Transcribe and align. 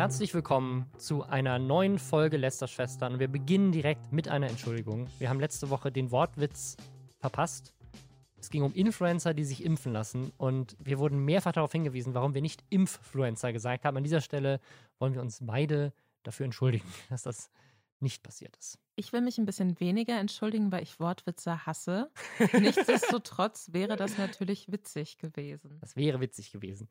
Herzlich 0.00 0.32
willkommen 0.32 0.86
zu 0.96 1.24
einer 1.24 1.58
neuen 1.58 1.98
Folge 1.98 2.38
Lästerschwestern. 2.38 3.18
Wir 3.18 3.28
beginnen 3.28 3.70
direkt 3.70 4.12
mit 4.12 4.28
einer 4.28 4.48
Entschuldigung. 4.48 5.08
Wir 5.18 5.28
haben 5.28 5.38
letzte 5.38 5.68
Woche 5.68 5.92
den 5.92 6.10
Wortwitz 6.10 6.78
verpasst. 7.18 7.74
Es 8.38 8.48
ging 8.48 8.62
um 8.62 8.72
Influencer, 8.72 9.34
die 9.34 9.44
sich 9.44 9.62
impfen 9.62 9.92
lassen. 9.92 10.32
Und 10.38 10.74
wir 10.82 10.98
wurden 10.98 11.22
mehrfach 11.26 11.52
darauf 11.52 11.72
hingewiesen, 11.72 12.14
warum 12.14 12.32
wir 12.32 12.40
nicht 12.40 12.64
Impffluencer 12.70 13.52
gesagt 13.52 13.84
haben. 13.84 13.98
An 13.98 14.02
dieser 14.02 14.22
Stelle 14.22 14.58
wollen 14.98 15.12
wir 15.12 15.20
uns 15.20 15.40
beide 15.42 15.92
dafür 16.22 16.46
entschuldigen, 16.46 16.88
dass 17.10 17.24
das 17.24 17.50
nicht 18.00 18.22
passiert 18.22 18.56
ist. 18.56 18.78
Ich 18.96 19.12
will 19.12 19.20
mich 19.20 19.36
ein 19.36 19.44
bisschen 19.44 19.78
weniger 19.80 20.18
entschuldigen, 20.18 20.72
weil 20.72 20.82
ich 20.82 20.98
Wortwitze 20.98 21.66
hasse. 21.66 22.10
Nichtsdestotrotz 22.58 23.68
wäre 23.74 23.96
das 23.96 24.16
natürlich 24.16 24.72
witzig 24.72 25.18
gewesen. 25.18 25.76
Das 25.82 25.94
wäre 25.94 26.20
witzig 26.20 26.52
gewesen. 26.52 26.88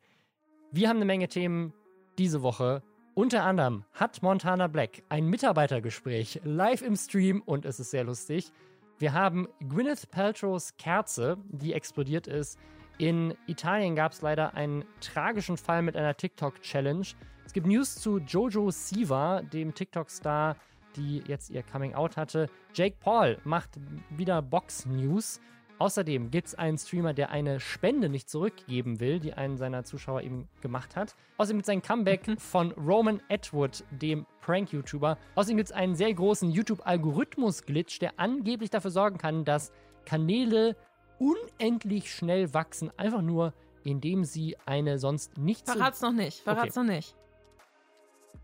Wir 0.70 0.88
haben 0.88 0.98
eine 0.98 1.06
Menge 1.06 1.26
Themen 1.26 1.72
diese 2.16 2.42
Woche. 2.42 2.84
Unter 3.14 3.44
anderem 3.44 3.84
hat 3.92 4.22
Montana 4.22 4.68
Black 4.68 5.02
ein 5.08 5.26
Mitarbeitergespräch 5.26 6.40
live 6.44 6.80
im 6.82 6.94
Stream 6.96 7.42
und 7.44 7.64
es 7.64 7.80
ist 7.80 7.90
sehr 7.90 8.04
lustig. 8.04 8.52
Wir 8.98 9.12
haben 9.12 9.48
Gwyneth 9.68 10.10
Paltrows 10.10 10.76
Kerze, 10.76 11.36
die 11.48 11.72
explodiert 11.72 12.28
ist. 12.28 12.58
In 12.98 13.34
Italien 13.46 13.96
gab 13.96 14.12
es 14.12 14.22
leider 14.22 14.54
einen 14.54 14.84
tragischen 15.00 15.56
Fall 15.56 15.82
mit 15.82 15.96
einer 15.96 16.16
TikTok-Challenge. 16.16 17.06
Es 17.44 17.52
gibt 17.52 17.66
News 17.66 17.96
zu 17.96 18.18
Jojo 18.18 18.70
Siva, 18.70 19.42
dem 19.42 19.74
TikTok-Star, 19.74 20.56
die 20.94 21.24
jetzt 21.26 21.50
ihr 21.50 21.64
Coming 21.64 21.94
Out 21.94 22.16
hatte. 22.16 22.48
Jake 22.74 22.96
Paul 23.00 23.38
macht 23.44 23.70
wieder 24.10 24.40
Box-News. 24.40 25.40
Außerdem 25.80 26.30
gibt 26.30 26.48
es 26.48 26.54
einen 26.54 26.76
Streamer, 26.76 27.14
der 27.14 27.30
eine 27.30 27.58
Spende 27.58 28.10
nicht 28.10 28.28
zurückgeben 28.28 29.00
will, 29.00 29.18
die 29.18 29.32
einen 29.32 29.56
seiner 29.56 29.82
Zuschauer 29.82 30.20
eben 30.20 30.46
gemacht 30.60 30.94
hat. 30.94 31.16
Außerdem 31.38 31.56
gibt 31.56 31.68
es 31.68 31.72
ein 31.72 31.80
Comeback 31.80 32.28
mhm. 32.28 32.36
von 32.36 32.72
Roman 32.72 33.22
Atwood, 33.30 33.82
dem 33.90 34.26
Prank-YouTuber. 34.42 35.16
Außerdem 35.36 35.56
gibt 35.56 35.70
es 35.70 35.74
einen 35.74 35.94
sehr 35.94 36.12
großen 36.12 36.50
YouTube-Algorithmus-Glitch, 36.50 37.98
der 37.98 38.12
angeblich 38.18 38.68
dafür 38.68 38.90
sorgen 38.90 39.16
kann, 39.16 39.46
dass 39.46 39.72
Kanäle 40.04 40.76
unendlich 41.18 42.12
schnell 42.14 42.52
wachsen, 42.52 42.90
einfach 42.98 43.22
nur 43.22 43.54
indem 43.82 44.24
sie 44.24 44.58
eine 44.66 44.98
sonst 44.98 45.38
nicht 45.38 45.66
Verrat's 45.66 46.02
noch 46.02 46.12
nicht, 46.12 46.40
verrat's 46.40 46.76
okay. 46.76 46.86
noch 46.86 46.94
nicht. 46.94 47.16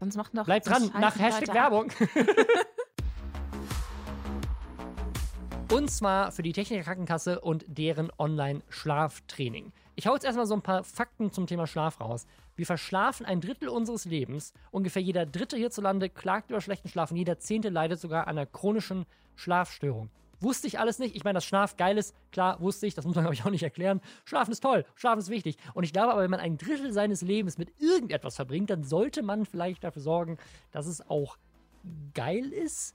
Sonst 0.01 0.17
macht 0.17 0.33
noch. 0.33 0.47
Bleibt 0.47 0.67
dran, 0.69 0.91
nach 0.99 1.19
Hashtag 1.19 1.55
Werbung. 1.55 1.93
Und 5.73 5.91
zwar 5.91 6.31
für 6.31 6.43
die 6.43 6.53
Techniker 6.53 6.85
Krankenkasse 6.85 7.41
und 7.41 7.65
deren 7.67 8.13
Online-Schlaftraining. 8.19 9.73
Ich 9.97 10.07
hau 10.07 10.15
jetzt 10.15 10.25
erstmal 10.25 10.47
so 10.47 10.55
ein 10.55 10.63
paar 10.63 10.85
Fakten 10.85 11.33
zum 11.33 11.49
Thema 11.49 11.67
Schlaf 11.67 12.01
raus. 12.01 12.27
Wir 12.55 12.67
verschlafen 12.67 13.27
ein 13.27 13.41
Drittel 13.41 13.69
unseres 13.69 14.05
Lebens. 14.05 14.53
Ungefähr 14.71 15.03
jeder 15.03 15.27
Dritte 15.27 15.57
hierzulande 15.57 16.09
klagt 16.09 16.51
über 16.51 16.61
schlechten 16.61 16.89
Schlaf 16.89 17.11
und 17.11 17.17
jeder 17.17 17.41
Zehnte 17.41 17.69
leidet 17.69 17.99
sogar 17.99 18.29
an 18.29 18.39
einer 18.39 18.47
chronischen 18.47 19.07
Schlafstörung. 19.35 20.09
Wusste 20.39 20.69
ich 20.69 20.79
alles 20.79 21.01
nicht. 21.01 21.17
Ich 21.17 21.25
meine, 21.25 21.35
dass 21.35 21.45
Schlaf 21.45 21.77
geil 21.77 21.99
ist, 21.99 22.15
klar, 22.31 22.61
wusste 22.61 22.87
ich. 22.87 22.95
Das 22.95 23.05
muss 23.05 23.17
man, 23.17 23.25
glaube 23.25 23.35
ich, 23.35 23.45
auch 23.45 23.51
nicht 23.51 23.65
erklären. 23.65 24.01
Schlafen 24.25 24.53
ist 24.53 24.61
toll. 24.61 24.85
Schlafen 24.95 25.19
ist 25.19 25.31
wichtig. 25.31 25.57
Und 25.75 25.83
ich 25.83 25.93
glaube 25.93 26.13
aber, 26.13 26.23
wenn 26.23 26.31
man 26.31 26.41
ein 26.41 26.59
Drittel 26.59 26.93
seines 26.93 27.23
Lebens 27.23 27.59
mit 27.59 27.73
irgendetwas 27.81 28.37
verbringt, 28.37 28.71
dann 28.71 28.85
sollte 28.85 29.23
man 29.23 29.45
vielleicht 29.47 29.83
dafür 29.83 30.03
sorgen, 30.03 30.39
dass 30.71 30.87
es 30.87 31.09
auch 31.11 31.39
geil 32.15 32.53
ist. 32.53 32.95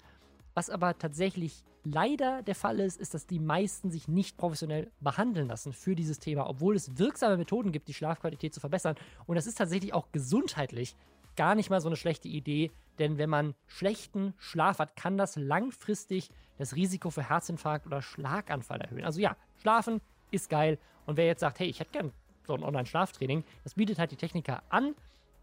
Was 0.54 0.70
aber 0.70 0.98
tatsächlich 0.98 1.64
leider 1.84 2.44
der 2.44 2.56
Fall 2.56 2.80
ist, 2.80 3.00
ist, 3.00 3.14
dass 3.14 3.26
die 3.26 3.40
meisten 3.40 3.90
sich 3.90 4.08
nicht 4.08 4.38
professionell 4.38 4.92
behandeln 5.00 5.48
lassen 5.48 5.74
für 5.74 5.96
dieses 5.96 6.20
Thema, 6.20 6.48
obwohl 6.50 6.76
es 6.76 6.98
wirksame 6.98 7.38
Methoden 7.38 7.72
gibt, 7.72 7.88
die 7.88 7.94
Schlafqualität 7.94 8.54
zu 8.54 8.60
verbessern. 8.60 8.96
Und 9.26 9.36
das 9.36 9.48
ist 9.48 9.58
tatsächlich 9.58 9.94
auch 9.94 10.12
gesundheitlich 10.12 10.96
gar 11.36 11.56
nicht 11.56 11.70
mal 11.70 11.82
so 11.82 11.90
eine 11.90 11.96
schlechte 11.96 12.28
Idee, 12.28 12.72
denn 13.00 13.18
wenn 13.18 13.30
man 13.30 13.56
schlechten 13.68 14.34
Schlaf 14.38 14.80
hat, 14.80 14.96
kann 14.96 15.18
das 15.18 15.36
langfristig 15.38 16.30
das 16.58 16.76
Risiko 16.76 17.10
für 17.10 17.28
Herzinfarkt 17.28 17.88
oder 17.88 18.02
Schlaganfall 18.02 18.82
erhöhen. 18.82 19.06
Also 19.06 19.20
ja, 19.20 19.36
schlafen 19.62 20.02
ist 20.30 20.50
geil. 20.50 20.78
Und 21.06 21.18
wer 21.18 21.26
jetzt 21.26 21.40
sagt, 21.40 21.60
hey, 21.60 21.68
ich 21.68 21.80
hätte 21.80 21.92
gern 21.92 22.12
so 22.46 22.54
ein 22.54 22.64
Online-Schlaftraining, 22.64 23.44
das 23.64 23.74
bietet 23.74 23.98
halt 23.98 24.12
die 24.12 24.18
Techniker 24.18 24.62
an, 24.70 24.94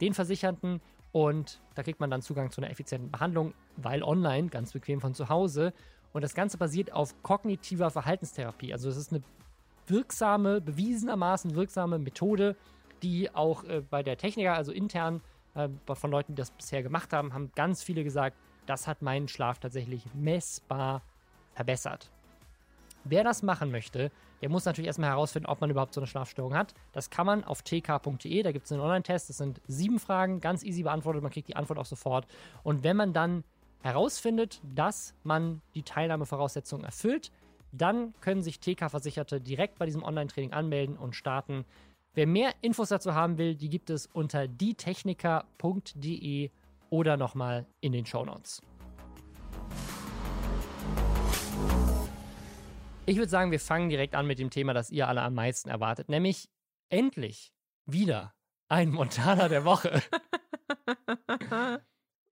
den 0.00 0.14
Versicherten 0.14 0.80
und 1.12 1.60
da 1.74 1.82
kriegt 1.82 2.00
man 2.00 2.10
dann 2.10 2.22
Zugang 2.22 2.50
zu 2.50 2.60
einer 2.60 2.70
effizienten 2.70 3.10
Behandlung, 3.10 3.54
weil 3.76 4.02
online, 4.02 4.48
ganz 4.48 4.72
bequem 4.72 5.00
von 5.00 5.14
zu 5.14 5.28
Hause. 5.28 5.72
Und 6.12 6.22
das 6.22 6.34
Ganze 6.34 6.58
basiert 6.58 6.92
auf 6.92 7.14
kognitiver 7.22 7.90
Verhaltenstherapie. 7.90 8.72
Also 8.72 8.88
es 8.88 8.96
ist 8.96 9.12
eine 9.12 9.22
wirksame, 9.86 10.60
bewiesenermaßen 10.60 11.54
wirksame 11.54 11.98
Methode, 11.98 12.56
die 13.02 13.34
auch 13.34 13.64
äh, 13.64 13.80
bei 13.80 14.02
der 14.02 14.16
Techniker, 14.16 14.54
also 14.54 14.72
intern 14.72 15.22
äh, 15.54 15.68
von 15.94 16.10
Leuten, 16.10 16.34
die 16.34 16.40
das 16.40 16.50
bisher 16.50 16.82
gemacht 16.82 17.12
haben, 17.12 17.32
haben 17.32 17.52
ganz 17.54 17.82
viele 17.82 18.04
gesagt, 18.04 18.36
das 18.66 18.86
hat 18.86 19.02
meinen 19.02 19.28
Schlaf 19.28 19.58
tatsächlich 19.58 20.04
messbar 20.14 21.02
verbessert. 21.54 22.10
Wer 23.08 23.24
das 23.24 23.42
machen 23.42 23.70
möchte, 23.70 24.10
der 24.42 24.50
muss 24.50 24.64
natürlich 24.64 24.86
erstmal 24.86 25.10
herausfinden, 25.10 25.48
ob 25.48 25.60
man 25.60 25.70
überhaupt 25.70 25.94
so 25.94 26.00
eine 26.00 26.06
Schlafstörung 26.06 26.54
hat. 26.54 26.74
Das 26.92 27.10
kann 27.10 27.26
man 27.26 27.42
auf 27.42 27.62
tk.de, 27.62 28.42
da 28.42 28.52
gibt 28.52 28.66
es 28.66 28.72
einen 28.72 28.82
Online-Test, 28.82 29.30
das 29.30 29.38
sind 29.38 29.60
sieben 29.66 29.98
Fragen, 29.98 30.40
ganz 30.40 30.62
easy 30.62 30.82
beantwortet, 30.82 31.22
man 31.22 31.32
kriegt 31.32 31.48
die 31.48 31.56
Antwort 31.56 31.78
auch 31.78 31.86
sofort. 31.86 32.26
Und 32.62 32.82
wenn 32.82 32.96
man 32.96 33.12
dann 33.12 33.44
herausfindet, 33.82 34.60
dass 34.74 35.14
man 35.22 35.62
die 35.74 35.82
Teilnahmevoraussetzungen 35.82 36.84
erfüllt, 36.84 37.30
dann 37.72 38.14
können 38.20 38.42
sich 38.42 38.60
TK-Versicherte 38.60 39.40
direkt 39.40 39.78
bei 39.78 39.86
diesem 39.86 40.02
Online-Training 40.02 40.52
anmelden 40.52 40.96
und 40.96 41.14
starten. 41.14 41.64
Wer 42.14 42.26
mehr 42.26 42.52
Infos 42.60 42.88
dazu 42.88 43.14
haben 43.14 43.38
will, 43.38 43.54
die 43.54 43.68
gibt 43.68 43.90
es 43.90 44.06
unter 44.06 44.48
dietechniker.de 44.48 46.50
oder 46.90 47.16
nochmal 47.16 47.66
in 47.80 47.92
den 47.92 48.06
Show 48.06 48.24
Notes. 48.24 48.62
Ich 53.08 53.16
würde 53.16 53.30
sagen, 53.30 53.50
wir 53.50 53.58
fangen 53.58 53.88
direkt 53.88 54.14
an 54.14 54.26
mit 54.26 54.38
dem 54.38 54.50
Thema, 54.50 54.74
das 54.74 54.90
ihr 54.90 55.08
alle 55.08 55.22
am 55.22 55.32
meisten 55.32 55.70
erwartet, 55.70 56.10
nämlich 56.10 56.50
endlich 56.90 57.54
wieder 57.86 58.34
ein 58.68 58.90
Montana 58.90 59.48
der 59.48 59.64
Woche. 59.64 60.02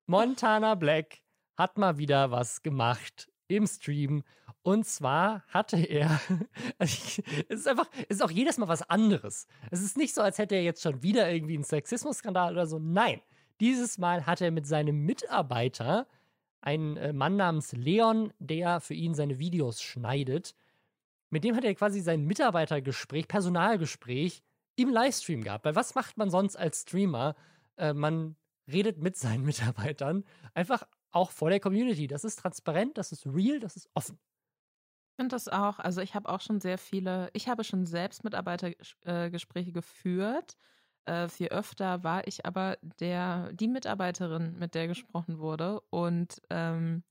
Montana 0.07 0.75
Black 0.75 1.23
hat 1.57 1.79
mal 1.79 1.97
wieder 1.97 2.31
was 2.31 2.63
gemacht 2.63 3.33
im 3.49 3.67
Stream. 3.67 4.23
Und 4.61 4.85
zwar 4.85 5.45
hatte 5.49 5.79
er, 5.79 6.21
also 6.77 7.23
es 7.49 7.61
ist 7.61 7.69
einfach, 7.69 7.89
es 8.11 8.17
ist 8.17 8.23
auch 8.23 8.31
jedes 8.31 8.59
Mal 8.59 8.69
was 8.69 8.83
anderes. 8.83 9.47
Es 9.71 9.81
ist 9.81 9.97
nicht 9.97 10.15
so, 10.15 10.21
als 10.21 10.37
hätte 10.37 10.57
er 10.57 10.63
jetzt 10.63 10.83
schon 10.83 11.03
wieder 11.03 11.33
irgendwie 11.33 11.55
einen 11.55 11.65
Sexismusskandal 11.65 12.53
oder 12.53 12.67
so. 12.67 12.79
Nein, 12.79 13.23
dieses 13.61 13.97
Mal 13.97 14.27
hat 14.27 14.43
er 14.43 14.51
mit 14.51 14.67
seinem 14.67 15.07
Mitarbeiter, 15.07 16.07
einen 16.61 16.99
äh, 16.99 17.15
Mann 17.15 17.37
namens 17.37 17.73
Leon, 17.73 18.35
der 18.41 18.81
für 18.81 18.93
ihn 18.93 19.15
seine 19.15 19.39
Videos 19.39 19.81
schneidet, 19.81 20.55
mit 21.31 21.45
dem 21.45 21.57
hat 21.57 21.65
er 21.65 21.75
quasi 21.75 22.01
sein 22.01 22.25
Mitarbeitergespräch, 22.25 23.29
Personalgespräch 23.29 24.43
im 24.77 24.91
Livestream 24.91 25.43
gehabt. 25.43 25.65
Weil 25.65 25.77
was 25.77 25.95
macht 25.95 26.17
man 26.17 26.31
sonst 26.31 26.57
als 26.57 26.83
Streamer? 26.83 27.35
Äh, 27.77 27.95
man 27.95 28.37
redet 28.71 28.99
mit 28.99 29.17
seinen 29.17 29.45
Mitarbeitern 29.45 30.25
einfach 30.55 30.83
auch 31.11 31.31
vor 31.31 31.51
der 31.51 31.61
Community. 31.61 32.07
Das 32.07 32.25
ist 32.25 32.39
transparent, 32.39 32.99
das 32.99 33.13
ist 33.13 33.27
real, 33.27 33.59
das 33.59 33.77
ist 33.77 33.89
offen. 33.95 34.19
Ich 35.13 35.23
finde 35.23 35.35
das 35.35 35.49
auch. 35.49 35.79
Also 35.79 36.03
ich 36.03 36.15
habe 36.15 36.29
auch 36.29 36.43
schon 36.43 36.61
sehr 36.61 36.77
viele, 36.77 37.31
ich 37.33 37.49
habe 37.49 37.65
schon 37.65 37.87
selbst 37.87 38.23
Mitarbeitergespräche 38.23 39.73
geführt. 39.73 40.59
Äh, 41.07 41.29
viel 41.29 41.49
öfter 41.49 42.05
war 42.05 42.27
ich 42.27 42.45
aber 42.45 42.77
der, 42.83 43.51
die 43.53 43.69
Mitarbeiterin, 43.69 44.59
mit 44.59 44.75
der 44.75 44.89
gesprochen 44.89 45.39
wurde. 45.39 45.81
Und 45.89 46.43
ähm, 46.51 47.03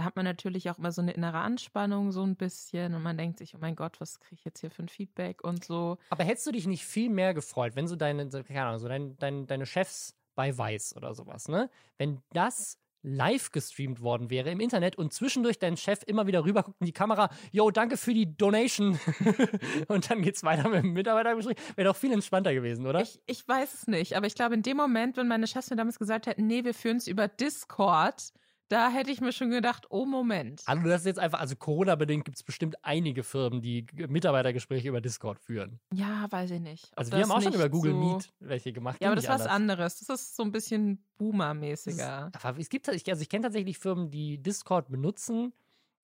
da 0.00 0.04
hat 0.06 0.16
man 0.16 0.24
natürlich 0.24 0.70
auch 0.70 0.78
immer 0.78 0.92
so 0.92 1.02
eine 1.02 1.12
innere 1.12 1.40
Anspannung 1.40 2.10
so 2.10 2.22
ein 2.22 2.34
bisschen 2.34 2.94
und 2.94 3.02
man 3.02 3.18
denkt 3.18 3.38
sich, 3.38 3.54
oh 3.54 3.58
mein 3.60 3.76
Gott, 3.76 4.00
was 4.00 4.18
kriege 4.18 4.36
ich 4.36 4.44
jetzt 4.46 4.60
hier 4.60 4.70
für 4.70 4.82
ein 4.82 4.88
Feedback 4.88 5.44
und 5.44 5.62
so. 5.62 5.98
Aber 6.08 6.24
hättest 6.24 6.46
du 6.46 6.52
dich 6.52 6.66
nicht 6.66 6.86
viel 6.86 7.10
mehr 7.10 7.34
gefreut, 7.34 7.76
wenn 7.76 7.86
so 7.86 7.96
deine, 7.96 8.26
keine 8.30 8.62
Ahnung, 8.62 8.78
so 8.78 8.88
dein, 8.88 9.18
dein, 9.18 9.46
deine 9.46 9.66
Chefs 9.66 10.14
bei 10.34 10.56
Weiß 10.56 10.96
oder 10.96 11.12
sowas, 11.12 11.48
ne? 11.48 11.68
Wenn 11.98 12.22
das 12.32 12.78
live 13.02 13.52
gestreamt 13.52 14.00
worden 14.00 14.30
wäre 14.30 14.50
im 14.50 14.58
Internet 14.58 14.96
und 14.96 15.12
zwischendurch 15.12 15.58
dein 15.58 15.76
Chef 15.76 16.00
immer 16.06 16.26
wieder 16.26 16.46
rüber 16.46 16.62
guckt 16.62 16.80
in 16.80 16.86
die 16.86 16.92
Kamera, 16.92 17.28
yo, 17.52 17.70
danke 17.70 17.98
für 17.98 18.14
die 18.14 18.34
Donation. 18.38 18.98
und 19.88 20.10
dann 20.10 20.22
geht's 20.22 20.42
weiter 20.44 20.70
mit 20.70 20.82
dem 20.82 20.94
Mitarbeitergespräch. 20.94 21.58
Wäre 21.76 21.88
doch 21.88 21.96
viel 21.96 22.12
entspannter 22.12 22.54
gewesen, 22.54 22.86
oder? 22.86 23.02
Ich, 23.02 23.20
ich 23.26 23.46
weiß 23.46 23.74
es 23.74 23.86
nicht, 23.86 24.16
aber 24.16 24.26
ich 24.26 24.34
glaube, 24.34 24.54
in 24.54 24.62
dem 24.62 24.78
Moment, 24.78 25.18
wenn 25.18 25.28
meine 25.28 25.46
Chefs 25.46 25.68
mir 25.68 25.76
damals 25.76 25.98
gesagt 25.98 26.26
hätten, 26.26 26.46
nee, 26.46 26.64
wir 26.64 26.72
führen 26.72 26.96
es 26.96 27.06
über 27.06 27.28
Discord, 27.28 28.32
da 28.70 28.88
hätte 28.88 29.10
ich 29.10 29.20
mir 29.20 29.32
schon 29.32 29.50
gedacht, 29.50 29.86
oh 29.90 30.06
Moment. 30.06 30.62
Also 30.64 30.88
das 30.88 31.00
ist 31.00 31.06
jetzt 31.06 31.18
einfach, 31.18 31.40
also 31.40 31.56
Corona-bedingt 31.56 32.24
gibt 32.24 32.36
es 32.36 32.44
bestimmt 32.44 32.76
einige 32.82 33.24
Firmen, 33.24 33.60
die 33.60 33.84
Mitarbeitergespräche 34.08 34.88
über 34.88 35.00
Discord 35.00 35.40
führen. 35.40 35.80
Ja, 35.92 36.26
weiß 36.30 36.52
ich 36.52 36.60
nicht. 36.60 36.90
Also 36.96 37.10
wir 37.12 37.22
haben 37.22 37.32
auch 37.32 37.42
schon 37.42 37.52
über 37.52 37.68
Google 37.68 37.92
so 37.92 37.98
Meet 37.98 38.32
welche 38.38 38.72
gemacht. 38.72 38.98
Ja, 39.00 39.08
aber 39.08 39.16
das 39.16 39.24
ist 39.24 39.30
was 39.30 39.46
anderes. 39.46 39.98
Das 39.98 40.20
ist 40.20 40.36
so 40.36 40.44
ein 40.44 40.52
bisschen 40.52 41.04
Boomer-mäßiger. 41.18 42.30
Es 42.58 42.68
gibt, 42.68 42.88
also 42.88 42.96
ich 42.96 43.28
kenne 43.28 43.42
tatsächlich 43.42 43.78
Firmen, 43.78 44.10
die 44.10 44.38
Discord 44.38 44.88
benutzen, 44.88 45.52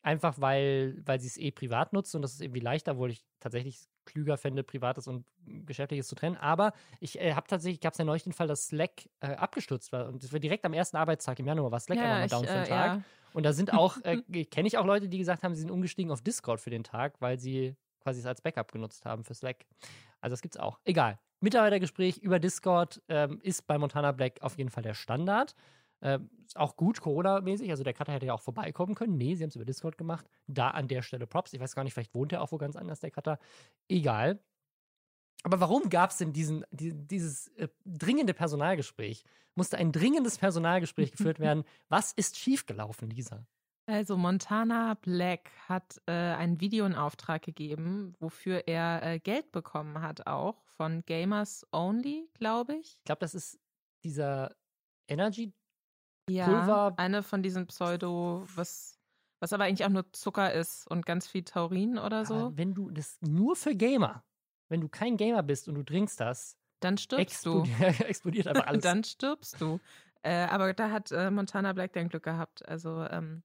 einfach 0.06 0.40
weil, 0.40 1.02
weil 1.04 1.18
sie 1.18 1.26
es 1.26 1.36
eh 1.36 1.50
privat 1.50 1.92
nutzen 1.92 2.18
und 2.18 2.22
das 2.22 2.32
ist 2.34 2.40
irgendwie 2.40 2.60
leichter, 2.60 2.92
obwohl 2.92 3.10
ich 3.10 3.24
tatsächlich 3.40 3.80
klüger 4.04 4.36
fände, 4.36 4.62
Privates 4.62 5.08
und 5.08 5.26
Geschäftliches 5.66 6.06
zu 6.06 6.14
trennen. 6.14 6.36
Aber 6.36 6.72
ich 7.00 7.20
äh, 7.20 7.34
habe 7.34 7.48
tatsächlich, 7.48 7.80
gab 7.80 7.92
es 7.92 7.98
ja 7.98 8.04
neulich 8.04 8.22
den 8.22 8.32
Fall, 8.32 8.46
dass 8.46 8.68
Slack 8.68 9.08
äh, 9.18 9.34
abgestürzt 9.34 9.90
war. 9.90 10.06
Und 10.06 10.22
das 10.22 10.32
war 10.32 10.38
direkt 10.38 10.64
am 10.64 10.74
ersten 10.74 10.96
Arbeitstag 10.96 11.40
im 11.40 11.46
Januar, 11.46 11.72
war 11.72 11.80
Slack 11.80 11.98
Ja, 11.98 12.04
einfach 12.04 12.18
mal 12.18 12.24
ich, 12.26 12.30
down 12.30 12.44
für 12.44 12.50
äh, 12.52 12.62
den 12.62 12.68
Tag. 12.68 12.86
ja. 12.98 13.02
Und 13.32 13.42
da 13.42 13.52
sind 13.52 13.74
auch, 13.74 13.96
äh, 14.04 14.22
kenne 14.44 14.68
ich 14.68 14.78
auch 14.78 14.86
Leute, 14.86 15.08
die 15.08 15.18
gesagt 15.18 15.42
haben, 15.42 15.56
sie 15.56 15.62
sind 15.62 15.72
umgestiegen 15.72 16.12
auf 16.12 16.22
Discord 16.22 16.60
für 16.60 16.70
den 16.70 16.84
Tag, 16.84 17.20
weil 17.20 17.40
sie 17.40 17.74
quasi 18.00 18.20
es 18.20 18.26
als 18.26 18.40
Backup 18.40 18.70
genutzt 18.70 19.04
haben 19.04 19.24
für 19.24 19.34
Slack. 19.34 19.66
Also 20.20 20.34
das 20.34 20.40
gibt's 20.40 20.56
auch. 20.56 20.78
Egal. 20.84 21.18
Mitarbeitergespräch 21.40 22.18
über 22.18 22.38
Discord 22.38 23.02
ähm, 23.08 23.40
ist 23.42 23.66
bei 23.66 23.76
Montana 23.76 24.12
Black 24.12 24.40
auf 24.40 24.56
jeden 24.56 24.70
Fall 24.70 24.84
der 24.84 24.94
Standard. 24.94 25.56
Ähm, 26.02 26.30
ist 26.44 26.56
auch 26.56 26.76
gut 26.76 27.00
Corona-mäßig. 27.00 27.70
Also 27.70 27.84
der 27.84 27.94
Cutter 27.94 28.12
hätte 28.12 28.26
ja 28.26 28.34
auch 28.34 28.42
vorbeikommen 28.42 28.94
können. 28.94 29.16
Nee, 29.16 29.34
sie 29.34 29.42
haben 29.42 29.48
es 29.48 29.56
über 29.56 29.64
Discord 29.64 29.98
gemacht. 29.98 30.26
Da 30.46 30.70
an 30.70 30.88
der 30.88 31.02
Stelle 31.02 31.26
Props. 31.26 31.52
Ich 31.52 31.60
weiß 31.60 31.74
gar 31.74 31.84
nicht, 31.84 31.94
vielleicht 31.94 32.14
wohnt 32.14 32.32
er 32.32 32.42
auch 32.42 32.52
wo 32.52 32.58
ganz 32.58 32.76
anders, 32.76 33.00
der 33.00 33.10
Cutter. 33.10 33.38
Egal. 33.88 34.40
Aber 35.42 35.60
warum 35.60 35.88
gab 35.90 36.10
es 36.10 36.18
denn 36.18 36.32
diesen, 36.32 36.64
die, 36.70 36.92
dieses 36.92 37.48
äh, 37.56 37.68
dringende 37.84 38.34
Personalgespräch? 38.34 39.24
Musste 39.54 39.78
ein 39.78 39.92
dringendes 39.92 40.38
Personalgespräch 40.38 41.12
geführt 41.16 41.40
werden? 41.40 41.64
Was 41.88 42.12
ist 42.12 42.36
schiefgelaufen, 42.36 43.10
Lisa? 43.10 43.46
Also 43.88 44.16
Montana 44.16 44.94
Black 44.94 45.50
hat 45.68 46.02
äh, 46.06 46.12
ein 46.12 46.60
Video 46.60 46.84
in 46.86 46.96
Auftrag 46.96 47.42
gegeben, 47.42 48.14
wofür 48.18 48.66
er 48.66 49.00
äh, 49.04 49.18
Geld 49.20 49.52
bekommen 49.52 50.02
hat, 50.02 50.26
auch 50.26 50.60
von 50.64 51.04
Gamers 51.06 51.64
Only, 51.70 52.28
glaube 52.34 52.74
ich. 52.74 52.96
Ich 52.98 53.04
glaube, 53.04 53.20
das 53.20 53.36
ist 53.36 53.60
dieser 54.02 54.56
Energy. 55.06 55.52
Ja, 56.28 56.46
Pulver- 56.46 56.94
eine 56.96 57.22
von 57.22 57.42
diesen 57.42 57.66
Pseudo, 57.66 58.44
was, 58.54 58.98
was 59.40 59.52
aber 59.52 59.64
eigentlich 59.64 59.84
auch 59.84 59.90
nur 59.90 60.12
Zucker 60.12 60.52
ist 60.52 60.86
und 60.90 61.06
ganz 61.06 61.26
viel 61.26 61.44
Taurin 61.44 61.98
oder 61.98 62.24
so. 62.24 62.34
Aber 62.34 62.56
wenn 62.56 62.74
du 62.74 62.90
das 62.90 63.18
nur 63.20 63.56
für 63.56 63.74
Gamer, 63.74 64.24
wenn 64.68 64.80
du 64.80 64.88
kein 64.88 65.16
Gamer 65.16 65.42
bist 65.42 65.68
und 65.68 65.74
du 65.76 65.82
trinkst 65.84 66.18
das, 66.20 66.56
Dann 66.80 66.98
stirbst 66.98 67.46
du. 67.46 67.62
explodiert, 67.62 68.00
explodiert 68.00 68.48
einfach 68.48 68.66
alles. 68.66 68.82
Dann 68.82 69.04
stirbst 69.04 69.60
du. 69.60 69.78
Äh, 70.22 70.46
aber 70.46 70.74
da 70.74 70.90
hat 70.90 71.12
äh, 71.12 71.30
Montana 71.30 71.72
Black 71.72 71.92
dann 71.92 72.08
Glück 72.08 72.24
gehabt. 72.24 72.66
Also 72.66 73.06
ähm, 73.08 73.44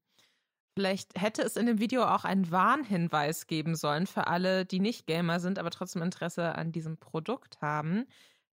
vielleicht 0.76 1.20
hätte 1.20 1.42
es 1.42 1.56
in 1.56 1.66
dem 1.66 1.78
Video 1.78 2.02
auch 2.04 2.24
einen 2.24 2.50
Warnhinweis 2.50 3.46
geben 3.46 3.76
sollen 3.76 4.08
für 4.08 4.26
alle, 4.26 4.66
die 4.66 4.80
nicht 4.80 5.06
Gamer 5.06 5.38
sind, 5.38 5.60
aber 5.60 5.70
trotzdem 5.70 6.02
Interesse 6.02 6.56
an 6.56 6.72
diesem 6.72 6.98
Produkt 6.98 7.60
haben. 7.60 8.06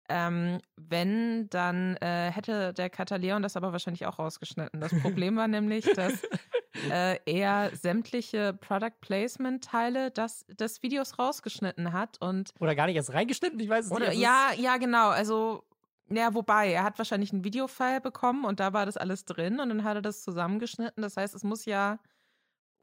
Ähm, 0.09 0.59
wenn, 0.75 1.49
dann 1.49 1.95
äh, 1.97 2.29
hätte 2.29 2.73
der 2.73 2.89
Kataleon 2.89 3.41
das 3.41 3.55
aber 3.55 3.71
wahrscheinlich 3.71 4.05
auch 4.05 4.19
rausgeschnitten. 4.19 4.81
Das 4.81 4.93
Problem 5.01 5.37
war 5.37 5.47
nämlich, 5.47 5.85
dass 5.85 6.13
äh, 6.91 7.19
er 7.25 7.71
sämtliche 7.75 8.53
Product 8.53 8.99
Placement 9.01 9.63
Teile 9.63 10.11
des, 10.11 10.45
des 10.47 10.83
Videos 10.83 11.17
rausgeschnitten 11.17 11.93
hat 11.93 12.21
und 12.21 12.51
Oder 12.59 12.75
gar 12.75 12.87
nicht 12.87 12.95
erst 12.95 13.13
reingeschnitten, 13.13 13.59
ich 13.59 13.69
weiß 13.69 13.85
es 13.85 13.91
oder 13.91 14.09
nicht. 14.09 14.19
Ja, 14.19 14.49
ja, 14.57 14.77
genau. 14.77 15.09
Also, 15.09 15.63
ja, 16.09 16.33
wobei, 16.33 16.73
er 16.73 16.83
hat 16.83 16.97
wahrscheinlich 16.97 17.31
einen 17.31 17.43
Videofile 17.43 18.01
bekommen 18.01 18.43
und 18.43 18.59
da 18.59 18.73
war 18.73 18.85
das 18.85 18.97
alles 18.97 19.25
drin 19.25 19.59
und 19.59 19.69
dann 19.69 19.83
hat 19.83 19.95
er 19.95 20.01
das 20.01 20.21
zusammengeschnitten. 20.21 21.01
Das 21.01 21.15
heißt, 21.15 21.33
es 21.33 21.43
muss 21.43 21.65
ja, 21.65 21.97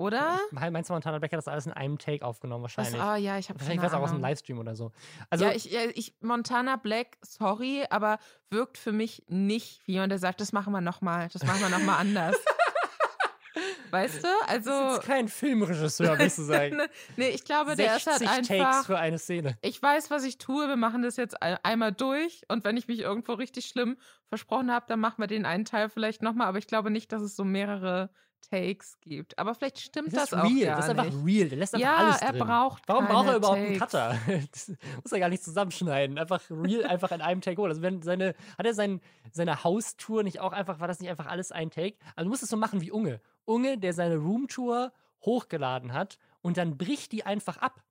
oder? 0.00 0.40
Es, 0.50 0.70
meinst 0.70 0.90
du, 0.90 0.94
Montana 0.94 1.18
Black 1.18 1.32
hat 1.32 1.38
das 1.38 1.46
alles 1.46 1.66
in 1.66 1.72
einem 1.72 1.98
Take 1.98 2.24
aufgenommen, 2.24 2.62
wahrscheinlich. 2.62 3.00
ah, 3.00 3.16
ja, 3.16 3.38
ich 3.38 3.48
habe 3.48 3.60
wahrscheinlich 3.60 3.82
war 3.82 3.88
es 3.88 3.94
auch 3.94 4.02
aus 4.02 4.10
einem 4.10 4.20
Livestream 4.20 4.58
oder 4.58 4.74
so. 4.74 4.90
Also, 5.28 5.44
ja, 5.44 5.52
ich, 5.52 5.66
ja, 5.66 5.80
ich, 5.94 6.14
Montana 6.20 6.76
Black, 6.76 7.18
sorry, 7.22 7.84
aber 7.90 8.18
wirkt 8.48 8.78
für 8.78 8.92
mich 8.92 9.22
nicht 9.28 9.86
wie 9.86 9.92
jemand, 9.92 10.10
der 10.10 10.18
sagt, 10.18 10.40
das 10.40 10.52
machen 10.52 10.72
wir 10.72 10.80
nochmal, 10.80 11.28
das 11.32 11.44
machen 11.44 11.60
wir 11.60 11.68
nochmal 11.68 12.00
anders. 12.00 12.36
weißt 13.90 14.24
du? 14.24 14.28
Also. 14.46 14.70
das 14.70 14.98
ist 14.98 15.04
kein 15.04 15.28
Filmregisseur, 15.28 16.18
willst 16.18 16.38
du 16.38 16.42
sagen. 16.42 16.80
nee, 17.16 17.28
ich 17.28 17.44
glaube, 17.44 17.76
der 17.76 17.96
ist 17.96 18.06
halt 18.06 18.18
60 18.18 18.50
einfach. 18.50 18.72
Takes 18.72 18.86
für 18.86 18.98
eine 18.98 19.18
Szene. 19.18 19.58
ich 19.62 19.82
weiß, 19.82 20.10
was 20.10 20.24
ich 20.24 20.38
tue. 20.38 20.68
Wir 20.68 20.76
machen 20.76 21.02
das 21.02 21.16
jetzt 21.16 21.42
ein- 21.42 21.58
einmal 21.62 21.92
durch. 21.92 22.42
Und 22.48 22.64
wenn 22.64 22.76
ich 22.76 22.88
mich 22.88 23.00
irgendwo 23.00 23.34
richtig 23.34 23.66
schlimm 23.66 23.96
versprochen 24.28 24.70
habe, 24.72 24.86
dann 24.88 25.00
machen 25.00 25.18
wir 25.18 25.26
den 25.26 25.44
einen 25.44 25.64
Teil 25.64 25.88
vielleicht 25.88 26.22
nochmal. 26.22 26.46
Aber 26.46 26.58
ich 26.58 26.66
glaube 26.66 26.90
nicht, 26.90 27.12
dass 27.12 27.22
es 27.22 27.36
so 27.36 27.44
mehrere 27.44 28.10
Takes 28.40 28.98
gibt. 29.00 29.38
Aber 29.38 29.54
vielleicht 29.54 29.78
stimmt 29.80 30.08
Das 30.08 30.30
das, 30.30 30.32
ist 30.32 30.38
auch 30.38 30.44
real, 30.44 30.76
das 30.76 30.84
ist 30.86 30.90
einfach 30.90 31.04
nicht. 31.04 31.24
real. 31.24 31.48
Der 31.48 31.58
lässt 31.58 31.74
einfach 31.74 31.88
Ja, 31.88 31.96
alles 31.96 32.22
er 32.22 32.32
drin. 32.32 32.38
braucht 32.46 32.82
Warum 32.88 33.06
braucht 33.06 33.26
er 33.28 33.36
überhaupt 33.36 33.58
einen 33.58 33.78
Takes. 33.78 33.92
Cutter? 33.92 34.18
Das 34.52 34.68
muss 35.02 35.12
er 35.12 35.20
gar 35.20 35.28
nicht 35.28 35.42
zusammenschneiden. 35.44 36.18
Einfach 36.18 36.42
real, 36.50 36.84
einfach 36.86 37.10
in 37.12 37.20
einem 37.20 37.40
Take 37.40 37.60
holen. 37.60 37.70
Also 37.70 37.82
wenn 37.82 38.02
seine, 38.02 38.34
hat 38.58 38.66
er 38.66 38.74
sein, 38.74 39.00
seine 39.32 39.62
Haustour 39.64 40.22
nicht 40.22 40.40
auch 40.40 40.52
einfach, 40.52 40.80
war 40.80 40.88
das 40.88 41.00
nicht 41.00 41.10
einfach 41.10 41.26
alles 41.26 41.52
ein 41.52 41.70
Take? 41.70 41.96
Also 42.16 42.24
du 42.24 42.30
musst 42.30 42.42
es 42.42 42.48
so 42.48 42.56
machen 42.56 42.80
wie 42.80 42.90
Unge. 42.90 43.20
Unge, 43.44 43.78
der 43.78 43.92
seine 43.92 44.16
Roomtour 44.16 44.92
hochgeladen 45.24 45.92
hat 45.92 46.18
und 46.40 46.56
dann 46.56 46.76
bricht 46.78 47.12
die 47.12 47.24
einfach 47.26 47.58
ab. 47.58 47.82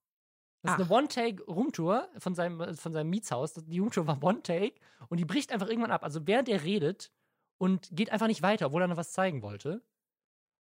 Das 0.62 0.74
ist 0.74 0.80
eine 0.80 0.88
Ach. 0.88 0.92
One-Take-Roomtour 0.98 2.10
von 2.18 2.36
seinem, 2.36 2.76
von 2.76 2.92
seinem 2.92 3.10
Mietshaus. 3.10 3.54
Die 3.54 3.80
Roomtour 3.80 4.08
war 4.08 4.22
One-Take 4.22 4.76
und 5.08 5.18
die 5.20 5.26
bricht 5.26 5.54
einfach 5.54 5.68
irgendwann 5.70 5.92
ab. 5.92 6.04
Also 6.04 6.28
während 6.28 6.50
er 6.50 6.64
redet 6.64 7.12
und 7.58 7.88
geht 7.92 8.12
einfach 8.12 8.28
nicht 8.28 8.42
weiter, 8.42 8.66
obwohl 8.68 8.82
er 8.82 8.88
noch 8.90 8.98
was 8.98 9.14
zeigen 9.14 9.42
wollte. 9.42 9.82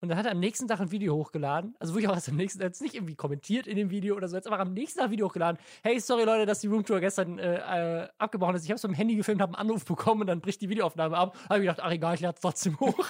Und 0.01 0.09
dann 0.09 0.18
hat 0.18 0.25
er 0.25 0.33
am 0.33 0.39
nächsten 0.39 0.68
Tag 0.68 0.80
ein 0.81 0.92
Video 0.92 1.15
hochgeladen. 1.15 1.75
Also 1.80 1.94
wirklich 1.94 2.09
auch 2.09 2.13
erst 2.13 2.30
am 2.30 2.36
nächsten 2.36 2.59
Tag, 2.59 2.68
jetzt 2.68 2.81
nicht 2.81 2.94
irgendwie 2.95 3.15
kommentiert 3.15 3.65
in 3.65 3.75
dem 3.75 3.89
Video 3.89 4.15
oder 4.15 4.27
so, 4.27 4.36
jetzt 4.36 4.45
einfach 4.45 4.59
am 4.59 4.74
nächsten 4.74 5.00
Tag 5.00 5.07
ein 5.07 5.12
Video 5.12 5.25
hochgeladen. 5.27 5.59
Hey, 5.83 6.00
sorry 6.00 6.25
Leute, 6.25 6.45
dass 6.45 6.59
die 6.59 6.68
Roomtour 6.68 7.00
gestern 7.00 7.39
äh, 7.39 8.03
äh, 8.03 8.07
abgebrochen 8.18 8.56
ist. 8.56 8.63
Ich 8.65 8.69
habe 8.69 8.75
es 8.75 8.83
mit 8.83 8.92
dem 8.92 8.95
Handy 8.95 9.15
gefilmt, 9.15 9.42
habe 9.42 9.57
einen 9.57 9.69
Anruf 9.69 9.86
bekommen 9.86 10.21
und 10.21 10.27
dann 10.27 10.42
bricht 10.42 10.62
die 10.62 10.69
Videoaufnahme 10.69 11.18
ab. 11.18 11.38
Habe 11.50 11.59
ich 11.59 11.62
gedacht, 11.65 11.80
ach 11.81 11.92
egal, 11.92 12.13
ich 12.15 12.21
lade 12.21 12.36
es 12.36 12.42
trotzdem 12.42 12.80
hoch. 12.80 13.09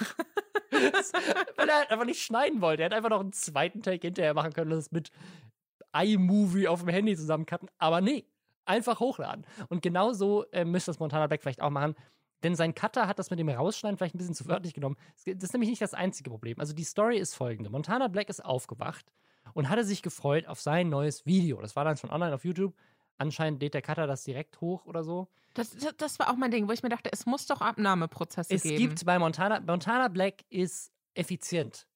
Das- 0.70 1.12
Weil 1.56 1.68
er 1.68 1.76
halt 1.80 1.90
einfach 1.90 2.06
nicht 2.06 2.22
schneiden 2.22 2.60
wollte. 2.60 2.82
Er 2.82 2.86
hätte 2.86 2.96
einfach 2.96 3.10
noch 3.10 3.20
einen 3.20 3.32
zweiten 3.32 3.82
Take 3.82 4.06
hinterher 4.06 4.34
machen 4.34 4.52
können, 4.52 4.70
das 4.70 4.90
mit 4.92 5.10
iMovie 5.94 6.68
auf 6.68 6.80
dem 6.80 6.88
Handy 6.88 7.16
zusammencutten. 7.16 7.68
Aber 7.78 8.00
nee, 8.00 8.24
einfach 8.64 9.00
hochladen. 9.00 9.46
Und 9.68 9.82
genau 9.82 10.12
so 10.12 10.44
äh, 10.52 10.64
müsste 10.64 10.90
das 10.90 10.98
Montana 10.98 11.26
Black 11.26 11.42
vielleicht 11.42 11.62
auch 11.62 11.70
machen. 11.70 11.94
Denn 12.46 12.54
sein 12.54 12.76
Cutter 12.76 13.08
hat 13.08 13.18
das 13.18 13.30
mit 13.30 13.40
dem 13.40 13.48
Rausschneiden 13.48 13.98
vielleicht 13.98 14.14
ein 14.14 14.18
bisschen 14.18 14.36
zu 14.36 14.46
wörtlich 14.46 14.72
genommen. 14.72 14.94
Das 15.24 15.42
ist 15.42 15.52
nämlich 15.52 15.68
nicht 15.68 15.82
das 15.82 15.94
einzige 15.94 16.30
Problem. 16.30 16.60
Also 16.60 16.74
die 16.74 16.84
Story 16.84 17.18
ist 17.18 17.34
folgende. 17.34 17.70
Montana 17.70 18.06
Black 18.06 18.28
ist 18.28 18.44
aufgewacht 18.44 19.04
und 19.52 19.68
hatte 19.68 19.82
sich 19.82 20.00
gefreut 20.00 20.46
auf 20.46 20.60
sein 20.60 20.88
neues 20.88 21.26
Video. 21.26 21.60
Das 21.60 21.74
war 21.74 21.84
dann 21.84 21.96
schon 21.96 22.10
online 22.10 22.32
auf 22.32 22.44
YouTube. 22.44 22.72
Anscheinend 23.18 23.60
lädt 23.60 23.74
der 23.74 23.82
Cutter 23.82 24.06
das 24.06 24.22
direkt 24.22 24.60
hoch 24.60 24.86
oder 24.86 25.02
so. 25.02 25.26
Das, 25.54 25.76
das, 25.96 26.20
war 26.20 26.30
auch 26.30 26.36
mein 26.36 26.52
Ding, 26.52 26.68
wo 26.68 26.72
ich 26.72 26.84
mir 26.84 26.88
dachte, 26.88 27.10
es 27.12 27.26
muss 27.26 27.46
doch 27.46 27.60
Abnahmeprozesse 27.60 28.54
Es 28.54 28.62
geben. 28.62 28.76
gibt 28.76 29.04
bei 29.04 29.18
Montana, 29.18 29.58
Montana 29.58 30.06
Black 30.06 30.44
ist 30.48 30.92
effizient. 31.14 31.88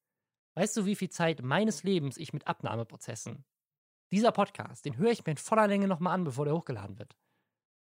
Weißt 0.55 0.77
du, 0.77 0.85
wie 0.85 0.97
viel 0.97 1.11
Zeit 1.11 1.45
meines 1.45 1.85
Lebens 1.85 2.17
ich 2.17 2.33
mit 2.33 2.49
Abnahmeprozessen? 2.49 3.45
Dieser 4.11 4.33
Podcast, 4.33 4.85
den 4.85 4.97
höre 4.97 5.13
ich 5.13 5.25
mir 5.25 5.31
in 5.31 5.39
voller 5.39 5.69
Länge 5.69 5.87
nochmal 5.87 6.15
an, 6.15 6.25
bevor 6.25 6.45
der 6.45 6.57
hochgeladen 6.57 6.99
wird. 6.99 7.17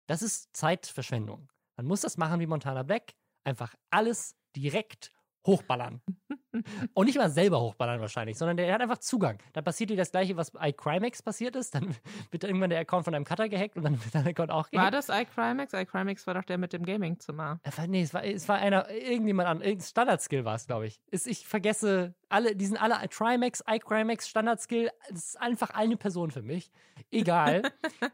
Das 0.06 0.22
ist 0.22 0.56
Zeitverschwendung. 0.56 1.50
Man 1.78 1.86
muss 1.88 2.02
das 2.02 2.18
machen 2.18 2.40
wie 2.40 2.48
Montana 2.48 2.84
Black. 2.84 3.14
Einfach 3.44 3.74
alles 3.90 4.36
direkt 4.56 5.12
hochballern. 5.46 6.02
Und 6.94 7.06
nicht 7.08 7.18
mal 7.18 7.30
selber 7.30 7.60
hochballern 7.60 8.00
wahrscheinlich, 8.00 8.38
sondern 8.38 8.58
der 8.58 8.72
hat 8.74 8.82
einfach 8.82 9.00
Zugang. 9.00 9.40
Da 9.54 9.62
passiert 9.62 9.90
dir 9.90 9.98
das 9.98 10.12
gleiche, 10.12 10.38
was 10.38 10.52
bei 10.52 10.72
Crimex 10.72 11.22
passiert 11.22 11.56
ist. 11.56 11.76
Dann 11.76 11.96
wird 12.32 12.44
irgendwann 12.44 12.70
der 12.70 12.80
Account 12.80 13.06
von 13.06 13.16
einem 13.16 13.26
Cutter 13.26 13.50
gehackt 13.50 13.76
und 13.76 13.84
dann 13.84 14.02
wird 14.02 14.14
dein 14.14 14.28
Account 14.28 14.52
auch 14.52 14.70
gehackt. 14.70 14.86
war 14.86 14.92
das 14.92 15.10
iCrimex? 15.10 15.74
iCrimex 15.74 16.28
war 16.28 16.36
doch 16.36 16.44
der 16.44 16.58
mit 16.58 16.72
dem 16.74 16.84
Gamingzimmer. 16.86 17.60
Äh, 17.64 17.88
Nee, 17.88 18.04
es 18.04 18.14
war, 18.14 18.24
es 18.24 18.48
war 18.48 18.58
einer, 18.58 18.90
irgendjemand 18.90 19.50
an, 19.50 19.62
irgendein 19.62 19.86
Standard-Skill 19.86 20.46
war 20.46 20.56
es, 20.56 20.68
glaube 20.68 20.88
ich. 20.88 21.02
Ist, 21.12 21.28
ich 21.28 21.46
vergesse 21.48 22.16
alle, 22.34 22.56
die 22.56 22.66
sind 22.66 22.78
alle 22.78 22.96
Trimax, 23.10 23.64
iCrimex, 23.70 24.28
Standard-Skill. 24.28 24.90
Das 25.10 25.26
ist 25.26 25.42
einfach 25.42 25.70
eine 25.70 25.98
Person 25.98 26.32
für 26.32 26.42
mich. 26.42 26.72
Egal. 27.12 27.62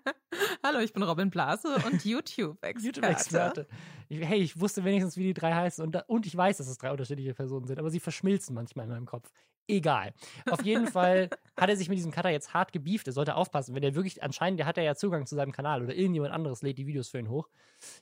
Hallo, 0.63 0.79
ich 0.79 0.91
bin 0.91 1.03
Robin 1.03 1.29
Blase 1.29 1.75
und 1.85 2.03
YouTube-Experte. 2.03 2.85
YouTube-Experte. 2.85 3.67
Hey, 4.09 4.39
ich 4.39 4.59
wusste 4.59 4.83
wenigstens, 4.83 5.15
wie 5.15 5.23
die 5.23 5.33
drei 5.33 5.53
heißen 5.53 5.83
und, 5.83 5.95
und 6.07 6.25
ich 6.25 6.35
weiß, 6.35 6.57
dass 6.57 6.67
es 6.67 6.77
drei 6.77 6.91
unterschiedliche 6.91 7.33
Personen 7.33 7.65
sind, 7.65 7.79
aber 7.79 7.89
sie 7.89 7.99
verschmilzen 7.99 8.55
manchmal 8.55 8.85
in 8.85 8.91
meinem 8.91 9.05
Kopf. 9.05 9.31
Egal. 9.69 10.13
Auf 10.49 10.63
jeden 10.63 10.87
Fall 10.87 11.29
hat 11.55 11.69
er 11.69 11.75
sich 11.75 11.89
mit 11.89 11.97
diesem 11.97 12.11
Cutter 12.11 12.29
jetzt 12.29 12.53
hart 12.53 12.71
gebieft. 12.71 13.07
Er 13.07 13.13
sollte 13.13 13.35
aufpassen, 13.35 13.75
wenn 13.75 13.83
er 13.83 13.95
wirklich, 13.95 14.23
anscheinend, 14.23 14.59
der 14.59 14.65
hat 14.65 14.77
er 14.77 14.83
ja 14.83 14.95
Zugang 14.95 15.25
zu 15.25 15.35
seinem 15.35 15.51
Kanal 15.51 15.83
oder 15.83 15.93
irgendjemand 15.93 16.33
anderes 16.33 16.61
lädt 16.61 16.77
die 16.77 16.87
Videos 16.87 17.09
für 17.09 17.19
ihn 17.19 17.29
hoch. 17.29 17.47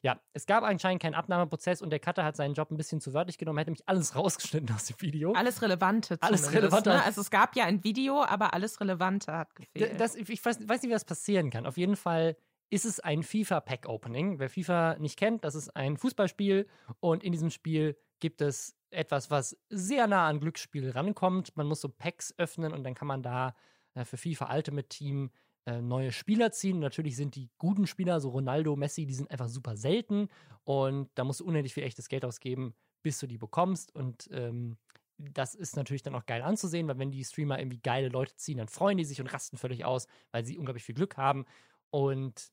Ja, 0.01 0.19
es 0.33 0.45
gab 0.45 0.63
anscheinend 0.63 1.01
keinen 1.01 1.15
Abnahmeprozess 1.15 1.81
und 1.81 1.89
der 1.89 1.99
Cutter 1.99 2.23
hat 2.23 2.35
seinen 2.35 2.53
Job 2.53 2.71
ein 2.71 2.77
bisschen 2.77 3.01
zu 3.01 3.13
wörtlich 3.13 3.37
genommen. 3.37 3.57
Er 3.57 3.61
hat 3.61 3.67
nämlich 3.67 3.87
alles 3.87 4.15
rausgeschnitten 4.15 4.73
aus 4.73 4.85
dem 4.85 5.01
Video. 5.01 5.33
Alles 5.33 5.61
Relevante 5.61 6.17
Alles 6.21 6.51
Relevante. 6.53 6.89
Ne? 6.91 7.03
Also 7.03 7.21
es 7.21 7.29
gab 7.29 7.55
ja 7.55 7.65
ein 7.65 7.83
Video, 7.83 8.23
aber 8.23 8.53
alles 8.53 8.79
Relevante 8.79 9.33
hat 9.33 9.55
gefehlt. 9.55 9.99
Das, 9.99 10.15
ich 10.15 10.43
weiß, 10.43 10.67
weiß 10.67 10.81
nicht, 10.81 10.89
wie 10.89 10.93
das 10.93 11.05
passieren 11.05 11.49
kann. 11.49 11.65
Auf 11.65 11.77
jeden 11.77 11.95
Fall 11.95 12.37
ist 12.69 12.85
es 12.85 12.99
ein 12.99 13.23
FIFA-Pack-Opening. 13.23 14.39
Wer 14.39 14.49
FIFA 14.49 14.97
nicht 14.99 15.17
kennt, 15.17 15.43
das 15.43 15.55
ist 15.55 15.75
ein 15.75 15.97
Fußballspiel 15.97 16.67
und 16.99 17.23
in 17.23 17.31
diesem 17.31 17.49
Spiel 17.49 17.97
gibt 18.19 18.41
es 18.41 18.76
etwas, 18.89 19.29
was 19.31 19.57
sehr 19.69 20.07
nah 20.07 20.27
an 20.27 20.39
Glücksspiel 20.39 20.89
rankommt. 20.91 21.55
Man 21.55 21.67
muss 21.67 21.81
so 21.81 21.89
Packs 21.89 22.33
öffnen 22.37 22.73
und 22.73 22.83
dann 22.83 22.95
kann 22.95 23.07
man 23.07 23.23
da 23.23 23.55
äh, 23.93 24.05
für 24.05 24.17
FIFA 24.17 24.53
Ultimate 24.55 24.87
Team 24.87 25.31
äh, 25.65 25.81
neue 25.81 26.11
Spieler 26.11 26.51
ziehen. 26.51 26.75
Und 26.75 26.81
natürlich 26.81 27.15
sind 27.15 27.35
die 27.35 27.49
guten 27.57 27.87
Spieler, 27.87 28.19
so 28.21 28.29
Ronaldo, 28.29 28.75
Messi, 28.75 29.05
die 29.05 29.13
sind 29.13 29.29
einfach 29.29 29.49
super 29.49 29.75
selten 29.75 30.29
und 30.63 31.09
da 31.15 31.23
musst 31.23 31.41
du 31.41 31.45
unendlich 31.45 31.73
viel 31.73 31.83
echtes 31.83 32.09
Geld 32.09 32.25
ausgeben, 32.25 32.73
bis 33.01 33.19
du 33.19 33.27
die 33.27 33.37
bekommst. 33.37 33.93
Und 33.93 34.29
ähm, 34.31 34.77
das 35.17 35.55
ist 35.55 35.75
natürlich 35.75 36.03
dann 36.03 36.15
auch 36.15 36.25
geil 36.25 36.41
anzusehen, 36.41 36.87
weil 36.87 36.99
wenn 36.99 37.11
die 37.11 37.25
Streamer 37.25 37.59
irgendwie 37.59 37.79
geile 37.79 38.09
Leute 38.09 38.35
ziehen, 38.35 38.57
dann 38.57 38.67
freuen 38.67 38.97
die 38.97 39.05
sich 39.05 39.19
und 39.19 39.27
rasten 39.27 39.57
völlig 39.57 39.83
aus, 39.83 40.07
weil 40.31 40.45
sie 40.45 40.57
unglaublich 40.57 40.83
viel 40.83 40.95
Glück 40.95 41.17
haben. 41.17 41.45
Und 41.89 42.51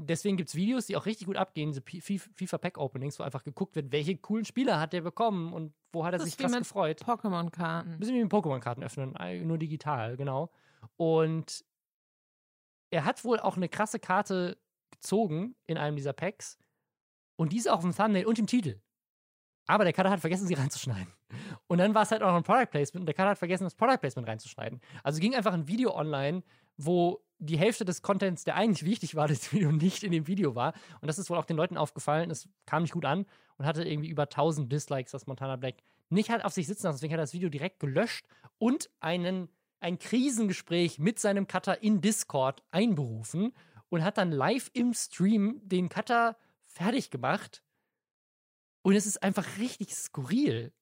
deswegen 0.00 0.36
gibt 0.36 0.48
es 0.48 0.54
Videos, 0.54 0.86
die 0.86 0.96
auch 0.96 1.06
richtig 1.06 1.26
gut 1.26 1.36
abgehen, 1.36 1.70
diese 1.70 1.82
FIFA 1.82 2.58
Pack 2.58 2.78
Openings, 2.78 3.18
wo 3.18 3.22
einfach 3.22 3.44
geguckt 3.44 3.76
wird, 3.76 3.92
welche 3.92 4.16
coolen 4.16 4.44
Spieler 4.44 4.80
hat 4.80 4.92
der 4.92 5.00
bekommen 5.00 5.52
und 5.52 5.72
wo 5.92 6.04
hat 6.04 6.14
er 6.14 6.18
Das 6.18 6.26
sich 6.26 6.36
krass 6.36 6.50
mit 6.50 6.60
gefreut. 6.60 7.02
Pokémon-Karten. 7.02 7.98
Bisschen 7.98 8.16
wie 8.16 8.22
mit 8.22 8.32
Pokémon-Karten 8.32 8.82
öffnen, 8.82 9.16
äh, 9.16 9.40
nur 9.40 9.58
digital, 9.58 10.16
genau. 10.16 10.50
Und 10.96 11.64
er 12.90 13.04
hat 13.04 13.24
wohl 13.24 13.38
auch 13.40 13.56
eine 13.56 13.68
krasse 13.68 13.98
Karte 13.98 14.58
gezogen 14.90 15.54
in 15.66 15.78
einem 15.78 15.96
dieser 15.96 16.12
Packs. 16.12 16.58
Und 17.36 17.52
die 17.52 17.58
ist 17.58 17.68
auch 17.68 17.82
im 17.84 17.94
Thumbnail 17.94 18.26
und 18.26 18.38
im 18.38 18.46
Titel. 18.46 18.80
Aber 19.66 19.84
der 19.84 19.92
Cutter 19.92 20.10
hat 20.10 20.20
vergessen, 20.20 20.46
sie 20.46 20.54
reinzuschneiden. 20.54 21.12
Und 21.68 21.78
dann 21.78 21.94
war 21.94 22.02
es 22.02 22.10
halt 22.10 22.22
auch 22.22 22.30
noch 22.30 22.36
ein 22.36 22.42
Product 22.42 22.66
Placement 22.70 23.02
und 23.02 23.06
der 23.06 23.14
Cutter 23.14 23.30
hat 23.30 23.38
vergessen, 23.38 23.64
das 23.64 23.74
Product 23.74 23.98
Placement 23.98 24.28
reinzuschneiden. 24.28 24.80
Also 25.04 25.20
ging 25.20 25.34
einfach 25.36 25.52
ein 25.52 25.68
Video 25.68 25.94
online, 25.94 26.42
wo 26.84 27.22
die 27.38 27.58
Hälfte 27.58 27.84
des 27.84 28.02
Contents, 28.02 28.44
der 28.44 28.56
eigentlich 28.56 28.84
wichtig 28.84 29.14
war, 29.14 29.28
das 29.28 29.52
Video 29.52 29.72
nicht 29.72 30.02
in 30.02 30.12
dem 30.12 30.26
Video 30.26 30.54
war. 30.54 30.74
Und 31.00 31.08
das 31.08 31.18
ist 31.18 31.30
wohl 31.30 31.38
auch 31.38 31.44
den 31.44 31.56
Leuten 31.56 31.76
aufgefallen. 31.76 32.30
Es 32.30 32.48
kam 32.66 32.82
nicht 32.82 32.92
gut 32.92 33.04
an 33.04 33.26
und 33.56 33.66
hatte 33.66 33.84
irgendwie 33.84 34.08
über 34.10 34.24
1000 34.24 34.70
Dislikes, 34.70 35.12
das 35.12 35.26
Montana 35.26 35.56
Black 35.56 35.76
nicht 36.10 36.30
hat 36.30 36.44
auf 36.44 36.52
sich 36.52 36.66
sitzen 36.66 36.86
lassen. 36.86 36.96
Deswegen 36.96 37.12
hat 37.12 37.20
er 37.20 37.24
das 37.24 37.34
Video 37.34 37.48
direkt 37.48 37.78
gelöscht 37.80 38.26
und 38.58 38.90
einen, 39.00 39.48
ein 39.78 39.98
Krisengespräch 39.98 40.98
mit 40.98 41.18
seinem 41.18 41.46
Cutter 41.46 41.82
in 41.82 42.00
Discord 42.00 42.62
einberufen 42.72 43.52
und 43.88 44.04
hat 44.04 44.18
dann 44.18 44.32
live 44.32 44.70
im 44.72 44.92
Stream 44.92 45.60
den 45.62 45.88
Cutter 45.88 46.36
fertig 46.64 47.10
gemacht. 47.10 47.62
Und 48.82 48.94
es 48.94 49.06
ist 49.06 49.22
einfach 49.22 49.58
richtig 49.58 49.94
skurril, 49.94 50.72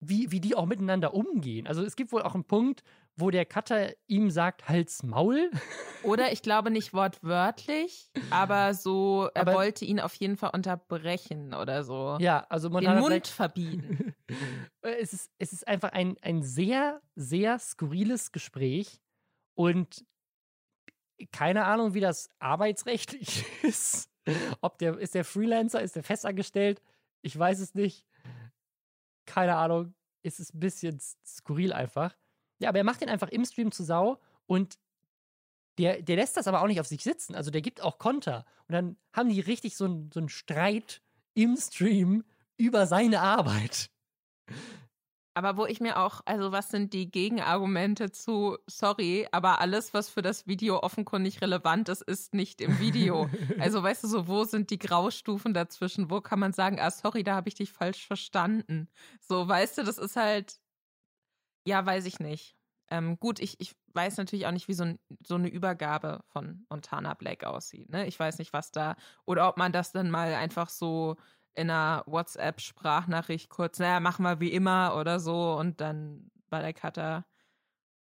wie, 0.00 0.30
wie 0.30 0.40
die 0.40 0.54
auch 0.54 0.66
miteinander 0.66 1.14
umgehen. 1.14 1.66
Also 1.66 1.82
es 1.82 1.96
gibt 1.96 2.12
wohl 2.12 2.22
auch 2.22 2.34
einen 2.34 2.44
Punkt, 2.44 2.82
wo 3.20 3.30
der 3.30 3.44
Cutter 3.44 3.92
ihm 4.06 4.30
sagt, 4.30 4.68
Hals 4.68 5.02
Maul. 5.02 5.50
Oder 6.02 6.32
ich 6.32 6.42
glaube 6.42 6.70
nicht 6.70 6.92
wortwörtlich, 6.94 8.10
aber 8.30 8.74
so, 8.74 9.28
er 9.34 9.42
Aber- 9.42 9.54
wollte 9.54 9.84
ihn 9.84 10.00
auf 10.00 10.14
jeden 10.14 10.36
Fall 10.36 10.50
unterbrechen 10.54 11.54
oder 11.54 11.84
so. 11.84 12.16
Ja, 12.20 12.46
also 12.48 12.68
Den 12.68 12.72
Montana 12.74 13.00
Mund 13.00 13.10
Black 13.10 13.26
verbieten. 13.26 14.14
es 14.82 15.12
ist, 15.12 15.30
es 15.38 15.52
ist 15.52 15.68
einfach 15.68 15.92
ein, 15.92 16.16
ein 16.22 16.42
sehr, 16.42 17.00
sehr 17.14 17.58
skurriles 17.58 18.32
Gespräch 18.32 19.00
und 19.54 20.04
keine 21.32 21.66
Ahnung, 21.66 21.92
wie 21.94 22.00
das 22.00 22.30
arbeitsrechtlich 22.38 23.44
ist. 23.62 24.08
Ob 24.62 24.78
der, 24.78 24.98
ist 24.98 25.14
der 25.14 25.24
Freelancer, 25.24 25.82
ist 25.82 25.96
der 25.96 26.02
festangestellt? 26.02 26.80
Ich 27.22 27.38
weiß 27.38 27.60
es 27.60 27.74
nicht. 27.74 28.06
Keine 29.26 29.56
Ahnung. 29.56 29.94
Es 30.22 30.40
ist 30.40 30.54
ein 30.54 30.60
bisschen 30.60 30.98
skurril 31.26 31.72
einfach. 31.72 32.16
Ja, 32.60 32.68
aber 32.68 32.78
er 32.78 32.84
macht 32.84 33.00
den 33.00 33.08
einfach 33.08 33.28
im 33.28 33.44
Stream 33.44 33.72
zu 33.72 33.82
Sau 33.82 34.18
und 34.46 34.78
der, 35.78 36.02
der 36.02 36.16
lässt 36.16 36.36
das 36.36 36.46
aber 36.46 36.62
auch 36.62 36.66
nicht 36.66 36.80
auf 36.80 36.86
sich 36.86 37.02
sitzen. 37.02 37.34
Also 37.34 37.50
der 37.50 37.62
gibt 37.62 37.80
auch 37.80 37.98
Konter. 37.98 38.44
Und 38.68 38.74
dann 38.74 38.96
haben 39.12 39.30
die 39.30 39.40
richtig 39.40 39.76
so 39.76 39.86
einen 39.86 40.10
so 40.12 40.20
einen 40.20 40.28
Streit 40.28 41.00
im 41.34 41.56
Stream 41.56 42.24
über 42.58 42.86
seine 42.86 43.20
Arbeit. 43.20 43.90
Aber 45.32 45.56
wo 45.56 45.64
ich 45.64 45.80
mir 45.80 45.96
auch, 45.98 46.20
also 46.26 46.50
was 46.52 46.70
sind 46.70 46.92
die 46.92 47.10
Gegenargumente 47.10 48.10
zu, 48.10 48.58
sorry, 48.66 49.28
aber 49.30 49.60
alles, 49.60 49.94
was 49.94 50.10
für 50.10 50.22
das 50.22 50.46
Video 50.46 50.80
offenkundig 50.80 51.40
relevant 51.40 51.88
ist, 51.88 52.02
ist 52.02 52.34
nicht 52.34 52.60
im 52.60 52.78
Video. 52.80 53.30
Also 53.58 53.82
weißt 53.82 54.04
du 54.04 54.08
so, 54.08 54.26
wo 54.26 54.44
sind 54.44 54.70
die 54.70 54.78
Graustufen 54.78 55.54
dazwischen? 55.54 56.10
Wo 56.10 56.20
kann 56.20 56.40
man 56.40 56.52
sagen, 56.52 56.78
ah, 56.80 56.90
sorry, 56.90 57.22
da 57.22 57.36
habe 57.36 57.48
ich 57.48 57.54
dich 57.54 57.72
falsch 57.72 58.06
verstanden? 58.06 58.88
So, 59.20 59.46
weißt 59.46 59.78
du, 59.78 59.84
das 59.84 59.98
ist 59.98 60.16
halt, 60.16 60.60
ja, 61.64 61.84
weiß 61.84 62.06
ich 62.06 62.20
nicht. 62.20 62.56
Ähm, 62.90 63.18
gut, 63.20 63.38
ich, 63.38 63.60
ich 63.60 63.76
weiß 63.94 64.16
natürlich 64.16 64.46
auch 64.46 64.52
nicht, 64.52 64.68
wie 64.68 64.74
so, 64.74 64.84
ein, 64.84 64.98
so 65.24 65.36
eine 65.36 65.48
Übergabe 65.48 66.24
von 66.28 66.66
Montana 66.68 67.14
Black 67.14 67.44
aussieht. 67.44 67.88
Ne? 67.88 68.06
Ich 68.06 68.18
weiß 68.18 68.38
nicht, 68.38 68.52
was 68.52 68.72
da, 68.72 68.96
oder 69.24 69.48
ob 69.48 69.56
man 69.56 69.72
das 69.72 69.92
dann 69.92 70.10
mal 70.10 70.34
einfach 70.34 70.68
so 70.68 71.16
in 71.54 71.70
einer 71.70 72.02
WhatsApp-Sprachnachricht 72.06 73.48
kurz, 73.48 73.78
naja, 73.78 74.00
machen 74.00 74.24
wir 74.24 74.40
wie 74.40 74.52
immer 74.52 74.96
oder 74.98 75.20
so 75.20 75.56
und 75.56 75.80
dann 75.80 76.30
bei 76.48 76.60
der 76.60 76.72
Cutter, 76.72 77.24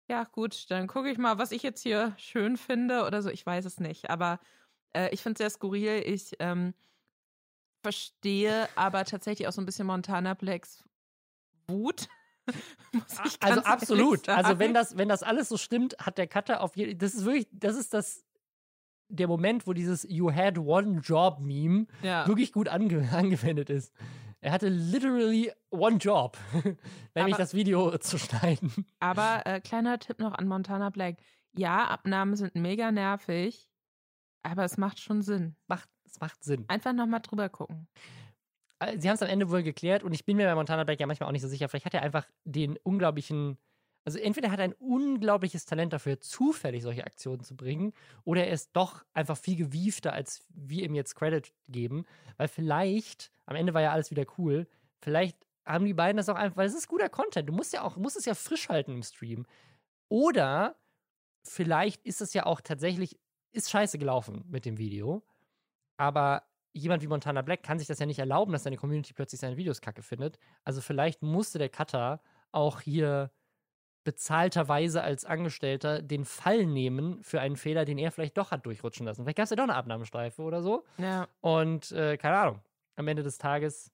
ja 0.10 0.24
gut, 0.24 0.70
dann 0.72 0.88
gucke 0.88 1.10
ich 1.10 1.18
mal, 1.18 1.38
was 1.38 1.52
ich 1.52 1.62
jetzt 1.64 1.82
hier 1.84 2.14
schön 2.18 2.58
finde 2.58 3.06
oder 3.06 3.22
so, 3.22 3.30
ich 3.30 3.46
weiß 3.46 3.66
es 3.66 3.80
nicht, 3.80 4.10
aber 4.10 4.40
äh, 4.94 5.10
ich 5.14 5.22
finde 5.22 5.34
es 5.34 5.38
sehr 5.40 5.50
skurril, 5.50 6.04
ich 6.06 6.36
ähm, 6.40 6.74
verstehe 7.82 8.68
aber 8.76 9.06
tatsächlich 9.06 9.48
auch 9.48 9.54
so 9.54 9.62
ein 9.62 9.66
bisschen 9.66 9.88
Montana 9.88 10.34
Blacks 10.34 10.84
Wut. 11.68 12.08
Also 13.40 13.62
absolut. 13.62 14.28
Also 14.30 14.60
wenn 14.60 14.74
das, 14.74 14.98
wenn 14.98 15.10
das 15.10 15.24
alles 15.24 15.50
so 15.50 15.58
stimmt, 15.58 15.96
hat 16.00 16.18
der 16.18 16.28
Cutter 16.28 16.62
auf 16.62 16.76
jeden 16.76 16.98
Das 16.98 17.14
ist 17.14 17.26
wirklich, 17.26 17.48
das 17.52 17.76
ist 17.76 17.94
das 17.94 18.24
der 19.10 19.28
Moment, 19.28 19.66
wo 19.68 19.74
dieses 19.74 20.06
You 20.10 20.32
had 20.32 20.58
one 20.58 21.00
job 21.02 21.40
Meme 21.40 21.88
ja. 22.04 22.28
wirklich 22.28 22.52
gut 22.52 22.68
ange 22.68 23.10
angewendet 23.12 23.70
ist. 23.70 23.94
Er 24.42 24.52
hatte 24.54 24.70
literally 24.70 25.52
one 25.70 25.98
job, 25.98 26.38
nämlich 27.14 27.34
Aber- 27.34 27.44
das 27.44 27.54
Video 27.54 27.98
zu 27.98 28.18
schneiden. 28.18 28.86
Aber 29.00 29.46
äh, 29.46 29.60
kleiner 29.60 30.00
Tipp 30.00 30.20
noch 30.20 30.34
an 30.34 30.48
Montana 30.48 30.90
Black. 30.92 31.18
Ja, 31.58 31.88
Abnahmen 31.88 32.36
sind 32.36 32.56
mega 32.56 32.92
nervig, 32.92 33.70
aber 34.44 34.64
es 34.64 34.78
macht 34.78 35.00
schon 35.00 35.22
Sinn. 35.24 35.56
Macht, 35.68 35.90
es 36.06 36.20
macht 36.22 36.44
Sinn. 36.44 36.64
Einfach 36.70 36.94
nochmal 36.94 37.20
drüber 37.22 37.50
gucken. 37.50 37.88
Äh, 38.80 38.98
Sie 38.98 39.10
haben 39.10 39.16
es 39.16 39.22
am 39.22 39.30
Ende 39.30 39.50
wohl 39.50 39.64
geklärt 39.64 40.04
und 40.04 40.14
ich 40.14 40.26
bin 40.26 40.38
mir 40.38 40.48
bei 40.48 40.56
Montana 40.56 40.84
Black 40.84 41.00
ja 41.00 41.08
manchmal 41.08 41.28
auch 41.30 41.34
nicht 41.34 41.42
so 41.42 41.48
sicher. 41.48 41.70
Vielleicht 41.70 41.86
hat 41.86 41.94
er 41.94 42.02
einfach 42.02 42.28
den 42.46 42.78
unglaublichen, 42.84 43.58
also 44.06 44.18
entweder 44.20 44.52
hat 44.52 44.60
er 44.60 44.66
ein 44.66 44.74
unglaubliches 44.74 45.66
Talent 45.66 45.94
dafür, 45.94 46.20
zufällig 46.22 46.84
solche 46.84 47.06
Aktionen 47.06 47.44
zu 47.44 47.56
bringen, 47.56 47.94
oder 48.24 48.46
er 48.46 48.54
ist 48.54 48.72
doch 48.74 49.06
einfach 49.14 49.38
viel 49.38 49.58
gewiefter, 49.58 50.14
als 50.14 50.46
wir 50.50 50.84
ihm 50.84 50.96
jetzt 50.96 51.16
Credit 51.16 51.52
geben. 51.68 52.06
Weil 52.38 52.48
vielleicht, 52.48 53.32
am 53.46 53.56
Ende 53.56 53.74
war 53.74 53.82
ja 53.82 53.92
alles 53.92 54.12
wieder 54.12 54.26
cool, 54.38 54.68
vielleicht 55.02 55.38
haben 55.66 55.86
die 55.86 55.94
beiden 55.94 56.18
das 56.18 56.30
auch 56.30 56.36
einfach, 56.36 56.58
weil 56.58 56.68
es 56.68 56.74
ist 56.74 56.88
guter 56.88 57.10
Content. 57.10 57.48
Du 57.48 57.54
musst 57.54 57.74
ja 57.74 57.84
auch, 57.84 57.96
musst 57.98 58.18
es 58.18 58.26
ja 58.26 58.34
frisch 58.34 58.70
halten 58.70 58.94
im 58.94 59.04
Stream. 59.04 59.46
Oder 60.10 60.76
vielleicht 61.44 62.06
ist 62.06 62.22
es 62.22 62.34
ja 62.34 62.46
auch 62.46 62.62
tatsächlich, 62.62 63.20
ist 63.52 63.70
scheiße 63.70 64.00
gelaufen 64.00 64.46
mit 64.48 64.66
dem 64.66 64.80
Video. 64.80 65.24
Aber 65.98 66.49
jemand 66.80 67.04
wie 67.04 67.08
Montana 67.08 67.42
Black 67.42 67.64
kann 67.64 67.80
sich 67.80 67.88
das 67.88 68.00
ja 68.00 68.06
nicht 68.06 68.20
erlauben, 68.20 68.52
dass 68.52 68.64
seine 68.64 68.78
Community 68.78 69.14
plötzlich 69.14 69.42
seine 69.42 69.58
Videos 69.58 69.82
kacke 69.82 70.02
findet. 70.02 70.40
Also 70.64 70.82
vielleicht 70.82 71.22
musste 71.22 71.60
der 71.60 71.70
Cutter 71.70 72.22
auch 72.52 72.82
hier 72.82 73.32
bezahlterweise 74.04 75.04
als 75.04 75.26
Angestellter 75.26 76.02
den 76.02 76.26
Fall 76.26 76.66
nehmen 76.66 77.22
für 77.24 77.42
einen 77.42 77.58
Fehler, 77.58 77.86
den 77.86 77.98
er 77.98 78.12
vielleicht 78.12 78.38
doch 78.38 78.52
hat 78.52 78.66
durchrutschen 78.66 79.06
lassen. 79.06 79.24
Vielleicht 79.24 79.38
gab 79.38 79.44
es 79.44 79.50
ja 79.50 79.56
doch 79.56 79.64
eine 79.64 79.76
Abnahmestreife 79.76 80.42
oder 80.42 80.62
so. 80.62 80.86
Ja. 80.98 81.28
Und 81.42 81.92
äh, 81.92 82.18
keine 82.18 82.38
Ahnung, 82.38 82.62
am 82.96 83.08
Ende 83.08 83.24
des 83.24 83.38
Tages 83.38 83.92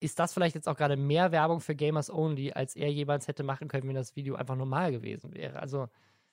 ist 0.00 0.18
das 0.18 0.32
vielleicht 0.32 0.54
jetzt 0.54 0.68
auch 0.68 0.76
gerade 0.76 0.96
mehr 0.96 1.32
Werbung 1.32 1.60
für 1.60 1.74
Gamers 1.74 2.10
Only, 2.10 2.52
als 2.52 2.76
er 2.76 2.92
jemals 2.92 3.26
hätte 3.26 3.42
machen 3.42 3.68
können, 3.68 3.88
wenn 3.88 3.96
das 3.96 4.14
Video 4.14 4.36
einfach 4.36 4.54
normal 4.54 4.92
gewesen 4.92 5.34
wäre. 5.34 5.58
Also 5.58 5.88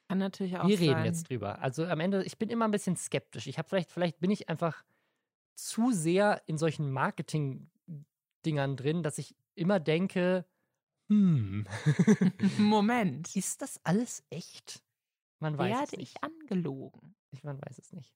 Kann 0.07 0.19
natürlich 0.19 0.57
auch 0.57 0.67
wir 0.67 0.79
reden 0.79 0.93
sein. 0.93 1.05
jetzt 1.05 1.29
drüber. 1.29 1.59
Also 1.61 1.85
am 1.85 1.99
Ende, 1.99 2.23
ich 2.23 2.37
bin 2.37 2.49
immer 2.49 2.65
ein 2.65 2.71
bisschen 2.71 2.95
skeptisch. 2.95 3.47
Ich 3.47 3.57
habe 3.57 3.67
vielleicht, 3.67 3.91
vielleicht 3.91 4.19
bin 4.19 4.29
ich 4.29 4.49
einfach 4.49 4.83
zu 5.55 5.91
sehr 5.91 6.41
in 6.45 6.57
solchen 6.57 6.91
Marketing-Dingern 6.91 8.77
drin, 8.77 9.03
dass 9.03 9.17
ich 9.17 9.35
immer 9.55 9.79
denke, 9.79 10.45
hm, 11.09 11.67
Moment. 12.57 13.35
ist 13.35 13.61
das 13.61 13.79
alles 13.83 14.23
echt? 14.29 14.83
Man 15.39 15.57
weiß 15.57 15.71
es 15.71 15.79
Werde 15.79 15.97
nicht. 15.97 16.15
ich 16.15 16.23
angelogen? 16.23 17.15
Ich, 17.31 17.43
man 17.43 17.61
weiß 17.61 17.77
es 17.77 17.91
nicht. 17.93 18.15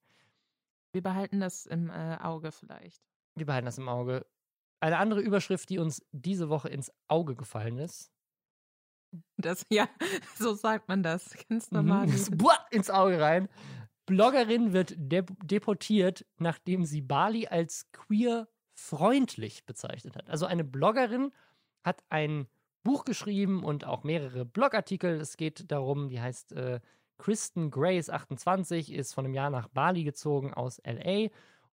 Wir 0.91 1.03
behalten 1.03 1.39
das 1.39 1.65
im 1.65 1.89
äh, 1.89 2.17
Auge 2.21 2.51
vielleicht. 2.51 3.03
Wir 3.35 3.45
behalten 3.45 3.65
das 3.65 3.77
im 3.77 3.87
Auge. 3.87 4.25
Eine 4.79 4.97
andere 4.97 5.21
Überschrift, 5.21 5.69
die 5.69 5.77
uns 5.77 6.05
diese 6.11 6.49
Woche 6.49 6.69
ins 6.69 6.91
Auge 7.07 7.35
gefallen 7.35 7.77
ist. 7.77 8.11
Das, 9.37 9.65
ja, 9.69 9.87
so 10.37 10.53
sagt 10.53 10.87
man 10.87 11.03
das. 11.03 11.35
Ganz 11.47 11.71
normal. 11.71 12.07
Mhm. 12.07 12.11
Das 12.11 12.31
Buah, 12.31 12.65
ins 12.71 12.89
Auge 12.89 13.19
rein. 13.19 13.49
Bloggerin 14.09 14.73
wird 14.73 14.95
de 14.97 15.23
deportiert, 15.43 16.25
nachdem 16.37 16.83
sie 16.83 17.01
Bali 17.01 17.45
als 17.47 17.91
queer 17.91 18.47
freundlich 18.73 19.65
bezeichnet 19.67 20.15
hat. 20.15 20.29
Also 20.29 20.47
eine 20.47 20.63
Bloggerin 20.63 21.31
hat 21.83 22.03
ein 22.09 22.47
Buch 22.83 23.05
geschrieben 23.05 23.63
und 23.63 23.85
auch 23.85 24.03
mehrere 24.03 24.45
Blogartikel. 24.45 25.21
Es 25.21 25.37
geht 25.37 25.71
darum, 25.71 26.09
die 26.09 26.19
heißt 26.19 26.53
äh, 26.53 26.79
Kristen 27.19 27.69
Grace 27.69 28.09
28, 28.09 28.91
ist 28.91 29.13
von 29.13 29.25
einem 29.25 29.35
Jahr 29.35 29.51
nach 29.51 29.67
Bali 29.67 30.03
gezogen 30.03 30.55
aus 30.55 30.81
LA 30.83 31.27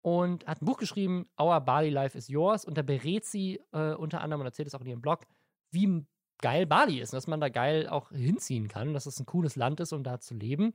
und 0.01 0.47
hat 0.47 0.63
ein 0.63 0.65
Buch 0.65 0.79
geschrieben, 0.79 1.29
Our 1.39 1.61
Bali 1.61 1.91
Life 1.91 2.17
is 2.17 2.29
Yours. 2.29 2.65
Und 2.65 2.79
da 2.79 2.83
berät 2.83 3.27
sie 3.27 3.61
äh, 3.73 3.93
unter 3.93 4.23
anderem 4.23 4.41
und 4.41 4.47
erzählt 4.47 4.69
es 4.69 4.75
auch 4.75 4.81
in 4.81 4.87
ihrem 4.87 5.03
Blog, 5.03 5.27
wie 5.71 6.07
geil 6.39 6.67
Bali 6.67 6.99
ist 7.01 7.13
und 7.13 7.19
dass 7.19 7.27
man 7.27 7.41
da 7.41 7.51
geil 7.51 7.89
auch 7.89 8.11
hinziehen 8.11 8.69
kann, 8.69 8.95
dass 8.95 9.05
es 9.05 9.21
ein 9.21 9.27
cooles 9.27 9.55
Land 9.55 9.81
ist, 9.81 9.93
um 9.93 10.03
da 10.03 10.19
zu 10.19 10.35
leben. 10.35 10.73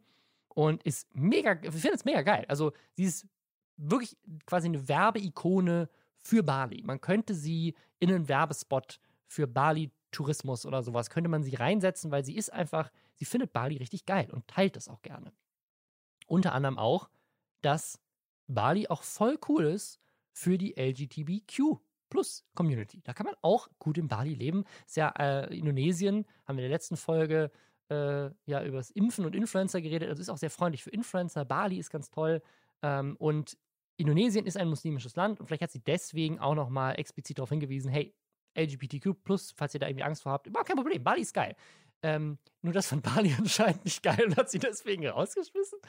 Und 0.58 0.82
ist 0.82 1.08
mega, 1.14 1.52
ich 1.62 1.70
finde 1.70 1.94
es 1.94 2.04
mega 2.04 2.24
geil. 2.24 2.44
Also, 2.48 2.74
sie 2.96 3.04
ist 3.04 3.28
wirklich 3.76 4.18
quasi 4.48 4.66
eine 4.66 4.88
Werbeikone 4.88 5.88
für 6.18 6.42
Bali. 6.42 6.82
Man 6.82 7.00
könnte 7.00 7.36
sie 7.36 7.76
in 8.00 8.10
einen 8.10 8.28
Werbespot 8.28 9.00
für 9.28 9.46
Bali-Tourismus 9.46 10.66
oder 10.66 10.82
sowas, 10.82 11.12
könnte 11.12 11.30
man 11.30 11.44
sie 11.44 11.54
reinsetzen, 11.54 12.10
weil 12.10 12.26
sie 12.26 12.36
ist 12.36 12.52
einfach, 12.52 12.92
sie 13.14 13.26
findet 13.26 13.54
Bali 13.54 13.78
richtig 13.78 14.08
geil 14.08 14.32
und 14.32 14.48
teilt 14.48 14.76
das 14.76 14.88
auch 14.88 15.04
gerne. 15.04 15.32
Unter 16.26 16.54
anderem 16.54 16.80
auch, 16.80 17.08
dass 17.62 18.00
Bali 18.48 18.88
auch 18.88 19.04
voll 19.04 19.38
cool 19.48 19.66
ist 19.66 20.00
für 20.32 20.58
die 20.58 20.74
LGBTQ 20.76 21.78
Plus 22.10 22.48
Community. 22.56 23.04
Da 23.04 23.14
kann 23.14 23.28
man 23.28 23.36
auch 23.44 23.70
gut 23.78 24.00
in 24.00 24.08
Bali 24.08 24.34
leben. 24.34 24.64
ist 24.88 24.98
ja 24.98 25.10
äh, 25.20 25.56
Indonesien, 25.56 26.26
haben 26.46 26.58
wir 26.58 26.64
in 26.64 26.70
der 26.70 26.76
letzten 26.76 26.98
Folge 26.98 27.52
äh, 27.90 28.30
ja 28.46 28.64
über 28.64 28.78
das 28.78 28.90
Impfen 28.92 29.26
und 29.26 29.36
Influencer 29.36 29.82
geredet. 29.82 30.10
Also 30.10 30.22
ist 30.22 30.30
auch 30.30 30.38
sehr 30.38 30.50
freundlich 30.50 30.84
für 30.84 30.90
Influencer. 30.90 31.46
Bali 31.46 31.78
ist 31.78 31.90
ganz 31.90 32.10
toll. 32.10 32.42
Ähm, 32.82 33.16
und 33.18 33.58
Indonesien 33.98 34.46
ist 34.46 34.58
ein 34.58 34.70
muslimisches 34.70 35.16
Land 35.16 35.40
und 35.40 35.48
vielleicht 35.48 35.64
hat 35.64 35.72
sie 35.72 35.84
deswegen 35.84 36.40
auch 36.40 36.56
nochmal 36.56 37.00
explizit 37.00 37.40
darauf 37.40 37.50
hingewiesen, 37.50 37.92
hey, 37.92 38.14
LGBTQ+, 38.56 39.16
falls 39.56 39.74
ihr 39.74 39.80
da 39.80 39.88
irgendwie 39.88 40.04
Angst 40.04 40.24
vor 40.24 40.32
habt, 40.32 40.48
überhaupt 40.48 40.68
kein 40.68 40.78
Problem, 40.78 41.04
Bali 41.04 41.22
ist 41.22 41.34
geil. 41.34 41.56
Ähm, 42.04 42.38
nur 42.62 42.74
das 42.74 42.88
von 42.88 43.02
Bali 43.02 43.34
anscheinend 43.38 43.86
nicht 43.86 44.04
geil 44.04 44.24
und 44.26 44.38
hat 44.38 44.50
sie 44.50 44.60
deswegen 44.60 45.08
rausgeschmissen. 45.08 45.80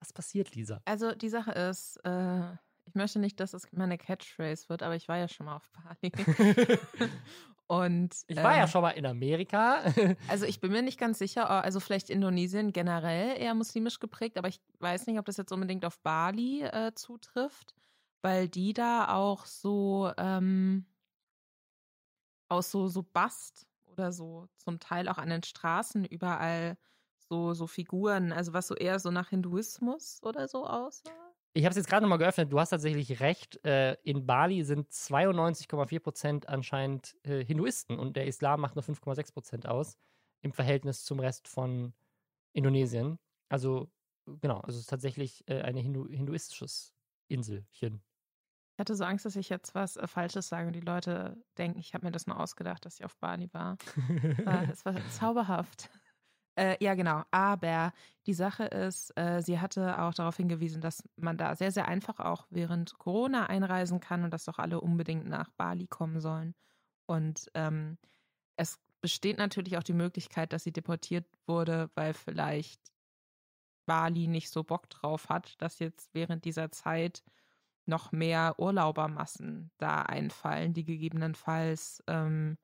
Was 0.00 0.12
passiert, 0.12 0.54
Lisa? 0.54 0.80
Also 0.86 1.12
die 1.12 1.28
Sache 1.28 1.52
ist, 1.52 1.96
äh, 2.04 2.52
ich 2.86 2.94
möchte 2.94 3.18
nicht, 3.18 3.40
dass 3.40 3.54
es 3.54 3.70
meine 3.72 3.98
Catchphrase 3.98 4.68
wird, 4.68 4.82
aber 4.82 4.96
ich 4.96 5.08
war 5.08 5.18
ja 5.18 5.28
schon 5.28 5.46
mal 5.46 5.56
auf 5.56 5.68
Bali. 5.70 6.12
Und 7.66 8.14
ich 8.26 8.36
war 8.36 8.52
ähm, 8.52 8.58
ja 8.58 8.68
schon 8.68 8.82
mal 8.82 8.90
in 8.90 9.06
Amerika. 9.06 9.82
also 10.28 10.44
ich 10.44 10.60
bin 10.60 10.70
mir 10.70 10.82
nicht 10.82 10.98
ganz 10.98 11.18
sicher, 11.18 11.46
oh, 11.48 11.62
also 11.64 11.80
vielleicht 11.80 12.10
Indonesien 12.10 12.72
generell 12.72 13.40
eher 13.40 13.54
muslimisch 13.54 14.00
geprägt, 14.00 14.36
aber 14.36 14.48
ich 14.48 14.60
weiß 14.80 15.06
nicht, 15.06 15.18
ob 15.18 15.24
das 15.24 15.38
jetzt 15.38 15.52
unbedingt 15.52 15.84
auf 15.84 15.98
Bali 16.00 16.62
äh, 16.62 16.92
zutrifft, 16.94 17.74
weil 18.22 18.48
die 18.48 18.74
da 18.74 19.14
auch 19.14 19.46
so 19.46 20.12
ähm, 20.18 20.84
aus 22.48 22.70
so 22.70 22.88
so 22.88 23.02
Bast 23.02 23.66
oder 23.86 24.12
so 24.12 24.48
zum 24.58 24.78
Teil 24.78 25.08
auch 25.08 25.18
an 25.18 25.30
den 25.30 25.42
Straßen 25.42 26.04
überall 26.04 26.76
so 27.18 27.54
so 27.54 27.66
Figuren, 27.66 28.32
also 28.32 28.52
was 28.52 28.66
so 28.66 28.74
eher 28.74 28.98
so 28.98 29.10
nach 29.10 29.30
Hinduismus 29.30 30.22
oder 30.22 30.48
so 30.48 30.66
aussah. 30.66 31.23
Ich 31.56 31.64
habe 31.64 31.70
es 31.70 31.76
jetzt 31.76 31.88
gerade 31.88 32.02
nochmal 32.02 32.18
geöffnet. 32.18 32.52
Du 32.52 32.58
hast 32.58 32.70
tatsächlich 32.70 33.20
recht. 33.20 33.64
Äh, 33.64 33.94
in 34.02 34.26
Bali 34.26 34.64
sind 34.64 34.90
92,4 34.90 36.00
Prozent 36.00 36.48
anscheinend 36.48 37.16
äh, 37.22 37.44
Hinduisten 37.44 37.96
und 37.96 38.16
der 38.16 38.26
Islam 38.26 38.60
macht 38.60 38.74
nur 38.74 38.82
5,6 38.82 39.32
Prozent 39.32 39.68
aus 39.68 39.96
im 40.42 40.52
Verhältnis 40.52 41.04
zum 41.04 41.20
Rest 41.20 41.46
von 41.46 41.94
Indonesien. 42.54 43.20
Also 43.48 43.88
genau, 44.26 44.58
also 44.60 44.76
es 44.76 44.82
ist 44.82 44.90
tatsächlich 44.90 45.44
äh, 45.48 45.62
ein 45.62 45.76
Hindu 45.76 46.08
hinduistisches 46.08 46.92
Inselchen. 47.28 48.02
Ich 48.74 48.80
hatte 48.80 48.96
so 48.96 49.04
Angst, 49.04 49.24
dass 49.24 49.36
ich 49.36 49.48
jetzt 49.48 49.76
was 49.76 49.96
äh, 49.96 50.08
Falsches 50.08 50.48
sage 50.48 50.66
und 50.66 50.72
die 50.72 50.80
Leute 50.80 51.40
denken, 51.56 51.78
ich 51.78 51.94
habe 51.94 52.04
mir 52.04 52.10
das 52.10 52.26
nur 52.26 52.40
ausgedacht, 52.40 52.84
dass 52.84 52.98
ich 52.98 53.04
auf 53.04 53.16
Bali 53.18 53.48
war. 53.52 53.78
es 54.72 54.84
war 54.84 54.96
zauberhaft. 55.10 55.88
Äh, 56.56 56.76
ja, 56.82 56.94
genau. 56.94 57.22
Aber 57.30 57.92
die 58.26 58.34
Sache 58.34 58.64
ist, 58.64 59.10
äh, 59.18 59.40
sie 59.42 59.58
hatte 59.60 60.00
auch 60.00 60.14
darauf 60.14 60.36
hingewiesen, 60.36 60.80
dass 60.80 61.02
man 61.16 61.36
da 61.36 61.56
sehr, 61.56 61.72
sehr 61.72 61.88
einfach 61.88 62.20
auch 62.20 62.46
während 62.50 62.96
Corona 62.98 63.46
einreisen 63.46 64.00
kann 64.00 64.22
und 64.24 64.30
dass 64.32 64.44
doch 64.44 64.58
alle 64.58 64.80
unbedingt 64.80 65.26
nach 65.26 65.50
Bali 65.52 65.86
kommen 65.88 66.20
sollen. 66.20 66.54
Und 67.06 67.50
ähm, 67.54 67.98
es 68.56 68.78
besteht 69.00 69.38
natürlich 69.38 69.78
auch 69.78 69.82
die 69.82 69.92
Möglichkeit, 69.94 70.52
dass 70.52 70.64
sie 70.64 70.72
deportiert 70.72 71.26
wurde, 71.46 71.90
weil 71.94 72.14
vielleicht 72.14 72.80
Bali 73.86 74.28
nicht 74.28 74.50
so 74.50 74.64
Bock 74.64 74.88
drauf 74.90 75.28
hat, 75.28 75.60
dass 75.60 75.78
jetzt 75.78 76.14
während 76.14 76.44
dieser 76.44 76.70
Zeit 76.70 77.22
noch 77.86 78.12
mehr 78.12 78.54
Urlaubermassen 78.58 79.72
da 79.78 80.02
einfallen, 80.02 80.72
die 80.74 80.84
gegebenenfalls, 80.84 82.02
ähm, 82.06 82.56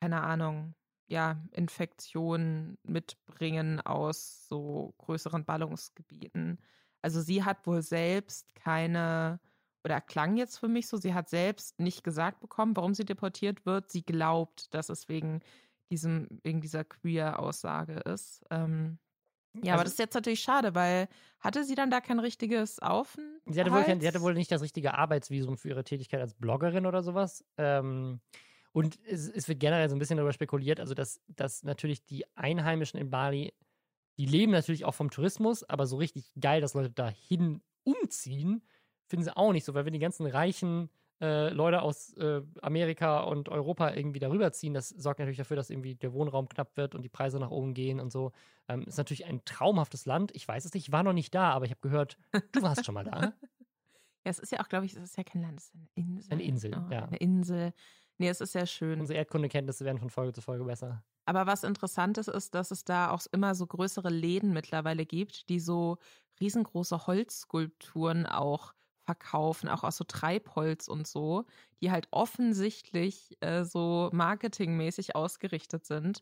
keine 0.00 0.22
Ahnung, 0.22 0.74
ja, 1.10 1.42
Infektionen 1.50 2.78
mitbringen 2.84 3.80
aus 3.80 4.46
so 4.48 4.94
größeren 4.98 5.44
Ballungsgebieten. 5.44 6.60
Also 7.02 7.20
sie 7.20 7.44
hat 7.44 7.66
wohl 7.66 7.82
selbst 7.82 8.54
keine, 8.54 9.40
oder 9.84 10.00
klang 10.00 10.36
jetzt 10.36 10.58
für 10.58 10.68
mich 10.68 10.86
so, 10.86 10.98
sie 10.98 11.12
hat 11.12 11.28
selbst 11.28 11.80
nicht 11.80 12.04
gesagt 12.04 12.40
bekommen, 12.40 12.76
warum 12.76 12.94
sie 12.94 13.04
deportiert 13.04 13.66
wird. 13.66 13.90
Sie 13.90 14.04
glaubt, 14.04 14.72
dass 14.72 14.88
es 14.88 15.08
wegen 15.08 15.40
diesem, 15.90 16.28
wegen 16.44 16.60
dieser 16.60 16.84
Queer-Aussage 16.84 17.94
ist. 17.94 18.44
Ähm, 18.50 18.98
ja, 19.54 19.72
also, 19.72 19.72
aber 19.72 19.82
das 19.84 19.92
ist 19.94 19.98
jetzt 19.98 20.14
natürlich 20.14 20.40
schade, 20.40 20.76
weil 20.76 21.08
hatte 21.40 21.64
sie 21.64 21.74
dann 21.74 21.90
da 21.90 22.00
kein 22.00 22.20
richtiges 22.20 22.78
Aufenthalt? 22.78 23.42
Sie 23.46 23.60
hatte 23.60 23.72
wohl, 23.72 23.82
kein, 23.82 24.00
sie 24.00 24.06
hatte 24.06 24.20
wohl 24.20 24.34
nicht 24.34 24.52
das 24.52 24.62
richtige 24.62 24.94
Arbeitsvisum 24.94 25.58
für 25.58 25.70
ihre 25.70 25.82
Tätigkeit 25.82 26.20
als 26.20 26.34
Bloggerin 26.34 26.86
oder 26.86 27.02
sowas. 27.02 27.44
Ähm, 27.56 28.20
und 28.72 28.98
es, 29.06 29.28
es, 29.28 29.48
wird 29.48 29.60
generell 29.60 29.88
so 29.88 29.96
ein 29.96 29.98
bisschen 29.98 30.16
darüber 30.16 30.32
spekuliert, 30.32 30.80
also 30.80 30.94
dass, 30.94 31.20
dass 31.28 31.64
natürlich 31.64 32.04
die 32.04 32.24
Einheimischen 32.36 33.00
in 33.00 33.10
Bali, 33.10 33.52
die 34.18 34.26
leben 34.26 34.52
natürlich 34.52 34.84
auch 34.84 34.94
vom 34.94 35.10
Tourismus, 35.10 35.64
aber 35.64 35.86
so 35.86 35.96
richtig 35.96 36.32
geil, 36.40 36.60
dass 36.60 36.74
Leute 36.74 36.90
dahin 36.90 37.62
umziehen, 37.82 38.62
finden 39.06 39.24
sie 39.24 39.36
auch 39.36 39.52
nicht 39.52 39.64
so, 39.64 39.74
weil 39.74 39.86
wenn 39.86 39.92
die 39.92 39.98
ganzen 39.98 40.26
reichen 40.26 40.90
äh, 41.20 41.50
Leute 41.50 41.82
aus 41.82 42.14
äh, 42.14 42.42
Amerika 42.62 43.20
und 43.20 43.48
Europa 43.48 43.92
irgendwie 43.94 44.20
darüber 44.20 44.52
ziehen, 44.52 44.72
das 44.72 44.88
sorgt 44.88 45.18
natürlich 45.18 45.36
dafür, 45.36 45.56
dass 45.56 45.68
irgendwie 45.68 45.94
der 45.94 46.12
Wohnraum 46.12 46.48
knapp 46.48 46.76
wird 46.76 46.94
und 46.94 47.02
die 47.02 47.08
Preise 47.08 47.38
nach 47.38 47.50
oben 47.50 47.74
gehen 47.74 48.00
und 48.00 48.10
so. 48.10 48.32
Ähm, 48.68 48.84
ist 48.84 48.96
natürlich 48.96 49.26
ein 49.26 49.44
traumhaftes 49.44 50.06
Land. 50.06 50.34
Ich 50.34 50.46
weiß 50.46 50.64
es 50.64 50.72
nicht, 50.72 50.88
ich 50.88 50.92
war 50.92 51.02
noch 51.02 51.12
nicht 51.12 51.34
da, 51.34 51.50
aber 51.50 51.66
ich 51.66 51.72
habe 51.72 51.80
gehört, 51.82 52.16
du 52.52 52.62
warst 52.62 52.86
schon 52.86 52.94
mal 52.94 53.04
da. 53.04 53.20
ja, 54.24 54.30
es 54.30 54.38
ist 54.38 54.52
ja 54.52 54.60
auch, 54.60 54.68
glaube 54.68 54.86
ich, 54.86 54.94
es 54.94 55.02
ist 55.02 55.16
ja 55.16 55.24
kein 55.24 55.42
Land, 55.42 55.60
es 55.60 55.66
ist 55.66 55.74
eine 55.74 55.88
Insel. 55.94 56.32
Eine 56.32 56.42
Insel, 56.42 56.74
oh, 56.74 56.92
ja. 56.92 57.04
Eine 57.04 57.16
Insel. 57.18 57.72
Nee, 58.20 58.28
es 58.28 58.42
ist 58.42 58.52
sehr 58.52 58.66
schön. 58.66 59.00
Unsere 59.00 59.16
Erdkundekenntnisse 59.18 59.86
werden 59.86 59.96
von 59.96 60.10
Folge 60.10 60.34
zu 60.34 60.42
Folge 60.42 60.64
besser. 60.64 61.02
Aber 61.24 61.46
was 61.46 61.64
interessant 61.64 62.18
ist, 62.18 62.28
ist, 62.28 62.54
dass 62.54 62.70
es 62.70 62.84
da 62.84 63.10
auch 63.12 63.22
immer 63.32 63.54
so 63.54 63.66
größere 63.66 64.10
Läden 64.10 64.52
mittlerweile 64.52 65.06
gibt, 65.06 65.48
die 65.48 65.58
so 65.58 65.96
riesengroße 66.38 67.06
Holzskulpturen 67.06 68.26
auch 68.26 68.74
verkaufen, 69.06 69.70
auch 69.70 69.84
aus 69.84 69.96
so 69.96 70.04
Treibholz 70.04 70.86
und 70.86 71.06
so, 71.06 71.46
die 71.80 71.90
halt 71.90 72.08
offensichtlich 72.10 73.38
äh, 73.40 73.64
so 73.64 74.10
marketingmäßig 74.12 75.16
ausgerichtet 75.16 75.86
sind 75.86 76.20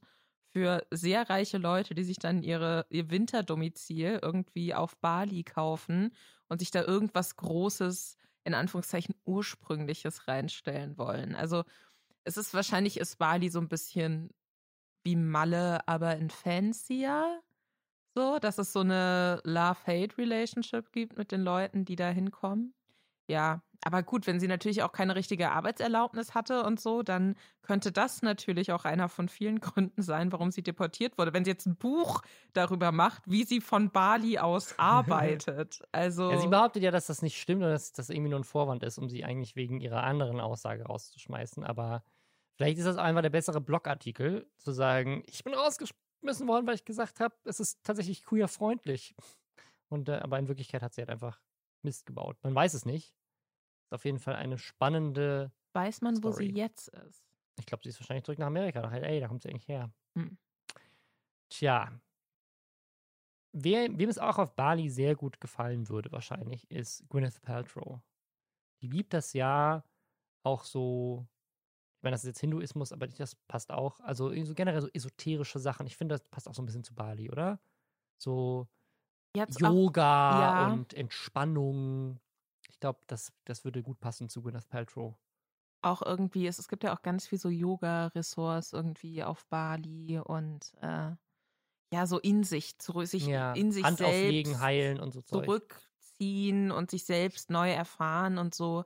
für 0.52 0.86
sehr 0.92 1.28
reiche 1.28 1.58
Leute, 1.58 1.96
die 1.96 2.04
sich 2.04 2.18
dann 2.18 2.44
ihre, 2.44 2.86
ihr 2.90 3.10
Winterdomizil 3.10 4.20
irgendwie 4.22 4.72
auf 4.72 4.96
Bali 4.98 5.42
kaufen 5.42 6.14
und 6.48 6.60
sich 6.60 6.70
da 6.70 6.84
irgendwas 6.84 7.34
Großes, 7.36 8.16
in 8.44 8.54
Anführungszeichen 8.54 9.16
Ursprüngliches 9.24 10.28
reinstellen 10.28 10.96
wollen. 10.96 11.34
Also 11.34 11.64
es 12.28 12.36
ist 12.36 12.52
wahrscheinlich 12.52 12.98
ist 12.98 13.16
Bali 13.16 13.48
so 13.48 13.58
ein 13.58 13.68
bisschen 13.68 14.30
wie 15.02 15.16
Malle, 15.16 15.86
aber 15.88 16.16
in 16.16 16.28
fancier. 16.28 17.40
So, 18.14 18.38
dass 18.38 18.58
es 18.58 18.72
so 18.72 18.80
eine 18.80 19.40
Love-Hate-Relationship 19.44 20.92
gibt 20.92 21.16
mit 21.16 21.32
den 21.32 21.42
Leuten, 21.42 21.84
die 21.84 21.96
da 21.96 22.08
hinkommen. 22.08 22.74
Ja, 23.28 23.62
aber 23.84 24.02
gut, 24.02 24.26
wenn 24.26 24.40
sie 24.40 24.48
natürlich 24.48 24.82
auch 24.82 24.92
keine 24.92 25.14
richtige 25.14 25.52
Arbeitserlaubnis 25.52 26.34
hatte 26.34 26.64
und 26.64 26.80
so, 26.80 27.02
dann 27.02 27.36
könnte 27.62 27.92
das 27.92 28.22
natürlich 28.22 28.72
auch 28.72 28.84
einer 28.84 29.08
von 29.08 29.28
vielen 29.28 29.60
Gründen 29.60 30.02
sein, 30.02 30.32
warum 30.32 30.50
sie 30.50 30.62
deportiert 30.62 31.16
wurde. 31.16 31.32
Wenn 31.32 31.44
sie 31.44 31.52
jetzt 31.52 31.66
ein 31.66 31.76
Buch 31.76 32.22
darüber 32.54 32.90
macht, 32.90 33.22
wie 33.26 33.44
sie 33.44 33.60
von 33.60 33.90
Bali 33.90 34.38
aus 34.38 34.74
arbeitet. 34.78 35.82
Also 35.92 36.30
ja, 36.30 36.38
sie 36.38 36.48
behauptet 36.48 36.82
ja, 36.82 36.90
dass 36.90 37.06
das 37.06 37.22
nicht 37.22 37.40
stimmt 37.40 37.62
und 37.62 37.70
dass 37.70 37.92
das 37.92 38.10
irgendwie 38.10 38.30
nur 38.30 38.40
ein 38.40 38.44
Vorwand 38.44 38.82
ist, 38.82 38.98
um 38.98 39.08
sie 39.08 39.24
eigentlich 39.24 39.54
wegen 39.56 39.80
ihrer 39.80 40.02
anderen 40.02 40.40
Aussage 40.40 40.84
rauszuschmeißen. 40.84 41.62
Aber 41.64 42.02
Vielleicht 42.58 42.78
ist 42.78 42.86
das 42.86 42.96
einfach 42.96 43.22
der 43.22 43.30
bessere 43.30 43.60
Blogartikel, 43.60 44.50
zu 44.56 44.72
sagen, 44.72 45.22
ich 45.28 45.44
bin 45.44 45.54
rausgeschmissen 45.54 46.48
worden, 46.48 46.66
weil 46.66 46.74
ich 46.74 46.84
gesagt 46.84 47.20
habe, 47.20 47.32
es 47.44 47.60
ist 47.60 47.84
tatsächlich 47.84 48.24
queer-freundlich. 48.24 49.14
Und, 49.88 50.08
äh, 50.08 50.16
aber 50.16 50.40
in 50.40 50.48
Wirklichkeit 50.48 50.82
hat 50.82 50.92
sie 50.92 51.02
halt 51.02 51.10
einfach 51.10 51.40
Mist 51.82 52.04
gebaut. 52.04 52.36
Man 52.42 52.56
weiß 52.56 52.74
es 52.74 52.84
nicht. 52.84 53.14
Ist 53.84 53.92
auf 53.92 54.04
jeden 54.04 54.18
Fall 54.18 54.34
eine 54.34 54.58
spannende. 54.58 55.52
Weiß 55.72 56.00
man, 56.00 56.16
Story. 56.16 56.34
wo 56.34 56.36
sie 56.36 56.50
jetzt 56.50 56.88
ist? 56.88 57.24
Ich 57.60 57.66
glaube, 57.66 57.84
sie 57.84 57.90
ist 57.90 58.00
wahrscheinlich 58.00 58.24
zurück 58.24 58.40
nach 58.40 58.48
Amerika. 58.48 58.82
Nach 58.82 58.92
LA, 58.92 59.20
da 59.20 59.28
kommt 59.28 59.42
sie 59.42 59.50
eigentlich 59.50 59.68
her. 59.68 59.92
Hm. 60.16 60.36
Tja. 61.50 61.92
Wer, 63.52 63.96
wem 63.96 64.08
es 64.08 64.18
auch 64.18 64.38
auf 64.38 64.56
Bali 64.56 64.90
sehr 64.90 65.14
gut 65.14 65.40
gefallen 65.40 65.88
würde, 65.88 66.10
wahrscheinlich, 66.10 66.68
ist 66.72 67.08
Gwyneth 67.08 67.40
Paltrow. 67.40 68.00
Die 68.82 68.88
liebt 68.88 69.14
das 69.14 69.32
ja 69.32 69.84
auch 70.42 70.64
so 70.64 71.28
ich 71.98 72.04
meine, 72.04 72.14
das 72.14 72.22
ist 72.22 72.28
jetzt 72.28 72.40
Hinduismus, 72.40 72.92
aber 72.92 73.08
das 73.08 73.34
passt 73.34 73.72
auch. 73.72 73.98
Also 73.98 74.32
so 74.44 74.54
generell 74.54 74.80
so 74.80 74.88
esoterische 74.92 75.58
Sachen. 75.58 75.84
Ich 75.88 75.96
finde, 75.96 76.14
das 76.14 76.22
passt 76.28 76.48
auch 76.48 76.54
so 76.54 76.62
ein 76.62 76.66
bisschen 76.66 76.84
zu 76.84 76.94
Bali, 76.94 77.28
oder? 77.28 77.58
So 78.18 78.68
jetzt 79.34 79.60
Yoga 79.60 80.30
auch, 80.30 80.40
ja. 80.40 80.72
und 80.72 80.94
Entspannung. 80.94 82.20
Ich 82.70 82.78
glaube, 82.78 83.00
das, 83.08 83.32
das 83.46 83.64
würde 83.64 83.82
gut 83.82 83.98
passen 83.98 84.28
zu 84.28 84.42
Gwyneth 84.42 84.68
Paltrow. 84.68 85.16
Auch 85.82 86.00
irgendwie, 86.02 86.46
es, 86.46 86.60
es 86.60 86.68
gibt 86.68 86.84
ja 86.84 86.94
auch 86.96 87.02
ganz 87.02 87.26
viel 87.26 87.38
so 87.38 87.48
Yoga-Ressorts 87.48 88.74
irgendwie 88.74 89.24
auf 89.24 89.44
Bali 89.46 90.20
und 90.20 90.72
äh, 90.80 91.10
ja, 91.92 92.06
so 92.06 92.20
in 92.20 92.44
sich, 92.44 92.78
zurück, 92.78 93.08
sich 93.08 93.26
ja. 93.26 93.54
in 93.54 93.72
sich 93.72 93.82
Hand 93.82 93.98
selbst 93.98 94.14
auflegen, 94.14 94.60
heilen 94.60 95.00
und 95.00 95.12
so 95.12 95.20
zurückziehen 95.22 96.70
und 96.70 96.92
sich 96.92 97.04
selbst 97.04 97.50
neu 97.50 97.72
erfahren 97.72 98.38
und 98.38 98.54
so 98.54 98.84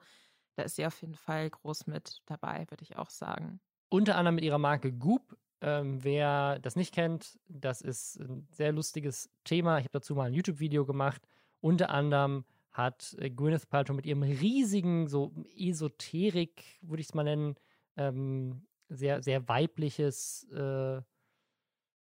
da 0.63 0.67
ist 0.67 0.77
sie 0.77 0.87
auf 0.87 1.01
jeden 1.01 1.17
Fall 1.17 1.51
groß 1.51 1.89
mit 1.89 2.23
dabei, 2.27 2.67
würde 2.71 2.85
ich 2.85 2.97
auch 2.97 3.11
sagen. 3.11 3.61
unter 3.89 4.17
anderem 4.17 4.37
mit 4.37 4.45
ihrer 4.45 4.59
Marke 4.59 4.93
Goop. 4.93 5.37
Ähm, 5.61 6.03
wer 6.03 6.59
das 6.61 6.77
nicht 6.77 6.95
kennt, 6.95 7.39
das 7.49 7.83
ist 7.83 8.19
ein 8.21 8.47
sehr 8.51 8.73
lustiges 8.73 9.29
Thema. 9.45 9.79
Ich 9.79 9.85
habe 9.85 9.93
dazu 9.99 10.15
mal 10.15 10.29
ein 10.29 10.35
YouTube-Video 10.35 10.87
gemacht. 10.87 11.21
Unter 11.61 11.91
anderem 11.91 12.45
hat 12.71 13.15
äh, 13.19 13.29
Gwyneth 13.29 13.69
Paltrow 13.69 13.95
mit 13.95 14.07
ihrem 14.07 14.23
riesigen, 14.23 15.09
so 15.09 15.33
Esoterik, 15.57 16.65
würde 16.81 17.01
ich 17.01 17.09
es 17.09 17.15
mal 17.15 17.25
nennen, 17.25 17.57
ähm, 17.97 18.67
sehr, 18.89 19.23
sehr 19.23 19.49
weibliches 19.49 20.49
äh, 20.53 21.03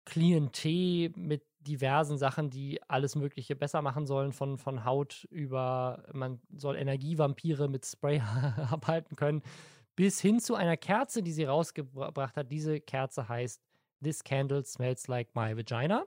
Klientel 0.04 1.10
mit 1.16 1.44
diversen 1.64 2.18
Sachen, 2.18 2.50
die 2.50 2.80
alles 2.88 3.16
Mögliche 3.16 3.56
besser 3.56 3.82
machen 3.82 4.06
sollen, 4.06 4.32
von, 4.32 4.58
von 4.58 4.84
Haut 4.84 5.26
über, 5.30 6.04
man 6.12 6.40
soll 6.56 6.76
Energievampire 6.76 7.68
mit 7.68 7.84
Spray 7.84 8.20
abhalten 8.70 9.16
können, 9.16 9.42
bis 9.96 10.20
hin 10.20 10.40
zu 10.40 10.54
einer 10.54 10.76
Kerze, 10.76 11.22
die 11.22 11.32
sie 11.32 11.44
rausgebracht 11.44 12.36
hat. 12.36 12.50
Diese 12.50 12.80
Kerze 12.80 13.28
heißt 13.28 13.62
This 14.02 14.24
Candle 14.24 14.64
Smells 14.64 15.08
Like 15.08 15.34
My 15.34 15.56
Vagina. 15.56 16.04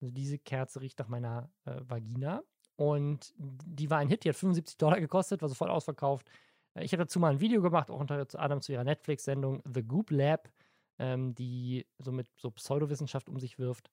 Also 0.00 0.12
diese 0.12 0.38
Kerze 0.38 0.80
riecht 0.80 0.98
nach 0.98 1.08
meiner 1.08 1.50
äh, 1.64 1.80
Vagina. 1.82 2.42
Und 2.76 3.34
die 3.36 3.90
war 3.90 3.98
ein 3.98 4.08
Hit, 4.08 4.24
die 4.24 4.30
hat 4.30 4.36
75 4.36 4.78
Dollar 4.78 5.00
gekostet, 5.00 5.42
war 5.42 5.48
sofort 5.48 5.70
ausverkauft. 5.70 6.30
Äh, 6.74 6.84
ich 6.84 6.92
habe 6.92 7.02
dazu 7.04 7.20
mal 7.20 7.32
ein 7.32 7.40
Video 7.40 7.60
gemacht, 7.60 7.90
auch 7.90 8.00
unter 8.00 8.26
anderem 8.38 8.62
zu 8.62 8.72
ihrer 8.72 8.84
Netflix-Sendung 8.84 9.62
The 9.72 9.82
Goop 9.82 10.10
Lab, 10.10 10.50
ähm, 10.98 11.34
die 11.34 11.86
so 11.98 12.12
mit 12.12 12.28
so 12.36 12.50
Pseudowissenschaft 12.50 13.28
um 13.28 13.38
sich 13.38 13.58
wirft. 13.58 13.90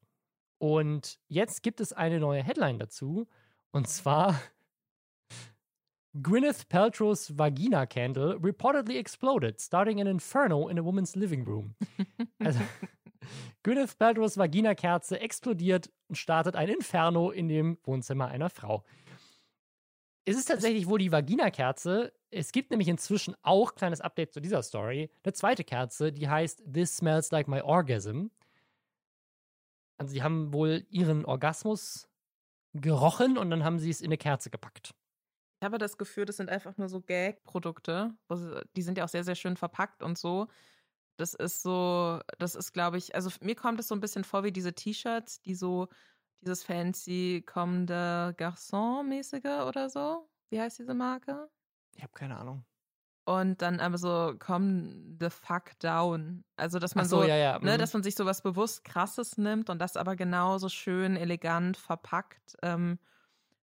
Und 0.60 1.20
jetzt 1.28 1.64
gibt 1.64 1.82
es 1.82 1.94
eine 1.94 2.20
neue 2.20 2.44
Headline 2.44 2.80
dazu. 2.80 3.28
Und 3.72 3.88
zwar 3.88 4.40
Gwyneth 6.22 6.68
Paltrow's 6.70 7.38
Vagina 7.38 7.86
Candle 7.86 8.38
reportedly 8.42 8.98
exploded, 8.98 9.62
starting 9.62 10.02
an 10.02 10.08
inferno 10.08 10.68
in 10.68 10.80
a 10.80 10.84
woman's 10.84 11.16
living 11.16 11.46
room. 11.46 11.76
also, 12.40 12.60
Gwyneth 13.64 13.98
Paltrow's 13.98 14.38
Vagina-Kerze 14.38 15.20
explodiert 15.20 15.90
und 16.08 16.16
startet 16.16 16.56
ein 16.56 16.70
Inferno 16.70 17.32
in 17.32 17.48
dem 17.48 17.78
Wohnzimmer 17.84 18.28
einer 18.28 18.50
Frau. 18.50 18.84
Es 20.26 20.38
ist 20.38 20.46
tatsächlich 20.46 20.88
wohl 20.88 21.00
die 21.00 21.12
Vagina-Kerze. 21.12 22.14
Es 22.32 22.52
gibt 22.52 22.72
nämlich 22.72 22.88
inzwischen 22.88 23.36
auch, 23.44 23.76
kleines 23.76 24.02
Update 24.02 24.34
zu 24.34 24.42
dieser 24.42 24.62
Story, 24.62 25.10
eine 25.24 25.34
zweite 25.34 25.64
Kerze, 25.64 26.12
die 26.12 26.28
heißt 26.28 26.64
This 26.72 26.98
Smells 26.98 27.32
Like 27.32 27.48
My 27.48 27.62
Orgasm. 27.62 28.28
Also 29.98 30.14
sie 30.14 30.24
haben 30.24 30.54
wohl 30.54 30.86
ihren 30.90 31.26
Orgasmus 31.26 32.08
gerochen 32.74 33.38
und 33.38 33.50
dann 33.50 33.64
haben 33.64 33.80
sie 33.80 33.90
es 33.90 34.02
in 34.02 34.08
eine 34.08 34.18
Kerze 34.18 34.50
gepackt. 34.50 34.92
Ich 35.60 35.66
habe 35.66 35.80
das 35.80 35.98
Gefühl, 35.98 36.26
das 36.26 36.38
sind 36.38 36.50
einfach 36.50 36.78
nur 36.78 36.88
so 36.88 37.02
Gag-Produkte. 37.02 38.16
Die 38.76 38.82
sind 38.84 38.98
ja 38.98 39.06
auch 39.06 39.10
sehr, 39.10 39.24
sehr 39.24 39.36
schön 39.36 39.58
verpackt 39.58 40.04
und 40.04 40.18
so. 40.18 40.48
Das 41.18 41.34
ist 41.34 41.64
so, 41.64 42.20
das 42.38 42.54
ist, 42.54 42.74
glaube 42.74 42.98
ich, 43.00 43.16
also 43.16 43.32
mir 43.42 43.56
kommt 43.56 43.80
es 43.80 43.88
so 43.88 43.96
ein 43.96 44.02
bisschen 44.02 44.24
vor 44.24 44.44
wie 44.44 44.52
diese 44.52 44.74
T-Shirts, 44.74 45.42
die 45.42 45.56
so 45.56 45.88
dieses 46.42 46.64
fancy 46.64 47.44
Comme 47.44 47.88
de 47.88 48.34
Garçon-mäßige 48.34 49.68
oder 49.68 49.90
so. 49.90 50.30
Wie 50.52 50.62
heißt 50.62 50.78
diese 50.78 50.94
Marke? 50.94 51.50
Ich 51.96 52.04
habe 52.04 52.14
keine 52.14 52.38
Ahnung. 52.38 52.64
Und 53.28 53.62
dann 53.62 53.82
aber 53.82 53.98
so 53.98 54.36
Come 54.40 55.18
the 55.20 55.30
fuck 55.30 55.78
down. 55.80 56.46
Also, 56.56 56.80
dass 56.80 56.96
man 56.96 57.04
so, 57.04 57.24
so 57.24 57.28
ja, 57.28 57.36
ja. 57.36 57.60
Ne, 57.60 57.74
mhm. 57.74 57.78
dass 57.78 57.92
man 57.92 58.02
sich 58.02 58.16
so 58.16 58.26
was 58.26 58.42
bewusst 58.42 58.86
krasses 58.86 59.38
nimmt 59.38 59.70
und 59.70 59.80
das 59.80 59.98
aber 59.98 60.16
genauso 60.16 60.70
schön 60.70 61.18
elegant 61.18 61.76
verpackt, 61.76 62.56
ähm, 62.62 63.00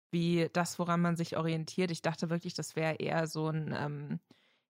wie 0.10 0.50
das, 0.52 0.80
woran 0.80 1.02
man 1.02 1.15
sich 1.15 1.38
orientiert. 1.38 1.91
Ich 1.91 2.02
dachte 2.02 2.32
wirklich, 2.32 2.56
das 2.56 2.76
wäre 2.76 2.95
eher 2.95 3.28
so 3.28 3.50
ein, 3.50 3.71
ähm, 3.78 4.19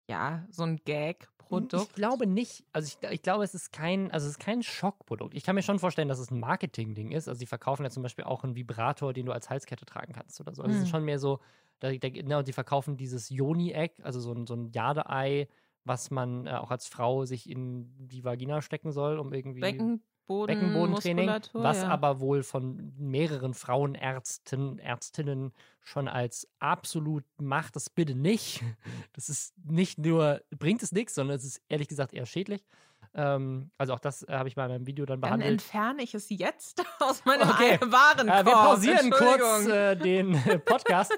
ja, 0.08 0.44
so 0.50 0.64
ein 0.64 0.78
Gag. 0.84 1.28
Produkt? 1.50 1.88
Ich 1.88 1.94
glaube 1.94 2.26
nicht. 2.26 2.64
Also 2.72 2.86
ich, 2.88 3.10
ich, 3.10 3.22
glaube, 3.22 3.44
es 3.44 3.54
ist 3.54 3.72
kein, 3.72 4.10
also 4.10 4.26
es 4.26 4.32
ist 4.32 4.38
kein 4.38 4.62
Schockprodukt. 4.62 5.34
Ich 5.34 5.44
kann 5.44 5.54
mir 5.54 5.62
schon 5.62 5.78
vorstellen, 5.78 6.08
dass 6.08 6.18
es 6.18 6.30
ein 6.30 6.40
Marketing-Ding 6.40 7.10
ist. 7.10 7.28
Also 7.28 7.38
sie 7.38 7.46
verkaufen 7.46 7.84
ja 7.84 7.90
zum 7.90 8.02
Beispiel 8.02 8.24
auch 8.24 8.44
einen 8.44 8.56
Vibrator, 8.56 9.12
den 9.12 9.26
du 9.26 9.32
als 9.32 9.50
Halskette 9.50 9.84
tragen 9.84 10.12
kannst 10.12 10.40
oder 10.40 10.54
so. 10.54 10.62
Also 10.62 10.72
hm. 10.72 10.78
es 10.78 10.82
ist 10.84 10.88
hm. 10.88 10.90
schon 10.90 11.04
mehr 11.04 11.18
so, 11.18 11.40
da, 11.80 11.92
da, 11.92 12.08
ne, 12.08 12.44
die 12.44 12.52
verkaufen 12.52 12.96
dieses 12.96 13.28
Yoni-Egg, 13.30 14.02
also 14.02 14.20
so 14.20 14.32
ein, 14.32 14.46
so 14.46 14.54
ein 14.54 14.70
Jadeei, 14.72 15.48
was 15.84 16.10
man 16.10 16.46
äh, 16.46 16.50
auch 16.50 16.70
als 16.70 16.86
Frau 16.86 17.24
sich 17.24 17.48
in 17.48 17.90
die 17.98 18.24
Vagina 18.24 18.62
stecken 18.62 18.92
soll, 18.92 19.18
um 19.18 19.32
irgendwie. 19.32 19.60
Becken, 19.60 20.02
Boden, 20.30 20.46
Beckenbodentraining, 20.46 21.28
was 21.54 21.78
ja. 21.78 21.88
aber 21.88 22.20
wohl 22.20 22.44
von 22.44 22.92
mehreren 22.96 23.52
Frauenärzten, 23.52 24.78
Ärztinnen 24.78 25.52
schon 25.82 26.06
als 26.06 26.46
absolut 26.60 27.24
macht 27.38 27.74
das 27.74 27.90
bitte 27.90 28.14
nicht. 28.14 28.62
Das 29.12 29.28
ist 29.28 29.54
nicht 29.64 29.98
nur, 29.98 30.40
bringt 30.56 30.84
es 30.84 30.92
nichts, 30.92 31.16
sondern 31.16 31.36
es 31.36 31.44
ist 31.44 31.60
ehrlich 31.68 31.88
gesagt 31.88 32.14
eher 32.14 32.26
schädlich. 32.26 32.64
Ähm, 33.12 33.72
also 33.76 33.92
auch 33.92 33.98
das 33.98 34.22
äh, 34.22 34.32
habe 34.32 34.48
ich 34.48 34.54
mal 34.56 34.66
in 34.66 34.70
meinem 34.70 34.86
Video 34.86 35.04
dann 35.04 35.20
behandelt. 35.20 35.46
Dann 35.48 35.52
entferne 35.54 36.02
ich 36.02 36.14
es 36.14 36.30
jetzt 36.30 36.80
aus 37.00 37.24
meinem 37.24 37.50
okay. 37.50 37.78
Warenkorb. 37.80 38.40
Äh, 38.40 38.46
wir 38.46 38.52
pausieren 38.52 39.10
kurz 39.10 39.66
äh, 39.66 39.96
den 39.96 40.34
äh, 40.46 40.60
Podcast. 40.60 41.12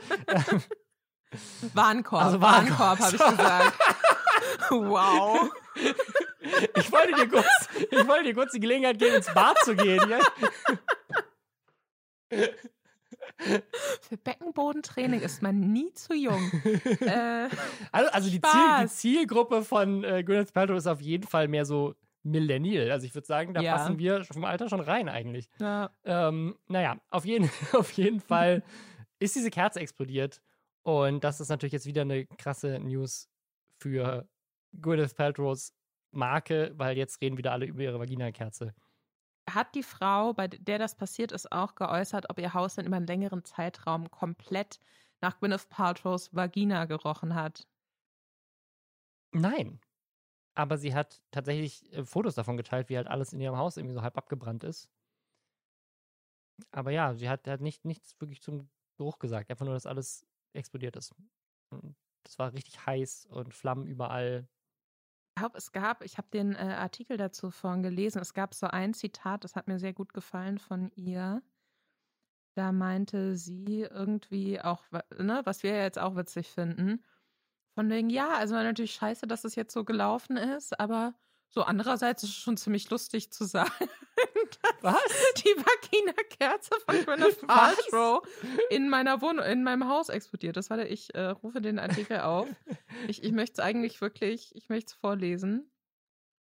Warenkorb, 1.74 2.22
also 2.22 2.40
Warenkorb, 2.40 2.98
Warenkorb 2.98 3.00
habe 3.00 3.16
ich 3.16 3.22
gesagt. 3.22 3.78
wow. 4.70 5.50
Ich 6.76 6.90
wollte 6.92 7.14
dir 7.14 7.28
kurz, 7.28 7.68
ich 7.90 8.06
wollte 8.08 8.24
dir 8.24 8.34
kurz 8.34 8.52
die 8.52 8.60
Gelegenheit 8.60 8.98
geben, 8.98 9.16
ins 9.16 9.32
Bad 9.32 9.58
zu 9.64 9.76
gehen. 9.76 10.02
Ja? 10.08 10.20
Für 14.00 14.16
Beckenbodentraining 14.16 15.20
ist 15.20 15.42
man 15.42 15.72
nie 15.72 15.92
zu 15.92 16.14
jung. 16.14 16.50
Äh, 17.02 17.48
also, 17.90 18.10
also 18.10 18.30
die, 18.30 18.40
Ziel, 18.40 18.60
die, 18.82 18.86
Zielgruppe 18.88 19.62
von 19.62 20.04
äh, 20.04 20.22
Gwyneth 20.22 20.52
Paltrow 20.52 20.76
ist 20.76 20.86
auf 20.86 21.00
jeden 21.00 21.26
Fall 21.26 21.48
mehr 21.48 21.64
so 21.64 21.94
Millennial. 22.22 22.90
Also 22.90 23.06
ich 23.06 23.14
würde 23.14 23.26
sagen, 23.26 23.54
da 23.54 23.60
ja. 23.60 23.76
passen 23.76 23.98
wir 23.98 24.24
vom 24.24 24.44
Alter 24.44 24.68
schon 24.68 24.80
rein 24.80 25.08
eigentlich. 25.08 25.48
Ja. 25.58 25.90
Ähm, 26.04 26.56
naja, 26.68 26.98
auf 27.10 27.24
jeden, 27.24 27.50
auf 27.72 27.90
jeden 27.92 28.20
Fall 28.20 28.62
ist 29.18 29.34
diese 29.34 29.50
Kerze 29.50 29.80
explodiert. 29.80 30.40
Und 30.82 31.24
das 31.24 31.40
ist 31.40 31.48
natürlich 31.48 31.72
jetzt 31.72 31.86
wieder 31.86 32.02
eine 32.02 32.26
krasse 32.26 32.78
News 32.78 33.28
für 33.78 34.28
Gwyneth 34.80 35.16
Paltrows 35.16 35.72
Marke, 36.12 36.72
weil 36.76 36.96
jetzt 36.96 37.20
reden 37.20 37.38
wieder 37.38 37.52
alle 37.52 37.66
über 37.66 37.82
ihre 37.82 37.98
Vagina-Kerze. 37.98 38.74
Hat 39.50 39.74
die 39.74 39.82
Frau, 39.82 40.34
bei 40.34 40.46
der 40.48 40.78
das 40.78 40.94
passiert 40.94 41.32
ist, 41.32 41.50
auch 41.50 41.74
geäußert, 41.74 42.30
ob 42.30 42.38
ihr 42.38 42.54
Haus 42.54 42.76
denn 42.76 42.86
über 42.86 42.96
einen 42.96 43.06
längeren 43.06 43.44
Zeitraum 43.44 44.10
komplett 44.10 44.78
nach 45.20 45.38
Gwyneth 45.38 45.68
Paltrows 45.68 46.34
Vagina 46.34 46.84
gerochen 46.84 47.34
hat? 47.34 47.66
Nein. 49.32 49.80
Aber 50.54 50.76
sie 50.76 50.94
hat 50.94 51.22
tatsächlich 51.30 51.90
äh, 51.92 52.04
Fotos 52.04 52.34
davon 52.34 52.56
geteilt, 52.56 52.88
wie 52.88 52.96
halt 52.96 53.08
alles 53.08 53.32
in 53.32 53.40
ihrem 53.40 53.56
Haus 53.56 53.76
irgendwie 53.76 53.94
so 53.94 54.02
halb 54.02 54.16
abgebrannt 54.18 54.64
ist. 54.64 54.90
Aber 56.70 56.90
ja, 56.90 57.14
sie 57.14 57.28
hat, 57.28 57.46
hat 57.48 57.60
nicht, 57.60 57.84
nichts 57.84 58.20
wirklich 58.20 58.42
zum 58.42 58.68
Geruch 58.98 59.18
gesagt. 59.18 59.50
Einfach 59.50 59.64
nur, 59.64 59.74
dass 59.74 59.86
alles 59.86 60.26
explodiert 60.52 60.96
ist. 60.96 61.14
Das 62.22 62.38
war 62.38 62.52
richtig 62.52 62.86
heiß 62.86 63.26
und 63.26 63.54
Flammen 63.54 63.86
überall 63.86 64.46
glaube, 65.34 65.58
es 65.58 65.72
gab, 65.72 66.04
ich 66.04 66.18
habe 66.18 66.28
den 66.32 66.54
äh, 66.54 66.58
Artikel 66.58 67.16
dazu 67.16 67.50
vorhin 67.50 67.82
gelesen, 67.82 68.20
es 68.20 68.34
gab 68.34 68.54
so 68.54 68.66
ein 68.66 68.94
Zitat, 68.94 69.44
das 69.44 69.56
hat 69.56 69.68
mir 69.68 69.78
sehr 69.78 69.92
gut 69.92 70.12
gefallen 70.12 70.58
von 70.58 70.90
ihr. 70.94 71.42
Da 72.54 72.72
meinte 72.72 73.36
sie 73.36 73.82
irgendwie 73.82 74.60
auch, 74.60 74.84
ne, 75.18 75.40
was 75.44 75.62
wir 75.62 75.76
jetzt 75.82 75.98
auch 75.98 76.16
witzig 76.16 76.48
finden, 76.50 77.02
von 77.74 77.88
wegen, 77.88 78.10
ja, 78.10 78.34
also 78.34 78.54
natürlich 78.54 78.92
scheiße, 78.94 79.26
dass 79.26 79.44
es 79.44 79.54
jetzt 79.54 79.72
so 79.72 79.84
gelaufen 79.84 80.36
ist, 80.36 80.78
aber 80.78 81.14
so 81.54 81.62
andererseits 81.62 82.22
ist 82.22 82.30
es 82.30 82.36
schon 82.36 82.56
ziemlich 82.56 82.88
lustig 82.88 83.30
zu 83.30 83.44
sagen. 83.44 83.70
Was? 84.80 84.96
Die 85.36 85.54
Vagina-Kerze 85.54 86.70
von 86.86 87.04
Gwyneth 87.04 87.40
Paltrow 87.46 88.26
in 88.70 88.88
meiner 88.88 89.20
Wohnung, 89.20 89.44
in 89.44 89.62
meinem 89.62 89.86
Haus 89.86 90.08
explodiert. 90.08 90.56
Das 90.56 90.70
war 90.70 90.78
der, 90.78 90.90
ich 90.90 91.14
äh, 91.14 91.26
rufe 91.26 91.60
den 91.60 91.78
Artikel 91.78 92.20
auf. 92.20 92.48
Ich, 93.06 93.22
ich 93.22 93.32
möchte 93.32 93.54
es 93.54 93.58
eigentlich 93.58 94.00
wirklich, 94.00 94.54
ich 94.56 94.70
möchte 94.70 94.92
es 94.92 94.94
vorlesen. 94.94 95.70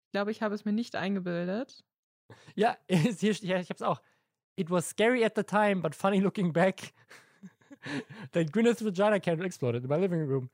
Ich 0.07 0.13
glaube, 0.13 0.33
ich 0.33 0.43
habe 0.43 0.55
es 0.55 0.65
mir 0.65 0.73
nicht 0.73 0.97
eingebildet. 0.97 1.85
Ja, 2.57 2.77
hier, 2.89 3.31
ich 3.31 3.51
habe 3.53 3.75
es 3.75 3.83
auch. 3.83 4.03
It 4.57 4.69
was 4.69 4.91
scary 4.91 5.25
at 5.25 5.37
the 5.37 5.45
time, 5.45 5.81
but 5.81 5.95
funny 5.95 6.19
looking 6.19 6.53
back. 6.53 6.93
Then 8.33 8.47
Gwyneth's 8.47 8.85
vagina 8.85 9.21
candle 9.21 9.47
exploded 9.47 9.85
in 9.85 9.89
my 9.89 9.97
living 9.97 10.27
room. 10.27 10.51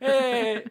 Hey! 0.00 0.64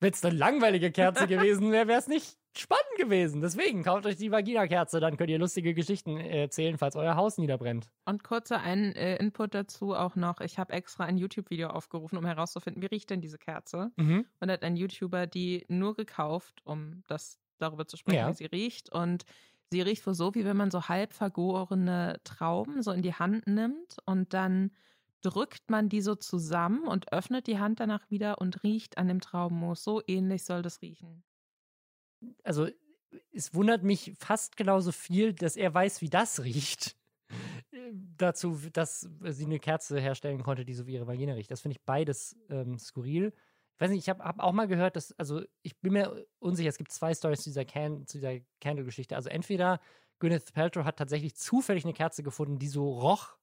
Wenn 0.00 0.12
es 0.12 0.24
eine 0.24 0.36
langweilige 0.36 0.92
Kerze 0.92 1.26
gewesen 1.26 1.72
wäre, 1.72 1.88
wäre 1.88 1.98
es 1.98 2.06
nicht 2.06 2.38
spannend 2.56 2.96
gewesen. 2.96 3.40
Deswegen 3.40 3.82
kauft 3.82 4.06
euch 4.06 4.16
die 4.16 4.30
Vagina-Kerze, 4.30 5.00
dann 5.00 5.16
könnt 5.16 5.30
ihr 5.30 5.38
lustige 5.38 5.74
Geschichten 5.74 6.18
erzählen, 6.18 6.78
falls 6.78 6.96
euer 6.96 7.16
Haus 7.16 7.38
niederbrennt. 7.38 7.88
Und 8.04 8.24
kurzer 8.24 8.60
ein 8.60 8.94
äh, 8.94 9.16
Input 9.16 9.54
dazu 9.54 9.94
auch 9.94 10.16
noch. 10.16 10.40
Ich 10.40 10.58
habe 10.58 10.72
extra 10.72 11.04
ein 11.04 11.18
YouTube-Video 11.18 11.68
aufgerufen, 11.68 12.18
um 12.18 12.26
herauszufinden, 12.26 12.82
wie 12.82 12.86
riecht 12.86 13.10
denn 13.10 13.20
diese 13.20 13.38
Kerze. 13.38 13.90
Mhm. 13.96 14.26
Und 14.40 14.50
hat 14.50 14.62
ein 14.62 14.76
YouTuber 14.76 15.26
die 15.26 15.64
nur 15.68 15.94
gekauft, 15.94 16.60
um 16.64 17.02
das 17.06 17.38
darüber 17.58 17.86
zu 17.86 17.96
sprechen, 17.96 18.18
ja. 18.18 18.28
wie 18.28 18.34
sie 18.34 18.46
riecht. 18.46 18.92
Und 18.92 19.24
sie 19.70 19.80
riecht 19.80 20.06
wohl 20.06 20.14
so, 20.14 20.34
wie 20.34 20.44
wenn 20.44 20.56
man 20.56 20.70
so 20.70 20.88
halb 20.88 21.12
vergorene 21.12 22.20
Trauben 22.24 22.82
so 22.82 22.92
in 22.92 23.02
die 23.02 23.14
Hand 23.14 23.46
nimmt 23.46 23.96
und 24.04 24.32
dann 24.32 24.70
drückt 25.22 25.70
man 25.70 25.88
die 25.88 26.00
so 26.00 26.14
zusammen 26.14 26.86
und 26.86 27.12
öffnet 27.12 27.46
die 27.46 27.58
Hand 27.58 27.80
danach 27.80 28.10
wieder 28.10 28.40
und 28.40 28.62
riecht 28.62 28.98
an 28.98 29.08
dem 29.08 29.20
Traubenmus. 29.20 29.82
So 29.82 30.02
ähnlich 30.06 30.44
soll 30.44 30.62
das 30.62 30.82
riechen. 30.82 31.22
also 32.44 32.68
es 33.32 33.54
wundert 33.54 33.82
mich 33.82 34.14
fast 34.18 34.56
genauso 34.56 34.92
viel, 34.92 35.32
dass 35.32 35.56
er 35.56 35.72
weiß, 35.72 36.00
wie 36.02 36.10
das 36.10 36.42
riecht. 36.42 36.96
Dazu, 38.16 38.58
dass 38.72 39.08
sie 39.22 39.44
eine 39.44 39.58
Kerze 39.58 40.00
herstellen 40.00 40.42
konnte, 40.42 40.64
die 40.64 40.74
so 40.74 40.86
wie 40.86 40.94
ihre 40.94 41.06
Vagina 41.06 41.34
riecht. 41.34 41.50
Das 41.50 41.60
finde 41.60 41.76
ich 41.78 41.84
beides 41.84 42.36
ähm, 42.48 42.78
skurril. 42.78 43.32
Ich 43.74 43.80
weiß 43.80 43.90
nicht, 43.90 44.00
ich 44.00 44.08
habe 44.08 44.24
hab 44.24 44.40
auch 44.40 44.52
mal 44.52 44.66
gehört, 44.66 44.96
dass, 44.96 45.12
also 45.18 45.42
ich 45.62 45.78
bin 45.78 45.92
mir 45.92 46.26
unsicher, 46.38 46.68
es 46.68 46.78
gibt 46.78 46.90
zwei 46.90 47.14
Stories 47.14 47.42
zu 47.42 47.50
dieser, 47.50 47.64
Can 47.64 48.04
dieser 48.06 48.40
Candle-Geschichte. 48.60 49.14
Also 49.14 49.28
entweder 49.28 49.80
Gwyneth 50.18 50.52
Paltrow 50.52 50.84
hat 50.84 50.96
tatsächlich 50.96 51.36
zufällig 51.36 51.84
eine 51.84 51.92
Kerze 51.94 52.22
gefunden, 52.22 52.58
die 52.58 52.68
so 52.68 52.90
roch. 52.90 53.37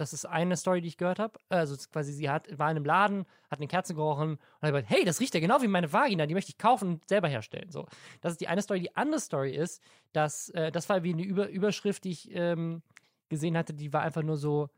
Das 0.00 0.14
ist 0.14 0.24
eine 0.24 0.56
Story, 0.56 0.80
die 0.80 0.88
ich 0.88 0.96
gehört 0.96 1.18
habe. 1.18 1.38
Also 1.50 1.76
quasi, 1.92 2.14
sie 2.14 2.30
hat, 2.30 2.58
war 2.58 2.70
in 2.70 2.76
einem 2.78 2.86
Laden, 2.86 3.26
hat 3.50 3.58
eine 3.58 3.68
Kerze 3.68 3.94
gerochen 3.94 4.30
und 4.30 4.62
hat 4.62 4.70
gesagt, 4.70 4.88
hey, 4.88 5.04
das 5.04 5.20
riecht 5.20 5.34
ja 5.34 5.40
genau 5.40 5.60
wie 5.60 5.68
meine 5.68 5.92
Vagina, 5.92 6.24
die 6.24 6.32
möchte 6.32 6.48
ich 6.48 6.56
kaufen 6.56 6.88
und 6.88 7.06
selber 7.06 7.28
herstellen. 7.28 7.70
So, 7.70 7.86
das 8.22 8.32
ist 8.32 8.40
die 8.40 8.48
eine 8.48 8.62
Story. 8.62 8.80
Die 8.80 8.96
andere 8.96 9.20
Story 9.20 9.54
ist, 9.54 9.82
dass, 10.14 10.48
äh, 10.50 10.72
das 10.72 10.88
war 10.88 11.02
wie 11.02 11.12
eine 11.12 11.22
Über 11.22 11.50
Überschrift, 11.50 12.04
die 12.04 12.12
ich 12.12 12.34
ähm, 12.34 12.80
gesehen 13.28 13.58
hatte, 13.58 13.74
die 13.74 13.92
war 13.92 14.00
einfach 14.00 14.22
nur 14.22 14.38
so, 14.38 14.70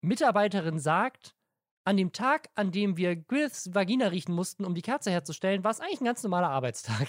Mitarbeiterin 0.00 0.78
sagt, 0.78 1.36
an 1.84 1.98
dem 1.98 2.10
Tag, 2.12 2.48
an 2.54 2.72
dem 2.72 2.96
wir 2.96 3.16
Gwyneths 3.16 3.74
Vagina 3.74 4.06
riechen 4.06 4.34
mussten, 4.34 4.64
um 4.64 4.74
die 4.74 4.80
Kerze 4.80 5.10
herzustellen, 5.10 5.64
war 5.64 5.70
es 5.70 5.80
eigentlich 5.80 6.00
ein 6.00 6.06
ganz 6.06 6.22
normaler 6.22 6.48
Arbeitstag. 6.48 7.08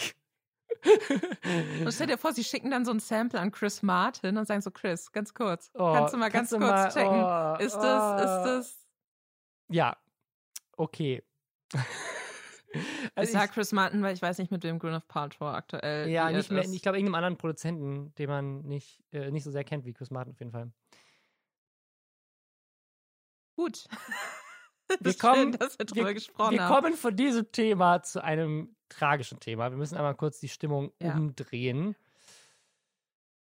Und 0.83 1.91
stell 1.93 2.07
dir 2.07 2.17
vor, 2.17 2.33
sie 2.33 2.43
schicken 2.43 2.71
dann 2.71 2.85
so 2.85 2.91
ein 2.91 2.99
Sample 2.99 3.39
an 3.39 3.51
Chris 3.51 3.83
Martin 3.83 4.37
und 4.37 4.45
sagen 4.45 4.61
so, 4.61 4.71
Chris, 4.71 5.11
ganz 5.11 5.33
kurz, 5.33 5.69
oh, 5.75 5.93
kannst 5.93 6.13
du 6.13 6.17
mal 6.17 6.29
ganz 6.29 6.49
kurz 6.49 6.61
mal, 6.61 6.89
checken, 6.89 7.23
oh, 7.23 7.63
ist 7.63 7.75
das, 7.77 8.21
ist 8.21 8.45
das? 8.45 8.87
Ja, 9.69 9.97
okay. 10.77 11.23
Also 13.15 13.33
ich 13.33 13.37
sag 13.37 13.51
Chris 13.51 13.73
Martin, 13.73 14.01
weil 14.01 14.13
ich 14.13 14.21
weiß 14.21 14.37
nicht, 14.37 14.49
mit 14.49 14.63
wem 14.63 14.79
Gwyneth 14.79 15.05
Paltrow 15.09 15.49
aktuell 15.49 16.07
Ja, 16.09 16.31
nicht 16.31 16.49
mehr, 16.51 16.63
ich 16.63 16.81
glaube, 16.81 16.97
irgendeinem 16.97 17.15
anderen 17.15 17.37
Produzenten, 17.37 18.15
den 18.15 18.29
man 18.29 18.61
nicht, 18.61 19.03
äh, 19.11 19.29
nicht 19.29 19.43
so 19.43 19.51
sehr 19.51 19.65
kennt 19.65 19.83
wie 19.83 19.91
Chris 19.91 20.09
Martin 20.09 20.31
auf 20.31 20.39
jeden 20.39 20.53
Fall. 20.53 20.71
Gut. 23.57 23.87
Wir 25.01 25.13
kommen, 25.17 25.35
Schön, 25.35 25.51
dass 25.53 25.79
wir 25.79 25.85
drüber 25.85 26.07
wir, 26.07 26.13
gesprochen 26.13 26.51
wir 26.51 26.63
haben. 26.63 26.73
kommen 26.73 26.93
von 26.95 27.15
diesem 27.15 27.49
Thema 27.51 28.03
zu 28.03 28.21
einem 28.21 28.75
tragischen 28.91 29.39
Thema. 29.39 29.69
Wir 29.71 29.77
müssen 29.77 29.95
einmal 29.97 30.15
kurz 30.15 30.39
die 30.39 30.49
Stimmung 30.49 30.91
Ja. 31.01 31.15
umdrehen. 31.15 31.95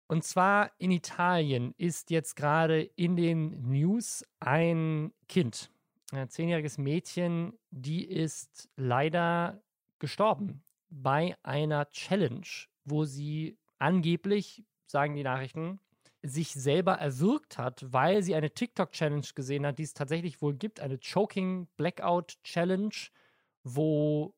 Und 0.06 0.22
zwar 0.24 0.70
in 0.78 0.90
Italien 0.90 1.74
ist 1.78 2.10
jetzt 2.10 2.36
gerade 2.36 2.82
in 2.82 3.16
den 3.16 3.62
News 3.70 4.24
ein 4.40 5.12
Kind, 5.28 5.70
ein 6.12 6.28
zehnjähriges 6.28 6.76
Mädchen, 6.78 7.58
die 7.70 8.04
ist 8.04 8.68
leider 8.76 9.62
gestorben 9.98 10.62
bei 10.90 11.36
einer 11.42 11.90
Challenge, 11.90 12.46
wo 12.84 13.04
sie 13.04 13.58
angeblich, 13.78 14.62
sagen 14.86 15.16
die 15.16 15.22
Nachrichten, 15.22 15.80
sich 16.22 16.52
selber 16.52 16.94
erwürgt 16.94 17.58
hat, 17.58 17.84
weil 17.92 18.22
sie 18.22 18.34
eine 18.34 18.50
TikTok-Challenge 18.50 19.26
gesehen 19.34 19.66
hat, 19.66 19.78
die 19.78 19.82
es 19.82 19.94
tatsächlich 19.94 20.40
wohl 20.40 20.54
gibt, 20.54 20.80
eine 20.80 20.98
Choking 20.98 21.66
Blackout 21.76 22.36
Challenge, 22.44 22.94
wo 23.62 24.34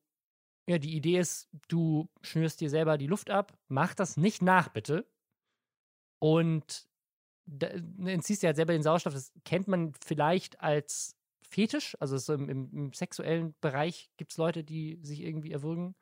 ja 0.67 0.77
die 0.77 0.95
Idee 0.95 1.19
ist, 1.19 1.49
du 1.67 2.09
schnürst 2.21 2.61
dir 2.61 2.69
selber 2.69 2.97
die 2.97 3.07
Luft 3.07 3.29
ab, 3.29 3.57
mach 3.67 3.93
das 3.93 4.17
nicht 4.17 4.41
nach, 4.41 4.69
bitte. 4.69 5.05
Und 6.19 6.87
da, 7.45 7.67
entziehst 8.05 8.43
dir 8.43 8.47
halt 8.47 8.57
selber 8.57 8.73
den 8.73 8.83
Sauerstoff. 8.83 9.13
Das 9.13 9.31
kennt 9.45 9.67
man 9.67 9.93
vielleicht 10.05 10.61
als 10.61 11.15
Fetisch, 11.49 11.95
also 12.01 12.17
so 12.17 12.33
im, 12.33 12.49
im, 12.49 12.69
im 12.73 12.93
sexuellen 12.93 13.55
Bereich 13.61 14.11
gibt 14.17 14.31
es 14.31 14.37
Leute, 14.37 14.65
die 14.65 14.99
sich 15.01 15.21
irgendwie 15.21 15.51
erwürgen. 15.51 15.95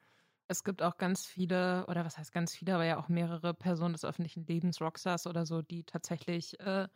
Es 0.48 0.64
gibt 0.64 0.82
auch 0.82 0.98
ganz 0.98 1.26
viele, 1.26 1.86
oder 1.88 2.04
was 2.04 2.18
heißt 2.18 2.32
ganz 2.32 2.56
viele, 2.56 2.74
aber 2.74 2.86
ja 2.86 2.98
auch 2.98 3.10
mehrere 3.10 3.54
Personen 3.54 3.94
des 3.94 4.06
öffentlichen 4.06 4.46
Lebens, 4.46 4.82
Rockstars 4.82 5.28
oder 5.28 5.46
so, 5.46 5.62
die 5.62 5.84
tatsächlich 5.84 6.60
äh, 6.60 6.88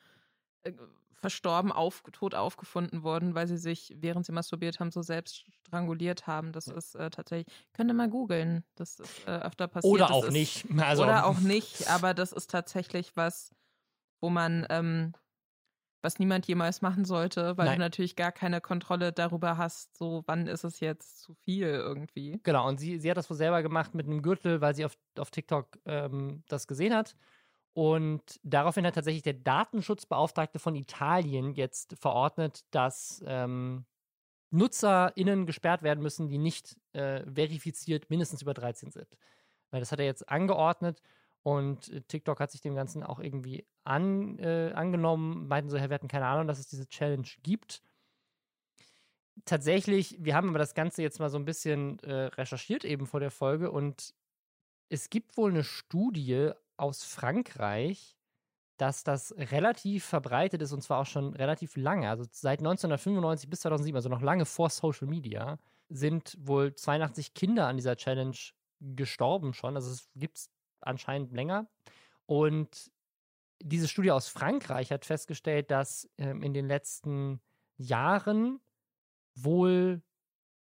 äh, 0.64 0.72
verstorben, 1.20 1.72
auf, 1.72 2.02
tot 2.12 2.36
aufgefunden 2.36 3.04
wurden, 3.04 3.36
weil 3.36 3.48
sie 3.48 3.58
sich, 3.58 3.94
während 3.98 4.26
sie 4.26 4.32
masturbiert 4.32 4.80
haben, 4.80 4.92
so 4.92 5.02
selbst 5.02 5.46
stranguliert 5.68 6.28
haben. 6.28 6.52
Das 6.52 6.68
ist 6.68 6.96
äh, 6.96 7.10
tatsächlich, 7.10 7.54
könnt 7.74 7.92
ihr 7.92 7.94
mal 7.94 8.10
googeln, 8.10 8.64
das 8.76 9.00
ist 9.00 9.28
äh, 9.28 9.32
öfter 9.32 9.68
passiert. 9.68 9.94
Oder 9.94 10.08
Das 10.08 10.12
auch 10.12 10.26
ist, 10.26 10.32
nicht. 10.34 10.66
Also, 10.80 11.04
Oder 11.04 11.26
auch 11.26 11.40
nicht, 11.40 11.90
aber 11.90 12.14
das 12.14 12.32
ist 12.32 12.50
tatsächlich 12.50 13.16
was, 13.16 13.54
wo 14.22 14.30
man, 14.30 14.66
ähm, 14.70 15.14
was 16.02 16.18
niemand 16.18 16.48
jemals 16.48 16.82
machen 16.82 17.04
sollte, 17.04 17.58
weil 17.58 17.66
Nein. 17.66 17.76
du 17.76 17.82
natürlich 17.82 18.16
gar 18.16 18.32
keine 18.32 18.62
Kontrolle 18.62 19.12
darüber 19.12 19.58
hast, 19.58 19.98
so 19.98 20.24
wann 20.28 20.48
ist 20.48 20.64
es 20.64 20.80
jetzt 20.80 21.22
zu 21.22 21.34
viel 21.34 21.68
irgendwie. 21.68 22.40
Genau, 22.44 22.68
und 22.68 22.80
sie, 22.80 23.00
sie 23.00 23.10
hat 23.10 23.18
das 23.18 23.30
wohl 23.30 23.36
selber 23.36 23.62
gemacht 23.62 23.94
mit 23.96 24.06
einem 24.08 24.22
Gürtel, 24.22 24.62
weil 24.62 24.76
sie 24.76 24.86
auf, 24.86 24.98
auf 25.18 25.30
TikTok 25.30 25.78
ähm, 25.86 26.44
das 26.48 26.68
gesehen 26.68 26.94
hat. 26.96 27.18
Und 27.80 28.42
daraufhin 28.44 28.86
hat 28.86 28.96
tatsächlich 28.96 29.24
der 29.24 29.36
Datenschutzbeauftragte 29.36 30.60
von 30.60 30.76
Italien 30.76 31.54
jetzt 31.54 31.96
verordnet, 31.98 32.66
dass 32.72 33.24
ähm, 33.26 33.86
NutzerInnen 34.52 35.46
gesperrt 35.46 35.82
werden 35.82 36.02
müssen, 36.02 36.28
die 36.28 36.40
nicht 36.40 36.76
äh, 36.92 37.24
verifiziert 37.34 38.10
mindestens 38.10 38.42
über 38.42 38.54
13 38.54 38.92
sind. 38.92 39.08
Weil 39.72 39.80
das 39.80 39.94
hat 39.94 40.00
er 40.02 40.06
jetzt 40.06 40.28
angeordnet 40.28 41.02
und 41.42 41.88
äh, 41.88 42.02
TikTok 42.02 42.42
hat 42.42 42.52
sich 42.52 42.60
dem 42.60 42.76
Ganzen 42.76 43.02
auch 43.02 43.22
irgendwie 43.22 43.66
an, 43.86 44.38
äh, 44.40 44.74
angenommen, 44.76 45.48
meinten 45.48 45.70
so, 45.70 45.78
Herr, 45.78 45.90
wir 45.90 45.96
hatten 45.96 46.10
keine 46.10 46.26
Ahnung, 46.26 46.48
dass 46.48 46.60
es 46.60 46.68
diese 46.68 46.90
Challenge 46.90 47.30
gibt. 47.44 47.82
Tatsächlich, 49.46 50.18
wir 50.20 50.36
haben 50.36 50.50
aber 50.50 50.60
das 50.60 50.74
Ganze 50.74 51.02
jetzt 51.02 51.22
mal 51.22 51.30
so 51.30 51.38
ein 51.38 51.46
bisschen 51.46 52.00
äh, 52.00 52.26
recherchiert 52.26 52.84
eben 52.84 53.08
vor 53.08 53.22
der 53.22 53.32
Folge 53.32 53.72
und 53.72 54.14
es 54.90 55.10
gibt 55.10 55.38
wohl 55.38 55.52
eine 55.52 55.64
Studie 55.64 56.52
aus 56.80 57.04
Frankreich, 57.04 58.16
dass 58.78 59.04
das 59.04 59.34
relativ 59.38 60.06
verbreitet 60.06 60.62
ist 60.62 60.72
und 60.72 60.82
zwar 60.82 61.00
auch 61.00 61.06
schon 61.06 61.34
relativ 61.36 61.76
lange. 61.76 62.10
Also 62.10 62.26
seit 62.32 62.60
1995 62.60 63.50
bis 63.50 63.62
2007, 63.62 63.96
also 63.96 64.10
noch 64.10 64.22
lange 64.22 64.46
vor 64.46 64.70
Social 64.70 65.08
Media, 65.08 65.60
sind 65.90 66.38
wohl 66.40 66.74
82 66.74 67.34
Kinder 67.34 67.68
an 67.68 67.76
dieser 67.76 67.98
Challenge 67.98 68.38
gestorben 68.80 69.54
schon. 69.54 69.76
Also 69.76 69.92
es 69.92 70.10
gibt 70.16 70.38
es 70.38 70.50
anscheinend 70.80 71.34
länger. 71.34 71.68
Und 72.26 72.92
diese 73.62 73.88
Studie 73.88 74.12
aus 74.12 74.30
Frankreich 74.30 74.92
hat 74.92 75.04
festgestellt, 75.04 75.72
dass 75.72 76.10
ähm, 76.18 76.42
in 76.42 76.54
den 76.54 76.68
letzten 76.68 77.42
Jahren 77.78 78.62
wohl 79.36 80.02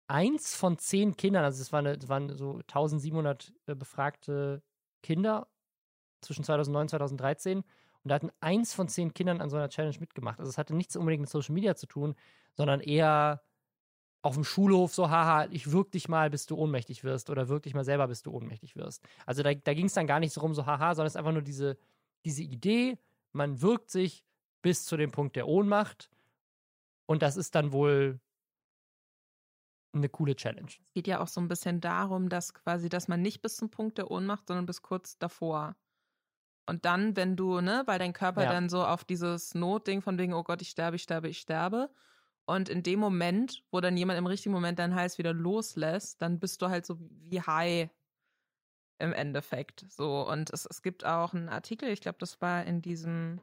eins 0.06 0.54
von 0.54 0.78
zehn 0.78 1.16
Kindern, 1.16 1.44
also 1.44 1.60
es 1.60 1.72
waren, 1.72 1.86
es 1.86 2.08
waren 2.08 2.34
so 2.36 2.54
1700 2.58 3.52
äh, 3.66 3.74
befragte 3.74 4.62
Kinder 5.02 5.46
zwischen 6.20 6.44
2009 6.44 6.82
und 6.82 6.88
2013 6.90 7.58
und 7.58 7.64
da 8.04 8.14
hatten 8.14 8.30
eins 8.40 8.74
von 8.74 8.88
zehn 8.88 9.12
Kindern 9.12 9.40
an 9.40 9.50
so 9.50 9.56
einer 9.56 9.68
Challenge 9.68 9.96
mitgemacht. 10.00 10.38
Also 10.38 10.48
es 10.48 10.58
hatte 10.58 10.74
nichts 10.74 10.96
unbedingt 10.96 11.22
mit 11.22 11.30
Social 11.30 11.54
Media 11.54 11.74
zu 11.74 11.86
tun, 11.86 12.14
sondern 12.54 12.80
eher 12.80 13.42
auf 14.22 14.34
dem 14.34 14.44
Schulhof 14.44 14.94
so, 14.94 15.10
haha, 15.10 15.46
ich 15.50 15.70
wirk 15.70 15.92
dich 15.92 16.08
mal, 16.08 16.30
bis 16.30 16.46
du 16.46 16.56
ohnmächtig 16.56 17.04
wirst 17.04 17.30
oder 17.30 17.48
wirk 17.48 17.62
dich 17.62 17.74
mal 17.74 17.84
selber, 17.84 18.08
bis 18.08 18.22
du 18.22 18.32
ohnmächtig 18.32 18.76
wirst. 18.76 19.02
Also 19.26 19.42
da, 19.42 19.54
da 19.54 19.74
ging 19.74 19.86
es 19.86 19.94
dann 19.94 20.06
gar 20.06 20.20
nicht 20.20 20.32
so 20.32 20.40
rum, 20.40 20.54
so 20.54 20.66
haha, 20.66 20.94
sondern 20.94 21.06
es 21.06 21.12
ist 21.12 21.16
einfach 21.16 21.32
nur 21.32 21.42
diese, 21.42 21.78
diese 22.24 22.42
Idee, 22.42 22.98
man 23.32 23.60
wirkt 23.62 23.90
sich 23.90 24.24
bis 24.62 24.84
zu 24.84 24.96
dem 24.96 25.12
Punkt 25.12 25.36
der 25.36 25.46
Ohnmacht 25.46 26.10
und 27.06 27.22
das 27.22 27.36
ist 27.36 27.54
dann 27.54 27.72
wohl 27.72 28.20
eine 29.92 30.08
coole 30.08 30.36
Challenge. 30.36 30.68
Es 30.68 30.92
geht 30.94 31.06
ja 31.06 31.20
auch 31.20 31.28
so 31.28 31.40
ein 31.40 31.48
bisschen 31.48 31.80
darum, 31.80 32.28
dass 32.28 32.54
quasi, 32.54 32.88
dass 32.88 33.08
man 33.08 33.22
nicht 33.22 33.40
bis 33.40 33.56
zum 33.56 33.70
Punkt 33.70 33.98
der 33.98 34.10
Ohnmacht, 34.10 34.48
sondern 34.48 34.66
bis 34.66 34.82
kurz 34.82 35.18
davor. 35.18 35.76
Und 36.68 36.84
dann, 36.84 37.16
wenn 37.16 37.34
du, 37.34 37.60
ne, 37.60 37.82
weil 37.86 37.98
dein 37.98 38.12
Körper 38.12 38.44
Ja. 38.44 38.50
dann 38.50 38.68
so 38.68 38.84
auf 38.84 39.04
dieses 39.04 39.54
Notding 39.54 40.02
von 40.02 40.18
wegen, 40.18 40.34
oh 40.34 40.42
Gott, 40.42 40.60
ich 40.62 40.68
sterbe, 40.68 40.96
ich 40.96 41.02
sterbe, 41.02 41.28
ich 41.28 41.38
sterbe. 41.38 41.90
Und 42.44 42.68
in 42.68 42.82
dem 42.82 43.00
Moment, 43.00 43.64
wo 43.70 43.80
dann 43.80 43.96
jemand 43.96 44.18
im 44.18 44.26
richtigen 44.26 44.54
Moment 44.54 44.78
deinen 44.78 44.94
Hals 44.94 45.18
wieder 45.18 45.32
loslässt, 45.32 46.20
dann 46.22 46.38
bist 46.40 46.60
du 46.62 46.68
halt 46.68 46.86
so 46.86 46.98
wie 47.00 47.40
high 47.40 47.90
im 48.98 49.12
Endeffekt. 49.12 49.86
So. 49.88 50.28
Und 50.28 50.50
es, 50.50 50.66
es 50.66 50.82
gibt 50.82 51.04
auch 51.04 51.32
einen 51.34 51.48
Artikel, 51.48 51.88
ich 51.88 52.00
glaube, 52.00 52.18
das 52.18 52.40
war 52.40 52.64
in 52.64 52.82
diesem 52.82 53.40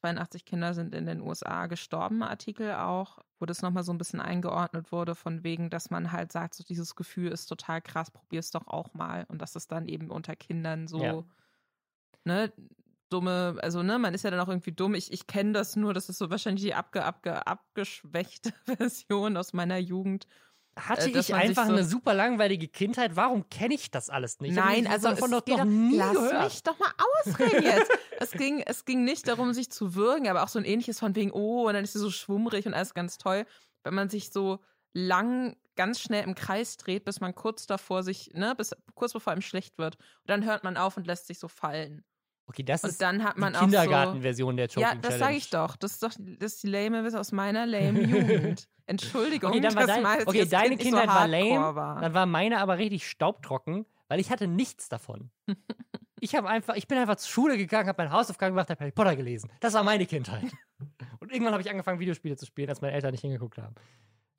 82 0.00 0.44
Kinder 0.44 0.74
sind 0.74 0.94
in 0.94 1.06
den 1.06 1.20
USA 1.20 1.66
gestorben, 1.66 2.22
Artikel 2.22 2.72
auch, 2.74 3.18
wo 3.40 3.46
das 3.46 3.62
nochmal 3.62 3.82
so 3.82 3.92
ein 3.92 3.98
bisschen 3.98 4.20
eingeordnet 4.20 4.92
wurde, 4.92 5.14
von 5.16 5.42
wegen, 5.42 5.70
dass 5.70 5.90
man 5.90 6.12
halt 6.12 6.30
sagt, 6.32 6.54
so 6.54 6.62
dieses 6.62 6.94
Gefühl 6.94 7.32
ist 7.32 7.46
total 7.46 7.82
krass, 7.82 8.10
probier's 8.10 8.50
doch 8.52 8.68
auch 8.68 8.94
mal. 8.94 9.26
Und 9.28 9.42
dass 9.42 9.56
es 9.56 9.66
dann 9.66 9.86
eben 9.86 10.10
unter 10.10 10.36
Kindern 10.36 10.86
so, 10.86 11.02
Ja. 11.02 11.24
Ne, 12.28 12.52
dumme, 13.10 13.56
also 13.62 13.82
ne, 13.82 13.98
man 13.98 14.14
ist 14.14 14.22
ja 14.24 14.30
dann 14.30 14.40
auch 14.40 14.48
irgendwie 14.48 14.72
dumm. 14.72 14.94
Ich, 14.94 15.12
ich 15.12 15.26
kenne 15.26 15.52
das 15.52 15.76
nur, 15.76 15.94
das 15.94 16.08
ist 16.08 16.18
so 16.18 16.30
wahrscheinlich 16.30 16.62
die 16.64 16.74
abge, 16.74 17.04
abge, 17.04 17.46
abgeschwächte 17.46 18.52
Version 18.66 19.36
aus 19.36 19.52
meiner 19.52 19.78
Jugend. 19.78 20.26
Hatte 20.78 21.10
Äh, 21.10 21.18
ich 21.18 21.34
einfach 21.34 21.66
so- 21.66 21.72
eine 21.72 21.84
super 21.84 22.14
langweilige 22.14 22.68
Kindheit? 22.68 23.16
Warum 23.16 23.48
kenne 23.48 23.74
ich 23.74 23.90
das 23.90 24.10
alles 24.10 24.38
nicht? 24.40 24.54
Nein, 24.54 24.86
also 24.86 25.08
davon 25.08 25.32
es 25.32 25.38
doch 25.44 25.44
doch- 25.56 25.64
nie 25.64 25.96
lass 25.96 26.12
gehört. 26.12 26.44
mich 26.44 26.62
doch 26.62 26.78
mal 26.78 26.92
ausreden 27.24 27.64
jetzt. 27.64 27.90
es, 28.20 28.30
ging, 28.32 28.62
es 28.64 28.84
ging 28.84 29.02
nicht 29.04 29.26
darum, 29.26 29.52
sich 29.54 29.70
zu 29.70 29.94
würgen, 29.96 30.28
aber 30.28 30.44
auch 30.44 30.48
so 30.48 30.58
ein 30.60 30.64
ähnliches 30.64 31.00
von 31.00 31.16
wegen, 31.16 31.32
oh, 31.32 31.66
und 31.66 31.74
dann 31.74 31.82
ist 31.82 31.94
sie 31.94 31.98
so 31.98 32.10
schwummrig 32.10 32.66
und 32.66 32.74
alles 32.74 32.94
ganz 32.94 33.18
toll. 33.18 33.44
Wenn 33.82 33.94
man 33.94 34.08
sich 34.08 34.30
so 34.30 34.60
lang 34.92 35.56
ganz 35.76 36.00
schnell 36.00 36.24
im 36.24 36.34
Kreis 36.34 36.76
dreht, 36.76 37.04
bis 37.04 37.20
man 37.20 37.34
kurz 37.34 37.66
davor 37.66 38.02
sich, 38.02 38.30
ne, 38.34 38.54
bis 38.56 38.70
kurz 38.94 39.12
bevor 39.12 39.32
einem 39.32 39.42
schlecht 39.42 39.78
wird. 39.78 39.96
Und 39.96 40.28
dann 40.28 40.44
hört 40.44 40.62
man 40.64 40.76
auf 40.76 40.96
und 40.96 41.06
lässt 41.06 41.26
sich 41.26 41.38
so 41.40 41.48
fallen. 41.48 42.04
Okay, 42.48 42.62
das 42.62 42.82
Und 42.82 42.90
ist 42.90 43.02
dann 43.02 43.22
hat 43.24 43.36
man 43.36 43.52
die 43.52 43.58
auch 43.58 43.60
so, 43.62 43.66
Kindergartenversion 43.66 44.56
der 44.56 44.68
Choking 44.68 44.82
Ja, 44.82 44.88
Challenge. 44.88 45.02
das 45.08 45.18
sage 45.18 45.34
ich 45.36 45.50
doch. 45.50 45.76
Das 45.76 45.92
ist 45.92 46.02
doch 46.02 46.12
das 46.16 46.54
ist 46.54 46.62
die 46.62 46.68
lame 46.68 47.04
Witz 47.04 47.14
aus 47.14 47.30
meiner 47.30 47.66
lame 47.66 48.02
Jugend. 48.02 48.66
Entschuldigung, 48.86 49.50
Okay, 49.50 49.60
dann 49.60 49.74
war 49.74 49.86
dein, 49.86 50.02
mal 50.02 50.22
okay 50.26 50.46
deine 50.46 50.70
Kind 50.70 50.80
Kindheit 50.80 51.08
so 51.10 51.14
war 51.14 51.28
lame, 51.28 51.74
War. 51.76 52.00
dann 52.00 52.14
war 52.14 52.24
meine 52.24 52.58
aber 52.58 52.78
richtig 52.78 53.06
staubtrocken, 53.06 53.84
weil 54.08 54.18
ich 54.18 54.30
hatte 54.30 54.46
nichts 54.48 54.88
davon. 54.88 55.30
ich 56.20 56.34
habe 56.34 56.48
einfach, 56.48 56.74
ich 56.74 56.88
bin 56.88 56.96
einfach 56.96 57.16
zur 57.16 57.28
Schule 57.30 57.58
gegangen, 57.58 57.86
habe 57.86 58.02
meine 58.02 58.12
Hausaufgaben 58.16 58.54
gemacht, 58.54 58.70
habe 58.70 58.80
Harry 58.80 58.92
Potter 58.92 59.14
gelesen. 59.14 59.50
Das 59.60 59.74
war 59.74 59.84
meine 59.84 60.06
Kindheit. 60.06 60.44
Und 61.20 61.30
irgendwann 61.30 61.52
habe 61.52 61.62
ich 61.62 61.70
angefangen, 61.70 62.00
Videospiele 62.00 62.36
zu 62.38 62.46
spielen, 62.46 62.70
als 62.70 62.80
meine 62.80 62.94
Eltern 62.94 63.10
nicht 63.10 63.20
hingeguckt 63.20 63.58
haben. 63.58 63.74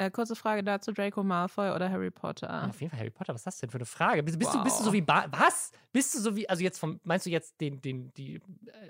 Äh, 0.01 0.09
kurze 0.11 0.35
Frage 0.35 0.63
dazu: 0.63 0.91
Draco 0.93 1.23
Malfoy 1.23 1.71
oder 1.71 1.89
Harry 1.91 2.09
Potter? 2.09 2.47
Ja, 2.47 2.67
auf 2.69 2.79
jeden 2.79 2.89
Fall 2.89 2.99
Harry 2.99 3.09
Potter, 3.09 3.33
was 3.33 3.41
ist 3.41 3.47
das 3.47 3.57
denn 3.59 3.69
für 3.69 3.77
eine 3.77 3.85
Frage? 3.85 4.23
Bist, 4.23 4.39
bist, 4.39 4.53
du, 4.53 4.63
bist 4.63 4.75
du 4.77 4.79
Wow. 4.79 4.85
so 4.87 4.93
wie 4.93 5.01
Ba- 5.01 5.27
was? 5.29 5.71
Bist 5.91 6.15
du 6.15 6.19
so 6.19 6.35
wie, 6.35 6.47
also 6.49 6.63
jetzt 6.63 6.79
vom, 6.79 6.99
meinst 7.03 7.25
du 7.25 7.29
jetzt 7.29 7.59
den, 7.59 7.81
den, 7.81 8.13
die, 8.13 8.35
äh, 8.35 8.41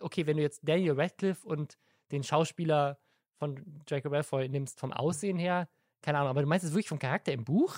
okay, 0.02 0.28
wenn 0.28 0.38
du 0.38 0.44
jetzt 0.44 0.62
Daniel 0.64 0.94
Radcliffe 1.00 1.48
und 1.48 1.78
den 2.12 2.24
Schauspieler 2.24 3.00
von 3.40 3.60
Draco 3.88 4.10
Malfoy 4.10 4.48
nimmst 4.50 4.80
vom 4.80 4.94
Aussehen 4.94 5.38
her, 5.40 5.68
keine 6.02 6.20
Ahnung, 6.20 6.30
aber 6.30 6.42
du 6.42 6.48
meinst 6.48 6.64
es 6.66 6.72
wirklich 6.74 6.90
vom 6.90 7.00
Charakter 7.00 7.32
im 7.34 7.44
Buch? 7.44 7.76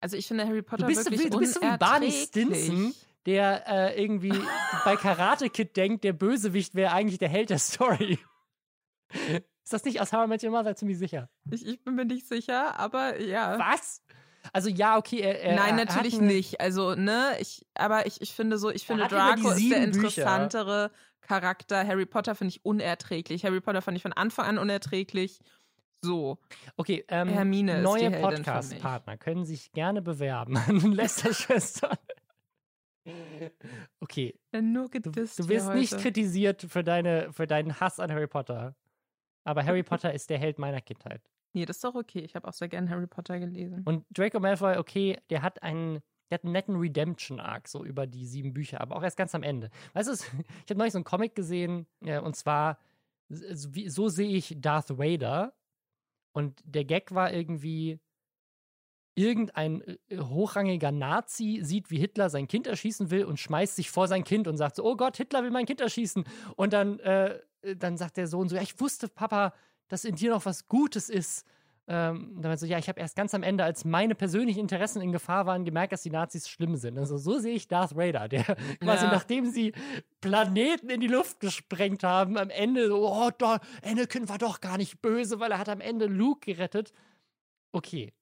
Also 0.00 0.16
ich 0.16 0.26
finde 0.28 0.46
Harry 0.46 0.62
Potter 0.62 0.82
Du 0.82 0.86
bist, 0.86 1.04
so 1.04 1.10
wirklich 1.10 1.26
wie, 1.26 1.30
du 1.30 1.38
bist 1.38 1.54
so 1.54 1.60
wie 1.62 1.76
Barney. 1.78 2.10
Stinson, 2.12 2.94
der 3.26 3.66
äh, 3.66 4.02
irgendwie 4.02 4.32
bei 4.84 4.96
Karate 4.96 5.50
Kid 5.50 5.76
denkt, 5.76 6.04
der 6.04 6.12
Bösewicht 6.12 6.74
wäre 6.76 6.92
eigentlich 6.92 7.18
der 7.18 7.28
Held 7.28 7.50
der 7.50 7.58
Story. 7.58 8.18
Ist 9.64 9.72
das 9.72 9.84
nicht 9.84 10.00
aus 10.00 10.12
How 10.12 10.24
I 10.26 10.28
Met 10.28 10.42
Your 10.42 10.50
Mother 10.50 10.74
ziemlich 10.76 10.98
sicher? 10.98 11.28
Ich, 11.50 11.66
ich 11.66 11.82
bin 11.84 11.94
mir 11.94 12.04
nicht 12.04 12.26
sicher, 12.26 12.78
aber 12.78 13.20
ja. 13.20 13.58
Was? 13.58 14.02
Also 14.52 14.68
ja, 14.68 14.96
okay, 14.98 15.20
er, 15.20 15.40
er 15.40 15.54
Nein, 15.54 15.78
er 15.78 15.84
natürlich 15.84 16.18
einen- 16.18 16.26
nicht. 16.26 16.60
Also, 16.60 16.94
ne, 16.96 17.36
ich, 17.38 17.64
aber 17.74 18.06
ich, 18.06 18.20
ich 18.20 18.32
finde 18.34 18.58
so, 18.58 18.70
ich 18.70 18.84
finde 18.86 19.06
Draco 19.06 19.36
ist 19.36 19.44
der 19.44 19.54
sieben 19.56 19.70
Bücher. 19.70 19.86
interessantere 19.86 20.90
Charakter. 21.20 21.86
Harry 21.86 22.06
Potter 22.06 22.34
finde 22.34 22.50
ich 22.50 22.64
unerträglich. 22.64 23.44
Harry 23.44 23.60
Potter 23.60 23.82
fand 23.82 23.96
ich 23.96 24.02
von 24.02 24.12
Anfang 24.12 24.46
an 24.46 24.58
unerträglich. 24.58 25.38
So. 26.04 26.38
Okay, 26.76 27.04
ähm, 27.06 27.28
Hermine 27.28 27.76
ist 27.76 27.82
neue 27.84 27.98
die 28.10 28.16
Heldin 28.16 28.20
für 28.38 28.42
Podcast-Partner 28.42 29.16
können 29.18 29.44
sich 29.44 29.70
gerne 29.70 30.02
bewerben 30.02 30.56
an 30.68 30.80
Lester-Schwestern. 30.92 31.96
Okay, 34.00 34.38
Nur 34.52 34.88
du, 34.88 35.00
du 35.00 35.14
wirst 35.48 35.74
nicht 35.74 35.96
kritisiert 35.98 36.66
für, 36.68 36.82
deine, 36.84 37.32
für 37.32 37.46
deinen 37.46 37.78
Hass 37.80 38.00
an 38.00 38.10
Harry 38.12 38.26
Potter. 38.26 38.74
Aber 39.44 39.64
Harry 39.64 39.82
Potter 39.82 40.12
ist 40.12 40.30
der 40.30 40.38
Held 40.38 40.58
meiner 40.58 40.80
Kindheit. 40.80 41.22
Nee, 41.54 41.66
das 41.66 41.76
ist 41.76 41.84
doch 41.84 41.94
okay. 41.94 42.20
Ich 42.20 42.34
habe 42.34 42.48
auch 42.48 42.52
sehr 42.52 42.68
gern 42.68 42.88
Harry 42.88 43.06
Potter 43.06 43.38
gelesen. 43.38 43.82
Und 43.84 44.06
Draco 44.10 44.40
Malfoy, 44.40 44.78
okay, 44.78 45.18
der 45.28 45.42
hat 45.42 45.62
einen, 45.62 46.00
der 46.30 46.38
hat 46.38 46.44
einen 46.44 46.52
netten 46.52 46.76
Redemption-Arc, 46.76 47.68
so 47.68 47.84
über 47.84 48.06
die 48.06 48.26
sieben 48.26 48.54
Bücher, 48.54 48.80
aber 48.80 48.96
auch 48.96 49.02
erst 49.02 49.18
ganz 49.18 49.34
am 49.34 49.42
Ende. 49.42 49.70
Weißt 49.92 50.08
du, 50.08 50.12
ich 50.64 50.70
habe 50.70 50.78
neulich 50.78 50.92
so 50.92 50.98
einen 50.98 51.04
Comic 51.04 51.34
gesehen, 51.34 51.86
äh, 52.00 52.20
und 52.20 52.36
zwar, 52.36 52.78
so, 53.28 54.08
sehe 54.08 54.36
ich 54.36 54.56
Darth 54.58 54.98
Vader. 54.98 55.54
Und 56.34 56.62
der 56.64 56.84
Gag 56.84 57.14
war 57.14 57.32
irgendwie, 57.32 58.00
irgendein 59.14 59.82
äh, 60.08 60.18
hochrangiger 60.18 60.92
Nazi 60.92 61.60
sieht, 61.62 61.90
wie 61.90 61.98
Hitler 61.98 62.30
sein 62.30 62.48
Kind 62.48 62.66
erschießen 62.66 63.10
will 63.10 63.24
und 63.24 63.38
schmeißt 63.38 63.76
sich 63.76 63.90
vor 63.90 64.08
sein 64.08 64.24
Kind 64.24 64.48
und 64.48 64.56
sagt 64.56 64.76
so, 64.76 64.84
oh 64.84 64.96
Gott, 64.96 65.16
Hitler 65.16 65.42
will 65.42 65.50
mein 65.50 65.66
Kind 65.66 65.80
erschießen. 65.80 66.24
Und 66.56 66.72
dann, 66.72 66.98
äh, 67.00 67.38
dann 67.76 67.96
sagt 67.96 68.16
der 68.16 68.26
Sohn 68.26 68.48
so, 68.48 68.56
ja, 68.56 68.62
ich 68.62 68.78
wusste, 68.80 69.08
Papa, 69.08 69.52
dass 69.88 70.04
in 70.04 70.16
dir 70.16 70.30
noch 70.30 70.44
was 70.46 70.68
Gutes 70.68 71.08
ist. 71.08 71.46
Ähm, 71.88 72.38
dann 72.40 72.56
so, 72.56 72.64
ja, 72.64 72.78
ich 72.78 72.88
habe 72.88 73.00
erst 73.00 73.16
ganz 73.16 73.34
am 73.34 73.42
Ende, 73.42 73.64
als 73.64 73.84
meine 73.84 74.14
persönlichen 74.14 74.60
Interessen 74.60 75.02
in 75.02 75.10
Gefahr 75.10 75.46
waren, 75.46 75.64
gemerkt, 75.64 75.92
dass 75.92 76.02
die 76.02 76.10
Nazis 76.10 76.48
schlimm 76.48 76.76
sind. 76.76 76.96
Also 76.96 77.18
so 77.18 77.38
sehe 77.40 77.54
ich 77.54 77.66
Darth 77.66 77.96
Vader, 77.96 78.28
der 78.28 78.44
quasi 78.80 79.04
Ja. 79.06 79.10
nachdem 79.12 79.50
sie 79.50 79.72
Planeten 80.20 80.90
in 80.90 81.00
die 81.00 81.08
Luft 81.08 81.40
gesprengt 81.40 82.04
haben, 82.04 82.38
am 82.38 82.50
Ende 82.50 82.86
so, 82.86 83.08
oh, 83.08 83.30
doch, 83.36 83.58
Anakin 83.84 84.28
war 84.28 84.38
doch 84.38 84.60
gar 84.60 84.78
nicht 84.78 85.02
böse, 85.02 85.40
weil 85.40 85.50
er 85.50 85.58
hat 85.58 85.68
am 85.68 85.80
Ende 85.80 86.06
Luke 86.06 86.40
gerettet. 86.52 86.92
Okay. 87.72 88.12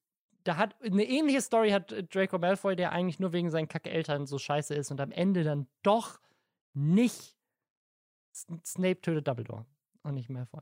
Da 0.44 0.56
hat 0.56 0.74
eine 0.82 1.04
ähnliche 1.04 1.42
Story 1.42 1.70
hat 1.70 1.92
äh, 1.92 2.02
Draco 2.02 2.38
Malfoy, 2.38 2.74
der 2.74 2.92
eigentlich 2.92 3.20
nur 3.20 3.34
wegen 3.34 3.50
seinen 3.50 3.68
Kacke-Eltern 3.68 4.26
so 4.26 4.38
scheiße 4.38 4.74
ist 4.74 4.90
und 4.90 5.00
am 5.02 5.12
Ende 5.12 5.44
dann 5.44 5.66
doch 5.82 6.18
nicht 6.72 7.36
Snape 8.32 9.00
tötet 9.00 9.26
Dumbledore 9.28 9.66
und 10.02 10.14
nicht 10.14 10.30
Malfoy. 10.30 10.60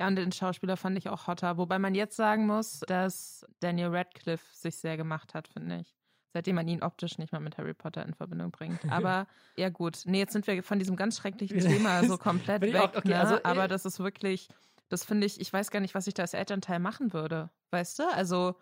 Ja, 0.00 0.06
und 0.06 0.16
den 0.16 0.32
Schauspieler 0.32 0.76
fand 0.76 0.96
ich 0.96 1.08
auch 1.10 1.26
hotter. 1.26 1.58
Wobei 1.58 1.78
man 1.78 1.94
jetzt 1.94 2.16
sagen 2.16 2.46
muss, 2.46 2.80
dass 2.86 3.46
Daniel 3.60 3.88
Radcliffe 3.94 4.44
sich 4.54 4.76
sehr 4.76 4.96
gemacht 4.96 5.34
hat, 5.34 5.48
finde 5.48 5.80
ich. 5.80 5.94
Seitdem 6.32 6.54
man 6.54 6.68
ihn 6.68 6.82
optisch 6.82 7.18
nicht 7.18 7.32
mehr 7.32 7.40
mit 7.40 7.58
Harry 7.58 7.74
Potter 7.74 8.06
in 8.06 8.14
Verbindung 8.14 8.50
bringt. 8.50 8.80
Aber 8.90 9.26
ja 9.56 9.68
gut. 9.68 10.02
Nee, 10.06 10.20
jetzt 10.20 10.32
sind 10.32 10.46
wir 10.46 10.62
von 10.62 10.78
diesem 10.78 10.96
ganz 10.96 11.18
schrecklichen 11.18 11.58
Thema 11.60 12.04
so 12.04 12.16
komplett 12.16 12.62
weg. 12.62 12.76
auch- 12.76 12.94
okay, 12.96 13.08
ne? 13.08 13.20
also, 13.20 13.34
äh, 13.34 13.40
Aber 13.42 13.68
das 13.68 13.84
ist 13.84 13.98
wirklich, 13.98 14.48
das 14.88 15.04
finde 15.04 15.26
ich, 15.26 15.38
ich 15.40 15.52
weiß 15.52 15.70
gar 15.70 15.80
nicht, 15.80 15.94
was 15.94 16.06
ich 16.06 16.14
da 16.14 16.22
als 16.22 16.32
Elternteil 16.34 16.78
machen 16.78 17.12
würde. 17.12 17.50
Weißt 17.70 17.98
du? 17.98 18.04
Also 18.14 18.54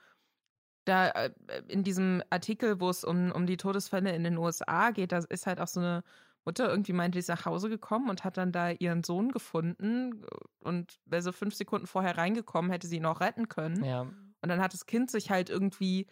da 0.87 1.09
äh, 1.11 1.31
in 1.69 1.85
diesem 1.85 2.23
Artikel, 2.31 2.81
wo 2.81 2.89
es 2.89 3.05
um, 3.05 3.31
um 3.31 3.47
die 3.47 3.59
Todesfälle 3.59 4.13
in 4.15 4.25
den 4.25 4.39
USA 4.39 4.91
geht, 4.91 5.13
da 5.13 5.19
ist 5.19 5.47
halt 5.47 5.61
auch 5.61 5.69
so 5.69 5.81
eine 5.81 6.03
Mutter 6.49 6.71
irgendwie 6.71 6.95
meinte, 6.95 7.17
die 7.17 7.21
ist 7.21 7.29
nach 7.29 7.45
Hause 7.45 7.69
gekommen 7.69 8.09
und 8.09 8.25
hat 8.25 8.39
dann 8.39 8.53
da 8.53 8.71
ihren 8.71 9.05
Sohn 9.05 9.33
gefunden 9.33 10.25
und 10.61 10.99
wäre 11.05 11.21
so 11.21 11.31
fünf 11.31 11.55
Sekunden 11.55 11.87
vorher 11.87 12.17
reingekommen, 12.17 12.71
hätte 12.71 12.87
sie 12.87 12.97
ihn 12.97 13.05
auch 13.05 13.21
retten 13.21 13.49
können. 13.49 13.85
Ja. 13.85 14.01
Und 14.01 14.49
dann 14.49 14.61
hat 14.61 14.73
das 14.73 14.87
Kind 14.87 15.11
sich 15.11 15.31
halt 15.31 15.51
irgendwie 15.51 16.07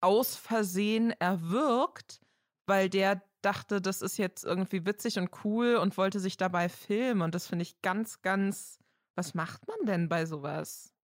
aus 0.00 0.34
Versehen 0.34 1.10
erwürgt, 1.18 2.22
weil 2.64 2.88
der 2.88 3.22
dachte, 3.42 3.82
das 3.82 4.00
ist 4.00 4.16
jetzt 4.16 4.44
irgendwie 4.44 4.86
witzig 4.86 5.18
und 5.18 5.28
cool 5.44 5.76
und 5.76 5.98
wollte 5.98 6.20
sich 6.20 6.38
dabei 6.38 6.70
filmen. 6.70 7.20
Und 7.20 7.34
das 7.34 7.46
finde 7.46 7.64
ich 7.64 7.82
ganz, 7.82 8.22
ganz. 8.22 8.78
Was 9.14 9.34
macht 9.34 9.66
man 9.68 9.86
denn 9.86 10.08
bei 10.08 10.24
sowas? 10.24 10.94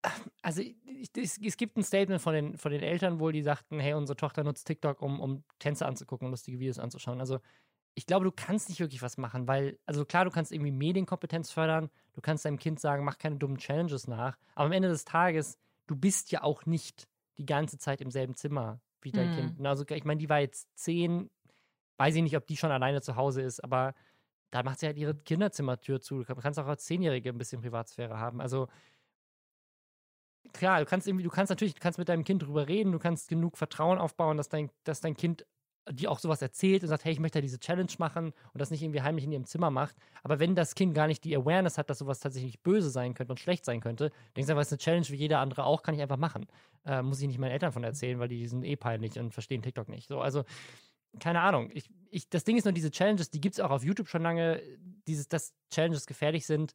Also 0.41 0.63
ich, 0.63 0.77
es, 1.17 1.39
es 1.39 1.57
gibt 1.59 1.77
ein 1.77 1.85
Statement 1.85 2.21
von 2.21 2.35
den, 2.35 2.57
von 2.57 2.73
den 2.73 2.83
Eltern 2.83 3.21
wohl, 3.21 3.33
die 3.33 3.43
sagten, 3.43 3.81
hey, 3.81 3.95
unsere 3.95 4.17
Tochter 4.17 4.45
nutzt 4.45 4.67
TikTok, 4.67 5.03
um, 5.03 5.21
um 5.21 5.45
Tänze 5.59 5.87
anzugucken, 5.87 6.31
lustige 6.31 6.59
Videos 6.59 6.79
anzuschauen. 6.79 7.21
Also 7.21 7.39
ich 7.95 8.07
glaube, 8.07 8.25
du 8.25 8.33
kannst 8.33 8.69
nicht 8.69 8.81
wirklich 8.81 9.03
was 9.03 9.19
machen, 9.19 9.47
weil, 9.47 9.79
also 9.87 10.05
klar, 10.05 10.25
du 10.25 10.31
kannst 10.31 10.53
irgendwie 10.53 10.71
Medienkompetenz 10.71 11.51
fördern, 11.51 11.91
du 12.15 12.21
kannst 12.21 12.45
deinem 12.45 12.59
Kind 12.59 12.81
sagen, 12.81 13.05
mach 13.05 13.19
keine 13.19 13.37
dummen 13.37 13.59
Challenges 13.59 14.09
nach, 14.09 14.39
aber 14.55 14.67
am 14.67 14.73
Ende 14.73 14.89
des 14.89 15.05
Tages, 15.05 15.59
du 15.87 15.97
bist 15.97 16.31
ja 16.33 16.43
auch 16.43 16.65
nicht 16.67 17.07
die 17.39 17.47
ganze 17.47 17.79
Zeit 17.79 18.01
im 18.01 18.11
selben 18.11 18.35
Zimmer 18.35 18.81
wie 19.03 19.13
dein 19.13 19.29
Mhm. 19.31 19.35
Kind. 19.35 19.61
Na, 19.61 19.71
Also 19.71 19.85
ich 19.87 20.05
meine, 20.05 20.19
die 20.19 20.29
war 20.29 20.41
jetzt 20.41 20.69
zehn, 20.77 21.31
weiß 21.99 22.15
ich 22.15 22.23
nicht, 22.23 22.37
ob 22.37 22.47
die 22.47 22.57
schon 22.57 22.71
alleine 22.71 23.03
zu 23.03 23.17
Hause 23.17 23.43
ist, 23.43 23.63
aber 23.63 23.95
da 24.51 24.63
macht 24.63 24.81
sie 24.81 24.87
halt 24.87 24.99
ihre 24.99 25.15
Kinderzimmertür 25.15 26.01
zu. 26.01 26.23
Du 26.25 26.35
kannst 26.37 26.59
auch 26.59 26.67
als 26.67 26.85
Zehnjährige 26.85 27.31
ein 27.31 27.39
bisschen 27.39 27.63
Privatsphäre 27.63 28.19
haben. 28.19 28.41
Also 28.41 28.69
klar, 30.53 30.81
du 30.81 30.87
kannst 30.87 31.07
irgendwie, 31.07 31.25
du 31.25 31.31
kannst 31.31 31.51
natürlich, 31.51 31.75
du 31.75 31.81
kannst 31.81 31.99
mit 31.99 32.09
deinem 32.09 32.25
Kind 32.25 32.43
drüber 32.43 32.69
reden, 32.69 32.93
du 32.93 32.99
kannst 32.99 33.29
genug 33.29 33.57
Vertrauen 33.57 33.99
aufbauen, 33.99 34.37
dass 34.37 34.49
dein, 34.49 34.71
dass 34.85 35.01
dein 35.01 35.17
Kind 35.17 35.47
dir 35.91 36.11
auch 36.11 36.19
sowas 36.19 36.41
erzählt 36.43 36.83
und 36.83 36.89
sagt, 36.89 37.05
hey, 37.05 37.13
ich 37.13 37.21
möchte 37.21 37.41
diese 37.41 37.59
Challenge 37.59 37.91
machen 37.99 38.33
und 38.53 38.61
das 38.61 38.71
nicht 38.71 38.83
irgendwie 38.83 39.03
heimlich 39.03 39.25
in 39.25 39.33
ihrem 39.33 39.45
Zimmer 39.45 39.71
macht. 39.71 39.97
Aber 40.23 40.39
wenn 40.39 40.55
das 40.55 40.75
Kind 40.75 40.95
gar 40.95 41.07
nicht 41.07 41.25
die 41.25 41.37
Awareness 41.37 41.79
hat, 41.79 41.91
dass 41.91 41.99
sowas 41.99 42.21
tatsächlich 42.21 42.61
böse 42.61 42.91
sein 42.91 43.15
könnte 43.15 43.33
und 43.33 43.41
schlecht 43.41 43.65
sein 43.65 43.81
könnte, 43.81 44.11
denkst 44.37 44.47
du 44.47 44.53
einfach, 44.53 44.63
es 44.63 44.69
ist 44.69 44.73
eine 44.73 44.79
Challenge 44.79 45.09
wie 45.09 45.17
jeder 45.17 45.41
andere 45.41 45.65
auch, 45.65 45.83
kann 45.83 45.95
ich 45.95 46.03
einfach 46.03 46.17
machen. 46.17 46.47
Äh, 46.85 47.03
muss 47.03 47.21
ich 47.21 47.27
nicht 47.27 47.39
meinen 47.39 47.51
Eltern 47.51 47.73
von 47.73 47.85
erzählen, 47.85 48.19
weil 48.19 48.29
die 48.29 48.47
sind 48.47 48.65
eh 48.65 48.77
peinlich 48.77 49.19
und 49.19 49.33
verstehen 49.33 49.63
TikTok 49.63 49.89
nicht. 49.89 50.09
So, 50.09 50.21
also, 50.21 50.45
keine 51.19 51.41
Ahnung. 51.41 51.71
Ich, 51.73 51.91
ich, 52.11 52.29
das 52.29 52.45
Ding 52.45 52.57
ist 52.57 52.65
nur, 52.65 52.73
diese 52.73 52.91
Challenges, 52.91 53.31
die 53.31 53.41
gibt 53.41 53.55
es 53.55 53.61
auch 53.61 53.71
auf 53.71 53.85
YouTube 53.85 54.09
schon 54.09 54.23
lange, 54.23 54.63
dieses, 55.07 55.29
dass 55.29 55.53
Challenges 55.71 56.07
gefährlich 56.07 56.47
sind 56.47 56.75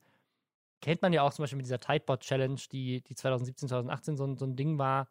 kennt 0.81 1.01
man 1.01 1.13
ja 1.13 1.23
auch 1.23 1.33
zum 1.33 1.43
Beispiel 1.43 1.57
mit 1.57 1.65
dieser 1.65 1.79
Tidebot 1.79 2.21
Challenge, 2.21 2.59
die, 2.71 3.01
die 3.01 3.15
2017, 3.15 3.69
2018 3.69 4.17
so, 4.17 4.35
so 4.35 4.45
ein 4.45 4.55
Ding 4.55 4.77
war, 4.77 5.07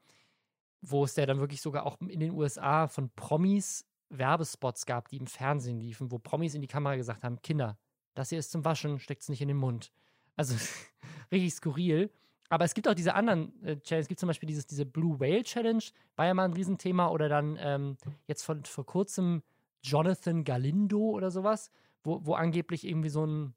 wo 0.80 1.04
es 1.04 1.16
ja 1.16 1.26
dann 1.26 1.38
wirklich 1.38 1.60
sogar 1.60 1.86
auch 1.86 2.00
in 2.00 2.20
den 2.20 2.32
USA 2.32 2.88
von 2.88 3.10
Promis 3.10 3.84
Werbespots 4.08 4.86
gab, 4.86 5.08
die 5.08 5.16
im 5.16 5.26
Fernsehen 5.26 5.80
liefen, 5.80 6.10
wo 6.10 6.18
Promis 6.18 6.54
in 6.54 6.60
die 6.60 6.68
Kamera 6.68 6.96
gesagt 6.96 7.24
haben, 7.24 7.42
Kinder, 7.42 7.78
das 8.14 8.30
hier 8.30 8.38
ist 8.38 8.50
zum 8.50 8.64
Waschen, 8.64 8.98
steckt 8.98 9.22
es 9.22 9.28
nicht 9.28 9.42
in 9.42 9.48
den 9.48 9.56
Mund. 9.56 9.92
Also 10.36 10.54
richtig 11.32 11.54
skurril. 11.54 12.10
Aber 12.48 12.64
es 12.64 12.74
gibt 12.74 12.86
auch 12.88 12.94
diese 12.94 13.14
anderen 13.14 13.60
äh, 13.62 13.76
Challenges. 13.80 14.04
Es 14.04 14.08
gibt 14.08 14.20
zum 14.20 14.28
Beispiel 14.28 14.46
dieses, 14.46 14.66
diese 14.66 14.86
Blue 14.86 15.18
Whale 15.18 15.42
Challenge, 15.42 15.82
war 16.14 16.26
ja 16.26 16.34
mal 16.34 16.44
ein 16.44 16.52
Riesenthema. 16.52 17.08
Oder 17.08 17.28
dann 17.28 17.58
ähm, 17.60 17.96
jetzt 18.26 18.44
von, 18.44 18.64
vor 18.64 18.86
kurzem 18.86 19.42
Jonathan 19.82 20.44
Galindo 20.44 20.98
oder 20.98 21.30
sowas, 21.30 21.70
wo, 22.02 22.24
wo 22.24 22.34
angeblich 22.34 22.86
irgendwie 22.86 23.08
so 23.08 23.26
ein, 23.26 23.54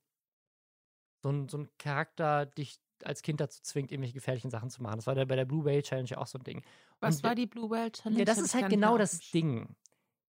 so 1.21 1.29
ein, 1.29 1.49
so 1.49 1.59
ein 1.59 1.69
Charakter 1.77 2.45
dich 2.45 2.79
als 3.05 3.21
Kind 3.21 3.39
dazu 3.39 3.61
zwingt, 3.61 3.91
irgendwelche 3.91 4.13
gefährlichen 4.13 4.49
Sachen 4.49 4.69
zu 4.69 4.81
machen. 4.81 4.97
Das 4.97 5.07
war 5.07 5.15
da 5.15 5.25
bei 5.25 5.35
der 5.35 5.45
Blue 5.45 5.65
Whale 5.65 5.81
Challenge 5.81 6.09
ja 6.09 6.17
auch 6.17 6.27
so 6.27 6.37
ein 6.37 6.43
Ding. 6.43 6.63
Was 6.99 7.17
Und 7.17 7.23
war 7.23 7.35
die 7.35 7.47
Blue 7.47 7.69
Whale 7.69 7.91
Challenge? 7.91 8.19
Ja, 8.19 8.25
das 8.25 8.39
ist 8.39 8.53
halt 8.53 8.69
genau 8.69 8.97
das. 8.97 9.19
Ding. 9.31 9.75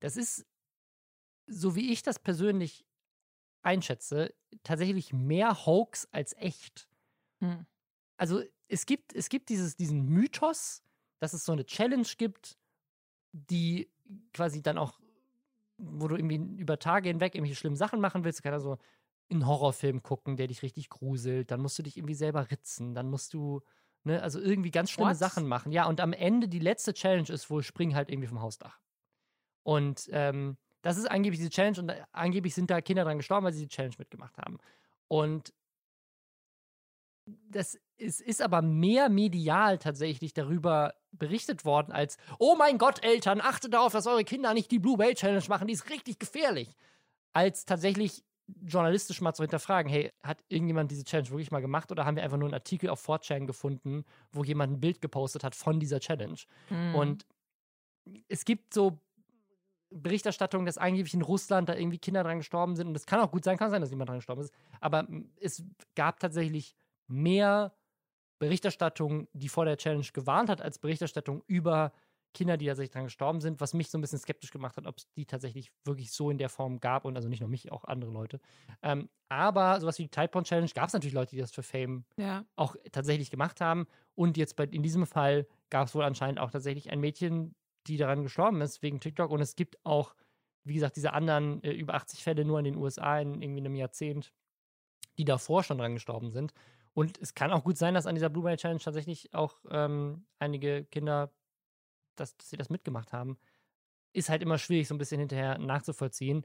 Das 0.01 0.17
ist, 0.17 0.47
so 1.47 1.75
wie 1.75 1.93
ich 1.93 2.03
das 2.03 2.19
persönlich 2.19 2.85
einschätze, 3.63 4.35
tatsächlich 4.63 5.13
mehr 5.13 5.67
Hoax 5.67 6.07
als 6.13 6.35
echt. 6.35 6.89
Hm. 7.41 7.67
Also 8.17 8.43
es 8.69 8.87
gibt, 8.87 9.15
es 9.15 9.29
gibt 9.29 9.49
dieses, 9.49 9.77
diesen 9.77 10.07
Mythos, 10.07 10.83
dass 11.19 11.33
es 11.33 11.45
so 11.45 11.53
eine 11.53 11.65
Challenge 11.65 12.07
gibt, 12.17 12.59
die 13.33 13.91
quasi 14.33 14.63
dann 14.63 14.79
auch, 14.79 15.01
wo 15.79 16.09
du 16.09 16.17
irgendwie 16.17 16.61
über 16.61 16.79
Tage 16.79 17.09
hinweg 17.09 17.35
irgendwelche 17.35 17.59
schlimmen 17.59 17.77
Sachen 17.77 18.01
machen 18.01 18.25
willst. 18.25 18.41
Du 18.41 18.43
kannst 18.43 18.55
also 18.55 18.79
einen 19.31 19.47
Horrorfilm 19.47 20.03
gucken, 20.03 20.37
der 20.37 20.47
dich 20.47 20.63
richtig 20.63 20.89
gruselt. 20.89 21.51
Dann 21.51 21.61
musst 21.61 21.79
du 21.79 21.83
dich 21.83 21.97
irgendwie 21.97 22.15
selber 22.15 22.51
ritzen. 22.51 22.95
Dann 22.95 23.11
musst 23.11 23.35
du, 23.35 23.61
ne, 24.05 24.23
also 24.23 24.41
irgendwie 24.41 24.71
ganz 24.71 24.91
schlimme 24.91 25.11
What? 25.11 25.19
Sachen 25.19 25.47
machen. 25.47 25.73
Ja, 25.73 25.87
und 25.87 26.01
am 26.01 26.13
Ende 26.13 26.49
die 26.49 26.59
letzte 26.59 26.95
Challenge 26.95 27.29
ist 27.29 27.51
wohl, 27.51 27.63
spring 27.63 27.95
halt 27.95 28.11
irgendwie 28.11 28.29
vom 28.29 28.41
Hausdach. 28.41 28.81
Und 29.63 30.09
ähm, 30.13 30.57
das 30.83 30.97
ist 30.97 31.11
angeblich 31.11 31.41
diese 31.41 31.51
Challenge 31.51 31.79
und 31.81 31.89
äh, 31.91 32.03
angeblich 32.13 32.55
sind 32.55 32.71
da 32.71 32.81
Kinder 32.81 33.05
dran 33.05 33.19
gestorben, 33.19 33.45
weil 33.45 33.53
sie 33.53 33.67
die 33.67 33.69
Challenge 33.69 33.97
mitgemacht 33.99 34.39
haben. 34.39 34.59
Und 35.09 35.53
das 37.51 37.79
ist, 37.97 38.21
ist 38.21 38.41
aber 38.41 38.63
mehr 38.63 39.09
medial 39.09 39.79
tatsächlich 39.79 40.33
darüber 40.33 40.95
berichtet 41.13 41.65
worden, 41.65 41.93
als, 41.93 42.17
oh 42.39 42.55
mein 42.57 42.79
Gott, 42.79 43.05
Eltern, 43.05 43.41
achtet 43.41 43.75
darauf, 43.75 43.93
dass 43.93 44.07
eure 44.07 44.25
Kinder 44.25 44.55
nicht 44.55 44.71
die 44.71 44.79
Blue 44.79 44.99
Whale 44.99 45.15
Challenge 45.15 45.45
machen, 45.49 45.67
die 45.67 45.75
ist 45.75 45.91
richtig 45.91 46.19
gefährlich. 46.19 46.75
Als 47.33 47.65
tatsächlich 47.65 48.25
journalistisch 48.63 49.21
mal 49.21 49.35
zu 49.35 49.43
hinterfragen, 49.43 49.91
hey, 49.91 50.13
hat 50.23 50.43
irgendjemand 50.49 50.91
diese 50.91 51.05
Challenge 51.05 51.31
wirklich 51.31 51.51
mal 51.51 51.61
gemacht 51.61 51.93
oder 51.93 52.05
haben 52.05 52.17
wir 52.17 52.23
einfach 52.23 52.39
nur 52.39 52.49
einen 52.49 52.55
Artikel 52.55 52.89
auf 52.89 53.07
4chan 53.07 53.47
gefunden, 53.47 54.05
wo 54.33 54.45
jemand 54.45 54.73
ein 54.73 54.81
Bild 54.81 55.01
gepostet 55.01 55.45
hat 55.45 55.55
von 55.55 55.81
dieser 55.81 56.01
Challenge? 56.01 56.39
Mhm. 56.71 56.95
Und 56.95 57.27
es 58.29 58.45
gibt 58.45 58.73
so 58.73 59.01
Berichterstattung, 59.91 60.67
dass 60.67 60.79
angeblich 60.79 61.15
in 61.15 61.23
Russland 61.23 61.69
da 61.69 61.75
irgendwie 61.75 61.99
Kinder 61.99 62.23
dran 62.23 62.39
gestorben 62.39 62.77
sind. 62.77 62.89
Und 62.89 62.95
das 62.95 63.07
kann 63.07 63.21
auch 63.21 63.31
gut 63.31 63.45
sein, 63.45 63.57
kann 63.57 63.71
sein, 63.71 63.81
dass 63.81 63.91
jemand 63.91 64.09
dran 64.09 64.19
gestorben 64.19 64.43
ist. 64.43 64.53
Aber 64.81 65.07
es 65.41 65.65
gab 65.95 66.21
tatsächlich 66.21 66.75
mehr 67.07 67.75
Berichterstattung, 68.39 69.29
die 69.33 69.49
vor 69.49 69.65
der 69.65 69.77
Challenge 69.77 70.07
gewarnt 70.13 70.49
hat, 70.49 70.61
als 70.61 70.79
Berichterstattung 70.79 71.43
über 71.47 71.93
Kinder, 72.35 72.57
die 72.57 72.67
tatsächlich 72.67 72.93
dran 72.93 73.05
gestorben 73.05 73.41
sind, 73.41 73.61
was 73.61 73.75
mich 73.75 73.91
so 73.91 73.99
ein 73.99 74.01
bisschen 74.01 74.19
skeptisch 74.19 74.51
gemacht 74.51 74.77
hat, 74.77 74.87
ob 74.87 74.99
es 74.99 75.11
die 75.17 75.27
tatsächlich 75.27 75.73
wirklich 75.85 76.13
so 76.13 76.31
in 76.31 76.39
der 76.39 76.49
Form 76.49 76.81
gab 76.81 77.05
und 77.05 77.17
also 77.17 77.29
nicht 77.29 77.41
nur 77.41 77.49
mich, 77.49 77.73
auch 77.73 77.85
andere 77.85 78.11
Leute. 78.11 78.41
Ähm, 78.83 79.09
aber 79.29 79.81
sowas 79.81 79.99
wie 79.99 80.05
die 80.05 80.11
Tidepond 80.11 80.47
Challenge 80.47 80.71
gab 80.75 80.89
es 80.89 80.93
natürlich 80.93 81.15
Leute, 81.15 81.31
die 81.31 81.41
das 81.41 81.53
für 81.53 81.63
Fame 81.63 82.05
ja. 82.17 82.45
auch 82.57 82.77
tatsächlich 82.93 83.31
gemacht 83.31 83.61
haben. 83.61 83.87
Und 84.15 84.37
jetzt 84.37 84.57
bei, 84.57 84.65
in 84.65 84.83
diesem 84.83 85.07
Fall 85.07 85.47
gab 85.71 85.89
es 85.89 85.95
wohl 85.95 86.05
anscheinend 86.05 86.39
auch 86.39 86.51
tatsächlich 86.51 86.91
ein 86.91 87.01
Mädchen, 87.01 87.55
die 87.87 87.97
daran 87.97 88.23
gestorben 88.23 88.61
ist 88.61 88.83
wegen 88.83 89.01
TikTok. 89.01 89.31
Und 89.31 89.41
es 89.41 89.57
gibt 89.57 89.85
auch, 89.85 90.15
wie 90.65 90.75
gesagt, 90.75 90.97
diese 90.97 91.13
anderen 91.13 91.63
äh, 91.63 91.73
über 91.73 91.95
80 91.95 92.23
Fälle 92.23 92.45
nur 92.45 92.59
in 92.59 92.65
den 92.65 92.77
USA 92.77 93.19
in 93.19 93.41
irgendwie 93.41 93.61
einem 93.61 93.75
Jahrzehnt, 93.75 94.33
die 95.19 95.25
davor 95.25 95.65
schon 95.65 95.79
dran 95.79 95.95
gestorben 95.95 96.31
sind. 96.31 96.53
Und 96.95 97.19
es 97.19 97.35
kann 97.35 97.53
auch 97.53 97.65
gut 97.65 97.79
sein, 97.79 97.95
dass 97.95 98.07
an 98.07 98.15
dieser 98.15 98.29
Blue 98.29 98.45
Whale 98.45 98.57
Challenge 98.57 98.81
tatsächlich 98.81 99.33
auch 99.35 99.61
ähm, 99.71 100.27
einige 100.39 100.85
Kinder, 100.85 101.31
dass, 102.21 102.37
dass 102.37 102.51
sie 102.51 102.57
das 102.57 102.71
mitgemacht 102.71 103.13
haben. 103.13 103.39
Ist 104.13 104.29
halt 104.29 104.43
immer 104.43 104.59
schwierig, 104.59 104.89
so 104.89 104.95
ein 104.95 104.99
bisschen 104.99 105.21
hinterher 105.21 105.59
nachzuvollziehen. 105.59 106.45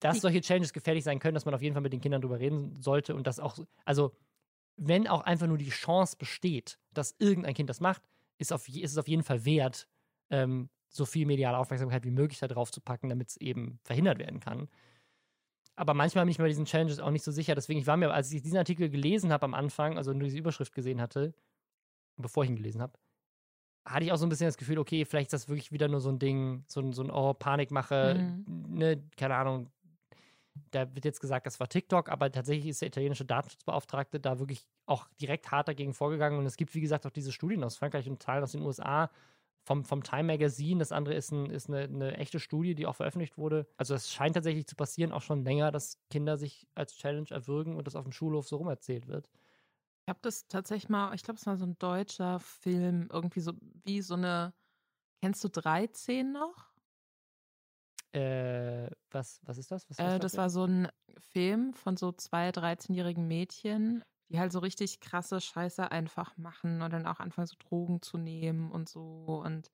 Dass 0.00 0.16
Die- 0.16 0.20
solche 0.20 0.40
Challenges 0.40 0.72
gefährlich 0.72 1.04
sein 1.04 1.18
können, 1.18 1.34
dass 1.34 1.44
man 1.44 1.54
auf 1.54 1.62
jeden 1.62 1.74
Fall 1.74 1.82
mit 1.82 1.92
den 1.92 2.00
Kindern 2.00 2.20
drüber 2.22 2.38
reden 2.38 2.76
sollte 2.80 3.14
und 3.14 3.26
das 3.26 3.40
auch, 3.40 3.54
so- 3.56 3.66
also 3.84 4.12
wenn 4.76 5.08
auch 5.08 5.22
einfach 5.22 5.48
nur 5.48 5.58
die 5.58 5.70
Chance 5.70 6.16
besteht, 6.16 6.78
dass 6.92 7.16
irgendein 7.18 7.54
Kind 7.54 7.68
das 7.68 7.80
macht, 7.80 8.02
ist, 8.38 8.52
auf, 8.52 8.68
ist 8.68 8.92
es 8.92 8.98
auf 8.98 9.08
jeden 9.08 9.24
Fall 9.24 9.44
wert, 9.44 9.88
ähm, 10.30 10.70
so 10.88 11.04
viel 11.04 11.26
mediale 11.26 11.58
Aufmerksamkeit 11.58 12.04
wie 12.04 12.10
möglich 12.12 12.38
da 12.38 12.46
drauf 12.46 12.70
zu 12.70 12.80
packen, 12.80 13.08
damit 13.08 13.30
es 13.30 13.36
eben 13.38 13.80
verhindert 13.82 14.18
werden 14.18 14.38
kann. 14.40 14.68
Aber 15.76 15.94
manchmal 15.94 16.24
bin 16.24 16.30
ich 16.30 16.38
mir 16.38 16.44
bei 16.44 16.48
diesen 16.48 16.64
Challenges 16.64 16.98
auch 16.98 17.10
nicht 17.10 17.24
so 17.24 17.30
sicher. 17.30 17.54
Deswegen, 17.54 17.80
ich 17.80 17.86
war 17.86 17.96
mir, 17.96 18.12
als 18.12 18.32
ich 18.32 18.42
diesen 18.42 18.58
Artikel 18.58 18.88
gelesen 18.88 19.32
habe 19.32 19.44
am 19.44 19.54
Anfang, 19.54 19.96
also 19.96 20.12
nur 20.12 20.24
diese 20.24 20.38
Überschrift 20.38 20.74
gesehen 20.74 21.00
hatte, 21.00 21.34
bevor 22.16 22.44
ich 22.44 22.50
ihn 22.50 22.56
gelesen 22.56 22.80
habe, 22.82 22.98
hatte 23.88 24.04
ich 24.04 24.12
auch 24.12 24.16
so 24.16 24.26
ein 24.26 24.28
bisschen 24.28 24.46
das 24.46 24.56
Gefühl, 24.56 24.78
okay, 24.78 25.04
vielleicht 25.04 25.28
ist 25.28 25.32
das 25.42 25.48
wirklich 25.48 25.72
wieder 25.72 25.88
nur 25.88 26.00
so 26.00 26.10
ein 26.10 26.18
Ding, 26.18 26.64
so 26.66 26.80
ein, 26.80 26.92
so 26.92 27.02
ein 27.02 27.10
oh, 27.10 27.34
Panikmache, 27.34 28.14
Mhm. 28.18 28.64
ne, 28.78 29.02
keine 29.16 29.36
Ahnung. 29.36 29.70
Da 30.72 30.92
wird 30.94 31.04
jetzt 31.04 31.20
gesagt, 31.20 31.46
das 31.46 31.60
war 31.60 31.68
TikTok, 31.68 32.08
aber 32.10 32.30
tatsächlich 32.32 32.66
ist 32.66 32.80
der 32.82 32.88
italienische 32.88 33.24
Datenschutzbeauftragte 33.24 34.18
da 34.20 34.38
wirklich 34.38 34.66
auch 34.86 35.06
direkt 35.20 35.50
hart 35.50 35.68
dagegen 35.68 35.94
vorgegangen. 35.94 36.38
Und 36.38 36.46
es 36.46 36.56
gibt, 36.56 36.74
wie 36.74 36.80
gesagt, 36.80 37.06
auch 37.06 37.10
diese 37.10 37.32
Studien 37.32 37.62
aus 37.64 37.76
Frankreich 37.76 38.08
und 38.08 38.20
Teilen 38.20 38.42
aus 38.42 38.52
den 38.52 38.62
USA 38.62 39.10
vom, 39.64 39.84
vom 39.84 40.02
Time 40.02 40.24
Magazine. 40.24 40.80
Das 40.80 40.92
andere 40.92 41.14
ist, 41.14 41.30
ein, 41.30 41.50
ist 41.50 41.68
eine, 41.68 41.84
eine 41.84 42.16
echte 42.16 42.40
Studie, 42.40 42.74
die 42.74 42.86
auch 42.86 42.96
veröffentlicht 42.96 43.38
wurde. 43.38 43.66
Also 43.76 43.94
es 43.94 44.10
scheint 44.12 44.34
tatsächlich 44.34 44.66
zu 44.66 44.74
passieren, 44.74 45.12
auch 45.12 45.22
schon 45.22 45.44
länger, 45.44 45.70
dass 45.70 45.98
Kinder 46.10 46.36
sich 46.36 46.66
als 46.74 46.96
Challenge 46.96 47.30
erwürgen 47.30 47.76
und 47.76 47.86
das 47.86 47.94
auf 47.94 48.04
dem 48.04 48.12
Schulhof 48.12 48.48
so 48.48 48.56
rumerzählt 48.56 49.06
wird. 49.06 49.28
Ich 50.08 50.10
habe 50.10 50.20
das 50.22 50.48
tatsächlich 50.48 50.88
mal, 50.88 51.14
ich 51.14 51.22
glaube, 51.22 51.38
es 51.38 51.44
war 51.44 51.58
so 51.58 51.66
ein 51.66 51.78
deutscher 51.78 52.40
Film, 52.40 53.10
irgendwie 53.12 53.40
so 53.40 53.52
wie 53.84 54.00
so 54.00 54.14
eine, 54.14 54.54
kennst 55.20 55.44
du 55.44 55.50
13 55.50 56.32
noch? 56.32 56.72
Äh, 58.12 58.88
was, 59.10 59.42
was 59.44 59.58
ist 59.58 59.70
das? 59.70 59.86
Was, 59.90 59.98
Äh, 59.98 60.18
das 60.18 60.38
war 60.38 60.48
so 60.48 60.64
ein 60.64 60.88
Film 61.18 61.74
von 61.74 61.98
so 61.98 62.10
zwei 62.12 62.48
13-jährigen 62.48 63.28
Mädchen, 63.28 64.02
die 64.30 64.40
halt 64.40 64.50
so 64.50 64.60
richtig 64.60 65.00
krasse 65.00 65.42
Scheiße 65.42 65.92
einfach 65.92 66.38
machen 66.38 66.80
und 66.80 66.90
dann 66.90 67.06
auch 67.06 67.20
anfangen, 67.20 67.46
so 67.46 67.56
Drogen 67.58 68.00
zu 68.00 68.16
nehmen 68.16 68.72
und 68.72 68.88
so 68.88 69.42
und 69.44 69.70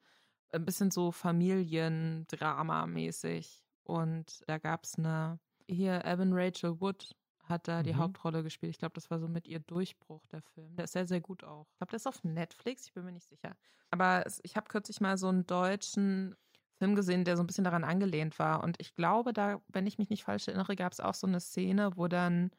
ein 0.51 0.65
bisschen 0.65 0.91
so 0.91 1.13
Familiendrama-mäßig. 1.13 3.63
Und 3.85 4.43
da 4.49 4.59
gab 4.59 4.83
es 4.83 4.99
eine, 4.99 5.39
hier 5.69 6.05
Evan 6.05 6.33
Rachel 6.33 6.81
Wood 6.81 7.15
hat 7.49 7.69
da 7.69 7.83
die 7.83 7.93
Mhm. 7.93 7.99
Hauptrolle 7.99 8.43
gespielt. 8.43 8.71
Ich 8.71 8.79
glaube, 8.79 8.95
das 8.95 9.11
war 9.11 9.19
so 9.21 9.29
mit 9.29 9.47
ihr 9.49 9.61
Durchbruch, 9.61 10.27
der 10.27 10.43
Film. 10.43 10.77
Der 10.77 10.85
ist 10.85 10.93
sehr, 10.93 11.07
sehr 11.07 11.21
gut 11.21 11.45
auch. 11.45 11.69
Ich 11.73 11.79
glaube, 11.79 11.91
der 11.91 11.97
ist 11.97 12.07
auf 12.07 12.25
Netflix, 12.25 12.87
ich 12.87 12.93
bin 12.95 13.05
mir 13.05 13.13
nicht 13.13 13.29
sicher. 13.29 13.57
Aber 13.91 14.25
ich 14.43 14.57
habe 14.57 14.69
kürzlich 14.69 15.01
mal 15.01 15.17
so 15.17 15.29
einen 15.29 15.47
deutschen 15.47 16.37
Film 16.79 16.95
gesehen, 16.97 17.25
der 17.25 17.37
so 17.37 17.43
ein 17.43 17.47
bisschen 17.47 17.65
daran 17.65 17.85
angelehnt 17.85 18.39
war. 18.39 18.63
Und 18.65 18.81
ich 18.81 18.95
glaube, 18.95 19.33
da, 19.33 19.61
wenn 19.69 19.87
ich 19.87 19.99
mich 19.99 20.11
nicht 20.11 20.25
falsch 20.25 20.49
erinnere, 20.49 20.75
gab 20.77 20.93
es 20.93 21.01
auch 21.01 21.15
so 21.15 21.27
eine 21.27 21.41
Szene, 21.41 21.97
wo 21.97 22.09
dann 22.09 22.51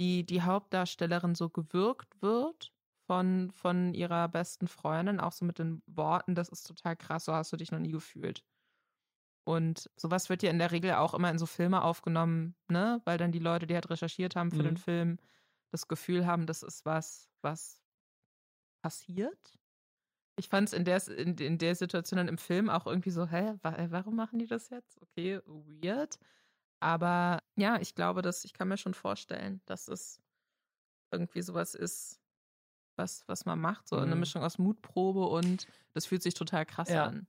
die, 0.00 0.26
die 0.26 0.42
Hauptdarstellerin 0.42 1.34
so 1.34 1.50
gewürgt 1.50 2.20
wird 2.22 2.72
von, 3.06 3.50
von 3.52 3.94
ihrer 3.94 4.28
besten 4.28 4.68
Freundin, 4.68 5.20
auch 5.20 5.32
so 5.32 5.44
mit 5.44 5.58
den 5.58 5.82
Worten, 5.86 6.34
das 6.34 6.48
ist 6.50 6.64
total 6.64 6.96
krass, 6.96 7.26
so 7.26 7.34
hast 7.34 7.52
du 7.52 7.56
dich 7.56 7.72
noch 7.72 7.78
nie 7.80 7.92
gefühlt. 7.92 8.44
Und 9.46 9.90
sowas 9.96 10.30
wird 10.30 10.44
ja 10.44 10.50
in 10.50 10.60
der 10.60 10.72
Regel 10.72 10.94
auch 10.94 11.14
immer 11.14 11.30
in 11.30 11.38
so 11.38 11.46
Filme 11.46 11.82
aufgenommen, 11.84 12.56
ne? 12.68 13.02
Weil 13.06 13.18
dann 13.18 13.32
die 13.32 13.40
Leute, 13.40 13.66
die 13.68 13.74
halt 13.74 13.90
recherchiert 13.90 14.36
haben 14.36 14.52
für 14.52 14.64
den 14.64 14.76
Mhm. 14.76 14.78
Film, 14.78 15.18
das 15.72 15.88
Gefühl 15.88 16.26
haben, 16.26 16.46
das 16.46 16.62
ist 16.64 16.84
was, 16.86 17.30
was 17.42 17.82
passiert. 18.82 19.58
Ich 20.38 20.48
fand 20.48 20.68
es 20.68 20.74
in 20.74 20.84
der, 20.84 21.06
in, 21.08 21.36
in 21.38 21.58
der 21.58 21.74
Situation 21.76 22.18
dann 22.18 22.28
im 22.28 22.38
Film 22.38 22.70
auch 22.70 22.86
irgendwie 22.86 23.10
so, 23.10 23.26
hä, 23.28 23.54
wa 23.62 23.74
äh, 23.76 23.90
warum 23.92 24.16
machen 24.16 24.38
die 24.38 24.46
das 24.46 24.70
jetzt? 24.70 25.00
Okay, 25.02 25.40
weird. 25.46 26.18
Aber 26.80 27.42
ja, 27.56 27.80
ich 27.80 27.94
glaube, 27.96 28.22
dass 28.22 28.44
ich 28.44 28.54
kann 28.54 28.68
mir 28.68 28.78
schon 28.78 28.94
vorstellen, 28.94 29.62
dass 29.66 29.88
es 29.88 30.22
irgendwie 31.12 31.42
sowas 31.42 31.74
ist, 31.74 32.20
was, 32.96 33.24
was 33.28 33.46
man 33.46 33.60
macht, 33.60 33.88
so 33.88 33.98
eine 33.98 34.16
Mhm. 34.16 34.16
Mischung 34.16 34.42
aus 34.44 34.58
Mutprobe 34.58 35.26
und 35.28 35.66
das 35.94 36.06
fühlt 36.06 36.22
sich 36.22 36.34
total 36.34 36.66
krass 36.66 36.94
Ja. 36.94 37.02
an. 37.02 37.28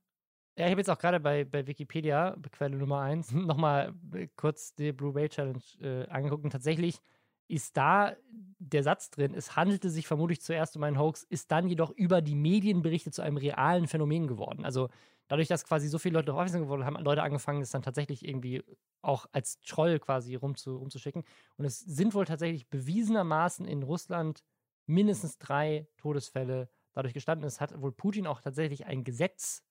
Ja, 0.57 0.65
ich 0.65 0.71
habe 0.71 0.81
jetzt 0.81 0.89
auch 0.89 0.97
gerade 0.97 1.19
bei, 1.19 1.45
bei 1.45 1.67
Wikipedia, 1.67 2.35
Quelle 2.51 2.75
Nummer 2.77 3.01
1, 3.01 3.31
nochmal 3.33 3.93
kurz 4.35 4.73
die 4.73 4.91
Blue 4.91 5.13
Whale 5.13 5.29
Challenge 5.29 5.61
äh, 5.81 6.07
angeguckt. 6.07 6.43
Und 6.43 6.49
tatsächlich 6.49 6.99
ist 7.47 7.77
da 7.77 8.15
der 8.57 8.81
Satz 8.83 9.11
drin, 9.11 9.35
es 9.35 9.55
handelte 9.55 9.89
sich 9.91 10.07
vermutlich 10.07 10.41
zuerst 10.41 10.75
um 10.75 10.83
einen 10.83 10.97
Hoax, 10.99 11.23
ist 11.23 11.51
dann 11.51 11.67
jedoch 11.67 11.91
über 11.91 12.21
die 12.21 12.35
Medienberichte 12.35 13.11
zu 13.11 13.21
einem 13.21 13.37
realen 13.37 13.87
Phänomen 13.87 14.27
geworden. 14.27 14.65
Also 14.65 14.89
dadurch, 15.27 15.47
dass 15.47 15.63
quasi 15.63 15.87
so 15.87 15.99
viele 15.99 16.15
Leute 16.15 16.25
darauf 16.27 16.39
aufmerksam 16.39 16.63
geworden 16.63 16.85
haben, 16.85 16.97
haben 16.97 17.05
Leute 17.05 17.21
angefangen, 17.21 17.61
es 17.61 17.69
dann 17.69 17.83
tatsächlich 17.83 18.27
irgendwie 18.27 18.63
auch 19.03 19.27
als 19.31 19.61
Troll 19.61 19.99
quasi 19.99 20.35
rumzu, 20.35 20.77
rumzuschicken. 20.77 21.23
Und 21.57 21.65
es 21.65 21.79
sind 21.79 22.15
wohl 22.15 22.25
tatsächlich 22.25 22.67
bewiesenermaßen 22.67 23.65
in 23.67 23.83
Russland 23.83 24.43
mindestens 24.87 25.37
drei 25.37 25.87
Todesfälle 25.97 26.67
dadurch 26.93 27.13
gestanden. 27.13 27.45
Es 27.47 27.61
hat 27.61 27.79
wohl 27.79 27.91
Putin 27.91 28.25
auch 28.25 28.41
tatsächlich 28.41 28.87
ein 28.87 29.03
Gesetz 29.03 29.63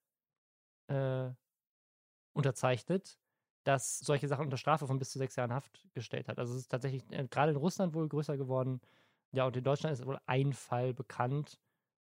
äh, 0.87 1.29
unterzeichnet, 2.33 3.17
das 3.63 3.99
solche 3.99 4.27
Sachen 4.27 4.45
unter 4.45 4.57
Strafe 4.57 4.87
von 4.87 4.99
bis 4.99 5.11
zu 5.11 5.17
sechs 5.17 5.35
Jahren 5.35 5.53
Haft 5.53 5.87
gestellt 5.93 6.27
hat. 6.27 6.39
Also 6.39 6.53
es 6.53 6.61
ist 6.61 6.67
tatsächlich 6.69 7.03
äh, 7.11 7.27
gerade 7.27 7.51
in 7.51 7.57
Russland 7.57 7.93
wohl 7.93 8.07
größer 8.07 8.37
geworden. 8.37 8.81
Ja, 9.31 9.45
und 9.45 9.57
in 9.57 9.63
Deutschland 9.63 9.93
ist 9.93 10.05
wohl 10.05 10.19
ein 10.25 10.53
Fall 10.53 10.93
bekannt, 10.93 11.59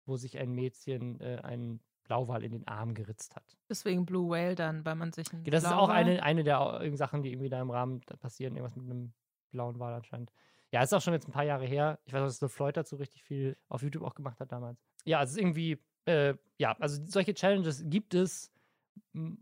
wo 0.05 0.15
sich 0.15 0.37
ein 0.37 0.51
Mädchen 0.53 1.19
äh, 1.19 1.39
einen 1.43 1.81
Blauwal 2.03 2.43
in 2.43 2.51
den 2.51 2.67
Arm 2.67 2.93
geritzt 2.93 3.35
hat. 3.35 3.57
Deswegen 3.67 4.05
Blue 4.05 4.29
Whale 4.29 4.55
dann, 4.55 4.85
weil 4.85 4.95
man 4.95 5.11
sich 5.11 5.31
einen 5.33 5.43
Das 5.43 5.63
ist 5.63 5.71
auch 5.71 5.89
Blauwal- 5.89 5.95
eine, 5.95 6.23
eine 6.23 6.43
der 6.43 6.81
Sachen, 6.95 7.23
die 7.23 7.31
irgendwie 7.31 7.49
da 7.49 7.61
im 7.61 7.69
Rahmen 7.69 8.01
passieren. 8.19 8.55
Irgendwas 8.55 8.75
mit 8.75 8.85
einem 8.89 9.13
blauen 9.51 9.79
Wal 9.79 9.93
anscheinend. 9.93 10.31
Ja, 10.71 10.81
ist 10.81 10.93
auch 10.93 11.01
schon 11.01 11.13
jetzt 11.13 11.27
ein 11.27 11.31
paar 11.31 11.43
Jahre 11.43 11.65
her. 11.65 11.99
Ich 12.05 12.13
weiß, 12.13 12.21
dass 12.21 12.41
Le 12.41 12.49
Floyd 12.49 12.77
dazu 12.77 12.95
richtig 12.95 13.23
viel 13.23 13.57
auf 13.67 13.81
YouTube 13.81 14.03
auch 14.03 14.15
gemacht 14.15 14.39
hat 14.39 14.51
damals. 14.51 14.79
Ja, 15.03 15.21
es 15.23 15.31
ist 15.31 15.37
irgendwie, 15.37 15.83
äh, 16.05 16.35
ja, 16.57 16.75
also 16.79 17.03
solche 17.05 17.33
Challenges 17.33 17.83
gibt 17.85 18.13
es. 18.13 18.51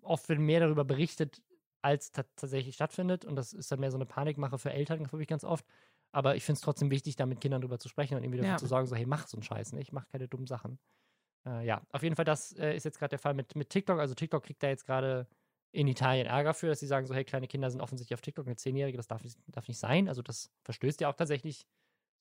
Oft 0.02 0.30
wird 0.30 0.40
mehr 0.40 0.60
darüber 0.60 0.86
berichtet, 0.86 1.42
als 1.82 2.12
ta- 2.12 2.24
tatsächlich 2.36 2.76
stattfindet. 2.76 3.26
Und 3.26 3.36
das 3.36 3.54
ist 3.54 3.72
dann 3.72 3.80
mehr 3.80 3.92
so 3.92 3.98
eine 3.98 4.06
Panikmache 4.06 4.58
für 4.58 4.72
Eltern, 4.72 5.04
glaube 5.04 5.22
ich, 5.22 5.28
ganz 5.28 5.44
oft. 5.44 5.66
Aber 6.12 6.36
ich 6.36 6.44
finde 6.44 6.58
es 6.58 6.62
trotzdem 6.62 6.90
wichtig, 6.92 7.16
da 7.16 7.26
mit 7.26 7.42
Kindern 7.42 7.62
drüber 7.62 7.80
zu 7.80 7.90
sprechen 7.90 8.16
und 8.18 8.24
irgendwie 8.24 8.40
dafür 8.40 8.52
Ja. 8.52 8.58
zu 8.58 8.68
sorgen, 8.68 8.88
so, 8.88 8.96
hey, 8.96 9.06
mach 9.06 9.28
so 9.28 9.38
einen 9.38 9.44
Scheiß 9.44 9.74
nicht, 9.74 9.92
mach 9.92 10.08
keine 10.08 10.28
dummen 10.28 10.48
Sachen. 10.48 10.80
Äh, 11.46 11.66
ja, 11.66 11.82
auf 11.92 12.04
jeden 12.04 12.16
Fall, 12.16 12.26
das 12.26 12.52
äh, 12.54 12.76
ist 12.76 12.86
jetzt 12.86 13.00
gerade 13.00 13.12
der 13.12 13.20
Fall 13.20 13.34
mit, 13.34 13.56
mit 13.56 13.70
TikTok. 13.70 14.00
Also 14.00 14.16
TikTok 14.16 14.44
kriegt 14.44 14.64
da 14.64 14.68
jetzt 14.70 14.86
gerade 14.86 15.28
in 15.72 15.88
Italien 15.88 16.28
Ärger 16.28 16.54
für, 16.54 16.68
dass 16.68 16.80
sie 16.80 16.88
sagen 16.88 17.06
so, 17.08 17.14
hey, 17.14 17.26
kleine 17.26 17.48
Kinder 17.48 17.70
sind 17.70 17.82
offensichtlich 17.82 18.16
auf 18.16 18.22
TikTok, 18.22 18.46
eine 18.48 18.56
Zehnjährige, 18.56 18.98
das 18.98 19.08
darf, 19.08 19.22
darf 19.48 19.68
nicht 19.68 19.80
sein. 19.80 20.08
Also 20.08 20.22
das 20.22 20.52
verstößt 20.64 21.02
ja 21.02 21.10
auch 21.10 21.16
tatsächlich 21.16 21.68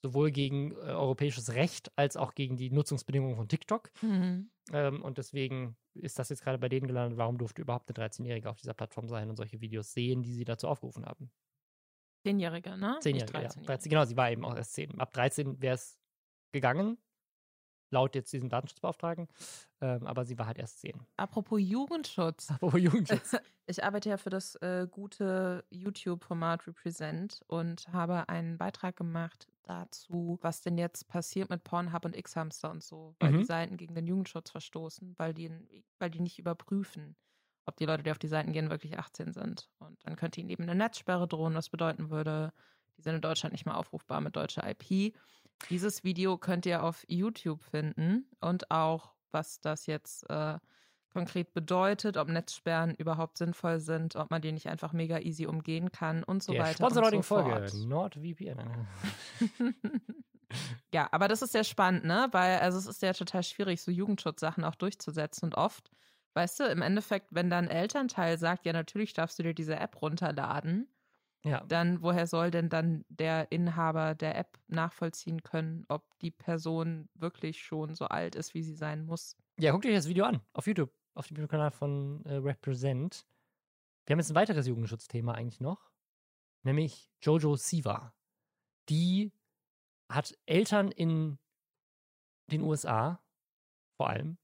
sowohl 0.02 0.30
gegen 0.30 0.72
äh, 0.72 0.90
europäisches 0.90 1.54
Recht 1.54 1.90
als 1.96 2.16
auch 2.16 2.34
gegen 2.34 2.56
die 2.56 2.70
Nutzungsbedingungen 2.70 3.36
von 3.36 3.48
TikTok. 3.48 3.90
Mhm. 4.02 4.50
Ähm, 4.72 5.02
und 5.02 5.18
deswegen 5.18 5.76
ist 5.94 6.18
das 6.18 6.28
jetzt 6.28 6.42
gerade 6.42 6.58
bei 6.58 6.68
denen 6.68 6.86
gelandet. 6.86 7.18
Warum 7.18 7.38
durfte 7.38 7.62
überhaupt 7.62 7.88
eine 7.88 8.06
13-Jährige 8.06 8.50
auf 8.50 8.56
dieser 8.56 8.74
Plattform 8.74 9.08
sein 9.08 9.30
und 9.30 9.36
solche 9.36 9.60
Videos 9.60 9.92
sehen, 9.92 10.22
die 10.22 10.32
sie 10.32 10.44
dazu 10.44 10.68
aufgerufen 10.68 11.06
haben? 11.06 11.30
Zehnjährige, 12.24 12.76
ne? 12.76 12.98
Zehnjährige, 13.00 13.42
ja. 13.42 13.48
13, 13.48 13.90
genau, 13.90 14.04
sie 14.04 14.16
war 14.16 14.30
eben 14.30 14.44
auch 14.44 14.56
erst 14.56 14.74
zehn. 14.74 14.98
Ab 15.00 15.12
13 15.12 15.60
wäre 15.60 15.76
es 15.76 15.98
gegangen, 16.52 16.98
laut 17.90 18.14
jetzt 18.14 18.32
diesem 18.32 18.48
Datenschutzbeauftragten. 18.48 19.28
Ähm, 19.80 20.06
aber 20.06 20.24
sie 20.24 20.38
war 20.38 20.46
halt 20.46 20.58
erst 20.58 20.80
zehn. 20.80 21.00
Apropos 21.16 21.60
Jugendschutz. 21.60 22.50
Apropos 22.50 22.80
Jugendschutz. 22.80 23.36
Ich 23.68 23.82
arbeite 23.82 24.10
ja 24.10 24.16
für 24.16 24.30
das 24.30 24.54
äh, 24.62 24.86
gute 24.88 25.64
YouTube-Format 25.70 26.68
Represent 26.68 27.42
und 27.48 27.88
habe 27.88 28.28
einen 28.28 28.58
Beitrag 28.58 28.94
gemacht 28.94 29.48
dazu, 29.64 30.38
was 30.40 30.60
denn 30.60 30.78
jetzt 30.78 31.08
passiert 31.08 31.50
mit 31.50 31.64
Pornhub 31.64 32.04
und 32.04 32.14
X-Hamster 32.14 32.70
und 32.70 32.84
so, 32.84 33.16
weil 33.18 33.32
mhm. 33.32 33.38
die 33.38 33.44
Seiten 33.44 33.76
gegen 33.76 33.96
den 33.96 34.06
Jugendschutz 34.06 34.50
verstoßen, 34.50 35.16
weil 35.18 35.34
die, 35.34 35.50
weil 35.98 36.10
die 36.10 36.20
nicht 36.20 36.38
überprüfen, 36.38 37.16
ob 37.64 37.76
die 37.76 37.86
Leute, 37.86 38.04
die 38.04 38.12
auf 38.12 38.20
die 38.20 38.28
Seiten 38.28 38.52
gehen, 38.52 38.70
wirklich 38.70 39.00
18 39.00 39.32
sind. 39.32 39.68
Und 39.78 39.98
dann 40.06 40.14
könnte 40.14 40.40
ihnen 40.40 40.50
eben 40.50 40.62
eine 40.62 40.76
Netzsperre 40.76 41.26
drohen, 41.26 41.54
was 41.54 41.68
bedeuten 41.68 42.10
würde, 42.10 42.52
die 42.96 43.02
sind 43.02 43.16
in 43.16 43.20
Deutschland 43.20 43.52
nicht 43.52 43.66
mehr 43.66 43.76
aufrufbar 43.76 44.20
mit 44.20 44.36
deutscher 44.36 44.62
IP. 44.68 45.14
Dieses 45.70 46.04
Video 46.04 46.38
könnt 46.38 46.66
ihr 46.66 46.82
auf 46.82 47.04
YouTube 47.08 47.62
finden 47.62 48.28
und 48.40 48.70
auch, 48.70 49.14
was 49.32 49.60
das 49.60 49.86
jetzt 49.86 50.28
äh, 50.30 50.58
konkret 51.16 51.54
bedeutet, 51.54 52.18
ob 52.18 52.28
Netzsperren 52.28 52.94
überhaupt 52.94 53.38
sinnvoll 53.38 53.80
sind, 53.80 54.16
ob 54.16 54.30
man 54.30 54.42
die 54.42 54.52
nicht 54.52 54.68
einfach 54.68 54.92
mega 54.92 55.18
easy 55.18 55.46
umgehen 55.46 55.90
kann 55.90 56.22
und 56.22 56.42
so 56.42 56.52
Der 56.52 56.62
weiter. 56.62 56.74
Sponsor 56.74 57.04
und 57.06 57.12
so 57.12 57.22
Folge, 57.22 57.70
NordVPN. 57.86 58.86
ja, 60.92 61.08
aber 61.10 61.28
das 61.28 61.40
ist 61.40 61.52
sehr 61.52 61.64
spannend, 61.64 62.04
ne? 62.04 62.28
Weil 62.32 62.58
also 62.58 62.76
es 62.76 62.86
ist 62.86 63.00
ja 63.00 63.14
total 63.14 63.42
schwierig, 63.42 63.80
so 63.80 63.90
Jugendschutzsachen 63.90 64.62
auch 64.62 64.74
durchzusetzen 64.74 65.46
und 65.46 65.54
oft, 65.54 65.90
weißt 66.34 66.60
du, 66.60 66.64
im 66.64 66.82
Endeffekt, 66.82 67.28
wenn 67.30 67.48
dann 67.48 67.68
Elternteil 67.68 68.36
sagt, 68.36 68.66
ja, 68.66 68.74
natürlich 68.74 69.14
darfst 69.14 69.38
du 69.38 69.42
dir 69.42 69.54
diese 69.54 69.76
App 69.76 70.02
runterladen, 70.02 70.86
ja. 71.44 71.64
Dann, 71.66 72.02
woher 72.02 72.26
soll 72.26 72.50
denn 72.50 72.68
dann 72.68 73.04
der 73.08 73.52
Inhaber 73.52 74.14
der 74.14 74.36
App 74.36 74.58
nachvollziehen 74.66 75.42
können, 75.42 75.84
ob 75.88 76.04
die 76.18 76.30
Person 76.30 77.08
wirklich 77.14 77.62
schon 77.62 77.94
so 77.94 78.06
alt 78.06 78.34
ist, 78.34 78.54
wie 78.54 78.62
sie 78.62 78.74
sein 78.74 79.04
muss? 79.04 79.36
Ja, 79.58 79.72
guckt 79.72 79.86
euch 79.86 79.94
das 79.94 80.08
Video 80.08 80.24
an 80.24 80.40
auf 80.52 80.66
YouTube, 80.66 80.92
auf 81.14 81.28
dem 81.28 81.36
YouTube-Kanal 81.36 81.70
von 81.70 82.24
äh, 82.24 82.34
Represent. 82.34 83.26
Wir 84.06 84.14
haben 84.14 84.20
jetzt 84.20 84.30
ein 84.30 84.36
weiteres 84.36 84.66
Jugendschutzthema 84.66 85.32
eigentlich 85.32 85.60
noch, 85.60 85.90
nämlich 86.64 87.10
Jojo 87.22 87.56
Siva. 87.56 88.12
Die 88.88 89.32
hat 90.08 90.36
Eltern 90.46 90.90
in 90.90 91.38
den 92.50 92.62
USA 92.62 93.20
vor 93.96 94.10
allem 94.10 94.38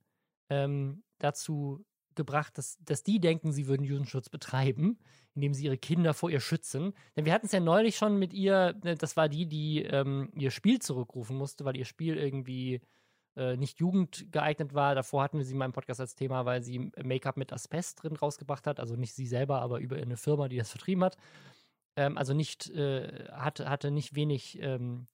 ähm, 0.50 1.04
dazu 1.18 1.84
gebracht, 2.16 2.58
dass, 2.58 2.78
dass 2.84 3.02
die 3.02 3.20
denken, 3.20 3.52
sie 3.52 3.66
würden 3.66 3.84
Jugendschutz 3.84 4.28
betreiben, 4.28 4.98
indem 5.34 5.54
sie 5.54 5.64
ihre 5.64 5.78
Kinder 5.78 6.14
vor 6.14 6.30
ihr 6.30 6.40
schützen. 6.40 6.92
Denn 7.16 7.24
wir 7.24 7.32
hatten 7.32 7.46
es 7.46 7.52
ja 7.52 7.60
neulich 7.60 7.96
schon 7.96 8.18
mit 8.18 8.32
ihr, 8.32 8.78
ne, 8.82 8.96
das 8.96 9.16
war 9.16 9.28
die, 9.28 9.46
die 9.46 9.82
ähm, 9.82 10.30
ihr 10.34 10.50
Spiel 10.50 10.80
zurückrufen 10.80 11.36
musste, 11.36 11.64
weil 11.64 11.76
ihr 11.76 11.84
Spiel 11.84 12.16
irgendwie 12.16 12.80
äh, 13.36 13.56
nicht 13.56 13.80
jugendgeeignet 13.80 14.74
war. 14.74 14.94
Davor 14.94 15.22
hatten 15.22 15.38
wir 15.38 15.44
sie 15.44 15.52
in 15.52 15.58
meinem 15.58 15.72
Podcast 15.72 16.00
als 16.00 16.14
Thema, 16.14 16.44
weil 16.44 16.62
sie 16.62 16.90
Make-up 17.02 17.36
mit 17.36 17.52
Asbest 17.52 18.02
drin 18.02 18.16
rausgebracht 18.16 18.66
hat. 18.66 18.78
Also 18.78 18.96
nicht 18.96 19.14
sie 19.14 19.26
selber, 19.26 19.62
aber 19.62 19.80
über 19.80 19.96
eine 19.96 20.16
Firma, 20.16 20.48
die 20.48 20.58
das 20.58 20.70
vertrieben 20.70 21.04
hat. 21.04 21.16
Ähm, 21.96 22.18
also 22.18 22.34
nicht, 22.34 22.70
äh, 22.70 23.28
hatte, 23.32 23.68
hatte 23.70 23.90
nicht 23.90 24.14
wenig 24.14 24.60
ähm, 24.60 25.06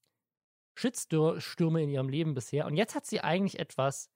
Shitstürme 0.75 1.83
in 1.83 1.91
ihrem 1.91 2.09
Leben 2.09 2.35
bisher. 2.35 2.67
Und 2.67 2.77
jetzt 2.77 2.95
hat 2.95 3.07
sie 3.07 3.21
eigentlich 3.21 3.59
etwas 3.59 4.11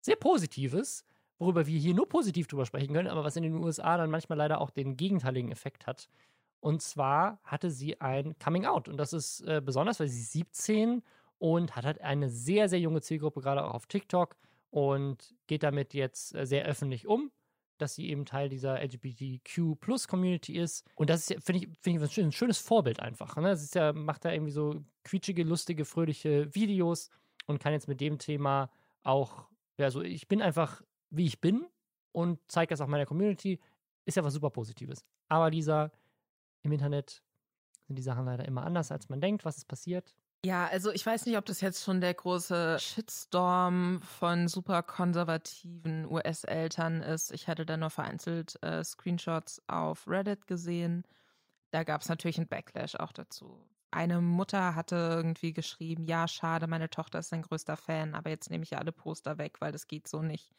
sehr 0.00 0.16
Positives 0.16 1.04
worüber 1.38 1.66
wir 1.66 1.78
hier 1.78 1.94
nur 1.94 2.08
positiv 2.08 2.46
drüber 2.46 2.66
sprechen 2.66 2.94
können, 2.94 3.08
aber 3.08 3.24
was 3.24 3.36
in 3.36 3.42
den 3.42 3.54
USA 3.56 3.96
dann 3.96 4.10
manchmal 4.10 4.38
leider 4.38 4.60
auch 4.60 4.70
den 4.70 4.96
gegenteiligen 4.96 5.50
Effekt 5.50 5.86
hat. 5.86 6.08
Und 6.60 6.82
zwar 6.82 7.38
hatte 7.44 7.70
sie 7.70 8.00
ein 8.00 8.36
Coming 8.38 8.66
Out. 8.66 8.88
Und 8.88 8.96
das 8.96 9.12
ist 9.12 9.42
äh, 9.42 9.60
besonders, 9.64 10.00
weil 10.00 10.08
sie 10.08 10.20
ist 10.20 10.32
17 10.32 11.02
und 11.38 11.76
hat 11.76 11.84
halt 11.84 12.00
eine 12.00 12.30
sehr, 12.30 12.68
sehr 12.68 12.80
junge 12.80 13.02
Zielgruppe, 13.02 13.40
gerade 13.40 13.64
auch 13.64 13.74
auf 13.74 13.86
TikTok 13.86 14.36
und 14.70 15.34
geht 15.46 15.62
damit 15.62 15.94
jetzt 15.94 16.34
äh, 16.34 16.46
sehr 16.46 16.64
öffentlich 16.64 17.06
um, 17.06 17.30
dass 17.78 17.94
sie 17.94 18.08
eben 18.08 18.24
Teil 18.24 18.48
dieser 18.48 18.80
LGBTQ-Plus-Community 18.82 20.56
ist. 20.56 20.86
Und 20.94 21.10
das 21.10 21.30
ist, 21.30 21.44
finde 21.44 21.64
ich, 21.64 21.78
find 21.82 22.02
ich 22.02 22.18
ein 22.18 22.32
schönes 22.32 22.58
Vorbild 22.58 23.00
einfach. 23.00 23.36
Ne? 23.36 23.54
Sie 23.56 23.64
ist 23.64 23.74
ja, 23.74 23.92
macht 23.92 24.24
da 24.24 24.32
irgendwie 24.32 24.52
so 24.52 24.82
quietschige, 25.04 25.44
lustige, 25.44 25.84
fröhliche 25.84 26.54
Videos 26.54 27.10
und 27.46 27.60
kann 27.60 27.72
jetzt 27.72 27.88
mit 27.88 28.00
dem 28.00 28.18
Thema 28.18 28.70
auch, 29.02 29.46
ja, 29.78 29.90
so, 29.90 30.02
ich 30.02 30.26
bin 30.26 30.42
einfach 30.42 30.82
wie 31.16 31.26
ich 31.26 31.40
bin 31.40 31.66
und 32.12 32.38
zeige 32.48 32.70
das 32.70 32.80
auch 32.80 32.86
meiner 32.86 33.06
Community, 33.06 33.60
ist 34.04 34.16
ja 34.16 34.24
was 34.24 34.34
super 34.34 34.50
Positives. 34.50 35.04
Aber 35.28 35.50
Lisa, 35.50 35.90
im 36.62 36.72
Internet 36.72 37.22
sind 37.86 37.96
die 37.96 38.02
Sachen 38.02 38.24
leider 38.24 38.44
immer 38.44 38.64
anders, 38.64 38.90
als 38.90 39.08
man 39.08 39.20
denkt. 39.20 39.44
Was 39.44 39.56
ist 39.56 39.68
passiert? 39.68 40.14
Ja, 40.44 40.66
also 40.66 40.92
ich 40.92 41.04
weiß 41.04 41.26
nicht, 41.26 41.38
ob 41.38 41.44
das 41.46 41.60
jetzt 41.60 41.82
schon 41.82 42.00
der 42.00 42.14
große 42.14 42.78
Shitstorm 42.78 44.00
von 44.00 44.46
super 44.48 44.82
konservativen 44.82 46.06
US-Eltern 46.06 47.02
ist. 47.02 47.32
Ich 47.32 47.48
hatte 47.48 47.66
da 47.66 47.76
nur 47.76 47.90
vereinzelt 47.90 48.62
äh, 48.62 48.84
Screenshots 48.84 49.60
auf 49.66 50.06
Reddit 50.06 50.46
gesehen. 50.46 51.04
Da 51.72 51.82
gab 51.82 52.02
es 52.02 52.08
natürlich 52.08 52.38
einen 52.38 52.48
Backlash 52.48 52.94
auch 52.94 53.12
dazu. 53.12 53.66
Eine 53.90 54.20
Mutter 54.20 54.74
hatte 54.74 54.94
irgendwie 54.96 55.52
geschrieben, 55.52 56.04
ja, 56.04 56.28
schade, 56.28 56.66
meine 56.66 56.90
Tochter 56.90 57.20
ist 57.20 57.30
sein 57.30 57.42
größter 57.42 57.76
Fan, 57.76 58.14
aber 58.14 58.30
jetzt 58.30 58.50
nehme 58.50 58.62
ich 58.62 58.70
ja 58.70 58.78
alle 58.78 58.92
Poster 58.92 59.38
weg, 59.38 59.60
weil 59.60 59.72
das 59.72 59.88
geht 59.88 60.06
so 60.06 60.22
nicht. 60.22 60.52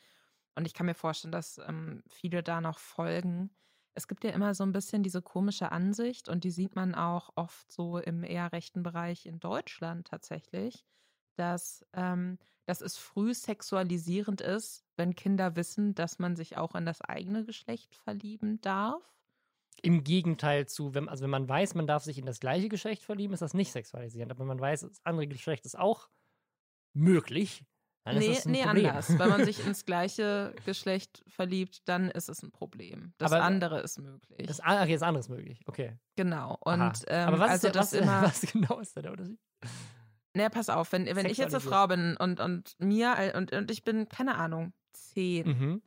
Und 0.57 0.65
ich 0.65 0.73
kann 0.73 0.87
mir 0.87 0.95
vorstellen, 0.95 1.31
dass 1.31 1.59
ähm, 1.59 2.01
viele 2.09 2.41
da 2.41 2.61
noch 2.61 2.79
folgen. 2.79 3.51
Es 3.93 4.07
gibt 4.07 4.23
ja 4.23 4.31
immer 4.31 4.55
so 4.55 4.63
ein 4.63 4.71
bisschen 4.71 5.03
diese 5.03 5.21
komische 5.21 5.71
Ansicht 5.71 6.29
und 6.29 6.43
die 6.43 6.49
sieht 6.49 6.75
man 6.75 6.95
auch 6.95 7.29
oft 7.35 7.71
so 7.71 7.99
im 7.99 8.23
eher 8.23 8.51
rechten 8.51 8.81
Bereich 8.81 9.27
in 9.27 9.39
Deutschland 9.39 10.07
tatsächlich, 10.07 10.83
dass, 11.35 11.85
ähm, 11.93 12.39
dass 12.65 12.81
es 12.81 12.97
früh 12.97 13.35
sexualisierend 13.35 14.41
ist, 14.41 14.83
wenn 14.95 15.13
Kinder 15.13 15.55
wissen, 15.55 15.93
dass 15.93 16.17
man 16.17 16.35
sich 16.35 16.57
auch 16.57 16.73
in 16.73 16.87
das 16.87 17.01
eigene 17.01 17.45
Geschlecht 17.45 17.93
verlieben 17.93 18.59
darf. 18.61 19.03
Im 19.83 20.03
Gegenteil 20.03 20.67
zu, 20.67 20.95
wenn, 20.95 21.07
also 21.07 21.23
wenn 21.23 21.29
man 21.29 21.47
weiß, 21.47 21.75
man 21.75 21.85
darf 21.85 22.03
sich 22.03 22.17
in 22.17 22.25
das 22.25 22.39
gleiche 22.39 22.67
Geschlecht 22.67 23.03
verlieben, 23.03 23.35
ist 23.35 23.43
das 23.43 23.53
nicht 23.53 23.71
sexualisierend. 23.71 24.31
Aber 24.31 24.39
wenn 24.39 24.47
man 24.47 24.59
weiß, 24.59 24.81
das 24.81 25.05
andere 25.05 25.27
Geschlecht 25.27 25.67
ist 25.67 25.77
auch 25.77 26.09
möglich, 26.93 27.63
dann 28.13 28.19
nee, 28.19 28.37
nee 28.45 28.63
anders. 28.63 29.17
Wenn 29.17 29.29
man 29.29 29.45
sich 29.45 29.59
ins 29.65 29.85
gleiche 29.85 30.53
Geschlecht 30.65 31.23
verliebt, 31.27 31.87
dann 31.87 32.09
ist 32.11 32.29
es 32.29 32.41
ein 32.43 32.51
Problem. 32.51 33.13
Das 33.17 33.31
aber, 33.31 33.43
andere 33.43 33.81
ist 33.81 33.99
möglich. 33.99 34.47
Das, 34.47 34.59
okay, 34.59 34.93
das 34.93 35.01
andere 35.01 35.19
ist 35.19 35.29
möglich, 35.29 35.63
okay. 35.67 35.97
Genau. 36.15 36.57
Und 36.61 37.03
ähm, 37.07 37.27
aber 37.27 37.39
was, 37.39 37.51
also 37.51 37.67
ist, 37.67 37.75
was, 37.75 37.93
immer, 37.93 38.21
was 38.23 38.41
genau 38.53 38.79
ist 38.79 38.95
da 38.95 39.01
der 39.01 39.11
Unterschied? 39.11 39.39
Naja, 40.33 40.49
pass 40.49 40.69
auf, 40.69 40.91
wenn, 40.91 41.05
wenn 41.05 41.25
ich 41.25 41.37
jetzt 41.37 41.55
eine 41.55 41.61
Frau 41.61 41.87
bin 41.87 42.15
und, 42.17 42.39
und 42.39 42.75
mir 42.79 43.33
und, 43.35 43.51
und 43.53 43.71
ich 43.71 43.83
bin, 43.83 44.07
keine 44.07 44.35
Ahnung, 44.35 44.73
zehn. 44.93 45.47
Mhm. 45.47 45.81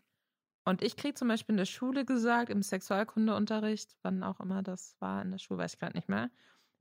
Und 0.64 0.82
ich 0.82 0.96
kriege 0.96 1.14
zum 1.14 1.28
Beispiel 1.28 1.54
in 1.54 1.58
der 1.58 1.64
Schule 1.64 2.04
gesagt, 2.04 2.50
im 2.50 2.62
Sexualkundeunterricht, 2.62 3.96
wann 4.02 4.22
auch 4.22 4.40
immer 4.40 4.62
das 4.62 4.96
war 4.98 5.22
in 5.22 5.30
der 5.30 5.38
Schule, 5.38 5.58
weiß 5.58 5.74
ich 5.74 5.78
gerade 5.78 5.96
nicht 5.96 6.08
mehr, 6.08 6.30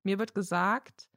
mir 0.03 0.19
wird 0.19 0.33
gesagt, 0.33 1.08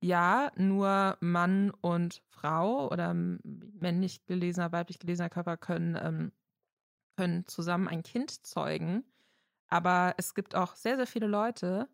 ja, 0.00 0.52
nur 0.56 1.16
Mann 1.20 1.70
und 1.70 2.22
Frau 2.28 2.90
oder 2.90 3.14
männlich 3.14 4.24
gelesener, 4.26 4.72
weiblich 4.72 4.98
gelesener 4.98 5.30
Körper 5.30 5.56
können, 5.56 5.98
ähm, 6.00 6.32
können 7.16 7.46
zusammen 7.46 7.88
ein 7.88 8.02
Kind 8.02 8.46
zeugen. 8.46 9.04
Aber 9.68 10.14
es 10.18 10.34
gibt 10.34 10.54
auch 10.54 10.74
sehr, 10.76 10.96
sehr 10.96 11.06
viele 11.06 11.26
Leute, 11.26 11.88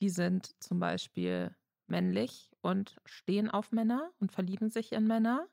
die 0.00 0.10
sind 0.10 0.62
zum 0.62 0.78
Beispiel 0.78 1.56
männlich 1.86 2.52
und 2.60 2.98
stehen 3.04 3.50
auf 3.50 3.72
Männer 3.72 4.12
und 4.20 4.30
verlieben 4.32 4.70
sich 4.70 4.92
in 4.92 5.06
Männer. 5.06 5.48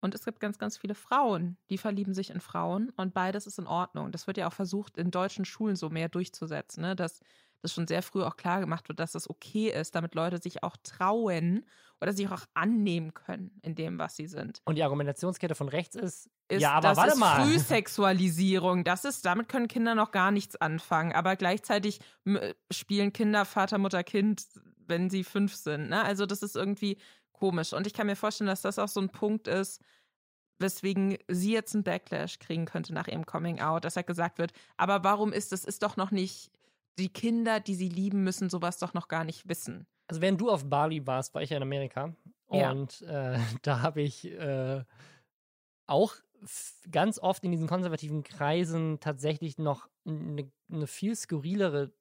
Und 0.00 0.14
es 0.14 0.24
gibt 0.24 0.40
ganz, 0.40 0.58
ganz 0.58 0.78
viele 0.78 0.94
Frauen, 0.94 1.58
die 1.70 1.78
verlieben 1.78 2.14
sich 2.14 2.30
in 2.30 2.40
Frauen 2.40 2.90
und 2.90 3.14
beides 3.14 3.46
ist 3.46 3.58
in 3.58 3.66
Ordnung. 3.66 4.12
Das 4.12 4.26
wird 4.26 4.36
ja 4.38 4.48
auch 4.48 4.52
versucht, 4.52 4.96
in 4.96 5.10
deutschen 5.10 5.44
Schulen 5.44 5.76
so 5.76 5.90
mehr 5.90 6.08
durchzusetzen, 6.08 6.82
ne? 6.82 6.96
dass 6.96 7.20
das 7.62 7.72
schon 7.72 7.86
sehr 7.86 8.02
früh 8.02 8.22
auch 8.22 8.36
klar 8.36 8.60
gemacht 8.60 8.88
wird, 8.88 9.00
dass 9.00 9.12
das 9.12 9.28
okay 9.28 9.70
ist, 9.70 9.94
damit 9.94 10.14
Leute 10.14 10.40
sich 10.40 10.62
auch 10.62 10.76
trauen 10.82 11.64
oder 12.00 12.12
sich 12.12 12.28
auch 12.28 12.44
annehmen 12.54 13.14
können 13.14 13.58
in 13.62 13.74
dem, 13.74 13.98
was 13.98 14.16
sie 14.16 14.26
sind. 14.26 14.60
Und 14.64 14.76
die 14.76 14.82
Argumentationskette 14.82 15.54
von 15.54 15.68
rechts 15.68 15.96
ist, 15.96 16.30
ist 16.48 16.62
ja, 16.62 16.72
aber 16.72 16.88
das 16.88 16.96
warte 16.96 17.12
ist 17.12 17.18
mal. 17.18 17.44
Frühsexualisierung. 17.44 18.84
Das 18.84 19.04
ist, 19.04 19.24
damit 19.24 19.48
können 19.48 19.68
Kinder 19.68 19.94
noch 19.94 20.12
gar 20.12 20.30
nichts 20.30 20.56
anfangen. 20.56 21.12
Aber 21.12 21.36
gleichzeitig 21.36 22.00
spielen 22.70 23.12
Kinder 23.12 23.44
Vater, 23.44 23.78
Mutter, 23.78 24.04
Kind, 24.04 24.44
wenn 24.86 25.10
sie 25.10 25.24
fünf 25.24 25.54
sind. 25.54 25.88
Ne? 25.90 26.02
Also 26.02 26.24
das 26.26 26.42
ist 26.42 26.56
irgendwie 26.56 26.98
komisch. 27.32 27.72
Und 27.72 27.86
ich 27.86 27.94
kann 27.94 28.06
mir 28.06 28.16
vorstellen, 28.16 28.48
dass 28.48 28.62
das 28.62 28.78
auch 28.78 28.88
so 28.88 29.00
ein 29.00 29.10
Punkt 29.10 29.48
ist, 29.48 29.82
weswegen 30.58 31.18
sie 31.28 31.52
jetzt 31.52 31.74
einen 31.74 31.84
Backlash 31.84 32.38
kriegen 32.38 32.64
könnte 32.64 32.92
nach 32.92 33.08
ihrem 33.08 33.26
Coming 33.26 33.60
Out, 33.60 33.84
dass 33.84 33.96
halt 33.96 34.06
gesagt 34.06 34.38
wird, 34.38 34.52
aber 34.76 35.04
warum 35.04 35.32
ist 35.32 35.52
das, 35.52 35.64
ist 35.64 35.82
doch 35.82 35.96
noch 35.96 36.10
nicht, 36.10 36.50
die 36.98 37.08
Kinder, 37.12 37.60
die 37.60 37.74
sie 37.74 37.88
lieben, 37.88 38.24
müssen 38.24 38.50
sowas 38.50 38.78
doch 38.78 38.94
noch 38.94 39.08
gar 39.08 39.24
nicht 39.24 39.48
wissen. 39.48 39.86
Also 40.08 40.20
während 40.20 40.40
du 40.40 40.50
auf 40.50 40.68
Bali 40.68 41.06
warst, 41.06 41.34
war 41.34 41.42
ich 41.42 41.50
ja 41.50 41.56
in 41.56 41.62
Amerika 41.62 42.14
Ja. 42.50 42.70
und 42.70 43.02
äh, 43.02 43.38
da 43.62 43.82
habe 43.82 44.02
ich 44.02 44.24
äh, 44.26 44.84
auch 45.86 46.14
ganz 46.90 47.18
oft 47.18 47.42
in 47.44 47.50
diesen 47.50 47.66
konservativen 47.66 48.22
Kreisen 48.22 49.00
tatsächlich 49.00 49.58
noch 49.58 49.88
eine, 50.06 50.50
eine 50.70 50.86
viel 50.86 51.16
skurrilere 51.16 51.92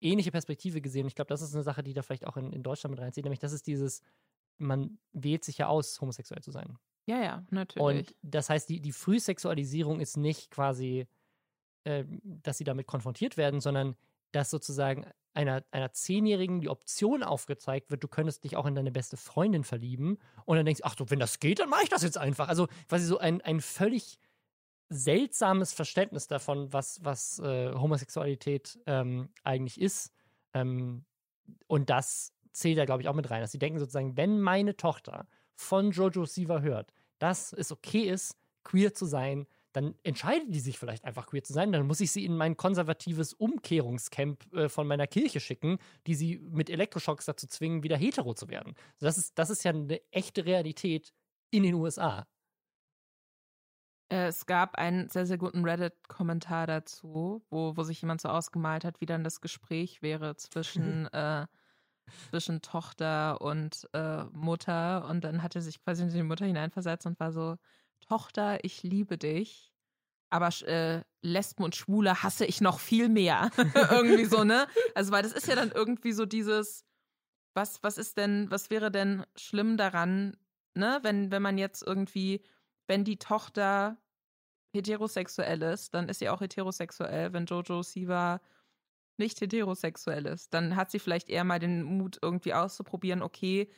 ähnliche 0.00 0.32
Perspektive 0.32 0.80
gesehen. 0.80 1.06
Ich 1.06 1.14
glaube, 1.14 1.28
das 1.28 1.42
ist 1.42 1.54
eine 1.54 1.62
Sache, 1.62 1.82
die 1.82 1.92
da 1.94 2.02
vielleicht 2.02 2.26
auch 2.26 2.36
in, 2.36 2.52
in 2.52 2.62
Deutschland 2.62 2.90
mit 2.92 3.00
reinzieht, 3.00 3.24
nämlich 3.24 3.38
das 3.38 3.52
ist 3.52 3.66
dieses, 3.68 4.02
man 4.58 4.98
wählt 5.12 5.44
sich 5.44 5.58
ja 5.58 5.68
aus, 5.68 6.00
homosexuell 6.00 6.42
zu 6.42 6.50
sein. 6.50 6.76
Ja, 7.06 7.22
ja, 7.22 7.44
natürlich. 7.50 8.08
Und 8.08 8.14
das 8.22 8.48
heißt, 8.50 8.68
die, 8.68 8.80
die 8.80 8.92
Frühsexualisierung 8.92 10.00
ist 10.00 10.16
nicht 10.16 10.50
quasi, 10.50 11.06
äh, 11.84 12.04
dass 12.22 12.58
sie 12.58 12.64
damit 12.64 12.86
konfrontiert 12.86 13.36
werden, 13.36 13.60
sondern 13.60 13.96
dass 14.32 14.50
sozusagen 14.50 15.06
einer, 15.34 15.64
einer 15.70 15.92
Zehnjährigen 15.92 16.60
die 16.60 16.68
Option 16.68 17.22
aufgezeigt 17.22 17.90
wird, 17.90 18.02
du 18.02 18.08
könntest 18.08 18.44
dich 18.44 18.56
auch 18.56 18.66
in 18.66 18.74
deine 18.74 18.92
beste 18.92 19.16
Freundin 19.16 19.64
verlieben. 19.64 20.18
Und 20.44 20.56
dann 20.56 20.66
denkst 20.66 20.82
du, 20.82 20.86
ach 20.86 20.96
so, 20.98 21.10
wenn 21.10 21.18
das 21.18 21.40
geht, 21.40 21.58
dann 21.58 21.70
mache 21.70 21.84
ich 21.84 21.88
das 21.88 22.02
jetzt 22.02 22.18
einfach. 22.18 22.48
Also 22.48 22.68
quasi 22.88 23.06
so 23.06 23.18
ein, 23.18 23.40
ein 23.40 23.60
völlig 23.60 24.18
seltsames 24.88 25.72
Verständnis 25.72 26.26
davon, 26.26 26.72
was, 26.72 27.02
was 27.02 27.38
äh, 27.38 27.72
Homosexualität 27.72 28.78
ähm, 28.86 29.30
eigentlich 29.42 29.80
ist. 29.80 30.12
Ähm, 30.52 31.04
und 31.66 31.88
das 31.88 32.32
zählt 32.52 32.78
da, 32.78 32.84
glaube 32.84 33.02
ich, 33.02 33.08
auch 33.08 33.14
mit 33.14 33.30
rein, 33.30 33.40
dass 33.40 33.52
sie 33.52 33.58
denken 33.58 33.78
sozusagen, 33.78 34.16
wenn 34.16 34.40
meine 34.40 34.76
Tochter 34.76 35.26
von 35.54 35.92
Jojo 35.92 36.26
Siva 36.26 36.60
hört, 36.60 36.92
dass 37.18 37.52
es 37.52 37.72
okay 37.72 38.02
ist, 38.02 38.36
queer 38.64 38.92
zu 38.92 39.06
sein, 39.06 39.46
dann 39.72 39.94
entscheidet 40.02 40.54
die 40.54 40.60
sich 40.60 40.78
vielleicht 40.78 41.04
einfach 41.04 41.26
queer 41.26 41.42
zu 41.42 41.52
sein. 41.52 41.72
Dann 41.72 41.86
muss 41.86 42.00
ich 42.00 42.12
sie 42.12 42.24
in 42.24 42.36
mein 42.36 42.56
konservatives 42.56 43.32
Umkehrungscamp 43.32 44.52
äh, 44.54 44.68
von 44.68 44.86
meiner 44.86 45.06
Kirche 45.06 45.40
schicken, 45.40 45.78
die 46.06 46.14
sie 46.14 46.38
mit 46.38 46.70
Elektroschocks 46.70 47.26
dazu 47.26 47.46
zwingen, 47.46 47.82
wieder 47.82 47.96
hetero 47.96 48.34
zu 48.34 48.48
werden. 48.48 48.74
Also 48.94 49.06
das, 49.06 49.18
ist, 49.18 49.38
das 49.38 49.50
ist 49.50 49.64
ja 49.64 49.70
eine 49.72 50.00
echte 50.12 50.44
Realität 50.44 51.12
in 51.50 51.62
den 51.62 51.74
USA. 51.74 52.26
Äh, 54.10 54.26
Es 54.28 54.46
gab 54.46 54.76
einen 54.76 55.08
sehr, 55.08 55.26
sehr 55.26 55.38
guten 55.38 55.64
Reddit-Kommentar 55.64 56.66
dazu, 56.66 57.44
wo, 57.50 57.76
wo 57.76 57.82
sich 57.82 58.00
jemand 58.02 58.20
so 58.20 58.28
ausgemalt 58.28 58.84
hat, 58.84 59.00
wie 59.00 59.06
dann 59.06 59.24
das 59.24 59.40
Gespräch 59.40 60.02
wäre 60.02 60.36
zwischen, 60.36 61.06
äh, 61.12 61.46
zwischen 62.30 62.62
Tochter 62.62 63.40
und 63.40 63.88
äh, 63.94 64.24
Mutter. 64.26 65.06
Und 65.08 65.24
dann 65.24 65.42
hat 65.42 65.56
er 65.56 65.62
sich 65.62 65.82
quasi 65.84 66.02
in 66.04 66.10
die 66.10 66.22
Mutter 66.22 66.46
hineinversetzt 66.46 67.06
und 67.06 67.20
war 67.20 67.32
so, 67.32 67.56
Tochter, 68.08 68.64
ich 68.64 68.82
liebe 68.82 69.18
dich. 69.18 69.72
Aber 70.30 70.48
äh, 70.66 71.02
Lesben 71.20 71.62
und 71.62 71.76
Schwule 71.76 72.22
hasse 72.22 72.46
ich 72.46 72.60
noch 72.60 72.80
viel 72.80 73.08
mehr. 73.08 73.50
irgendwie 73.90 74.24
so, 74.24 74.44
ne? 74.44 74.66
Also, 74.94 75.12
weil 75.12 75.22
das 75.22 75.32
ist 75.32 75.46
ja 75.46 75.54
dann 75.54 75.70
irgendwie 75.70 76.12
so 76.12 76.24
dieses, 76.24 76.84
was, 77.54 77.82
was 77.82 77.98
ist 77.98 78.16
denn, 78.16 78.50
was 78.50 78.70
wäre 78.70 78.90
denn 78.90 79.24
schlimm 79.36 79.76
daran, 79.76 80.36
ne, 80.74 81.00
wenn, 81.02 81.30
wenn 81.30 81.42
man 81.42 81.58
jetzt 81.58 81.82
irgendwie, 81.82 82.42
wenn 82.86 83.04
die 83.04 83.18
Tochter 83.18 83.98
heterosexuell 84.74 85.62
ist, 85.62 85.94
dann 85.94 86.08
ist 86.08 86.20
sie 86.20 86.30
auch 86.30 86.40
heterosexuell. 86.40 87.32
Wenn 87.32 87.46
Jojo 87.46 87.82
Siva 87.82 88.40
nicht 89.18 89.40
heterosexuell 89.40 90.26
ist, 90.26 90.54
dann 90.54 90.76
hat 90.76 90.90
sie 90.90 90.98
vielleicht 90.98 91.28
eher 91.28 91.44
mal 91.44 91.58
den 91.58 91.82
Mut, 91.82 92.18
irgendwie 92.22 92.54
auszuprobieren, 92.54 93.22
okay, 93.22 93.70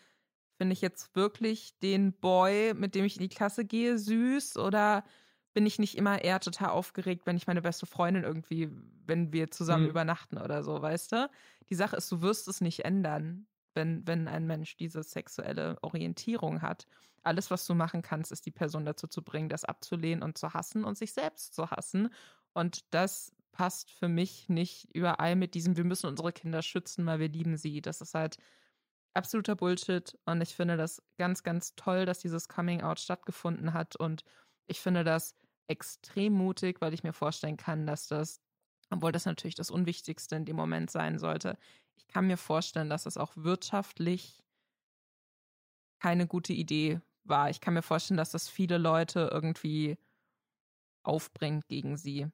finde 0.58 0.72
ich 0.74 0.80
jetzt 0.80 1.14
wirklich 1.16 1.78
den 1.80 2.12
Boy, 2.18 2.74
mit 2.74 2.94
dem 2.94 3.04
ich 3.04 3.16
in 3.16 3.22
die 3.22 3.28
Klasse 3.34 3.64
gehe, 3.64 3.98
süß 3.98 4.56
oder 4.58 5.04
bin 5.52 5.66
ich 5.66 5.78
nicht 5.78 5.96
immer 5.96 6.22
eher 6.22 6.40
total 6.40 6.70
aufgeregt, 6.70 7.26
wenn 7.26 7.36
ich 7.36 7.46
meine 7.46 7.62
beste 7.62 7.86
Freundin 7.86 8.24
irgendwie, 8.24 8.70
wenn 9.06 9.32
wir 9.32 9.50
zusammen 9.50 9.86
Mhm. 9.86 9.88
übernachten 9.88 10.38
oder 10.38 10.64
so, 10.64 10.80
weißt 10.82 11.12
du? 11.12 11.30
Die 11.70 11.74
Sache 11.76 11.96
ist, 11.96 12.10
du 12.10 12.22
wirst 12.22 12.48
es 12.48 12.60
nicht 12.60 12.84
ändern, 12.84 13.46
wenn, 13.74 14.06
wenn 14.06 14.26
ein 14.28 14.46
Mensch 14.46 14.76
diese 14.76 15.02
sexuelle 15.02 15.76
Orientierung 15.82 16.62
hat. 16.62 16.86
Alles, 17.22 17.50
was 17.50 17.66
du 17.66 17.74
machen 17.74 18.02
kannst, 18.02 18.32
ist 18.32 18.46
die 18.46 18.50
Person 18.50 18.84
dazu 18.84 19.06
zu 19.06 19.22
bringen, 19.22 19.48
das 19.48 19.64
abzulehnen 19.64 20.22
und 20.22 20.38
zu 20.38 20.52
hassen 20.54 20.84
und 20.84 20.98
sich 20.98 21.12
selbst 21.12 21.54
zu 21.54 21.70
hassen. 21.70 22.08
Und 22.52 22.92
das 22.94 23.32
passt 23.52 23.90
für 23.92 24.08
mich 24.08 24.48
nicht 24.48 24.88
überall 24.92 25.36
mit 25.36 25.54
diesem, 25.54 25.76
wir 25.76 25.84
müssen 25.84 26.06
unsere 26.08 26.32
Kinder 26.32 26.62
schützen, 26.62 27.06
weil 27.06 27.20
wir 27.20 27.28
lieben 27.28 27.56
sie. 27.56 27.80
Das 27.80 28.00
ist 28.00 28.14
halt 28.14 28.38
absoluter 29.14 29.56
Bullshit. 29.56 30.18
Und 30.24 30.40
ich 30.40 30.54
finde 30.54 30.76
das 30.76 31.02
ganz, 31.18 31.42
ganz 31.42 31.74
toll, 31.76 32.06
dass 32.06 32.20
dieses 32.20 32.48
Coming 32.48 32.82
Out 32.82 33.00
stattgefunden 33.00 33.72
hat. 33.72 33.96
Und 33.96 34.24
ich 34.66 34.80
finde 34.80 35.04
das 35.04 35.36
extrem 35.68 36.34
mutig, 36.34 36.80
weil 36.80 36.94
ich 36.94 37.02
mir 37.02 37.12
vorstellen 37.12 37.56
kann, 37.56 37.86
dass 37.86 38.06
das, 38.08 38.40
obwohl 38.90 39.12
das 39.12 39.24
natürlich 39.24 39.54
das 39.54 39.70
Unwichtigste 39.70 40.36
in 40.36 40.44
dem 40.44 40.56
Moment 40.56 40.90
sein 40.90 41.18
sollte, 41.18 41.56
ich 41.96 42.06
kann 42.08 42.26
mir 42.26 42.36
vorstellen, 42.36 42.90
dass 42.90 43.06
es 43.06 43.16
auch 43.16 43.32
wirtschaftlich 43.36 44.42
keine 46.00 46.26
gute 46.26 46.52
Idee 46.52 47.00
war. 47.24 47.50
Ich 47.50 47.60
kann 47.60 47.74
mir 47.74 47.82
vorstellen, 47.82 48.18
dass 48.18 48.30
das 48.30 48.48
viele 48.48 48.78
Leute 48.78 49.30
irgendwie 49.32 49.96
aufbringt 51.02 51.66
gegen 51.68 51.96
sie. 51.96 52.28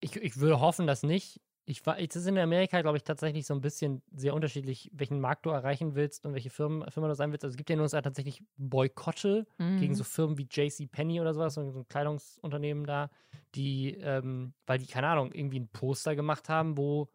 Ich, 0.00 0.16
ich 0.16 0.36
würde 0.36 0.60
hoffen, 0.60 0.86
dass 0.86 1.02
nicht. 1.02 1.40
Ich 1.66 1.84
war, 1.86 1.98
es 1.98 2.14
ist 2.14 2.26
in 2.26 2.38
Amerika, 2.38 2.82
glaube 2.82 2.98
ich, 2.98 3.04
tatsächlich 3.04 3.46
so 3.46 3.54
ein 3.54 3.62
bisschen 3.62 4.02
sehr 4.12 4.34
unterschiedlich, 4.34 4.90
welchen 4.92 5.18
Markt 5.20 5.46
du 5.46 5.50
erreichen 5.50 5.94
willst 5.94 6.26
und 6.26 6.34
welche 6.34 6.50
Firmen, 6.50 6.90
Firma 6.90 7.08
du 7.08 7.14
sein 7.14 7.32
willst. 7.32 7.44
Also 7.44 7.54
es 7.54 7.56
gibt 7.56 7.70
ja 7.70 7.74
in 7.74 7.78
den 7.78 7.84
USA 7.84 8.02
tatsächlich 8.02 8.42
Boykotte 8.58 9.46
gegen 9.76 9.94
Mhm. 9.94 9.94
so 9.94 10.04
Firmen 10.04 10.36
wie 10.36 10.46
JCPenney 10.50 11.20
oder 11.20 11.32
sowas, 11.32 11.54
so 11.54 11.62
ein 11.62 11.88
Kleidungsunternehmen 11.88 12.84
da, 12.84 13.10
die, 13.54 13.94
ähm, 13.94 14.52
weil 14.66 14.78
die, 14.78 14.86
keine 14.86 15.08
Ahnung, 15.08 15.32
irgendwie 15.32 15.60
ein 15.60 15.68
Poster 15.68 16.14
gemacht 16.14 16.48
haben, 16.50 16.76
wo 16.76 17.08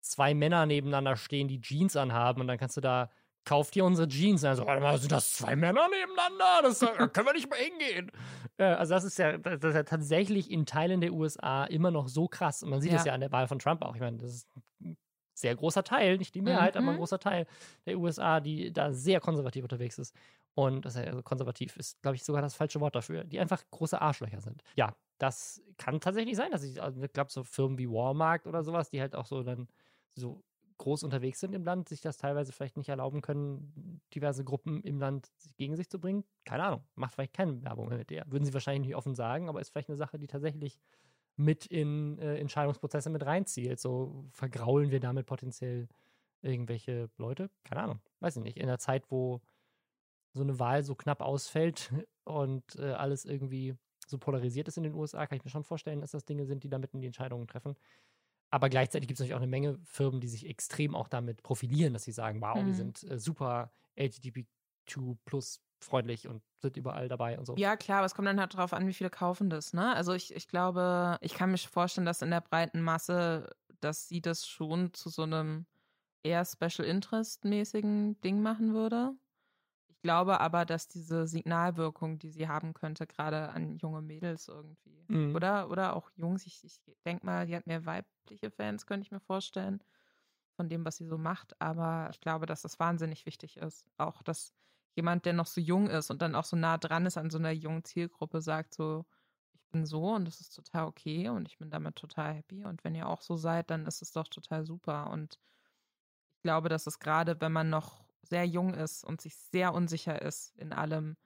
zwei 0.00 0.34
Männer 0.34 0.66
nebeneinander 0.66 1.16
stehen, 1.16 1.48
die 1.48 1.60
Jeans 1.60 1.96
anhaben 1.96 2.40
und 2.40 2.48
dann 2.48 2.58
kannst 2.58 2.76
du 2.76 2.80
da, 2.80 3.10
kauf 3.44 3.70
dir 3.70 3.84
unsere 3.84 4.08
Jeans. 4.08 4.42
Und 4.42 4.48
dann 4.48 4.56
so, 4.56 4.66
warte 4.66 4.80
mal, 4.82 4.98
sind 4.98 5.12
das 5.12 5.32
zwei 5.32 5.56
Männer 5.56 5.88
nebeneinander? 5.88 6.62
Das, 6.62 6.78
da 6.78 7.06
können 7.08 7.26
wir 7.26 7.32
nicht 7.34 7.48
mal 7.50 7.58
hingehen. 7.58 8.10
Äh, 8.56 8.66
also 8.66 8.94
das 8.94 9.02
ist 9.02 9.18
ja, 9.18 9.36
das 9.36 9.64
ist 9.64 9.74
ja 9.74 9.82
tatsächlich 9.82 10.48
in 10.48 10.64
Teilen 10.64 11.00
der 11.00 11.12
USA 11.12 11.64
immer 11.64 11.90
noch 11.90 12.06
so 12.06 12.28
krass. 12.28 12.62
Und 12.62 12.70
man 12.70 12.80
sieht 12.80 12.92
es 12.92 13.00
Ja. 13.00 13.06
ja 13.08 13.14
an 13.14 13.20
der 13.20 13.32
Wahl 13.32 13.48
von 13.48 13.58
Trump 13.58 13.82
auch. 13.82 13.96
Ich 13.96 14.00
meine, 14.00 14.16
das 14.18 14.32
ist 14.32 14.48
ein 14.80 14.96
sehr 15.34 15.56
großer 15.56 15.82
Teil, 15.82 16.18
nicht 16.18 16.36
die 16.36 16.40
Mehrheit, 16.40 16.76
aber 16.76 16.86
ein 16.90 16.94
Mhm. 16.94 16.98
großer 16.98 17.18
Teil 17.18 17.48
der 17.84 17.98
USA, 17.98 18.38
die 18.38 18.72
da 18.72 18.92
sehr 18.92 19.18
konservativ 19.18 19.64
unterwegs 19.64 19.98
ist. 19.98 20.14
Und 20.54 20.84
das 20.84 20.96
also 20.96 21.20
konservativ 21.24 21.76
ist, 21.76 22.00
glaube 22.00 22.14
ich, 22.14 22.22
sogar 22.22 22.42
das 22.42 22.54
falsche 22.54 22.80
Wort 22.80 22.94
dafür, 22.94 23.24
die 23.24 23.40
einfach 23.40 23.60
große 23.72 24.00
Arschlöcher 24.00 24.40
sind. 24.40 24.62
Ja, 24.76 24.94
das 25.18 25.60
kann 25.76 25.98
tatsächlich 26.00 26.36
sein, 26.36 26.52
dass 26.52 26.62
ich, 26.62 26.80
also 26.80 27.02
ich 27.02 27.12
glaube, 27.12 27.32
so 27.32 27.42
Firmen 27.42 27.76
wie 27.76 27.88
Walmart 27.90 28.46
oder 28.46 28.62
sowas, 28.62 28.88
die 28.90 29.00
halt 29.00 29.16
auch 29.16 29.26
so 29.26 29.42
dann 29.42 29.66
so 30.14 30.44
groß 30.78 31.04
unterwegs 31.04 31.40
sind 31.40 31.54
im 31.54 31.64
Land, 31.64 31.88
sich 31.88 32.00
das 32.00 32.16
teilweise 32.16 32.52
vielleicht 32.52 32.76
nicht 32.76 32.88
erlauben 32.88 33.20
können, 33.20 34.00
diverse 34.14 34.44
Gruppen 34.44 34.82
im 34.82 34.98
Land 34.98 35.30
gegen 35.56 35.76
sich 35.76 35.88
zu 35.88 36.00
bringen. 36.00 36.24
Keine 36.44 36.64
Ahnung, 36.64 36.84
macht 36.94 37.14
vielleicht 37.14 37.34
keine 37.34 37.62
Werbung 37.62 37.88
mit 37.88 38.10
der. 38.10 38.24
Würden 38.30 38.44
sie 38.44 38.54
wahrscheinlich 38.54 38.88
nicht 38.88 38.96
offen 38.96 39.14
sagen, 39.14 39.48
aber 39.48 39.60
ist 39.60 39.70
vielleicht 39.70 39.88
eine 39.88 39.96
Sache, 39.96 40.18
die 40.18 40.26
tatsächlich 40.26 40.78
mit 41.36 41.66
in 41.66 42.18
äh, 42.18 42.38
Entscheidungsprozesse 42.38 43.10
mit 43.10 43.24
reinzielt. 43.24 43.80
So 43.80 44.26
vergraulen 44.32 44.90
wir 44.90 45.00
damit 45.00 45.26
potenziell 45.26 45.88
irgendwelche 46.42 47.10
Leute? 47.16 47.50
Keine 47.64 47.82
Ahnung, 47.82 48.00
weiß 48.20 48.36
ich 48.36 48.42
nicht. 48.42 48.56
In 48.56 48.64
einer 48.64 48.78
Zeit, 48.78 49.10
wo 49.10 49.40
so 50.32 50.42
eine 50.42 50.58
Wahl 50.58 50.82
so 50.82 50.94
knapp 50.94 51.20
ausfällt 51.20 51.92
und 52.24 52.76
äh, 52.76 52.92
alles 52.92 53.24
irgendwie 53.24 53.76
so 54.06 54.18
polarisiert 54.18 54.68
ist 54.68 54.76
in 54.76 54.82
den 54.82 54.94
USA, 54.94 55.26
kann 55.26 55.38
ich 55.38 55.44
mir 55.44 55.50
schon 55.50 55.64
vorstellen, 55.64 56.00
dass 56.00 56.10
das 56.10 56.24
Dinge 56.24 56.44
sind, 56.46 56.62
die 56.62 56.68
damit 56.68 56.92
in 56.92 57.00
die 57.00 57.06
Entscheidungen 57.06 57.46
treffen. 57.46 57.74
Aber 58.54 58.68
gleichzeitig 58.68 59.08
gibt 59.08 59.18
es 59.18 59.20
natürlich 59.20 59.34
auch 59.34 59.38
eine 59.40 59.48
Menge 59.48 59.80
Firmen, 59.84 60.20
die 60.20 60.28
sich 60.28 60.48
extrem 60.48 60.94
auch 60.94 61.08
damit 61.08 61.42
profilieren, 61.42 61.92
dass 61.92 62.04
sie 62.04 62.12
sagen, 62.12 62.40
wow, 62.40 62.64
wir 62.64 62.74
Mhm. 62.74 62.74
sind 62.74 63.02
äh, 63.02 63.18
super 63.18 63.72
LGBTQ 63.96 65.16
plus 65.24 65.60
freundlich 65.80 66.28
und 66.28 66.42
sind 66.60 66.76
überall 66.76 67.08
dabei 67.08 67.36
und 67.36 67.46
so. 67.46 67.58
Ja, 67.58 67.76
klar, 67.76 67.98
aber 67.98 68.06
es 68.06 68.14
kommt 68.14 68.26
dann 68.26 68.40
halt 68.40 68.54
darauf 68.54 68.72
an, 68.72 68.86
wie 68.88 68.92
viele 68.92 69.10
kaufen 69.10 69.48
das, 69.48 69.72
ne? 69.72 69.94
Also 69.94 70.12
ich, 70.12 70.34
ich 70.34 70.48
glaube, 70.48 71.18
ich 71.20 71.34
kann 71.34 71.52
mir 71.52 71.58
vorstellen, 71.58 72.04
dass 72.04 72.20
in 72.22 72.30
der 72.30 72.40
breiten 72.40 72.80
Masse, 72.82 73.54
dass 73.80 74.08
sie 74.08 74.20
das 74.20 74.46
schon 74.46 74.92
zu 74.92 75.08
so 75.08 75.22
einem 75.22 75.66
eher 76.24 76.44
Special 76.46 76.86
Interest 76.88 77.44
mäßigen 77.44 78.20
Ding 78.22 78.42
machen 78.42 78.74
würde. 78.74 79.14
Ich 80.04 80.06
glaube 80.06 80.38
aber, 80.38 80.66
dass 80.66 80.86
diese 80.86 81.26
Signalwirkung, 81.26 82.18
die 82.18 82.28
sie 82.28 82.46
haben 82.46 82.74
könnte, 82.74 83.06
gerade 83.06 83.48
an 83.48 83.78
junge 83.78 84.02
Mädels 84.02 84.48
irgendwie. 84.48 85.02
Mhm. 85.08 85.34
Oder, 85.34 85.70
oder 85.70 85.96
auch 85.96 86.10
Jungs, 86.14 86.44
ich, 86.44 86.62
ich 86.62 86.78
denke 87.06 87.24
mal, 87.24 87.46
die 87.46 87.56
hat 87.56 87.66
mehr 87.66 87.86
weibliche 87.86 88.50
Fans, 88.50 88.84
könnte 88.84 89.06
ich 89.06 89.12
mir 89.12 89.20
vorstellen, 89.20 89.82
von 90.56 90.68
dem, 90.68 90.84
was 90.84 90.98
sie 90.98 91.06
so 91.06 91.16
macht. 91.16 91.58
Aber 91.58 92.10
ich 92.12 92.20
glaube, 92.20 92.44
dass 92.44 92.60
das 92.60 92.78
wahnsinnig 92.78 93.24
wichtig 93.24 93.56
ist. 93.56 93.86
Auch, 93.96 94.22
dass 94.22 94.52
jemand, 94.94 95.24
der 95.24 95.32
noch 95.32 95.46
so 95.46 95.62
jung 95.62 95.88
ist 95.88 96.10
und 96.10 96.20
dann 96.20 96.34
auch 96.34 96.44
so 96.44 96.54
nah 96.54 96.76
dran 96.76 97.06
ist 97.06 97.16
an 97.16 97.30
so 97.30 97.38
einer 97.38 97.52
jungen 97.52 97.82
Zielgruppe, 97.82 98.42
sagt 98.42 98.74
so, 98.74 99.06
ich 99.54 99.70
bin 99.70 99.86
so 99.86 100.16
und 100.16 100.26
das 100.26 100.42
ist 100.42 100.54
total 100.54 100.84
okay 100.84 101.30
und 101.30 101.48
ich 101.48 101.56
bin 101.56 101.70
damit 101.70 101.96
total 101.96 102.34
happy. 102.34 102.66
Und 102.66 102.84
wenn 102.84 102.94
ihr 102.94 103.08
auch 103.08 103.22
so 103.22 103.38
seid, 103.38 103.70
dann 103.70 103.86
ist 103.86 104.02
es 104.02 104.12
doch 104.12 104.28
total 104.28 104.66
super. 104.66 105.08
Und 105.08 105.40
ich 106.36 106.42
glaube, 106.42 106.68
dass 106.68 106.86
es 106.86 106.98
gerade, 106.98 107.40
wenn 107.40 107.52
man 107.52 107.70
noch 107.70 108.03
sehr 108.24 108.46
jung 108.46 108.74
ist 108.74 109.04
und 109.04 109.20
sich 109.20 109.36
sehr 109.36 109.74
unsicher 109.74 110.20
ist 110.20 110.56
in 110.56 110.72
allem, 110.72 111.16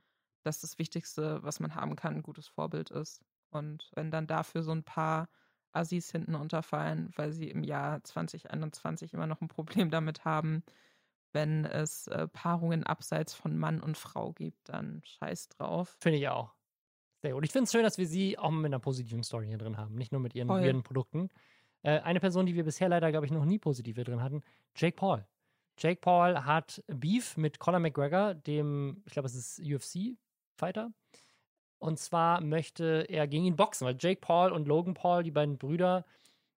dass 0.43 0.61
das 0.61 0.79
Wichtigste, 0.79 1.43
was 1.43 1.61
man 1.61 1.75
haben 1.75 1.97
kann, 1.97 2.17
ein 2.17 2.23
gutes 2.23 2.49
Vorbild 2.49 2.91
ist. 2.91 3.23
Und 3.51 3.91
wenn 3.95 4.11
dann 4.11 4.27
dafür 4.27 4.63
so 4.63 4.73
ein 4.73 4.85
paar 4.85 5.29
Assis 5.73 6.11
hinten 6.11 6.35
unterfallen, 6.35 7.11
weil 7.17 7.33
sie 7.33 7.51
im 7.51 7.63
Jahr 7.63 8.03
2021 8.03 9.15
immer 9.15 9.27
noch 9.27 9.41
ein 9.41 9.49
Problem 9.49 9.91
damit 9.91 10.25
haben, 10.25 10.63
wenn 11.33 11.65
es 11.65 12.07
äh, 12.07 12.27
Paarungen 12.29 12.85
abseits 12.85 13.35
von 13.35 13.57
Mann 13.57 13.81
und 13.81 13.97
Frau 13.97 14.33
gibt, 14.33 14.69
dann 14.69 15.03
scheiß 15.05 15.49
drauf. 15.49 15.97
Finde 16.01 16.19
ich 16.19 16.29
auch. 16.29 16.55
Sehr 17.21 17.33
gut. 17.33 17.45
Ich 17.45 17.53
finde 17.53 17.65
es 17.65 17.73
schön, 17.73 17.83
dass 17.83 17.99
wir 17.99 18.07
sie 18.07 18.39
auch 18.39 18.51
mit 18.51 18.67
einer 18.67 18.79
positiven 18.79 19.23
Story 19.23 19.47
hier 19.47 19.59
drin 19.59 19.77
haben, 19.77 19.95
nicht 19.95 20.13
nur 20.13 20.21
mit 20.21 20.35
ihren 20.35 20.49
Voll. 20.49 20.63
weirden 20.63 20.83
Produkten. 20.83 21.29
Äh, 21.83 22.01
eine 22.01 22.21
Person, 22.21 22.47
die 22.47 22.55
wir 22.55 22.65
bisher 22.65 22.89
leider, 22.89 23.11
glaube 23.11 23.27
ich, 23.27 23.33
noch 23.33 23.45
nie 23.45 23.59
positiv 23.59 23.97
hier 23.97 24.05
drin 24.05 24.23
hatten, 24.23 24.43
Jake 24.75 24.97
Paul. 24.97 25.27
Jake 25.79 26.01
Paul 26.01 26.45
hat 26.45 26.83
Beef 26.89 27.37
mit 27.37 27.59
Conor 27.59 27.81
McGregor, 27.81 28.35
dem, 28.35 29.03
ich 29.07 29.13
glaube, 29.13 29.27
es 29.27 29.35
ist 29.35 29.61
UFC-Fighter. 29.61 30.93
Und 31.79 31.99
zwar 31.99 32.41
möchte 32.41 33.07
er 33.09 33.29
gegen 33.29 33.45
ihn 33.45 33.57
boxen, 33.57 33.87
weil 33.87 33.97
Jake 33.99 34.21
Paul 34.21 34.53
und 34.53 34.67
Logan 34.67 34.95
Paul, 34.95 35.23
die 35.23 35.31
beiden 35.31 35.59
Brüder, 35.59 36.05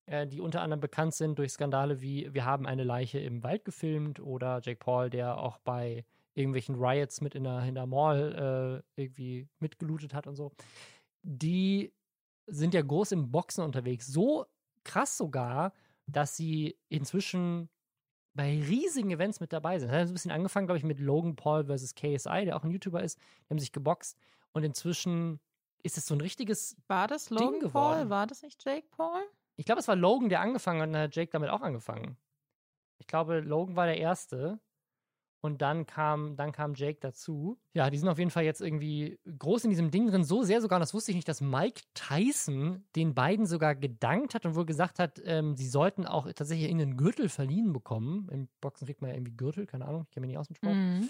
äh, 0.07 0.27
die 0.27 0.41
unter 0.41 0.62
anderem 0.62 0.81
bekannt 0.81 1.14
sind 1.14 1.39
durch 1.39 1.53
Skandale 1.53 2.01
wie 2.01 2.33
Wir 2.33 2.45
haben 2.47 2.66
eine 2.66 2.85
Leiche 2.85 3.18
im 3.18 3.43
Wald 3.43 3.64
gefilmt 3.64 4.21
oder 4.21 4.61
Jake 4.62 4.79
Paul, 4.79 5.11
der 5.11 5.39
auch 5.39 5.59
bei 5.59 6.05
irgendwelchen 6.35 6.77
Riots 6.77 7.21
mit 7.21 7.35
in 7.35 7.45
der, 7.45 7.62
in 7.64 7.75
der 7.75 7.87
Mall 7.87 8.83
äh, 8.97 9.03
irgendwie 9.03 9.47
mitgelootet 9.59 10.14
hat 10.14 10.27
und 10.27 10.37
so. 10.37 10.53
Die 11.23 11.93
sind 12.47 12.73
ja 12.73 12.81
groß 12.81 13.12
im 13.12 13.31
Boxen 13.31 13.62
unterwegs. 13.62 14.07
So 14.07 14.47
krass 14.85 15.18
sogar, 15.18 15.75
dass 16.07 16.37
sie 16.37 16.79
inzwischen 16.89 17.68
bei 18.41 18.59
riesigen 18.66 19.11
Events 19.11 19.38
mit 19.41 19.53
dabei 19.53 19.78
sind. 19.78 19.91
Das 19.91 20.01
hat 20.01 20.09
ein 20.09 20.14
bisschen 20.14 20.30
angefangen, 20.30 20.66
glaube 20.66 20.78
ich, 20.78 20.84
mit 20.84 20.99
Logan 20.99 21.36
Paul 21.36 21.66
versus 21.66 21.95
KSI, 21.95 22.47
der 22.47 22.57
auch 22.57 22.64
ein 22.64 22.70
YouTuber 22.70 23.03
ist. 23.03 23.18
Die 23.18 23.51
haben 23.51 23.59
sich 23.59 23.70
geboxt 23.70 24.16
und 24.53 24.64
inzwischen 24.64 25.41
ist 25.82 25.99
es 25.99 26.07
so 26.07 26.14
ein 26.14 26.22
richtiges. 26.22 26.74
War 26.88 27.07
das 27.07 27.26
Ding 27.26 27.36
Logan 27.36 27.61
Paul? 27.61 27.68
geworden. 27.68 28.09
War 28.09 28.26
das 28.26 28.41
nicht 28.41 28.64
Jake 28.64 28.86
Paul? 28.93 29.20
Ich 29.57 29.66
glaube, 29.66 29.80
es 29.80 29.88
war 29.88 29.97
Logan, 29.97 30.30
der 30.30 30.41
angefangen 30.41 30.80
hat 30.80 30.86
und 30.86 30.95
dann 30.95 31.03
hat 31.03 31.14
Jake 31.14 31.30
damit 31.30 31.51
auch 31.51 31.61
angefangen. 31.61 32.16
Ich 32.97 33.07
glaube, 33.07 33.41
Logan 33.41 33.76
war 33.76 33.84
der 33.84 33.99
Erste. 33.99 34.59
Und 35.43 35.62
dann 35.62 35.86
kam, 35.86 36.36
dann 36.36 36.53
kam 36.53 36.74
Jake 36.74 36.99
dazu. 37.01 37.59
Ja, 37.72 37.88
die 37.88 37.97
sind 37.97 38.09
auf 38.09 38.18
jeden 38.18 38.30
Fall 38.30 38.45
jetzt 38.45 38.61
irgendwie 38.61 39.18
groß 39.38 39.64
in 39.64 39.70
diesem 39.70 39.91
Ding 39.91 40.07
drin. 40.07 40.22
So 40.22 40.43
sehr 40.43 40.61
sogar, 40.61 40.76
und 40.76 40.80
das 40.80 40.93
wusste 40.93 41.12
ich 41.12 41.16
nicht, 41.16 41.28
dass 41.28 41.41
Mike 41.41 41.80
Tyson 41.95 42.84
den 42.95 43.14
beiden 43.14 43.47
sogar 43.47 43.74
gedankt 43.74 44.34
hat 44.34 44.45
und 44.45 44.55
wohl 44.55 44.66
gesagt 44.66 44.99
hat, 44.99 45.20
ähm, 45.24 45.57
sie 45.57 45.68
sollten 45.68 46.05
auch 46.07 46.26
tatsächlich 46.26 46.68
irgendeinen 46.68 46.99
Gürtel 46.99 47.28
verliehen 47.30 47.72
bekommen. 47.72 48.28
Im 48.30 48.49
Boxen 48.61 48.86
kriegt 48.86 49.01
man 49.01 49.11
ja 49.11 49.16
irgendwie 49.16 49.36
Gürtel, 49.36 49.66
keine 49.66 49.86
Ahnung, 49.86 50.03
ich 50.05 50.11
kenne 50.11 50.26
mich 50.26 50.32
nicht 50.32 50.38
aus 50.38 50.49
dem 50.49 50.57
Sport. 50.57 50.74
Mhm. 50.74 51.09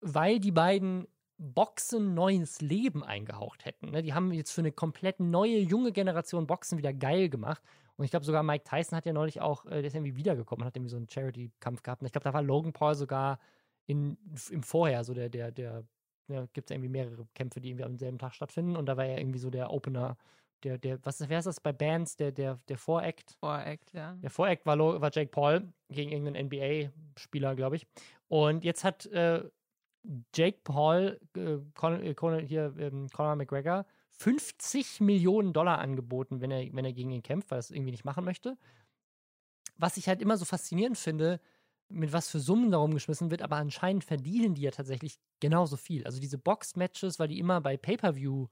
Weil 0.00 0.40
die 0.40 0.52
beiden 0.52 1.06
Boxen 1.36 2.14
neues 2.14 2.60
Leben 2.60 3.02
eingehaucht 3.02 3.64
hätten. 3.64 3.90
Ne? 3.90 4.02
Die 4.02 4.12
haben 4.12 4.32
jetzt 4.32 4.52
für 4.52 4.60
eine 4.60 4.72
komplett 4.72 5.20
neue, 5.20 5.58
junge 5.58 5.90
Generation 5.90 6.46
Boxen 6.46 6.76
wieder 6.78 6.92
geil 6.92 7.28
gemacht. 7.30 7.62
Und 8.00 8.04
ich 8.04 8.12
glaube 8.12 8.24
sogar 8.24 8.42
Mike 8.42 8.64
Tyson 8.64 8.96
hat 8.96 9.04
ja 9.04 9.12
neulich 9.12 9.42
auch, 9.42 9.66
äh, 9.66 9.82
der 9.82 9.84
ist 9.84 9.94
irgendwie 9.94 10.16
wiedergekommen 10.16 10.62
und 10.62 10.66
hat 10.66 10.74
irgendwie 10.74 10.88
so 10.88 10.96
einen 10.96 11.06
Charity-Kampf 11.06 11.82
gehabt. 11.82 12.00
Und 12.00 12.06
ich 12.06 12.12
glaube, 12.12 12.24
da 12.24 12.32
war 12.32 12.40
Logan 12.40 12.72
Paul 12.72 12.94
sogar 12.94 13.38
in, 13.84 14.16
im 14.48 14.62
Vorher, 14.62 15.04
so 15.04 15.12
der, 15.12 15.28
der, 15.28 15.52
der, 15.52 15.84
ja, 16.28 16.46
gibt 16.54 16.70
es 16.70 16.74
irgendwie 16.74 16.88
mehrere 16.88 17.28
Kämpfe, 17.34 17.60
die 17.60 17.68
irgendwie 17.68 17.84
am 17.84 17.98
selben 17.98 18.18
Tag 18.18 18.34
stattfinden. 18.34 18.74
Und 18.74 18.86
da 18.86 18.96
war 18.96 19.04
er 19.04 19.18
irgendwie 19.18 19.38
so 19.38 19.50
der 19.50 19.70
Opener, 19.70 20.16
der, 20.64 20.78
der, 20.78 20.98
was 21.04 21.20
ist, 21.20 21.28
wer 21.28 21.40
ist 21.40 21.44
das 21.44 21.60
bei 21.60 21.74
Bands, 21.74 22.16
der, 22.16 22.32
der, 22.32 22.58
der 22.68 22.78
Voract? 22.78 23.36
Voract, 23.38 23.92
ja. 23.92 24.14
Der 24.14 24.30
Voract 24.30 24.64
war, 24.64 24.78
war 24.78 25.10
Jake 25.12 25.30
Paul 25.30 25.70
gegen 25.90 26.10
irgendeinen 26.10 26.46
NBA-Spieler, 26.46 27.54
glaube 27.54 27.76
ich. 27.76 27.86
Und 28.28 28.64
jetzt 28.64 28.82
hat 28.82 29.04
äh, 29.08 29.44
Jake 30.34 30.60
Paul, 30.64 31.20
äh, 31.36 31.58
Con 31.74 32.02
äh, 32.02 32.14
Conor, 32.14 32.40
hier 32.40 32.74
ähm, 32.78 33.08
Conor 33.12 33.36
McGregor, 33.36 33.84
50 34.20 35.00
Millionen 35.00 35.54
Dollar 35.54 35.78
angeboten, 35.78 36.42
wenn 36.42 36.50
er, 36.50 36.70
wenn 36.74 36.84
er 36.84 36.92
gegen 36.92 37.10
ihn 37.10 37.22
kämpft, 37.22 37.50
weil 37.50 37.56
er 37.56 37.60
es 37.60 37.70
irgendwie 37.70 37.90
nicht 37.92 38.04
machen 38.04 38.22
möchte. 38.22 38.58
Was 39.78 39.96
ich 39.96 40.08
halt 40.08 40.20
immer 40.20 40.36
so 40.36 40.44
faszinierend 40.44 40.98
finde, 40.98 41.40
mit 41.88 42.12
was 42.12 42.28
für 42.28 42.38
Summen 42.38 42.70
darum 42.70 42.92
geschmissen 42.92 43.30
wird, 43.30 43.40
aber 43.40 43.56
anscheinend 43.56 44.04
verdienen 44.04 44.54
die 44.54 44.60
ja 44.62 44.72
tatsächlich 44.72 45.18
genauso 45.40 45.78
viel. 45.78 46.04
Also 46.04 46.20
diese 46.20 46.36
Box-Matches, 46.36 47.18
weil 47.18 47.28
die 47.28 47.38
immer 47.38 47.62
bei 47.62 47.78
Pay-Per-View 47.78 48.48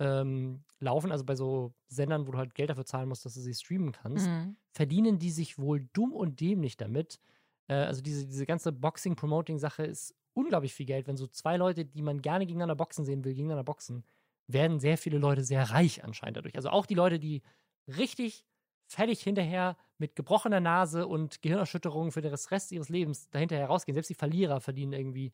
ähm, 0.00 0.64
laufen, 0.80 1.12
also 1.12 1.24
bei 1.24 1.36
so 1.36 1.72
Sendern, 1.86 2.26
wo 2.26 2.32
du 2.32 2.38
halt 2.38 2.56
Geld 2.56 2.70
dafür 2.70 2.84
zahlen 2.84 3.08
musst, 3.08 3.24
dass 3.24 3.34
du 3.34 3.40
sie 3.40 3.54
streamen 3.54 3.92
kannst, 3.92 4.26
Mhm. 4.26 4.56
verdienen 4.72 5.20
die 5.20 5.30
sich 5.30 5.58
wohl 5.60 5.88
dumm 5.92 6.12
und 6.12 6.40
dämlich 6.40 6.76
damit. 6.76 7.20
Äh, 7.68 7.74
also 7.74 8.02
diese, 8.02 8.26
diese 8.26 8.46
ganze 8.46 8.72
Boxing-Promoting-Sache 8.72 9.84
ist 9.84 10.12
unglaublich 10.32 10.74
viel 10.74 10.86
Geld. 10.86 11.06
Wenn 11.06 11.16
so 11.16 11.28
zwei 11.28 11.56
Leute, 11.56 11.84
die 11.84 12.02
man 12.02 12.20
gerne 12.20 12.46
gegeneinander 12.46 12.74
boxen 12.74 13.04
sehen 13.04 13.24
will, 13.24 13.32
gegeneinander 13.34 13.62
boxen, 13.62 14.04
werden 14.46 14.80
sehr 14.80 14.98
viele 14.98 15.18
Leute 15.18 15.44
sehr 15.44 15.70
reich 15.70 16.04
anscheinend 16.04 16.36
dadurch. 16.38 16.56
Also 16.56 16.70
auch 16.70 16.86
die 16.86 16.94
Leute, 16.94 17.18
die 17.18 17.42
richtig 17.88 18.46
fertig 18.86 19.22
hinterher 19.22 19.76
mit 19.98 20.16
gebrochener 20.16 20.60
Nase 20.60 21.06
und 21.06 21.42
Gehirnerschütterungen 21.42 22.12
für 22.12 22.20
den 22.22 22.34
Rest 22.34 22.72
ihres 22.72 22.88
Lebens 22.88 23.30
dahinter 23.30 23.56
herausgehen. 23.56 23.94
Selbst 23.94 24.10
die 24.10 24.14
Verlierer 24.14 24.60
verdienen 24.60 24.92
irgendwie 24.92 25.32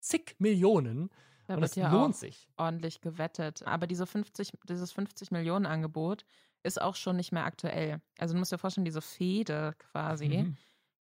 zig 0.00 0.36
Millionen. 0.38 1.10
Da 1.46 1.54
und 1.54 1.60
das 1.60 1.76
ja 1.76 1.92
lohnt 1.92 2.16
auch 2.16 2.16
sich. 2.16 2.48
ordentlich 2.56 3.00
gewettet. 3.00 3.62
Aber 3.66 3.86
diese 3.86 4.06
50, 4.06 4.52
dieses 4.68 4.92
50 4.92 5.30
Millionen 5.30 5.66
Angebot 5.66 6.24
ist 6.62 6.80
auch 6.80 6.96
schon 6.96 7.16
nicht 7.16 7.32
mehr 7.32 7.44
aktuell. 7.44 8.00
Also 8.18 8.34
du 8.34 8.38
musst 8.38 8.52
dir 8.52 8.58
vorstellen, 8.58 8.84
diese 8.86 9.02
Fehde 9.02 9.74
quasi 9.78 10.24
Mhm. 10.24 10.56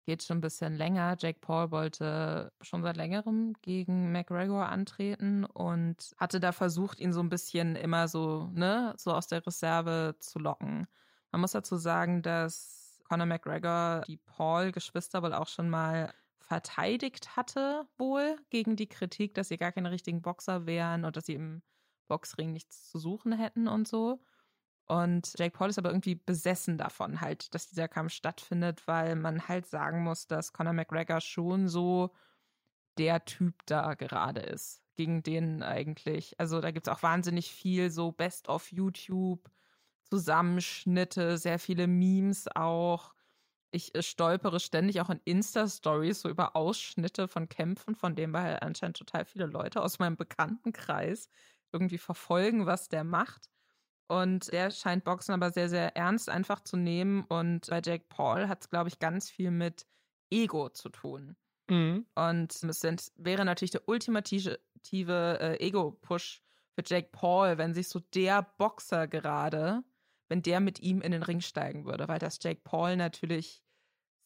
Geht 0.04 0.22
schon 0.22 0.38
ein 0.38 0.42
bisschen 0.42 0.76
länger. 0.76 1.16
Jake 1.18 1.38
Paul 1.40 1.70
wollte 1.70 2.52
schon 2.60 2.82
seit 2.82 2.96
längerem 2.96 3.54
gegen 3.62 4.12
McGregor 4.12 4.66
antreten 4.66 5.44
und 5.44 6.14
hatte 6.16 6.40
da 6.40 6.52
versucht, 6.52 7.00
ihn 7.00 7.12
so 7.12 7.20
ein 7.20 7.28
bisschen 7.28 7.76
immer 7.76 8.08
so, 8.08 8.50
ne, 8.52 8.94
so 8.96 9.12
aus 9.12 9.26
der 9.26 9.46
Reserve 9.46 10.16
zu 10.18 10.38
locken. 10.38 10.86
Man 11.30 11.40
muss 11.40 11.52
dazu 11.52 11.76
sagen, 11.76 12.22
dass 12.22 13.00
Conor 13.08 13.26
McGregor 13.26 14.02
die 14.06 14.16
Paul-Geschwister 14.18 15.22
wohl 15.22 15.34
auch 15.34 15.48
schon 15.48 15.70
mal 15.70 16.12
verteidigt 16.40 17.36
hatte, 17.36 17.86
wohl 17.96 18.36
gegen 18.50 18.76
die 18.76 18.88
Kritik, 18.88 19.34
dass 19.34 19.48
sie 19.48 19.56
gar 19.56 19.72
keine 19.72 19.90
richtigen 19.90 20.22
Boxer 20.22 20.66
wären 20.66 21.04
und 21.04 21.16
dass 21.16 21.26
sie 21.26 21.34
im 21.34 21.62
Boxring 22.08 22.52
nichts 22.52 22.90
zu 22.90 22.98
suchen 22.98 23.32
hätten 23.32 23.68
und 23.68 23.88
so. 23.88 24.22
Und 24.92 25.32
Jake 25.38 25.56
Paul 25.56 25.70
ist 25.70 25.78
aber 25.78 25.88
irgendwie 25.88 26.16
besessen 26.16 26.76
davon, 26.76 27.22
halt, 27.22 27.54
dass 27.54 27.66
dieser 27.66 27.88
Kampf 27.88 28.12
stattfindet, 28.12 28.86
weil 28.86 29.16
man 29.16 29.48
halt 29.48 29.66
sagen 29.66 30.04
muss, 30.04 30.26
dass 30.26 30.52
Conor 30.52 30.74
McGregor 30.74 31.22
schon 31.22 31.66
so 31.66 32.14
der 32.98 33.24
Typ 33.24 33.54
da 33.64 33.94
gerade 33.94 34.40
ist, 34.40 34.82
gegen 34.94 35.22
den 35.22 35.62
eigentlich, 35.62 36.38
also 36.38 36.60
da 36.60 36.72
gibt 36.72 36.86
es 36.86 36.92
auch 36.92 37.02
wahnsinnig 37.02 37.50
viel 37.50 37.90
so 37.90 38.12
Best 38.12 38.50
of 38.50 38.70
YouTube, 38.70 39.50
Zusammenschnitte, 40.04 41.38
sehr 41.38 41.58
viele 41.58 41.86
Memes 41.86 42.46
auch. 42.54 43.14
Ich 43.70 43.94
äh, 43.94 44.02
stolpere 44.02 44.60
ständig 44.60 45.00
auch 45.00 45.08
in 45.08 45.22
Insta-Stories 45.24 46.20
so 46.20 46.28
über 46.28 46.54
Ausschnitte 46.54 47.28
von 47.28 47.48
Kämpfen, 47.48 47.94
von 47.94 48.14
denen 48.14 48.34
weil 48.34 48.58
anscheinend 48.60 48.98
total 48.98 49.24
viele 49.24 49.46
Leute 49.46 49.80
aus 49.82 49.98
meinem 49.98 50.16
Bekanntenkreis 50.18 51.30
irgendwie 51.72 51.96
verfolgen, 51.96 52.66
was 52.66 52.90
der 52.90 53.04
macht. 53.04 53.48
Und 54.08 54.52
der 54.52 54.70
scheint 54.70 55.04
Boxen 55.04 55.32
aber 55.32 55.50
sehr, 55.52 55.68
sehr 55.68 55.96
ernst 55.96 56.28
einfach 56.28 56.60
zu 56.60 56.76
nehmen. 56.76 57.24
Und 57.24 57.68
bei 57.68 57.80
Jake 57.84 58.04
Paul 58.08 58.48
hat 58.48 58.62
es, 58.62 58.70
glaube 58.70 58.88
ich, 58.88 58.98
ganz 58.98 59.30
viel 59.30 59.50
mit 59.50 59.86
Ego 60.30 60.68
zu 60.68 60.88
tun. 60.88 61.36
Mhm. 61.70 62.06
Und 62.14 62.62
es 62.62 62.80
sind, 62.80 63.12
wäre 63.16 63.44
natürlich 63.44 63.70
der 63.70 63.88
ultimative 63.88 64.58
äh, 64.90 65.66
Ego-Push 65.66 66.42
für 66.74 66.82
Jake 66.84 67.08
Paul, 67.12 67.58
wenn 67.58 67.74
sich 67.74 67.88
so 67.88 68.00
der 68.14 68.42
Boxer 68.58 69.06
gerade, 69.06 69.82
wenn 70.28 70.42
der 70.42 70.60
mit 70.60 70.80
ihm 70.80 71.00
in 71.00 71.12
den 71.12 71.22
Ring 71.22 71.40
steigen 71.40 71.84
würde, 71.84 72.08
weil 72.08 72.18
das 72.18 72.38
Jake 72.42 72.60
Paul 72.64 72.96
natürlich 72.96 73.62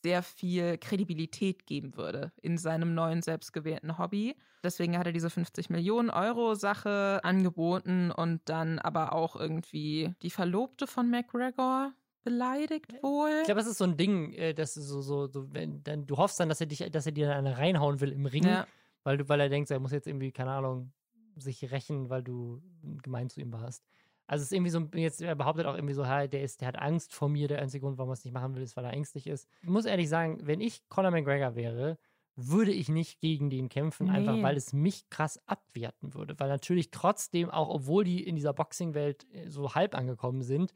sehr 0.06 0.22
viel 0.22 0.78
Kredibilität 0.78 1.66
geben 1.66 1.96
würde 1.96 2.30
in 2.40 2.58
seinem 2.58 2.94
neuen 2.94 3.22
selbstgewählten 3.22 3.98
Hobby. 3.98 4.36
Deswegen 4.62 4.96
hat 4.96 5.06
er 5.06 5.12
diese 5.12 5.30
50 5.30 5.68
Millionen 5.68 6.10
Euro 6.10 6.54
Sache 6.54 7.18
angeboten 7.24 8.12
und 8.12 8.40
dann 8.44 8.78
aber 8.78 9.12
auch 9.12 9.34
irgendwie 9.34 10.14
die 10.22 10.30
Verlobte 10.30 10.86
von 10.86 11.10
McGregor 11.10 11.92
beleidigt 12.22 12.92
wohl. 13.02 13.32
Ich 13.40 13.46
glaube, 13.46 13.62
es 13.62 13.66
ist 13.66 13.78
so 13.78 13.84
ein 13.84 13.96
Ding, 13.96 14.32
äh, 14.34 14.54
dass 14.54 14.74
du 14.74 14.80
so, 14.80 15.00
so, 15.00 15.26
so 15.26 15.52
wenn, 15.52 15.82
dann, 15.82 16.06
du 16.06 16.16
hoffst 16.16 16.38
dann, 16.38 16.48
dass 16.48 16.60
er 16.60 16.66
dich, 16.66 16.88
dass 16.92 17.06
er 17.06 17.12
dir 17.12 17.26
dann 17.26 17.44
eine 17.44 17.58
reinhauen 17.58 18.00
will 18.00 18.12
im 18.12 18.26
Ring, 18.26 18.44
ja. 18.44 18.64
weil 19.02 19.18
du, 19.18 19.28
weil 19.28 19.40
er 19.40 19.48
denkt, 19.48 19.72
er 19.72 19.80
muss 19.80 19.90
jetzt 19.90 20.06
irgendwie, 20.06 20.30
keine 20.30 20.52
Ahnung, 20.52 20.92
sich 21.34 21.68
rächen, 21.72 22.10
weil 22.10 22.22
du 22.22 22.62
gemein 23.02 23.28
zu 23.28 23.40
ihm 23.40 23.52
warst. 23.52 23.82
Also 24.26 24.42
es 24.42 24.48
ist 24.48 24.52
irgendwie 24.52 24.70
so, 24.70 24.80
jetzt 24.94 25.22
er 25.22 25.34
behauptet 25.34 25.66
auch 25.66 25.74
irgendwie 25.74 25.94
so, 25.94 26.04
hey, 26.04 26.28
der 26.28 26.42
ist, 26.42 26.60
der 26.60 26.68
hat 26.68 26.78
Angst 26.78 27.14
vor 27.14 27.28
mir, 27.28 27.46
der 27.48 27.60
einzige 27.60 27.82
Grund, 27.82 27.98
warum 27.98 28.10
er 28.10 28.14
es 28.14 28.24
nicht 28.24 28.34
machen 28.34 28.54
will, 28.54 28.62
ist, 28.62 28.76
weil 28.76 28.84
er 28.84 28.92
ängstlich 28.92 29.26
ist. 29.26 29.48
Ich 29.62 29.68
muss 29.68 29.84
ehrlich 29.84 30.08
sagen, 30.08 30.38
wenn 30.42 30.60
ich 30.60 30.88
Conor 30.88 31.10
McGregor 31.12 31.54
wäre, 31.54 31.98
würde 32.34 32.72
ich 32.72 32.88
nicht 32.88 33.20
gegen 33.20 33.48
den 33.48 33.68
kämpfen, 33.68 34.10
einfach 34.10 34.34
Nee. 34.34 34.42
weil 34.42 34.56
es 34.56 34.72
mich 34.72 35.08
krass 35.08 35.40
abwerten 35.46 36.12
würde. 36.12 36.38
Weil 36.38 36.48
natürlich 36.48 36.90
trotzdem, 36.90 37.48
auch 37.50 37.68
obwohl 37.70 38.04
die 38.04 38.22
in 38.24 38.34
dieser 38.34 38.52
Boxing-Welt 38.52 39.26
äh, 39.32 39.48
so 39.48 39.74
halb 39.74 39.94
angekommen 39.94 40.42
sind, 40.42 40.72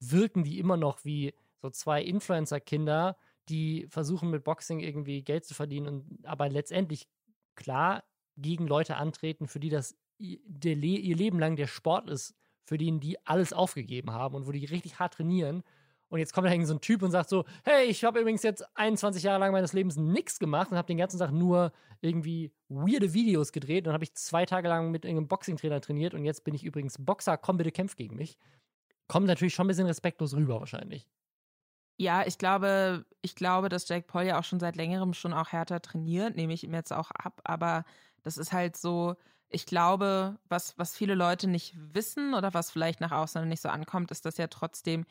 wirken 0.00 0.42
die 0.44 0.58
immer 0.58 0.76
noch 0.76 1.04
wie 1.04 1.34
so 1.58 1.68
zwei 1.70 2.02
Influencer-Kinder, 2.02 3.16
die 3.48 3.86
versuchen 3.88 4.30
mit 4.30 4.44
Boxing 4.44 4.80
irgendwie 4.80 5.22
Geld 5.22 5.44
zu 5.44 5.54
verdienen 5.54 5.86
und 5.86 6.26
aber 6.26 6.48
letztendlich 6.48 7.08
klar 7.56 8.04
gegen 8.36 8.66
Leute 8.66 8.96
antreten, 8.96 9.46
für 9.48 9.60
die 9.60 9.68
das 9.68 9.96
ihr 10.18 11.16
Leben 11.16 11.38
lang 11.38 11.56
der 11.56 11.66
Sport 11.66 12.08
ist, 12.08 12.34
für 12.64 12.78
den 12.78 13.00
die 13.00 13.16
alles 13.26 13.52
aufgegeben 13.52 14.12
haben 14.12 14.34
und 14.34 14.46
wo 14.46 14.52
die 14.52 14.64
richtig 14.64 14.98
hart 14.98 15.14
trainieren. 15.14 15.62
Und 16.08 16.18
jetzt 16.18 16.34
kommt 16.34 16.46
da 16.46 16.66
so 16.66 16.74
ein 16.74 16.80
Typ 16.82 17.02
und 17.02 17.10
sagt 17.10 17.30
so, 17.30 17.46
hey, 17.64 17.86
ich 17.86 18.04
habe 18.04 18.20
übrigens 18.20 18.42
jetzt 18.42 18.64
21 18.76 19.22
Jahre 19.22 19.40
lang 19.40 19.52
meines 19.52 19.72
Lebens 19.72 19.96
nichts 19.96 20.38
gemacht 20.38 20.70
und 20.70 20.76
habe 20.76 20.86
den 20.86 20.98
ganzen 20.98 21.18
Tag 21.18 21.32
nur 21.32 21.72
irgendwie 22.02 22.52
weirde 22.68 23.14
Videos 23.14 23.50
gedreht. 23.50 23.86
Und 23.86 23.94
habe 23.94 24.04
ich 24.04 24.12
zwei 24.12 24.44
Tage 24.44 24.68
lang 24.68 24.90
mit 24.90 25.06
irgendeinem 25.06 25.28
Boxing-Trainer 25.28 25.80
trainiert 25.80 26.12
und 26.12 26.26
jetzt 26.26 26.44
bin 26.44 26.54
ich 26.54 26.64
übrigens 26.64 26.96
Boxer, 26.98 27.38
komm 27.38 27.56
bitte 27.56 27.72
kämpf 27.72 27.96
gegen 27.96 28.16
mich. 28.16 28.36
Kommt 29.08 29.26
natürlich 29.26 29.54
schon 29.54 29.64
ein 29.64 29.68
bisschen 29.68 29.86
respektlos 29.86 30.34
rüber 30.34 30.60
wahrscheinlich. 30.60 31.08
Ja, 31.96 32.26
ich 32.26 32.36
glaube, 32.36 33.06
ich 33.22 33.34
glaube, 33.34 33.70
dass 33.70 33.88
Jake 33.88 34.06
Paul 34.06 34.24
ja 34.24 34.38
auch 34.38 34.44
schon 34.44 34.60
seit 34.60 34.76
längerem 34.76 35.14
schon 35.14 35.32
auch 35.32 35.48
härter 35.48 35.80
trainiert, 35.80 36.36
nehme 36.36 36.52
ich 36.52 36.64
ihm 36.64 36.74
jetzt 36.74 36.92
auch 36.92 37.10
ab, 37.10 37.40
aber 37.44 37.84
das 38.22 38.36
ist 38.36 38.52
halt 38.52 38.76
so, 38.76 39.16
ich 39.52 39.66
glaube, 39.66 40.38
was, 40.48 40.76
was 40.78 40.96
viele 40.96 41.14
Leute 41.14 41.46
nicht 41.46 41.74
wissen 41.76 42.34
oder 42.34 42.54
was 42.54 42.70
vielleicht 42.70 43.00
nach 43.00 43.12
außen 43.12 43.46
nicht 43.48 43.62
so 43.62 43.68
ankommt, 43.68 44.10
ist, 44.10 44.24
dass 44.24 44.38
ja 44.38 44.46
trotzdem 44.46 45.04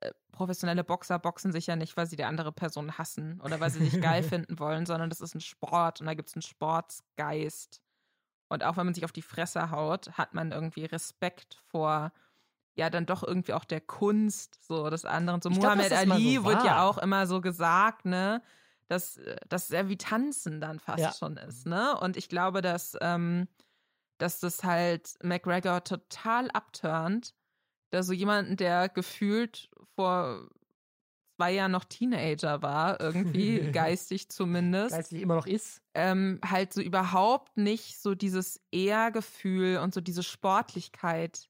äh, 0.00 0.12
professionelle 0.32 0.84
Boxer 0.84 1.18
boxen 1.18 1.52
sich 1.52 1.66
ja 1.66 1.76
nicht, 1.76 1.96
weil 1.96 2.06
sie 2.06 2.16
die 2.16 2.24
andere 2.24 2.52
Person 2.52 2.98
hassen 2.98 3.40
oder 3.40 3.60
weil 3.60 3.70
sie 3.70 3.84
sich 3.84 4.00
geil 4.00 4.22
finden 4.22 4.58
wollen, 4.58 4.86
sondern 4.86 5.10
das 5.10 5.20
ist 5.20 5.34
ein 5.34 5.40
Sport 5.40 6.00
und 6.00 6.06
da 6.06 6.14
gibt 6.14 6.28
es 6.28 6.34
einen 6.34 6.42
Sportsgeist. 6.42 7.80
Und 8.48 8.64
auch 8.64 8.76
wenn 8.76 8.86
man 8.86 8.94
sich 8.94 9.04
auf 9.04 9.12
die 9.12 9.22
Fresse 9.22 9.70
haut, 9.70 10.10
hat 10.16 10.34
man 10.34 10.52
irgendwie 10.52 10.84
Respekt 10.84 11.56
vor 11.66 12.12
ja 12.74 12.90
dann 12.90 13.06
doch 13.06 13.24
irgendwie 13.24 13.52
auch 13.52 13.64
der 13.64 13.80
Kunst 13.80 14.64
so 14.64 14.88
des 14.88 15.04
anderen. 15.04 15.42
So 15.42 15.50
ich 15.50 15.56
Muhammad 15.56 15.88
glaub, 15.88 16.10
Ali 16.12 16.36
so 16.36 16.44
wird 16.44 16.64
ja 16.64 16.84
auch 16.84 16.98
immer 16.98 17.26
so 17.26 17.40
gesagt, 17.40 18.04
ne, 18.04 18.40
dass 18.86 19.20
das 19.48 19.68
sehr 19.68 19.88
wie 19.88 19.98
Tanzen 19.98 20.60
dann 20.60 20.78
fast 20.78 20.98
ja. 21.00 21.12
schon 21.12 21.36
ist, 21.36 21.66
ne? 21.66 21.98
Und 21.98 22.16
ich 22.16 22.28
glaube, 22.28 22.62
dass 22.62 22.96
ähm, 23.00 23.48
dass 24.18 24.40
das 24.40 24.64
halt 24.64 25.14
McGregor 25.22 25.84
total 25.84 26.50
abturnt, 26.50 27.34
da 27.90 28.02
so 28.02 28.12
jemanden, 28.12 28.56
der 28.56 28.88
gefühlt 28.88 29.70
vor 29.94 30.48
zwei 31.36 31.52
Jahren 31.52 31.70
noch 31.70 31.84
Teenager 31.84 32.62
war, 32.62 33.00
irgendwie 33.00 33.60
geistig 33.72 34.28
zumindest. 34.28 34.94
Geistig 34.94 35.22
immer 35.22 35.36
noch 35.36 35.46
ist. 35.46 35.80
Ähm, 35.94 36.40
halt 36.44 36.72
so 36.72 36.82
überhaupt 36.82 37.56
nicht 37.56 38.00
so 38.00 38.14
dieses 38.14 38.60
Ehrgefühl 38.72 39.78
und 39.78 39.94
so 39.94 40.00
diese 40.00 40.24
Sportlichkeit 40.24 41.48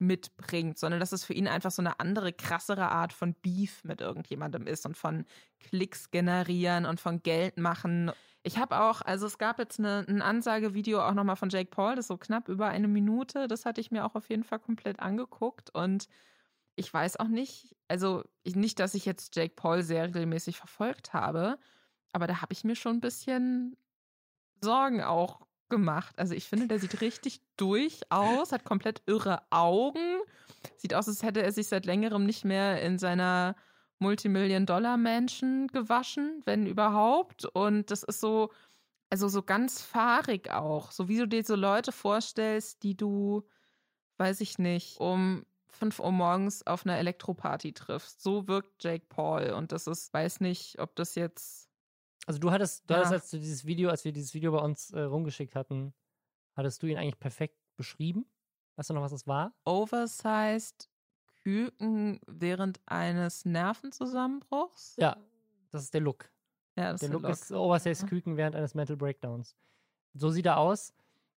mitbringt, 0.00 0.78
sondern 0.78 1.00
dass 1.00 1.12
es 1.12 1.24
für 1.24 1.34
ihn 1.34 1.48
einfach 1.48 1.70
so 1.70 1.82
eine 1.82 2.00
andere, 2.00 2.32
krassere 2.32 2.90
Art 2.90 3.12
von 3.12 3.34
Beef 3.34 3.82
mit 3.84 4.00
irgendjemandem 4.00 4.66
ist 4.66 4.86
und 4.86 4.96
von 4.96 5.24
Klicks 5.60 6.10
generieren 6.10 6.86
und 6.86 7.00
von 7.00 7.22
Geld 7.22 7.58
machen. 7.58 8.12
Ich 8.42 8.58
habe 8.58 8.80
auch, 8.80 9.02
also 9.02 9.26
es 9.26 9.38
gab 9.38 9.58
jetzt 9.58 9.78
eine, 9.78 10.04
ein 10.08 10.22
Ansagevideo 10.22 11.02
auch 11.02 11.14
nochmal 11.14 11.36
von 11.36 11.50
Jake 11.50 11.70
Paul, 11.70 11.96
das 11.96 12.04
ist 12.04 12.08
so 12.08 12.16
knapp 12.16 12.48
über 12.48 12.68
eine 12.68 12.88
Minute. 12.88 13.48
Das 13.48 13.66
hatte 13.66 13.80
ich 13.80 13.90
mir 13.90 14.04
auch 14.04 14.14
auf 14.14 14.30
jeden 14.30 14.44
Fall 14.44 14.58
komplett 14.58 15.00
angeguckt 15.00 15.70
und 15.74 16.08
ich 16.76 16.94
weiß 16.94 17.16
auch 17.18 17.26
nicht, 17.26 17.74
also 17.88 18.22
nicht, 18.44 18.78
dass 18.78 18.94
ich 18.94 19.04
jetzt 19.04 19.34
Jake 19.34 19.54
Paul 19.56 19.82
sehr 19.82 20.06
regelmäßig 20.06 20.56
verfolgt 20.56 21.12
habe, 21.12 21.58
aber 22.12 22.28
da 22.28 22.40
habe 22.40 22.52
ich 22.52 22.62
mir 22.62 22.76
schon 22.76 22.96
ein 22.96 23.00
bisschen 23.00 23.76
Sorgen 24.60 25.02
auch 25.02 25.40
gemacht. 25.68 26.18
Also 26.18 26.34
ich 26.34 26.48
finde, 26.48 26.68
der 26.68 26.78
sieht 26.78 27.00
richtig 27.00 27.42
durch 27.56 28.00
aus, 28.10 28.52
hat 28.52 28.64
komplett 28.64 29.02
irre 29.06 29.42
Augen. 29.50 30.20
Sieht 30.76 30.94
aus, 30.94 31.08
als 31.08 31.22
hätte 31.22 31.42
er 31.42 31.52
sich 31.52 31.68
seit 31.68 31.84
längerem 31.84 32.24
nicht 32.24 32.44
mehr 32.44 32.80
in 32.82 32.98
seiner 32.98 33.56
Multimillion-Dollar-Mansion 33.98 35.68
gewaschen, 35.68 36.42
wenn 36.44 36.66
überhaupt. 36.66 37.44
Und 37.44 37.90
das 37.90 38.02
ist 38.02 38.20
so, 38.20 38.50
also 39.10 39.28
so 39.28 39.42
ganz 39.42 39.82
fahrig 39.82 40.50
auch. 40.50 40.90
So 40.92 41.08
wie 41.08 41.18
du 41.18 41.26
dir 41.26 41.44
so 41.44 41.54
Leute 41.54 41.92
vorstellst, 41.92 42.82
die 42.82 42.96
du, 42.96 43.44
weiß 44.18 44.40
ich 44.40 44.58
nicht, 44.58 45.00
um 45.00 45.44
5 45.70 46.00
Uhr 46.00 46.12
morgens 46.12 46.66
auf 46.66 46.86
einer 46.86 46.98
Elektroparty 46.98 47.72
triffst. 47.72 48.22
So 48.22 48.48
wirkt 48.48 48.82
Jake 48.82 49.06
Paul. 49.08 49.50
Und 49.50 49.72
das 49.72 49.86
ist, 49.86 50.12
weiß 50.12 50.40
nicht, 50.40 50.78
ob 50.80 50.96
das 50.96 51.14
jetzt 51.14 51.68
also 52.28 52.40
du 52.40 52.50
hattest, 52.50 52.84
du 52.90 52.92
ja. 52.92 52.98
hattest, 52.98 53.12
als 53.14 53.30
du 53.30 53.38
dieses 53.38 53.64
Video, 53.64 53.88
als 53.88 54.04
wir 54.04 54.12
dieses 54.12 54.34
Video 54.34 54.52
bei 54.52 54.58
uns 54.58 54.90
äh, 54.90 55.00
rumgeschickt 55.00 55.54
hatten, 55.54 55.94
hattest 56.54 56.82
du 56.82 56.86
ihn 56.86 56.98
eigentlich 56.98 57.18
perfekt 57.18 57.56
beschrieben? 57.76 58.26
Weißt 58.76 58.90
du 58.90 58.94
noch, 58.94 59.00
was 59.00 59.12
das 59.12 59.26
war? 59.26 59.54
Oversized 59.64 60.90
Küken 61.48 62.20
während 62.26 62.78
eines 62.84 63.46
Nervenzusammenbruchs? 63.46 64.96
Ja, 64.98 65.16
das 65.70 65.84
ist 65.84 65.94
der 65.94 66.02
Look. 66.02 66.30
Ja, 66.76 66.92
das 66.92 67.00
der 67.00 67.08
ist 67.08 67.12
Look, 67.14 67.22
Look 67.22 67.30
ist 67.30 67.52
Oversized 67.52 68.02
ja. 68.02 68.08
Küken 68.08 68.36
während 68.36 68.54
eines 68.54 68.74
Mental 68.74 68.98
Breakdowns. 68.98 69.56
So 70.12 70.28
sieht 70.28 70.44
er 70.44 70.58
aus. 70.58 70.92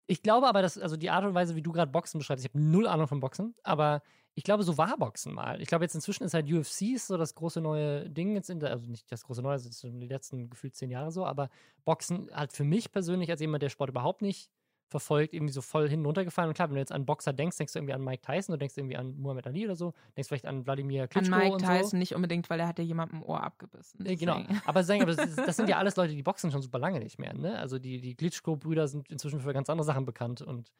Ich 0.09 0.23
glaube 0.23 0.49
aber, 0.49 0.63
dass, 0.63 0.77
also 0.77 0.97
die 0.97 1.11
Art 1.11 1.25
und 1.25 1.35
Weise, 1.35 1.55
wie 1.55 1.63
du 1.63 1.71
gerade 1.71 1.93
Boxen 1.93 2.19
beschreibst, 2.19 2.45
ich 2.45 2.51
habe 2.51 2.61
null 2.61 2.89
Ahnung 2.89 3.07
von 3.07 3.21
Boxen, 3.21 3.55
aber 3.63 4.03
ich 4.35 4.43
glaube, 4.43 4.65
so 4.65 4.77
war 4.77 4.97
Boxen 4.99 5.33
mal. 5.33 5.61
Ich 5.61 5.69
glaube, 5.69 5.85
jetzt 5.85 5.95
inzwischen 5.95 6.25
ist 6.25 6.35
halt 6.35 6.51
UFC 6.51 6.99
so 6.99 7.17
das 7.17 7.37
große 7.37 7.61
neue 7.61 8.11
Ding 8.11 8.35
jetzt 8.35 8.51
in 8.51 8.59
der, 8.59 8.71
also 8.71 8.91
nicht 8.91 9.13
das 9.13 9.23
große 9.23 9.43
neue, 9.43 9.59
das 9.59 9.67
ist 9.67 9.85
in 9.85 10.01
den 10.01 10.09
letzten 10.09 10.51
gefühlt 10.51 10.75
zehn 10.75 10.91
Jahre 10.91 11.13
so, 11.13 11.25
aber 11.25 11.51
Boxen 11.85 12.29
hat 12.33 12.53
für 12.53 12.65
mich 12.65 12.91
persönlich 12.91 13.31
als 13.31 13.41
jemand, 13.41 13.63
der 13.63 13.69
Sport 13.69 13.91
überhaupt 13.91 14.23
nicht 14.23 14.51
verfolgt, 14.91 15.33
irgendwie 15.33 15.53
so 15.53 15.63
voll 15.63 15.89
hin 15.89 16.01
und 16.01 16.07
runtergefallen. 16.07 16.49
Und 16.49 16.55
klar, 16.55 16.69
wenn 16.69 16.75
du 16.75 16.81
jetzt 16.81 16.93
an 16.93 17.07
Boxer 17.07 17.33
denkst, 17.33 17.57
denkst 17.57 17.73
du 17.73 17.79
irgendwie 17.79 17.95
an 17.95 18.03
Mike 18.03 18.23
Tyson, 18.23 18.53
du 18.53 18.59
denkst 18.59 18.77
irgendwie 18.77 18.97
an 18.97 19.17
Muhammad 19.17 19.47
Ali 19.47 19.65
oder 19.65 19.77
so, 19.77 19.95
denkst 20.17 20.29
vielleicht 20.29 20.47
an 20.47 20.67
Wladimir 20.67 21.07
Klitschko 21.07 21.35
An 21.35 21.41
Mike 21.41 21.57
Tyson 21.59 21.91
so. 21.91 21.97
nicht 21.97 22.15
unbedingt, 22.15 22.51
weil 22.51 22.61
er 22.61 22.67
hat 22.67 22.79
ja 22.79 22.85
jemandem 22.85 23.19
im 23.19 23.23
Ohr 23.23 23.43
abgebissen. 23.43 24.03
Nee, 24.03 24.17
genau. 24.17 24.43
Aber, 24.67 24.83
sagen, 24.83 25.03
aber 25.03 25.15
das, 25.15 25.37
das, 25.37 25.57
sind 25.57 25.69
ja 25.69 25.77
alles 25.79 25.97
Leute, 25.97 26.15
die 26.15 26.23
boxen 26.23 26.51
schon 26.51 26.63
super 26.63 26.79
lange 26.79 26.99
nicht 26.99 27.19
mehr. 27.19 27.33
Ne? 27.33 27.59
Also 27.59 27.79
die, 27.79 28.01
die 28.01 28.17
Klitschko-Brüder 28.17 28.89
sind 28.89 29.11
inzwischen 29.11 29.41
für 29.41 29.53
ganz 29.53 29.71
andere 29.71 29.85
Sachen 29.85 30.05
bekannt 30.05 30.43
und 30.43 30.73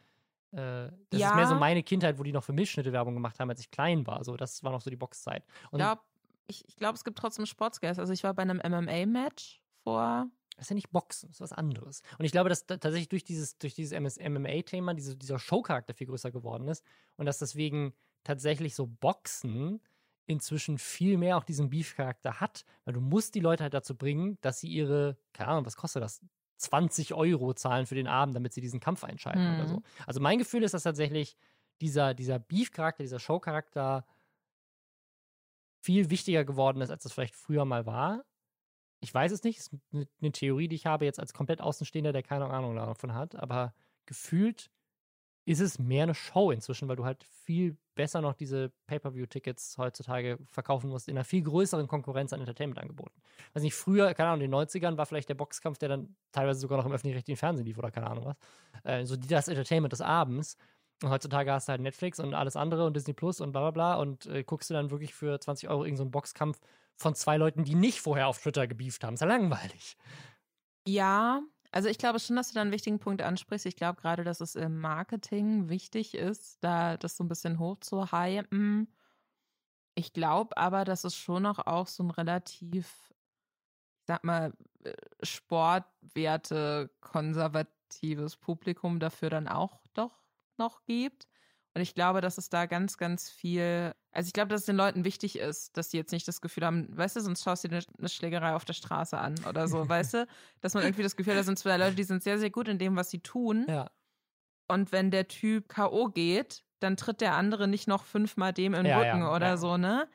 äh, 0.53 0.91
das 1.11 1.21
ja. 1.21 1.31
ist 1.31 1.37
mehr 1.37 1.47
so 1.47 1.55
meine 1.55 1.83
Kindheit, 1.85 2.19
wo 2.19 2.25
die 2.25 2.33
noch 2.33 2.43
für 2.43 2.53
Milchschnitte 2.53 2.93
Werbung 2.93 3.15
gemacht 3.15 3.39
haben, 3.39 3.49
als 3.49 3.61
ich 3.61 3.71
klein 3.71 4.07
war. 4.07 4.25
So, 4.25 4.37
das 4.37 4.65
war 4.65 4.73
noch 4.73 4.81
so 4.81 4.91
die 4.91 4.97
Boxzeit. 4.97 5.45
Und 5.71 5.79
glaub, 5.79 6.01
ich 6.49 6.67
ich 6.67 6.77
glaube, 6.77 6.97
es 6.97 7.05
gibt 7.05 7.17
trotzdem 7.17 7.47
Sportsgeist. 7.47 8.01
Also 8.01 8.13
ich 8.13 8.25
war 8.25 8.35
bei 8.35 8.43
einem 8.43 8.59
MMA-Match 8.59 9.63
vor. 9.85 10.29
Das 10.61 10.67
ist 10.67 10.71
ja 10.73 10.75
nicht 10.75 10.91
Boxen, 10.91 11.31
das 11.31 11.37
ist 11.37 11.41
was 11.41 11.53
anderes. 11.53 12.03
Und 12.19 12.27
ich 12.27 12.33
glaube, 12.33 12.51
dass 12.51 12.67
da 12.67 12.77
tatsächlich 12.77 13.09
durch 13.09 13.25
dieses, 13.25 13.57
durch 13.57 13.73
dieses 13.73 13.99
MMA-Thema 13.99 14.93
diese, 14.93 15.17
dieser 15.17 15.39
Showcharakter 15.39 15.95
viel 15.95 16.07
größer 16.07 16.31
geworden 16.31 16.69
ist 16.69 16.85
und 17.17 17.25
dass 17.25 17.39
deswegen 17.39 17.95
tatsächlich 18.25 18.75
so 18.75 18.87
Boxen 18.87 19.81
inzwischen 20.27 20.77
viel 20.77 21.17
mehr 21.17 21.39
auch 21.39 21.45
diesen 21.45 21.71
Beef-Charakter 21.71 22.41
hat, 22.41 22.67
weil 22.85 22.93
du 22.93 23.01
musst 23.01 23.35
die 23.37 23.41
Leute 23.41 23.63
halt 23.63 23.73
dazu 23.73 23.97
bringen, 23.97 24.37
dass 24.43 24.61
sie 24.61 24.69
ihre, 24.69 25.17
keine 25.33 25.49
Ahnung, 25.49 25.65
was 25.65 25.77
kostet 25.77 26.03
das? 26.03 26.21
20 26.59 27.15
Euro 27.15 27.55
zahlen 27.55 27.87
für 27.87 27.95
den 27.95 28.07
Abend, 28.07 28.37
damit 28.37 28.53
sie 28.53 28.61
diesen 28.61 28.81
Kampf 28.81 29.03
einschalten 29.03 29.49
mhm. 29.49 29.55
oder 29.55 29.67
so. 29.67 29.77
Mhm. 29.77 29.85
Also 30.07 30.21
mein 30.21 30.37
Gefühl 30.37 30.63
ist, 30.63 30.75
dass 30.75 30.83
tatsächlich 30.83 31.39
dieser, 31.81 32.13
dieser 32.13 32.39
Beef-Charakter, 32.39 33.03
dieser 33.03 33.19
Show-Charakter 33.19 34.05
viel 35.81 36.11
wichtiger 36.11 36.45
geworden 36.45 36.83
ist, 36.83 36.91
als 36.91 37.05
das 37.05 37.13
vielleicht 37.13 37.35
früher 37.35 37.65
mal 37.65 37.87
war. 37.87 38.27
Ich 39.01 39.13
weiß 39.13 39.33
es 39.33 39.43
nicht, 39.43 39.59
ist 39.59 39.71
eine, 39.93 40.07
eine 40.21 40.33
Theorie, 40.33 40.69
die 40.69 40.77
ich 40.77 40.87
habe 40.87 41.05
jetzt 41.05 41.21
als 41.21 41.33
komplett 41.33 41.61
Außenstehender, 41.61 42.13
der 42.13 42.23
keine 42.23 42.47
Ahnung 42.47 42.77
davon 42.77 43.15
hat, 43.15 43.35
aber 43.35 43.75
gefühlt 44.07 44.71
ist 45.47 45.61
es 45.61 45.79
mehr 45.79 46.05
eine 46.05 46.15
Show 46.15 46.51
inzwischen, 46.51 46.89
weil 46.89 46.97
du 46.97 47.05
halt 47.05 47.25
viel 47.25 47.77
besser 47.95 48.21
noch 48.21 48.35
diese 48.35 48.71
Pay-Per-View-Tickets 48.87 49.79
heutzutage 49.79 50.39
verkaufen 50.51 50.91
musst, 50.91 51.09
in 51.09 51.17
einer 51.17 51.25
viel 51.25 51.43
größeren 51.43 51.89
Konkurrenz 51.89 52.33
an 52.33 52.41
Entertainment-Angeboten. 52.41 53.21
Also 53.53 53.65
nicht 53.65 53.75
früher, 53.75 54.15
keine 54.15 54.31
Ahnung, 54.31 54.45
in 54.45 54.51
den 54.51 54.61
90ern 54.61 54.97
war 54.97 55.07
vielleicht 55.07 55.29
der 55.29 55.35
Boxkampf, 55.35 55.79
der 55.79 55.89
dann 55.89 56.17
teilweise 56.33 56.61
sogar 56.61 56.79
noch 56.79 56.87
im 56.87 56.93
öffentlich-rechtlichen 56.93 57.39
Fernsehen 57.39 57.67
lief 57.67 57.79
oder 57.79 57.91
keine 57.91 58.09
Ahnung 58.09 58.27
was. 58.27 58.37
Äh, 58.85 59.05
so 59.05 59.17
das 59.17 59.49
Entertainment 59.49 59.93
des 59.93 60.01
Abends. 60.01 60.57
Und 61.03 61.11
heutzutage 61.11 61.51
hast 61.51 61.69
du 61.69 61.71
halt 61.71 61.81
Netflix 61.81 62.21
und 62.21 62.35
alles 62.35 62.57
andere 62.57 62.87
und 62.87 62.95
Disney 62.95 63.15
Plus 63.15 63.41
und 63.41 63.53
bla 63.53 63.63
bla 63.63 63.71
bla 63.71 63.95
und 63.95 64.27
äh, 64.27 64.45
guckst 64.45 64.69
du 64.71 64.75
dann 64.75 64.91
wirklich 64.91 65.15
für 65.15 65.41
20 65.41 65.69
Euro 65.69 65.85
irgendeinen 65.85 66.09
so 66.09 66.11
Boxkampf 66.11 66.61
von 67.01 67.15
zwei 67.15 67.37
Leuten, 67.37 67.65
die 67.65 67.75
nicht 67.75 68.01
vorher 68.01 68.29
auf 68.29 68.39
Twitter 68.39 68.67
gebieft 68.67 69.03
haben. 69.05 69.15
Ist 69.15 69.21
ja 69.21 69.27
langweilig. 69.27 69.97
Ja, 70.87 71.43
also 71.73 71.89
ich 71.89 71.99
glaube 71.99 72.19
schon, 72.21 72.37
dass 72.37 72.49
du 72.49 72.55
da 72.55 72.63
einen 72.63 72.73
wichtigen 72.73 72.99
Punkt 72.99 73.23
ansprichst. 73.23 73.67
Ich 73.67 73.77
glaube 73.77 74.01
gerade, 74.01 74.25
dass 74.25 74.41
es 74.41 74.55
im 74.55 74.81
Marketing 74.81 75.69
wichtig 75.69 76.15
ist, 76.15 76.59
da 76.63 76.97
das 76.97 77.17
so 77.17 77.25
ein 77.25 77.29
bisschen 77.29 77.59
hochzuhypen. 77.59 78.93
Ich 79.95 80.13
glaube 80.13 80.57
aber, 80.57 80.85
dass 80.85 81.05
es 81.05 81.17
schon 81.17 81.45
noch 81.45 81.59
auch 81.67 81.87
so 81.87 82.03
ein 82.03 82.11
relativ, 82.11 83.13
ich 84.01 84.07
sag 84.07 84.25
mal, 84.25 84.53
äh, 84.85 84.93
Sportwerte 85.23 86.91
konservatives 87.01 88.37
Publikum 88.37 89.01
dafür 89.01 89.31
dann 89.31 89.49
auch 89.49 89.81
doch 89.95 90.23
noch 90.57 90.85
gibt. 90.85 91.29
Und 91.75 91.83
ich 91.83 91.95
glaube, 91.95 92.21
dass 92.21 92.37
es 92.37 92.49
da 92.49 92.67
ganz, 92.67 92.97
ganz 92.97 93.31
viel, 93.31 93.93
also 94.11 94.27
ich 94.27 94.33
glaube, 94.33 94.49
dass 94.49 94.63
es 94.63 94.67
den 94.67 94.77
Leuten 94.77 95.05
wichtig 95.05 95.39
ist, 95.39 95.77
dass 95.77 95.91
sie 95.91 95.99
jetzt 95.99 96.11
nicht 96.11 96.27
das 96.27 96.41
Gefühl 96.41 96.67
haben, 96.67 96.89
weißt 96.97 97.17
du, 97.17 97.21
sonst 97.21 97.45
schaust 97.45 97.63
du 97.63 97.69
dir 97.69 97.83
eine, 97.99 98.09
Schlägerei 98.09 98.55
auf 98.55 98.65
der 98.65 98.73
Straße 98.73 99.17
an 99.17 99.37
oder 99.49 99.69
so, 99.69 99.89
weißt 99.89 100.15
du? 100.15 100.27
Dass 100.61 100.75
man 100.75 100.83
irgendwie 100.83 101.05
das 101.05 101.15
Gefühl 101.15 101.35
hat, 101.35 101.41
da 101.41 101.45
sind 101.45 101.59
zwei 101.59 101.77
Leute, 101.77 101.95
die 101.95 102.05
sind 102.05 102.23
sehr, 102.23 102.39
sehr 102.39 102.51
gut 102.51 102.67
in 102.67 102.79
dem, 102.79 102.97
was 102.97 103.11
sie 103.11 103.21
tun. 103.21 103.67
Ja. 103.69 103.89
Und 104.67 104.91
wenn 104.91 105.11
der 105.11 105.29
Typ 105.29 105.69
K.O. 105.69 106.09
geht, 106.09 106.65
dann 106.81 106.97
tritt 106.97 107.21
der 107.21 107.35
andere 107.35 107.69
nicht 107.69 107.87
noch 107.87 108.05
fünfmal 108.05 108.53
dem 108.53 108.75
in 108.75 108.85
den 108.85 108.91
ja, 108.91 108.99
Rücken 108.99 109.23
ja, 109.23 109.35
oder 109.35 109.49
ja. 109.49 109.57
so, 109.57 109.77
ne? 109.77 110.09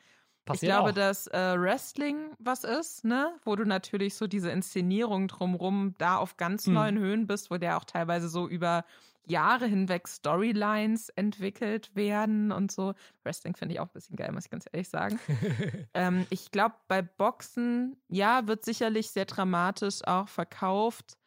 Passiert 0.44 0.62
ich 0.62 0.68
glaube, 0.68 0.90
auch. 0.90 0.94
dass 0.94 1.26
äh, 1.26 1.60
Wrestling 1.60 2.30
was 2.38 2.64
ist, 2.64 3.04
ne? 3.04 3.34
Wo 3.44 3.56
du 3.56 3.64
natürlich 3.64 4.14
so 4.14 4.26
diese 4.26 4.50
Inszenierung 4.50 5.28
drumrum 5.28 5.94
da 5.98 6.16
auf 6.16 6.36
ganz 6.36 6.66
hm. 6.66 6.74
neuen 6.74 6.98
Höhen 6.98 7.26
bist, 7.26 7.50
wo 7.50 7.56
der 7.56 7.76
auch 7.76 7.84
teilweise 7.84 8.28
so 8.28 8.46
über 8.46 8.84
Jahre 9.26 9.66
hinweg 9.66 10.08
Storylines 10.08 11.08
entwickelt 11.10 11.94
werden 11.94 12.52
und 12.52 12.70
so. 12.70 12.94
Wrestling 13.24 13.56
finde 13.56 13.74
ich 13.74 13.80
auch 13.80 13.86
ein 13.86 13.92
bisschen 13.92 14.16
geil, 14.16 14.30
muss 14.32 14.44
ich 14.44 14.50
ganz 14.50 14.66
ehrlich 14.72 14.88
sagen. 14.88 15.18
ähm, 15.94 16.26
ich 16.30 16.50
glaube, 16.52 16.76
bei 16.88 17.02
Boxen, 17.02 17.96
ja, 18.08 18.46
wird 18.46 18.64
sicherlich 18.64 19.10
sehr 19.10 19.24
dramatisch 19.24 20.04
auch 20.04 20.28
verkauft. 20.28 21.18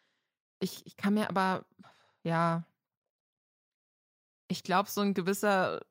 Ich, 0.59 0.85
ich 0.85 0.95
kann 0.95 1.13
mir 1.13 1.29
aber, 1.29 1.65
ja, 2.23 2.65
ich 4.47 4.63
glaube, 4.63 4.89
so 4.89 5.01
ein 5.01 5.13
gewisser, 5.13 5.81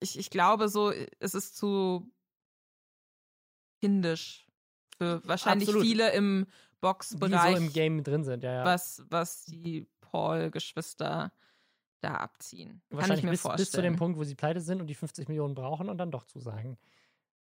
ich, 0.00 0.18
ich 0.18 0.30
glaube 0.30 0.68
so, 0.68 0.92
es 1.20 1.34
ist 1.34 1.56
zu 1.56 2.10
kindisch 3.80 4.46
für 4.96 5.20
wahrscheinlich 5.26 5.68
Absolut. 5.68 5.86
viele 5.86 6.12
im 6.12 6.46
Boxbereich. 6.80 7.54
Die 7.54 7.60
so 7.60 7.66
im 7.66 7.72
Game 7.72 8.02
drin 8.02 8.24
sind, 8.24 8.42
ja, 8.42 8.52
ja. 8.52 8.64
Was, 8.64 9.04
was 9.08 9.44
die 9.44 9.86
Paul-Geschwister 10.12 11.32
da 12.00 12.14
abziehen. 12.14 12.82
Kann 12.96 13.12
ich 13.12 13.22
mir 13.22 13.30
bis, 13.30 13.40
vorstellen. 13.40 13.64
Bis 13.64 13.70
zu 13.70 13.82
dem 13.82 13.96
Punkt, 13.96 14.18
wo 14.18 14.24
sie 14.24 14.34
pleite 14.34 14.60
sind 14.60 14.80
und 14.80 14.86
die 14.86 14.94
50 14.94 15.28
Millionen 15.28 15.54
brauchen 15.54 15.88
und 15.88 15.98
dann 15.98 16.10
doch 16.10 16.24
zusagen. 16.24 16.76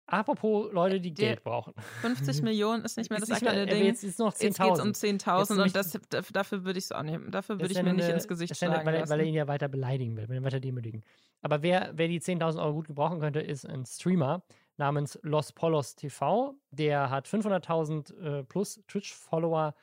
Apropos 0.08 0.72
Leute, 0.72 1.02
die 1.02 1.14
Der 1.14 1.30
Geld 1.30 1.44
brauchen. 1.44 1.74
50 2.02 2.42
Millionen 2.44 2.86
ist 2.86 2.96
nicht 2.96 3.10
mehr 3.10 3.20
das 3.20 3.32
aktuelle 3.32 3.66
Ding. 3.66 3.84
Jetzt 3.84 4.04
ist 4.04 4.20
noch 4.20 4.34
10.000. 4.34 4.44
Jetzt 4.44 4.60
geht 4.60 4.74
es 4.74 4.80
um 4.80 4.90
10.000 4.90 5.64
und 5.64 5.76
das, 5.76 6.00
dafür 6.32 6.64
würde 6.64 6.78
ich 6.78 6.86
es 6.86 6.92
auch 6.92 7.02
nehmen. 7.02 7.32
Dafür 7.32 7.60
würde 7.60 7.74
ich 7.74 7.82
mir 7.82 7.94
nicht 7.94 8.08
ins 8.08 8.28
Gesicht 8.28 8.56
schlagen 8.56 8.86
weil, 8.86 9.10
weil, 9.10 9.20
er 9.20 9.26
ihn 9.26 9.34
ja 9.34 9.48
weiter 9.48 9.68
beleidigen 9.68 10.16
will, 10.16 10.30
will 10.30 10.38
ihn 10.38 10.44
weiter 10.44 10.60
demütigen. 10.60 11.04
Aber 11.42 11.64
wer, 11.64 11.92
wer 11.96 12.08
die 12.08 12.22
10.000 12.22 12.60
Euro 12.62 12.74
gut 12.74 12.88
gebrauchen 12.88 13.20
könnte, 13.20 13.40
ist 13.40 13.66
ein 13.66 13.86
Streamer 13.86 14.44
namens 14.78 15.18
Los 15.24 15.52
Polos 15.52 15.96
TV. 15.96 16.56
Der 16.70 17.10
hat 17.10 17.28
500.000 17.28 18.40
äh, 18.40 18.44
plus 18.44 18.82
Twitch-Follower 18.88 19.74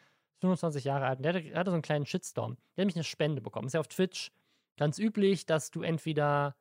25 0.42 0.84
Jahre 0.84 1.06
alt. 1.06 1.24
Der 1.24 1.34
hatte, 1.34 1.54
hatte 1.54 1.70
so 1.70 1.74
einen 1.74 1.82
kleinen 1.82 2.04
Shitstorm. 2.04 2.54
Der 2.54 2.60
hat 2.60 2.78
nämlich 2.78 2.96
eine 2.96 3.04
Spende 3.04 3.40
bekommen. 3.40 3.68
Ist 3.68 3.74
ja 3.74 3.80
auf 3.80 3.88
Twitch 3.88 4.30
ganz 4.76 4.98
üblich, 4.98 5.46
dass 5.46 5.70
du 5.70 5.82
entweder, 5.82 6.56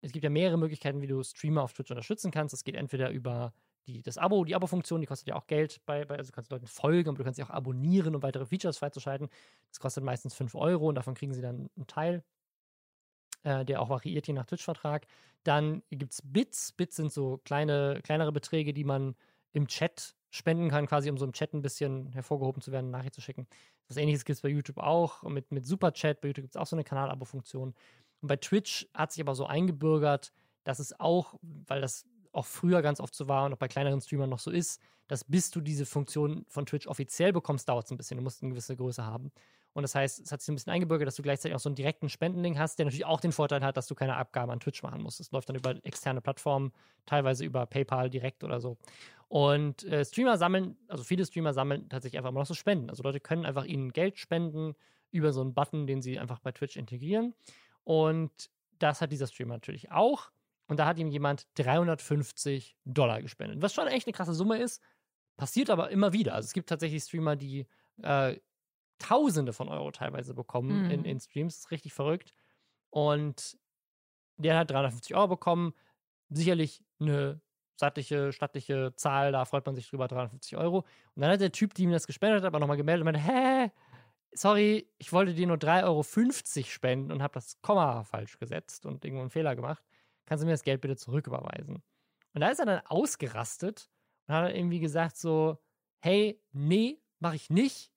es 0.00 0.12
gibt 0.12 0.24
ja 0.24 0.30
mehrere 0.30 0.58
Möglichkeiten, 0.58 1.00
wie 1.00 1.06
du 1.06 1.22
Streamer 1.22 1.62
auf 1.62 1.72
Twitch 1.72 1.90
unterstützen 1.90 2.30
kannst. 2.30 2.52
Es 2.52 2.64
geht 2.64 2.74
entweder 2.74 3.10
über 3.10 3.54
die, 3.86 4.02
das 4.02 4.18
Abo, 4.18 4.44
die 4.44 4.54
Abo-Funktion, 4.54 5.00
die 5.00 5.06
kostet 5.06 5.28
ja 5.28 5.36
auch 5.36 5.46
Geld 5.46 5.80
bei, 5.86 6.04
bei, 6.04 6.16
also 6.16 6.30
du 6.30 6.34
kannst 6.34 6.50
Leuten 6.50 6.66
folgen, 6.66 7.08
aber 7.08 7.18
du 7.18 7.24
kannst 7.24 7.36
sie 7.36 7.42
auch 7.42 7.50
abonnieren, 7.50 8.14
um 8.14 8.22
weitere 8.22 8.46
Features 8.46 8.78
freizuschalten. 8.78 9.28
Das 9.68 9.80
kostet 9.80 10.04
meistens 10.04 10.34
5 10.34 10.54
Euro 10.54 10.88
und 10.88 10.96
davon 10.96 11.14
kriegen 11.14 11.32
sie 11.32 11.42
dann 11.42 11.70
einen 11.76 11.86
Teil, 11.86 12.24
äh, 13.44 13.64
der 13.64 13.80
auch 13.80 13.88
variiert 13.88 14.26
je 14.26 14.34
nach 14.34 14.46
Twitch-Vertrag. 14.46 15.06
Dann 15.44 15.82
gibt 15.90 16.12
es 16.12 16.22
Bits. 16.24 16.72
Bits 16.72 16.96
sind 16.96 17.12
so 17.12 17.38
kleine, 17.44 18.00
kleinere 18.02 18.32
Beträge, 18.32 18.72
die 18.72 18.84
man 18.84 19.16
im 19.52 19.66
Chat 19.66 20.14
spenden 20.32 20.70
kann, 20.70 20.86
quasi 20.86 21.10
um 21.10 21.18
so 21.18 21.26
im 21.26 21.32
Chat 21.32 21.52
ein 21.52 21.60
bisschen 21.60 22.10
hervorgehoben 22.12 22.62
zu 22.62 22.72
werden, 22.72 22.90
Nachricht 22.90 23.14
zu 23.14 23.20
schicken. 23.20 23.46
Was 23.88 23.98
ähnliches 23.98 24.24
gibt 24.24 24.36
es 24.36 24.40
bei 24.40 24.48
YouTube 24.48 24.78
auch, 24.78 25.22
mit, 25.24 25.52
mit 25.52 25.66
Superchat. 25.66 26.22
Bei 26.22 26.28
YouTube 26.28 26.44
gibt 26.44 26.56
es 26.56 26.60
auch 26.60 26.66
so 26.66 26.74
eine 26.74 26.84
Kanalabo-Funktion. 26.84 27.74
Und 28.22 28.28
bei 28.28 28.36
Twitch 28.36 28.88
hat 28.94 29.12
sich 29.12 29.20
aber 29.22 29.34
so 29.34 29.44
eingebürgert, 29.44 30.32
dass 30.64 30.78
es 30.78 30.98
auch, 30.98 31.34
weil 31.42 31.82
das 31.82 32.06
auch 32.32 32.46
früher 32.46 32.80
ganz 32.80 32.98
oft 32.98 33.14
so 33.14 33.28
war 33.28 33.44
und 33.44 33.52
auch 33.52 33.58
bei 33.58 33.68
kleineren 33.68 34.00
Streamern 34.00 34.30
noch 34.30 34.38
so 34.38 34.50
ist, 34.50 34.80
dass 35.06 35.24
bis 35.24 35.50
du 35.50 35.60
diese 35.60 35.84
Funktion 35.84 36.46
von 36.48 36.64
Twitch 36.64 36.86
offiziell 36.86 37.34
bekommst, 37.34 37.68
dauert 37.68 37.84
es 37.84 37.90
ein 37.90 37.98
bisschen. 37.98 38.16
Du 38.16 38.22
musst 38.22 38.42
eine 38.42 38.52
gewisse 38.52 38.74
Größe 38.74 39.04
haben. 39.04 39.32
Und 39.74 39.82
das 39.82 39.94
heißt, 39.94 40.20
es 40.20 40.32
hat 40.32 40.40
sich 40.42 40.50
ein 40.50 40.54
bisschen 40.54 40.72
eingebürgert, 40.72 41.06
dass 41.06 41.16
du 41.16 41.22
gleichzeitig 41.22 41.54
auch 41.54 41.60
so 41.60 41.68
einen 41.68 41.76
direkten 41.76 42.08
Spendending 42.08 42.58
hast, 42.58 42.78
der 42.78 42.84
natürlich 42.84 43.06
auch 43.06 43.20
den 43.20 43.32
Vorteil 43.32 43.62
hat, 43.62 43.76
dass 43.76 43.86
du 43.86 43.94
keine 43.94 44.16
Abgaben 44.16 44.50
an 44.50 44.60
Twitch 44.60 44.82
machen 44.82 45.02
musst. 45.02 45.20
Es 45.20 45.30
läuft 45.32 45.48
dann 45.48 45.56
über 45.56 45.74
externe 45.84 46.20
Plattformen, 46.20 46.72
teilweise 47.06 47.44
über 47.44 47.64
PayPal 47.66 48.10
direkt 48.10 48.44
oder 48.44 48.60
so. 48.60 48.76
Und 49.28 49.84
äh, 49.84 50.04
Streamer 50.04 50.36
sammeln, 50.36 50.76
also 50.88 51.04
viele 51.04 51.24
Streamer 51.24 51.54
sammeln 51.54 51.88
tatsächlich 51.88 52.18
einfach 52.18 52.30
immer 52.30 52.40
noch 52.40 52.46
so 52.46 52.54
Spenden. 52.54 52.90
Also 52.90 53.02
Leute 53.02 53.18
können 53.18 53.46
einfach 53.46 53.64
ihnen 53.64 53.92
Geld 53.92 54.18
spenden 54.18 54.74
über 55.10 55.32
so 55.32 55.40
einen 55.40 55.54
Button, 55.54 55.86
den 55.86 56.02
sie 56.02 56.18
einfach 56.18 56.38
bei 56.38 56.52
Twitch 56.52 56.76
integrieren. 56.76 57.34
Und 57.84 58.50
das 58.78 59.00
hat 59.00 59.10
dieser 59.10 59.26
Streamer 59.26 59.54
natürlich 59.54 59.90
auch. 59.90 60.30
Und 60.66 60.78
da 60.78 60.86
hat 60.86 60.98
ihm 60.98 61.08
jemand 61.08 61.46
350 61.54 62.76
Dollar 62.84 63.22
gespendet. 63.22 63.62
Was 63.62 63.74
schon 63.74 63.88
echt 63.88 64.06
eine 64.06 64.12
krasse 64.12 64.34
Summe 64.34 64.58
ist, 64.58 64.82
passiert 65.36 65.70
aber 65.70 65.90
immer 65.90 66.12
wieder. 66.12 66.34
Also 66.34 66.46
es 66.46 66.52
gibt 66.52 66.68
tatsächlich 66.68 67.02
Streamer, 67.02 67.36
die 67.36 67.66
äh, 68.02 68.36
Tausende 69.02 69.52
von 69.52 69.68
Euro 69.68 69.90
teilweise 69.90 70.32
bekommen 70.32 70.84
mhm. 70.84 70.90
in, 70.90 71.04
in 71.04 71.20
Streams. 71.20 71.54
Das 71.54 71.64
ist 71.64 71.70
richtig 71.70 71.92
verrückt. 71.92 72.32
Und 72.90 73.58
der 74.36 74.58
hat 74.58 74.70
350 74.70 75.14
Euro 75.16 75.28
bekommen. 75.28 75.74
Sicherlich 76.30 76.84
eine 77.00 77.40
stattliche, 77.74 78.32
stattliche 78.32 78.94
Zahl, 78.94 79.32
da 79.32 79.44
freut 79.44 79.66
man 79.66 79.74
sich 79.74 79.88
drüber, 79.88 80.06
350 80.06 80.56
Euro. 80.56 80.78
Und 81.14 81.22
dann 81.22 81.32
hat 81.32 81.40
der 81.40 81.52
Typ, 81.52 81.74
die 81.74 81.82
ihm 81.82 81.90
das 81.90 82.06
gespendet 82.06 82.42
hat, 82.42 82.46
aber 82.46 82.60
nochmal 82.60 82.76
gemeldet 82.76 83.06
und 83.06 83.12
meinte, 83.12 83.20
hä, 83.20 83.70
sorry, 84.32 84.88
ich 84.98 85.12
wollte 85.12 85.34
dir 85.34 85.46
nur 85.46 85.56
3,50 85.56 85.84
Euro 85.84 86.02
spenden 86.64 87.12
und 87.12 87.22
habe 87.22 87.34
das 87.34 87.60
Komma 87.60 88.04
falsch 88.04 88.38
gesetzt 88.38 88.86
und 88.86 89.04
irgendwo 89.04 89.22
einen 89.22 89.30
Fehler 89.30 89.56
gemacht. 89.56 89.82
Kannst 90.26 90.42
du 90.42 90.46
mir 90.46 90.52
das 90.52 90.62
Geld 90.62 90.80
bitte 90.80 90.96
zurücküberweisen? 90.96 91.82
Und 92.34 92.40
da 92.40 92.48
ist 92.48 92.60
er 92.60 92.66
dann 92.66 92.86
ausgerastet 92.86 93.90
und 94.26 94.34
hat 94.34 94.54
irgendwie 94.54 94.80
gesagt 94.80 95.16
so, 95.16 95.58
hey, 96.00 96.40
nee, 96.52 97.00
mache 97.18 97.36
ich 97.36 97.50
nicht 97.50 97.91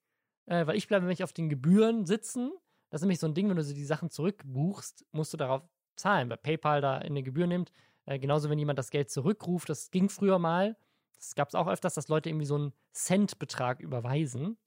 äh, 0.46 0.66
weil 0.68 0.78
ich 0.78 0.88
bleibe 0.88 1.04
nämlich 1.04 1.24
auf 1.24 1.34
den 1.34 1.50
Gebühren 1.50 2.06
sitzen. 2.06 2.52
Das 2.90 3.02
ist 3.02 3.04
nämlich 3.04 3.20
so 3.20 3.28
ein 3.28 3.34
Ding, 3.34 3.50
wenn 3.50 3.58
du 3.58 3.64
so 3.64 3.74
die 3.74 3.86
Sachen 3.86 4.10
zurückbuchst, 4.10 5.06
musst 5.12 5.34
du 5.34 5.38
darauf 5.38 5.64
zahlen, 5.96 6.30
weil 6.30 6.38
PayPal 6.38 6.82
da 6.82 6.98
in 7.00 7.16
den 7.16 7.24
Gebühren 7.24 7.50
nimmt. 7.50 7.72
Äh, 8.06 8.20
genauso, 8.20 8.50
wenn 8.50 8.60
jemand 8.60 8.80
das 8.80 8.92
Geld 8.92 9.10
zurückruft, 9.10 9.70
das 9.70 9.92
ging 9.92 10.10
früher 10.10 10.40
mal. 10.40 10.78
Das 11.18 11.36
gab 11.36 11.48
es 11.48 11.56
auch 11.56 11.68
öfters, 11.68 11.96
dass 11.96 12.08
Leute 12.08 12.30
irgendwie 12.30 12.46
so 12.46 12.56
einen 12.56 12.74
Centbetrag 12.92 13.80
überweisen 13.80 14.58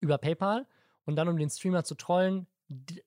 über 0.00 0.18
PayPal 0.18 0.66
und 1.04 1.16
dann, 1.16 1.28
um 1.28 1.36
den 1.36 1.50
Streamer 1.50 1.84
zu 1.84 1.94
trollen, 1.94 2.46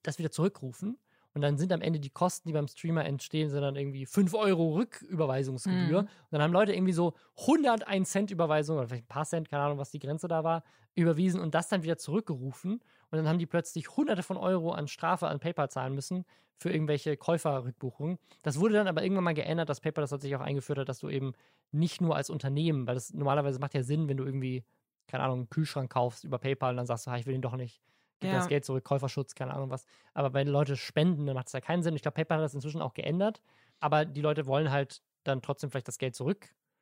das 0.03 0.19
wieder 0.19 0.31
zurückrufen. 0.31 0.97
Und 1.33 1.41
dann 1.41 1.57
sind 1.57 1.71
am 1.71 1.81
Ende 1.81 1.99
die 1.99 2.09
Kosten, 2.09 2.49
die 2.49 2.53
beim 2.53 2.67
Streamer 2.67 3.05
entstehen, 3.05 3.49
sind 3.49 3.61
dann 3.61 3.77
irgendwie 3.77 4.05
5 4.05 4.33
Euro 4.33 4.73
Rücküberweisungsgebühr. 4.73 6.01
Mhm. 6.01 6.07
Und 6.07 6.31
dann 6.31 6.41
haben 6.41 6.51
Leute 6.51 6.73
irgendwie 6.73 6.91
so 6.91 7.13
101 7.37 8.11
Cent 8.11 8.31
Überweisung 8.31 8.77
oder 8.77 8.87
vielleicht 8.87 9.05
ein 9.05 9.07
paar 9.07 9.25
Cent, 9.25 9.49
keine 9.49 9.63
Ahnung, 9.63 9.77
was 9.77 9.91
die 9.91 9.99
Grenze 9.99 10.27
da 10.27 10.43
war, 10.43 10.63
überwiesen 10.95 11.39
und 11.39 11.55
das 11.55 11.69
dann 11.69 11.83
wieder 11.83 11.97
zurückgerufen. 11.97 12.73
Und 12.73 13.17
dann 13.17 13.27
haben 13.27 13.39
die 13.39 13.45
plötzlich 13.45 13.95
hunderte 13.95 14.23
von 14.23 14.37
Euro 14.37 14.71
an 14.71 14.87
Strafe 14.87 15.27
an 15.27 15.39
PayPal 15.39 15.69
zahlen 15.69 15.93
müssen 15.93 16.25
für 16.57 16.71
irgendwelche 16.71 17.17
Käuferrückbuchungen. 17.17 18.17
Das 18.41 18.59
wurde 18.59 18.75
dann 18.75 18.87
aber 18.87 19.03
irgendwann 19.03 19.23
mal 19.23 19.33
geändert, 19.33 19.69
dass 19.69 19.81
PayPal 19.81 20.03
das 20.03 20.11
tatsächlich 20.11 20.35
auch 20.35 20.45
eingeführt 20.45 20.79
hat, 20.79 20.89
dass 20.89 20.99
du 20.99 21.09
eben 21.09 21.33
nicht 21.71 22.01
nur 22.01 22.15
als 22.15 22.29
Unternehmen, 22.29 22.87
weil 22.87 22.95
das 22.95 23.13
normalerweise 23.13 23.59
macht 23.59 23.73
ja 23.73 23.83
Sinn, 23.83 24.07
wenn 24.07 24.17
du 24.17 24.25
irgendwie, 24.25 24.63
keine 25.07 25.23
Ahnung, 25.23 25.39
einen 25.39 25.49
Kühlschrank 25.49 25.91
kaufst 25.91 26.23
über 26.23 26.37
PayPal 26.37 26.71
und 26.71 26.77
dann 26.77 26.85
sagst 26.85 27.07
du, 27.07 27.11
ich 27.13 27.25
will 27.25 27.35
ihn 27.35 27.41
doch 27.41 27.55
nicht 27.55 27.81
gib 28.21 28.31
ja. 28.31 28.37
das 28.37 28.47
Geld 28.47 28.63
zurück, 28.63 28.85
Käuferschutz, 28.85 29.35
keine 29.35 29.53
Ahnung 29.53 29.69
was. 29.69 29.85
Aber 30.13 30.33
wenn 30.33 30.47
Leute 30.47 30.77
spenden, 30.77 31.25
dann 31.25 31.35
macht 31.35 31.47
es 31.47 31.53
ja 31.53 31.59
keinen 31.59 31.83
Sinn. 31.83 31.95
Ich 31.95 32.03
glaube, 32.03 32.15
PayPal 32.15 32.37
hat 32.37 32.45
das 32.45 32.53
inzwischen 32.53 32.81
auch 32.81 32.93
geändert. 32.93 33.41
Aber 33.79 34.05
die 34.05 34.21
Leute 34.21 34.45
wollen 34.45 34.71
halt 34.71 35.01
dann 35.23 35.41
trotzdem 35.41 35.69
vielleicht 35.71 35.87
das 35.87 35.97
Geld 35.97 36.15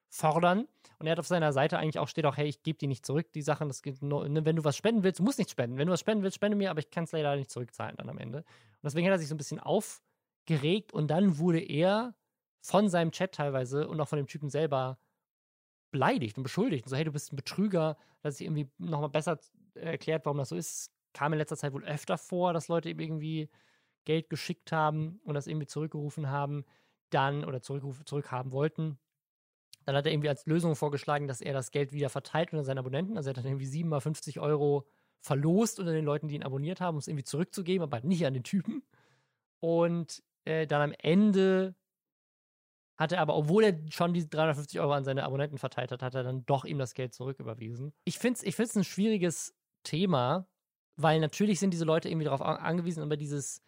zurückfordern. 0.09 0.67
Und 0.99 1.07
er 1.07 1.11
hat 1.11 1.19
auf 1.19 1.27
seiner 1.27 1.53
Seite 1.53 1.77
eigentlich 1.77 1.99
auch 1.99 2.07
steht 2.07 2.25
auch, 2.25 2.35
hey, 2.35 2.47
ich 2.47 2.61
gebe 2.61 2.77
die 2.77 2.87
nicht 2.87 3.05
zurück, 3.05 3.31
die 3.33 3.41
Sachen. 3.41 3.69
Das 3.69 3.81
geht 3.81 4.01
nur, 4.01 4.27
ne, 4.27 4.43
wenn 4.45 4.57
du 4.57 4.63
was 4.63 4.75
spenden 4.75 5.03
willst, 5.03 5.19
du 5.19 5.23
musst 5.23 5.39
nicht 5.39 5.49
spenden. 5.49 5.77
Wenn 5.77 5.87
du 5.87 5.93
was 5.93 6.01
spenden 6.01 6.23
willst, 6.23 6.35
spende 6.35 6.57
mir, 6.57 6.71
aber 6.71 6.79
ich 6.79 6.91
kann 6.91 7.05
es 7.05 7.11
leider 7.11 7.35
nicht 7.35 7.49
zurückzahlen 7.49 7.95
dann 7.97 8.09
am 8.09 8.17
Ende. 8.17 8.39
Und 8.39 8.83
deswegen 8.83 9.07
hat 9.07 9.13
er 9.13 9.19
sich 9.19 9.29
so 9.29 9.35
ein 9.35 9.37
bisschen 9.37 9.59
aufgeregt 9.59 10.91
und 10.91 11.07
dann 11.07 11.37
wurde 11.37 11.59
er 11.59 12.15
von 12.61 12.89
seinem 12.89 13.11
Chat 13.11 13.33
teilweise 13.33 13.87
und 13.87 14.01
auch 14.01 14.07
von 14.07 14.17
dem 14.17 14.27
Typen 14.27 14.49
selber 14.49 14.99
beleidigt 15.91 16.37
und 16.37 16.43
beschuldigt. 16.43 16.85
Und 16.85 16.89
so, 16.89 16.97
hey, 16.97 17.05
du 17.05 17.11
bist 17.11 17.31
ein 17.31 17.37
Betrüger, 17.37 17.97
dass 18.21 18.37
sich 18.37 18.45
irgendwie 18.45 18.69
nochmal 18.77 19.09
besser 19.09 19.39
erklärt, 19.75 20.25
warum 20.25 20.37
das 20.37 20.49
so 20.49 20.55
ist 20.55 20.91
kam 21.13 21.33
in 21.33 21.39
letzter 21.39 21.57
Zeit 21.57 21.73
wohl 21.73 21.83
öfter 21.83 22.17
vor, 22.17 22.53
dass 22.53 22.67
Leute 22.67 22.89
eben 22.89 22.99
irgendwie 22.99 23.49
Geld 24.05 24.29
geschickt 24.29 24.71
haben 24.71 25.19
und 25.23 25.33
das 25.33 25.47
irgendwie 25.47 25.67
zurückgerufen 25.67 26.29
haben, 26.29 26.65
dann 27.09 27.43
oder 27.43 27.61
zurückhaben 27.61 28.51
wollten. 28.51 28.99
Dann 29.85 29.95
hat 29.95 30.05
er 30.05 30.11
irgendwie 30.11 30.29
als 30.29 30.45
Lösung 30.45 30.75
vorgeschlagen, 30.75 31.27
dass 31.27 31.41
er 31.41 31.53
das 31.53 31.71
Geld 31.71 31.91
wieder 31.93 32.09
verteilt 32.09 32.51
unter 32.51 32.63
seinen 32.63 32.79
Abonnenten. 32.79 33.17
Also 33.17 33.29
er 33.29 33.31
hat 33.31 33.37
dann 33.37 33.51
irgendwie 33.51 33.65
7 33.65 33.89
mal 33.89 34.01
50 34.01 34.39
Euro 34.39 34.87
verlost 35.19 35.79
unter 35.79 35.91
den 35.91 36.05
Leuten, 36.05 36.27
die 36.27 36.35
ihn 36.35 36.43
abonniert 36.43 36.81
haben, 36.81 36.95
um 36.95 36.99
es 36.99 37.07
irgendwie 37.07 37.23
zurückzugeben, 37.23 37.83
aber 37.83 38.01
nicht 38.01 38.25
an 38.25 38.33
den 38.33 38.43
Typen. 38.43 38.83
Und 39.59 40.23
äh, 40.45 40.67
dann 40.67 40.81
am 40.81 40.93
Ende 40.99 41.75
hat 42.97 43.13
er 43.13 43.21
aber, 43.21 43.35
obwohl 43.35 43.63
er 43.63 43.79
schon 43.89 44.13
diese 44.13 44.27
350 44.27 44.79
Euro 44.79 44.91
an 44.91 45.05
seine 45.05 45.23
Abonnenten 45.23 45.57
verteilt 45.57 45.91
hat, 45.91 46.03
hat 46.03 46.15
er 46.15 46.23
dann 46.23 46.45
doch 46.45 46.65
ihm 46.65 46.77
das 46.77 46.93
Geld 46.93 47.13
zurücküberwiesen. 47.13 47.93
Ich 48.03 48.19
finde 48.19 48.37
es 48.37 48.43
ich 48.43 48.55
find's 48.55 48.75
ein 48.75 48.83
schwieriges 48.83 49.55
Thema, 49.83 50.47
weil 50.97 51.21
natürlich 51.21 51.59
sind 51.59 51.71
diese 51.71 51.85
Leute 51.85 52.09
irgendwie 52.09 52.25
darauf 52.25 52.41
angewiesen, 52.41 53.01
aber 53.01 53.15
dieses, 53.15 53.61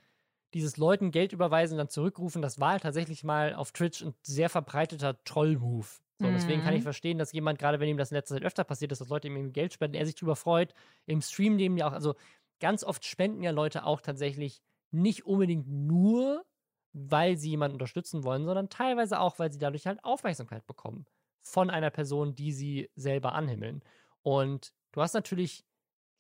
dieses 0.54 0.78
Leuten 0.78 1.12
Geld 1.12 1.34
überweisen 1.34 1.74
und 1.74 1.78
dann 1.80 1.90
zurückrufen, 1.90 2.42
das 2.42 2.60
war 2.60 2.80
tatsächlich 2.80 3.24
mal 3.24 3.54
auf 3.54 3.72
Twitch 3.72 4.04
ein 4.04 4.14
sehr 4.22 4.50
verbreiteter 4.50 5.24
Troll-Move. 5.24 5.88
So, 6.20 6.28
mhm. 6.28 6.34
deswegen 6.34 6.62
kann 6.62 6.74
ich 6.74 6.82
mhm. 6.82 6.86
verstehen, 6.86 7.18
dass 7.18 7.32
jemand, 7.32 7.60
gerade 7.60 7.80
wenn 7.80 7.90
ihm 7.90 7.98
das 7.98 8.12
in 8.12 8.16
letzter 8.16 8.36
Zeit 8.36 8.44
öfter 8.44 8.64
passiert 8.64 8.92
ist, 8.92 9.02
dass 9.02 9.10
Leute 9.10 9.28
ihm 9.28 9.54
Geld 9.54 9.74
spenden, 9.74 9.96
er 9.96 10.06
sich 10.06 10.16
darüber 10.16 10.36
freut. 10.36 10.74
Im 11.06 11.22
Stream 11.22 11.56
nehmen 11.56 11.78
ja 11.78 11.88
auch, 11.88 11.94
also 11.94 12.16
ganz 12.60 12.84
oft 12.84 13.06
spenden 13.06 13.42
ja 13.44 13.52
Leute 13.52 13.86
auch 13.86 14.02
tatsächlich 14.02 14.62
nicht 14.92 15.26
unbedingt 15.26 15.68
nur, 15.68 16.46
weil 16.94 17.38
sie 17.38 17.50
jemanden 17.50 17.76
unterstützen 17.76 18.24
wollen, 18.24 18.46
sondern 18.46 18.70
teilweise 18.70 19.20
auch, 19.20 19.40
weil 19.40 19.52
sie 19.52 19.60
dadurch 19.60 19.88
halt 19.88 20.04
Aufmerksamkeit 20.04 20.68
bekommen 20.68 21.06
von 21.42 21.70
einer 21.70 21.90
Person, 21.90 22.36
die 22.36 22.52
sie 22.52 22.90
selber 22.96 23.34
anhimmeln. 23.34 23.82
Und 24.22 24.74
du 24.92 25.02
hast 25.02 25.14
natürlich 25.14 25.66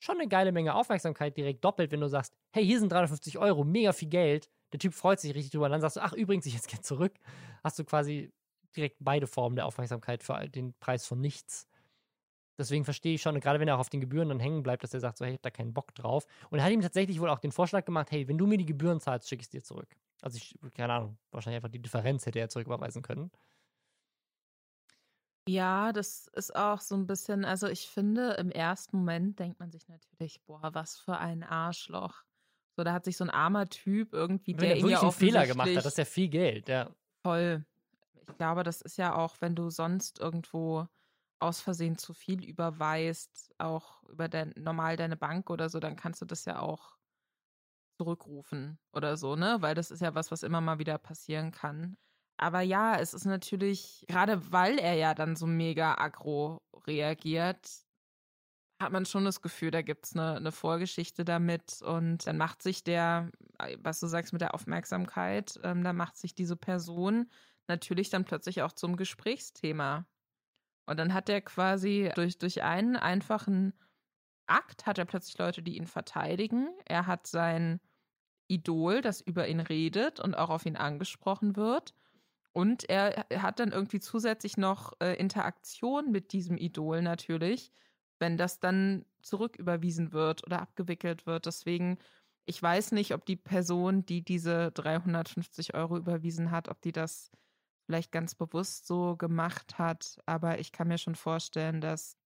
schon 0.02 0.20
eine 0.20 0.28
geile 0.28 0.52
Menge 0.52 0.74
Aufmerksamkeit 0.74 1.38
direkt 1.38 1.64
doppelt, 1.64 1.92
wenn 1.92 2.02
du 2.02 2.08
sagst, 2.08 2.34
hey, 2.52 2.66
hier 2.66 2.80
sind 2.80 2.92
350 2.92 3.38
Euro, 3.38 3.64
mega 3.64 3.94
viel 3.94 4.10
Geld. 4.10 4.50
Der 4.74 4.80
Typ 4.80 4.94
freut 4.94 5.20
sich 5.20 5.36
richtig 5.36 5.52
drüber. 5.52 5.66
Und 5.66 5.72
dann 5.72 5.82
sagst 5.82 5.98
du, 5.98 6.02
ach, 6.02 6.14
übrigens, 6.14 6.46
ich 6.48 6.56
jetzt 6.56 6.68
gerne 6.68 6.82
zurück. 6.82 7.14
Hast 7.64 7.78
du 7.78 7.86
quasi 7.86 8.32
direkt 8.76 8.98
beide 9.00 9.28
Formen 9.28 9.56
der 9.56 9.66
Aufmerksamkeit 9.66 10.24
für 10.24 10.50
den 10.50 10.74
Preis 10.80 11.06
von 11.06 11.22
nichts. 11.22 11.68
Deswegen 12.58 12.84
verstehe 12.84 13.16
ich 13.16 13.22
schon, 13.22 13.40
gerade 13.40 13.60
wenn 13.60 13.68
er 13.68 13.76
auch 13.76 13.80
auf 13.80 13.90
den 13.90 14.02
Gebühren 14.02 14.30
dann 14.30 14.40
hängen 14.40 14.64
bleibt, 14.64 14.84
dass 14.84 14.94
er 14.94 15.00
sagt, 15.00 15.18
so, 15.18 15.26
hey, 15.26 15.34
ich 15.34 15.38
hab 15.38 15.44
da 15.44 15.50
keinen 15.52 15.74
Bock 15.74 15.94
drauf. 15.94 16.26
Und 16.50 16.60
er 16.60 16.66
hat 16.66 16.72
ihm 16.72 16.82
tatsächlich 16.82 17.20
wohl 17.20 17.30
auch 17.30 17.40
den 17.40 17.52
Vorschlag 17.52 17.86
gemacht, 17.86 18.12
hey, 18.12 18.28
wenn 18.28 18.38
du 18.38 18.48
mir 18.48 18.58
die 18.58 18.66
Gebühren 18.66 19.00
zahlst, 19.00 19.30
schicke 19.30 19.42
ich 19.42 19.48
es 19.48 19.50
dir 19.50 19.64
zurück. 19.64 19.96
Also 20.22 20.38
ich, 20.38 20.58
keine 20.76 20.94
Ahnung, 20.94 21.18
wahrscheinlich 21.32 21.58
einfach 21.58 21.72
die 21.72 21.82
Differenz 21.82 22.26
hätte 22.26 22.40
er 22.40 22.50
zurücküberweisen 22.50 23.02
können. 23.02 23.32
Ja, 25.48 25.92
das 25.92 26.28
ist 26.28 26.56
auch 26.56 26.80
so 26.80 26.96
ein 26.96 27.08
bisschen, 27.08 27.46
also 27.46 27.68
ich 27.68 27.88
finde, 27.88 28.34
im 28.34 28.52
ersten 28.52 28.98
Moment 28.98 29.40
denkt 29.40 29.60
man 29.60 29.72
sich 29.72 29.88
natürlich, 29.88 30.42
boah, 30.46 30.74
was 30.74 30.98
für 30.98 31.18
ein 31.18 31.44
Arschloch. 31.44 32.24
So, 32.78 32.84
da 32.84 32.94
hat 32.94 33.06
sich 33.06 33.18
so 33.18 33.24
ein 33.26 33.30
armer 33.30 33.68
Typ 33.70 34.14
irgendwie, 34.14 34.54
Wenn 34.54 34.60
der 34.60 34.70
er 34.70 34.76
wirklich 34.78 34.92
ja 34.94 35.02
einen 35.02 35.12
Fehler 35.12 35.48
gemacht 35.48 35.70
hat, 35.70 35.78
das 35.78 35.94
ist 35.94 35.98
ja 35.98 36.06
viel 36.06 36.30
Geld, 36.30 36.70
ja. 36.70 36.96
voll. 37.26 37.66
Ich 38.30 38.38
glaube, 38.38 38.64
das 38.64 38.82
ist 38.82 38.98
ja 38.98 39.16
auch, 39.16 39.38
wenn 39.42 39.56
du 39.56 39.70
sonst 39.70 40.20
irgendwo 40.20 40.88
aus 41.40 41.62
Versehen 41.62 41.98
zu 41.98 42.14
viel 42.14 42.44
überweist, 42.46 43.54
auch 43.58 44.04
über 44.04 44.30
dein, 44.30 44.54
normal 44.58 44.96
deine 44.98 45.18
Bank 45.18 45.50
oder 45.50 45.70
so, 45.70 45.80
dann 45.80 45.96
kannst 45.96 46.22
du 46.22 46.26
das 46.26 46.46
ja 46.46 46.60
auch 46.60 46.98
zurückrufen 48.00 48.80
oder 48.94 49.18
so, 49.18 49.36
ne? 49.36 49.58
Weil 49.62 49.76
das 49.76 49.92
ist 49.92 50.02
ja 50.02 50.16
was, 50.16 50.32
was 50.32 50.44
immer 50.44 50.62
mal 50.62 50.80
wieder 50.80 50.98
passieren 50.98 51.52
kann. 51.52 51.98
Aber 52.42 52.62
ja, 52.62 52.98
es 53.00 53.14
ist 53.14 53.26
natürlich, 53.26 54.04
gerade 54.08 54.52
weil 54.52 54.80
er 54.80 54.96
ja 54.96 55.14
dann 55.14 55.36
so 55.36 55.46
mega 55.46 55.94
aggro 55.94 56.58
reagiert, 56.88 57.70
hat 58.82 58.92
man 58.92 59.06
schon 59.06 59.26
das 59.26 59.44
Gefühl, 59.44 59.70
da 59.70 59.84
gibt 59.84 60.08
es 60.08 60.16
eine, 60.16 60.38
eine 60.38 60.52
Vorgeschichte 60.52 61.24
damit. 61.24 61.84
Und 61.84 62.26
dann 62.26 62.38
macht 62.38 62.64
sich 62.64 62.84
der, 62.84 63.32
was 63.78 64.00
du 64.00 64.08
sagst 64.08 64.34
mit 64.34 64.42
der 64.42 64.56
Aufmerksamkeit, 64.56 65.60
ähm, 65.64 65.84
da 65.84 65.94
macht 65.94 66.18
sich 66.18 66.34
diese 66.34 66.56
Person 66.56 67.30
natürlich 67.68 68.10
dann 68.10 68.26
plötzlich 68.26 68.64
auch 68.64 68.72
zum 68.72 68.98
Gesprächsthema. 68.98 70.08
Und 70.88 70.98
dann 70.98 71.14
hat 71.14 71.30
er 71.30 71.42
quasi 71.42 72.12
durch, 72.16 72.40
durch 72.40 72.64
einen 72.64 72.96
einfachen 72.96 73.74
Akt, 74.48 74.88
hat 74.88 74.98
er 74.98 75.06
plötzlich 75.06 75.38
Leute, 75.38 75.62
die 75.62 75.78
ihn 75.78 75.86
verteidigen. 75.86 76.70
Er 76.86 77.06
hat 77.06 77.28
sein 77.28 77.80
Idol, 78.48 79.02
das 79.02 79.22
über 79.22 79.48
ihn 79.48 79.60
redet 79.60 80.20
und 80.20 80.34
auch 80.34 80.50
auf 80.50 80.66
ihn 80.66 80.76
angesprochen 80.76 81.56
wird. 81.56 81.94
Und 82.54 82.90
er 82.90 83.26
hat 83.42 83.60
dann 83.60 83.72
irgendwie 83.72 84.00
zusätzlich 84.00 84.58
noch 84.58 84.94
äh, 85.00 85.16
Interaktion 85.16 86.12
mit 86.12 86.34
diesem 86.34 86.58
Idol 86.58 87.02
natürlich, 87.02 87.72
wenn 88.20 88.38
das 88.38 88.60
dann 88.60 89.06
zurücküberwiesen 89.22 90.12
wird 90.12 90.46
oder 90.46 90.62
abgewickelt 90.62 91.26
wird. 91.26 91.46
Deswegen, 91.46 91.98
ich 92.46 92.62
weiß 92.62 92.92
nicht, 92.92 93.14
ob 93.14 93.26
die 93.26 93.38
Person, 93.38 94.06
die 94.06 94.24
diese 94.24 94.72
350 94.72 95.74
Euro 95.76 95.98
überwiesen 95.98 96.52
hat, 96.52 96.68
ob 96.68 96.82
die 96.82 96.92
das 96.92 97.32
vielleicht 97.86 98.12
ganz 98.12 98.36
bewusst 98.36 98.86
so 98.86 99.16
gemacht 99.16 99.78
hat. 99.80 100.20
Aber 100.26 100.60
ich 100.60 100.72
kann 100.74 100.90
mir 100.90 100.98
schon 100.98 101.16
vorstellen, 101.16 101.80
dass 101.80 102.18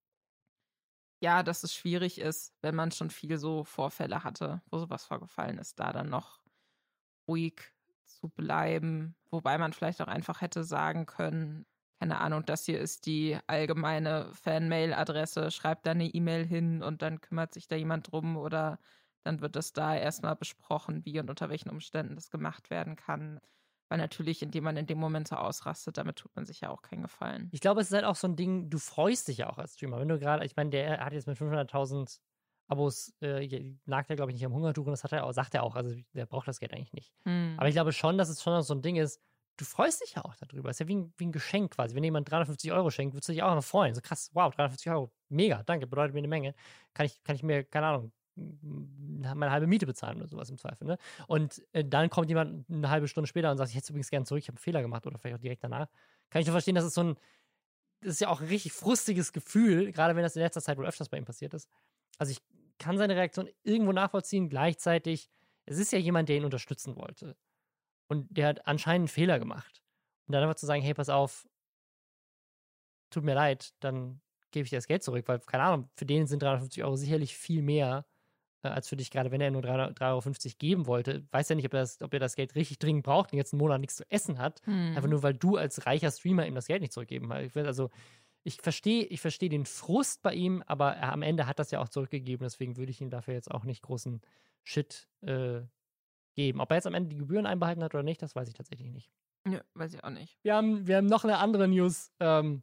ja, 1.22 1.44
dass 1.44 1.64
es 1.64 1.74
schwierig 1.74 2.20
ist, 2.20 2.54
wenn 2.62 2.76
man 2.76 2.92
schon 2.92 3.10
viel 3.10 3.38
so 3.38 3.64
Vorfälle 3.64 4.24
hatte, 4.24 4.62
wo 4.70 4.78
sowas 4.80 5.06
vorgefallen 5.06 5.58
ist, 5.58 5.80
da 5.80 5.92
dann 5.94 6.10
noch 6.10 6.40
ruhig 7.28 7.75
zu 8.06 8.30
bleiben. 8.30 9.16
Wobei 9.32 9.58
man 9.58 9.74
vielleicht 9.74 10.02
auch 10.02 10.08
einfach 10.08 10.42
hätte 10.42 10.64
sagen 10.64 11.06
können, 11.06 11.66
keine 12.00 12.20
Ahnung, 12.20 12.46
das 12.46 12.66
hier 12.66 12.80
ist 12.80 13.06
die 13.06 13.38
allgemeine 13.48 14.30
Fan-Mail-Adresse, 14.34 15.50
schreibt 15.52 15.86
da 15.86 15.92
eine 15.92 16.08
E-Mail 16.08 16.46
hin 16.46 16.84
und 16.84 17.02
dann 17.02 17.22
kümmert 17.22 17.54
sich 17.54 17.68
da 17.68 17.76
jemand 17.76 18.12
drum 18.12 18.38
oder 18.38 18.80
dann 19.24 19.42
wird 19.42 19.56
das 19.56 19.74
da 19.74 19.96
erstmal 19.96 20.36
besprochen, 20.36 21.04
wie 21.06 21.20
und 21.20 21.30
unter 21.30 21.50
welchen 21.50 21.70
Umständen 21.70 22.16
das 22.16 22.30
gemacht 22.30 22.70
werden 22.70 22.96
kann. 22.96 23.40
Weil 23.88 23.98
natürlich, 23.98 24.42
indem 24.42 24.64
man 24.66 24.78
in 24.78 24.88
dem 24.88 25.00
Moment 25.00 25.28
so 25.28 25.36
ausrastet, 25.36 25.98
damit 25.98 26.18
tut 26.18 26.36
man 26.36 26.46
sich 26.46 26.62
ja 26.62 26.70
auch 26.70 26.82
keinen 26.82 27.04
Gefallen. 27.04 27.50
Ich 27.52 27.62
glaube, 27.62 27.82
es 27.82 27.88
ist 27.88 27.94
halt 27.94 28.06
auch 28.06 28.16
so 28.16 28.28
ein 28.28 28.36
Ding, 28.36 28.70
du 28.70 28.78
freust 28.78 29.28
dich 29.28 29.38
ja 29.38 29.50
auch 29.50 29.58
als 29.58 29.76
Streamer. 29.76 30.00
Wenn 30.00 30.08
du 30.08 30.20
gerade, 30.20 30.46
ich 30.46 30.56
meine, 30.56 30.72
der 30.72 31.04
hat 31.04 31.14
jetzt 31.14 31.28
mit 31.28 31.38
500.000 31.38 32.20
Abos, 32.68 33.14
äh, 33.22 33.76
nagt 33.86 34.10
er, 34.10 34.16
glaube 34.16 34.32
ich, 34.32 34.36
nicht 34.36 34.46
am 34.46 34.54
Hungertuch 34.54 34.86
und 34.86 34.92
das 34.92 35.04
hat 35.04 35.12
er 35.12 35.26
auch, 35.26 35.34
sagt 35.34 35.54
er 35.54 35.64
auch. 35.64 35.76
Also, 35.76 35.96
der 36.14 36.26
braucht 36.26 36.48
das 36.48 36.60
Geld 36.60 36.74
eigentlich 36.74 36.94
nicht. 36.94 37.14
Hm. 37.26 37.56
Aber 37.58 37.68
ich 37.68 37.76
glaube 37.76 37.94
schon, 37.94 38.18
dass 38.18 38.30
es 38.30 38.42
schon 38.42 38.62
so 38.64 38.74
ein 38.74 38.82
Ding 38.82 38.96
ist, 38.96 39.22
du 39.58 39.66
freust 39.66 40.02
dich 40.02 40.16
ja 40.16 40.26
auch 40.26 40.36
darüber. 40.36 40.70
Es 40.70 40.76
ist 40.76 40.80
ja 40.80 40.88
wie 40.88 40.96
ein, 40.96 41.14
wie 41.18 41.28
ein 41.28 41.32
Geschenk 41.32 41.76
quasi. 41.76 41.96
Wenn 41.96 42.04
jemand 42.04 42.30
350 42.30 42.72
Euro 42.72 42.90
schenkt, 42.90 43.14
würdest 43.14 43.30
du 43.30 43.34
dich 43.34 43.44
auch 43.44 43.52
immer 43.52 43.62
freuen. 43.62 43.94
So 43.94 44.02
krass, 44.02 44.30
wow, 44.34 44.54
350 44.54 44.92
Euro, 44.92 45.12
mega, 45.30 45.64
danke, 45.64 45.88
bedeutet 45.88 46.14
mir 46.14 46.20
eine 46.20 46.28
Menge. 46.28 46.56
Kann 46.94 47.06
ich, 47.06 47.24
kann 47.24 47.36
ich 47.36 47.44
mir, 47.44 47.64
keine 47.64 47.88
Ahnung, 47.88 48.12
meine 48.36 49.52
halbe 49.52 49.68
Miete 49.68 49.86
bezahlen 49.86 50.18
oder 50.18 50.28
sowas 50.28 50.50
im 50.50 50.58
Zweifel. 50.58 50.86
Ne? 50.86 50.98
Und 51.28 51.64
äh, 51.72 51.86
dann 51.86 52.10
kommt 52.10 52.30
jemand 52.30 52.70
eine 52.70 52.90
halbe 52.90 53.08
Stunde 53.08 53.28
später 53.28 53.50
und 53.50 53.58
sagt, 53.58 53.70
ich 53.70 53.78
hätte 53.78 53.94
übrigens 53.94 54.10
gerne 54.10 54.26
zurück, 54.26 54.42
ich 54.42 54.48
habe 54.48 54.58
einen 54.58 54.64
Fehler 54.64 54.82
gemacht 54.82 55.06
oder 55.08 55.18
vielleicht 55.18 55.38
auch 55.38 55.42
direkt 55.42 55.64
danach. 55.64 55.88
Kann 56.30 56.42
ich 56.42 56.48
nur 56.48 56.54
verstehen, 56.54 56.76
dass 56.76 56.84
es 56.84 56.94
so 56.94 57.04
ein, 57.04 57.16
das 58.02 58.16
ist 58.16 58.20
ja 58.20 58.28
auch 58.28 58.42
ein 58.42 58.48
richtig 58.48 58.74
frustiges 58.74 59.32
Gefühl, 59.32 59.92
gerade 59.94 60.16
wenn 60.16 60.24
das 60.24 60.36
in 60.36 60.42
letzter 60.42 60.62
Zeit 60.62 60.78
wohl 60.78 60.86
öfters 60.86 61.08
bei 61.08 61.18
ihm 61.18 61.26
passiert 61.26 61.54
ist. 61.54 61.70
Also 62.18 62.32
ich 62.32 62.42
kann 62.80 62.98
seine 62.98 63.16
Reaktion 63.16 63.50
irgendwo 63.64 63.92
nachvollziehen, 63.92 64.50
gleichzeitig, 64.50 65.30
es 65.66 65.78
ist 65.78 65.92
ja 65.92 66.00
jemand, 66.00 66.30
der 66.30 66.38
ihn 66.38 66.46
unterstützen 66.46 66.96
wollte. 66.96 67.36
Und 68.08 68.28
der 68.30 68.48
hat 68.48 68.68
anscheinend 68.68 69.04
einen 69.04 69.08
Fehler 69.08 69.40
gemacht. 69.40 69.84
Und 70.28 70.34
dann 70.34 70.44
einfach 70.44 70.56
zu 70.56 70.66
sagen, 70.66 70.82
hey, 70.82 70.94
pass 70.94 71.10
auf, 71.10 71.48
tut 73.10 73.24
mir 73.24 73.36
leid, 73.36 73.74
dann 73.80 74.22
gebe 74.52 74.64
ich 74.64 74.70
dir 74.70 74.78
das 74.78 74.88
Geld 74.88 75.04
zurück, 75.04 75.28
weil, 75.28 75.40
keine 75.40 75.64
Ahnung, 75.64 75.90
für 75.96 76.06
den 76.06 76.28
sind 76.28 76.42
350 76.42 76.84
Euro 76.84 76.96
sicherlich 76.96 77.36
viel 77.36 77.62
mehr 77.62 78.06
äh, 78.64 78.70
als 78.70 78.90
für 78.90 78.96
dich, 78.96 79.12
gerade 79.12 79.32
wenn 79.32 79.42
er 79.42 79.52
nur 79.52 79.62
3,50 79.62 80.02
Euro 80.02 80.56
geben 80.58 80.88
wollte. 80.88 81.26
Weiß 81.32 81.50
ja 81.50 81.56
nicht, 81.56 81.66
ob 81.66 81.74
er, 81.74 81.82
das, 81.82 82.02
ob 82.02 82.14
er 82.14 82.20
das 82.20 82.36
Geld 82.36 82.56
richtig 82.56 82.80
dringend 82.80 83.04
braucht 83.04 83.32
und 83.32 83.38
jetzt 83.38 83.54
einen 83.54 83.60
Monat 83.60 83.80
nichts 83.80 83.96
zu 83.98 84.10
essen 84.10 84.40
hat. 84.40 84.62
Hm. 84.66 84.96
Einfach 84.96 85.10
nur, 85.10 85.24
weil 85.24 85.34
du 85.34 85.58
als 85.58 85.86
reicher 85.86 86.12
Streamer 86.12 86.46
ihm 86.48 86.56
das 86.56 86.68
Geld 86.68 86.82
nicht 86.82 86.94
zurückgeben 86.94 87.32
hast. 87.32 87.44
Ich 87.44 87.56
will, 87.56 87.66
also, 87.66 87.90
ich 88.46 88.62
verstehe 88.62 89.04
ich 89.06 89.22
versteh 89.22 89.50
den 89.50 89.66
Frust 89.66 90.22
bei 90.22 90.34
ihm, 90.36 90.64
aber 90.68 90.94
er, 90.94 91.12
am 91.12 91.24
Ende 91.24 91.48
hat 91.48 91.58
das 91.58 91.72
ja 91.72 91.82
auch 91.82 91.90
zurückgegeben. 91.90 92.46
Deswegen 92.46 92.78
würde 92.78 92.92
ich 92.92 93.02
ihm 93.02 93.10
dafür 93.10 93.34
jetzt 93.34 93.50
auch 93.50 93.64
nicht 93.64 93.82
großen 93.82 94.22
Shit 94.64 95.08
äh, 95.22 95.62
geben. 96.36 96.62
Ob 96.62 96.70
er 96.70 96.76
jetzt 96.76 96.86
am 96.86 96.94
Ende 96.94 97.10
die 97.10 97.18
Gebühren 97.18 97.48
einbehalten 97.48 97.84
hat 97.84 97.96
oder 97.96 98.04
nicht, 98.04 98.22
das 98.22 98.36
weiß 98.36 98.48
ich 98.48 98.54
tatsächlich 98.54 98.92
nicht. 98.92 99.12
Ja, 99.50 99.62
weiß 99.74 99.96
ich 99.96 100.04
auch 100.04 100.12
nicht. 100.12 100.38
Wir 100.44 100.56
haben, 100.56 100.86
wir 100.86 100.98
haben 100.98 101.08
noch 101.08 101.24
eine 101.24 101.40
andere 101.40 101.68
News 101.68 102.12
ähm, 102.20 102.62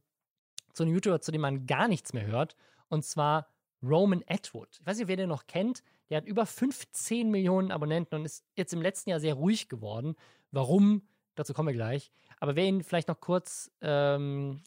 zu 0.72 0.84
einem 0.84 0.94
YouTuber, 0.94 1.20
zu 1.20 1.32
dem 1.32 1.40
man 1.40 1.66
gar 1.66 1.88
nichts 1.88 2.12
mehr 2.12 2.26
hört. 2.26 2.54
Und 2.88 3.04
zwar 3.04 3.48
Roman 3.82 4.22
Atwood. 4.28 4.78
Ich 4.78 4.86
weiß 4.86 4.98
nicht, 4.98 5.08
wer 5.08 5.16
den 5.16 5.28
noch 5.28 5.48
kennt. 5.48 5.82
Der 6.10 6.18
hat 6.18 6.26
über 6.26 6.46
15 6.46 7.28
Millionen 7.28 7.72
Abonnenten 7.72 8.14
und 8.14 8.24
ist 8.24 8.44
jetzt 8.54 8.72
im 8.72 8.82
letzten 8.82 9.10
Jahr 9.10 9.18
sehr 9.18 9.34
ruhig 9.34 9.68
geworden. 9.68 10.14
Warum? 10.52 11.08
Dazu 11.34 11.54
kommen 11.54 11.70
wir 11.70 11.74
gleich. 11.74 12.12
Aber 12.38 12.54
wer 12.54 12.66
ihn 12.66 12.84
vielleicht 12.84 13.08
noch 13.08 13.18
kurz 13.18 13.72
ähm, 13.80 14.62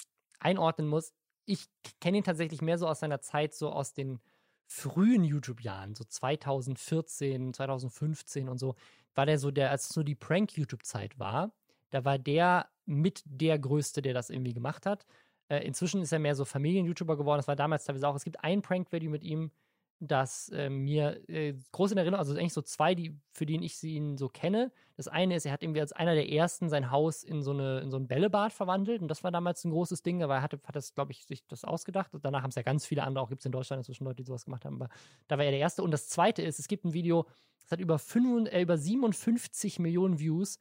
einordnen 0.46 0.88
muss, 0.88 1.12
ich 1.46 1.66
kenne 2.00 2.18
ihn 2.18 2.24
tatsächlich 2.24 2.62
mehr 2.62 2.78
so 2.78 2.88
aus 2.88 3.00
seiner 3.00 3.22
Zeit, 3.22 3.54
so 3.54 3.72
aus 3.72 3.94
den 3.94 4.20
frühen 4.68 5.24
YouTube-Jahren, 5.24 5.96
so 5.96 6.04
2014, 6.04 7.54
2015 7.54 8.50
und 8.50 8.58
so, 8.58 8.76
war 9.14 9.26
der 9.26 9.40
so 9.40 9.52
der, 9.52 9.72
als 9.72 9.90
es 9.90 9.96
nur 9.96 10.06
die 10.06 10.16
Prank-YouTube-Zeit 10.16 11.20
war, 11.20 11.54
da 11.92 12.04
war 12.04 12.18
der 12.18 12.70
mit 12.86 13.24
der 13.26 13.60
Größte, 13.60 14.02
der 14.02 14.14
das 14.14 14.30
irgendwie 14.30 14.54
gemacht 14.54 14.86
hat. 14.86 15.06
Äh, 15.48 15.66
inzwischen 15.66 16.02
ist 16.02 16.12
er 16.12 16.20
mehr 16.20 16.36
so 16.36 16.46
Familien-YouTuber 16.46 17.18
geworden. 17.18 17.40
Das 17.40 17.48
war 17.48 17.56
damals 17.56 17.86
teilweise 17.86 18.08
auch. 18.08 18.16
Es 18.16 18.24
gibt 18.24 18.44
ein 18.44 18.62
Prank-Video 18.62 19.10
mit 19.10 19.24
ihm, 19.24 19.52
das 20.00 20.50
äh, 20.50 20.70
mir 20.70 21.22
äh, 21.30 21.54
groß 21.72 21.92
in 21.92 21.98
Erinnerung, 21.98 22.20
also 22.20 22.34
eigentlich 22.34 22.54
so 22.54 22.62
zwei, 22.62 22.96
die, 22.96 23.18
für 23.32 23.46
die 23.46 23.64
ich 23.64 23.82
ihn 23.84 24.18
so 24.18 24.28
kenne. 24.28 24.72
Das 24.98 25.08
eine 25.08 25.36
ist, 25.36 25.46
er 25.46 25.52
hat 25.52 25.64
irgendwie 25.64 25.82
als 25.82 25.94
einer 25.94 26.16
der 26.16 26.30
ersten 26.30 26.70
sein 26.70 26.92
Haus 26.92 27.24
in 27.24 27.44
so, 27.44 27.52
eine, 27.52 27.80
in 27.80 27.92
so 27.92 27.98
ein 27.98 28.08
Bällebad 28.08 28.54
verwandelt 28.54 29.02
und 29.02 29.08
das 29.08 29.24
war 29.24 29.32
damals 29.32 29.64
ein 29.64 29.72
großes 29.72 30.04
Ding, 30.04 30.22
aber 30.22 30.36
er 30.36 30.42
hatte, 30.42 30.60
hat 30.66 30.76
das, 30.76 30.94
glaube 30.94 31.12
ich, 31.12 31.26
sich 31.26 31.46
das 31.48 31.64
ausgedacht. 31.64 32.14
Und 32.14 32.26
danach 32.26 32.44
haben 32.44 32.50
es 32.50 32.56
ja 32.56 32.62
ganz 32.62 32.86
viele 32.86 33.04
andere, 33.04 33.24
auch 33.24 33.30
gibt 33.30 33.42
es 33.42 33.46
in 33.46 33.52
Deutschland 33.52 33.80
inzwischen 33.80 34.04
Leute, 34.04 34.18
die 34.18 34.28
sowas 34.28 34.46
gemacht 34.46 34.66
haben, 34.66 34.76
aber 34.76 34.90
da 35.28 35.38
war 35.38 35.46
er 35.46 35.52
der 35.52 35.60
Erste. 35.60 35.84
Und 35.84 35.92
das 35.92 36.08
zweite 36.10 36.42
ist, 36.42 36.60
es 36.60 36.68
gibt 36.68 36.86
ein 36.86 36.94
Video, 36.94 37.26
das 37.62 37.72
hat 37.72 37.80
über, 37.80 37.98
5, 37.98 38.50
äh, 38.52 38.62
über 38.62 38.78
57 38.78 39.80
Millionen 39.80 40.20
Views. 40.20 40.60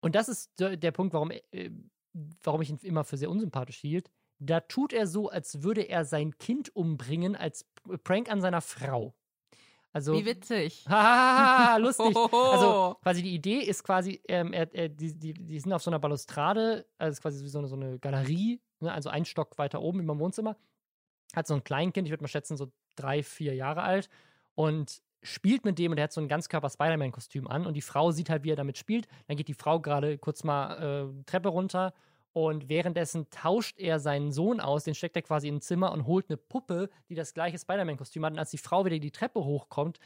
Und 0.00 0.14
das 0.14 0.28
ist 0.28 0.58
der, 0.60 0.76
der 0.76 0.92
Punkt, 0.92 1.12
warum, 1.12 1.30
äh, 1.30 1.70
warum 2.42 2.62
ich 2.62 2.70
ihn 2.70 2.78
immer 2.82 3.04
für 3.04 3.16
sehr 3.16 3.30
unsympathisch 3.30 3.78
hielt. 3.78 4.10
Da 4.38 4.60
tut 4.60 4.92
er 4.92 5.06
so, 5.06 5.28
als 5.28 5.62
würde 5.62 5.82
er 5.82 6.04
sein 6.04 6.36
Kind 6.38 6.74
umbringen 6.74 7.36
als 7.36 7.66
Prank 8.04 8.30
an 8.30 8.40
seiner 8.40 8.60
Frau. 8.60 9.14
Also, 9.92 10.12
Wie 10.12 10.26
witzig. 10.26 10.84
Hahaha, 10.88 11.78
lustig. 11.78 12.14
Also 12.14 12.98
quasi 13.02 13.22
die 13.22 13.34
Idee 13.34 13.60
ist 13.60 13.82
quasi, 13.82 14.20
ähm, 14.28 14.52
er, 14.52 14.72
er, 14.74 14.90
die, 14.90 15.18
die, 15.18 15.32
die 15.32 15.58
sind 15.58 15.72
auf 15.72 15.82
so 15.82 15.90
einer 15.90 15.98
Balustrade, 15.98 16.86
also 16.98 17.22
quasi 17.22 17.42
wie 17.42 17.48
so 17.48 17.58
eine, 17.58 17.68
so 17.68 17.76
eine 17.76 17.98
Galerie, 17.98 18.60
ne, 18.80 18.92
also 18.92 19.08
ein 19.08 19.24
Stock 19.24 19.56
weiter 19.56 19.80
oben 19.80 20.00
über 20.00 20.14
dem 20.14 20.20
Wohnzimmer. 20.20 20.56
Hat 21.34 21.46
so 21.46 21.54
ein 21.54 21.64
Kleinkind, 21.64 22.06
ich 22.06 22.12
würde 22.12 22.24
mal 22.24 22.28
schätzen, 22.28 22.58
so 22.58 22.70
drei, 22.94 23.22
vier 23.22 23.54
Jahre 23.54 23.82
alt 23.82 24.10
und 24.54 25.00
spielt 25.22 25.64
mit 25.64 25.78
dem 25.78 25.92
und 25.92 25.98
er 25.98 26.04
hat 26.04 26.12
so 26.12 26.20
ein 26.20 26.28
Ganzkörper-Spider-Man-Kostüm 26.28 27.48
an 27.48 27.64
und 27.64 27.72
die 27.72 27.80
Frau 27.80 28.10
sieht 28.10 28.28
halt, 28.28 28.44
wie 28.44 28.50
er 28.50 28.56
damit 28.56 28.76
spielt. 28.76 29.08
Dann 29.28 29.38
geht 29.38 29.48
die 29.48 29.54
Frau 29.54 29.80
gerade 29.80 30.18
kurz 30.18 30.44
mal 30.44 31.08
äh, 31.08 31.24
Treppe 31.24 31.48
runter 31.48 31.94
Und 32.36 32.68
währenddessen 32.68 33.30
tauscht 33.30 33.78
er 33.78 33.98
seinen 33.98 34.30
Sohn 34.30 34.60
aus, 34.60 34.84
den 34.84 34.94
steckt 34.94 35.16
er 35.16 35.22
quasi 35.22 35.48
in 35.48 35.54
ein 35.54 35.60
Zimmer 35.62 35.90
und 35.92 36.06
holt 36.06 36.28
eine 36.28 36.36
Puppe, 36.36 36.90
die 37.08 37.14
das 37.14 37.32
gleiche 37.32 37.58
Spider-Man-Kostüm 37.58 38.22
hat. 38.26 38.34
Und 38.34 38.38
als 38.38 38.50
die 38.50 38.58
Frau 38.58 38.84
wieder 38.84 38.98
die 38.98 39.10
Treppe 39.10 39.42
hochkommt, 39.42 39.98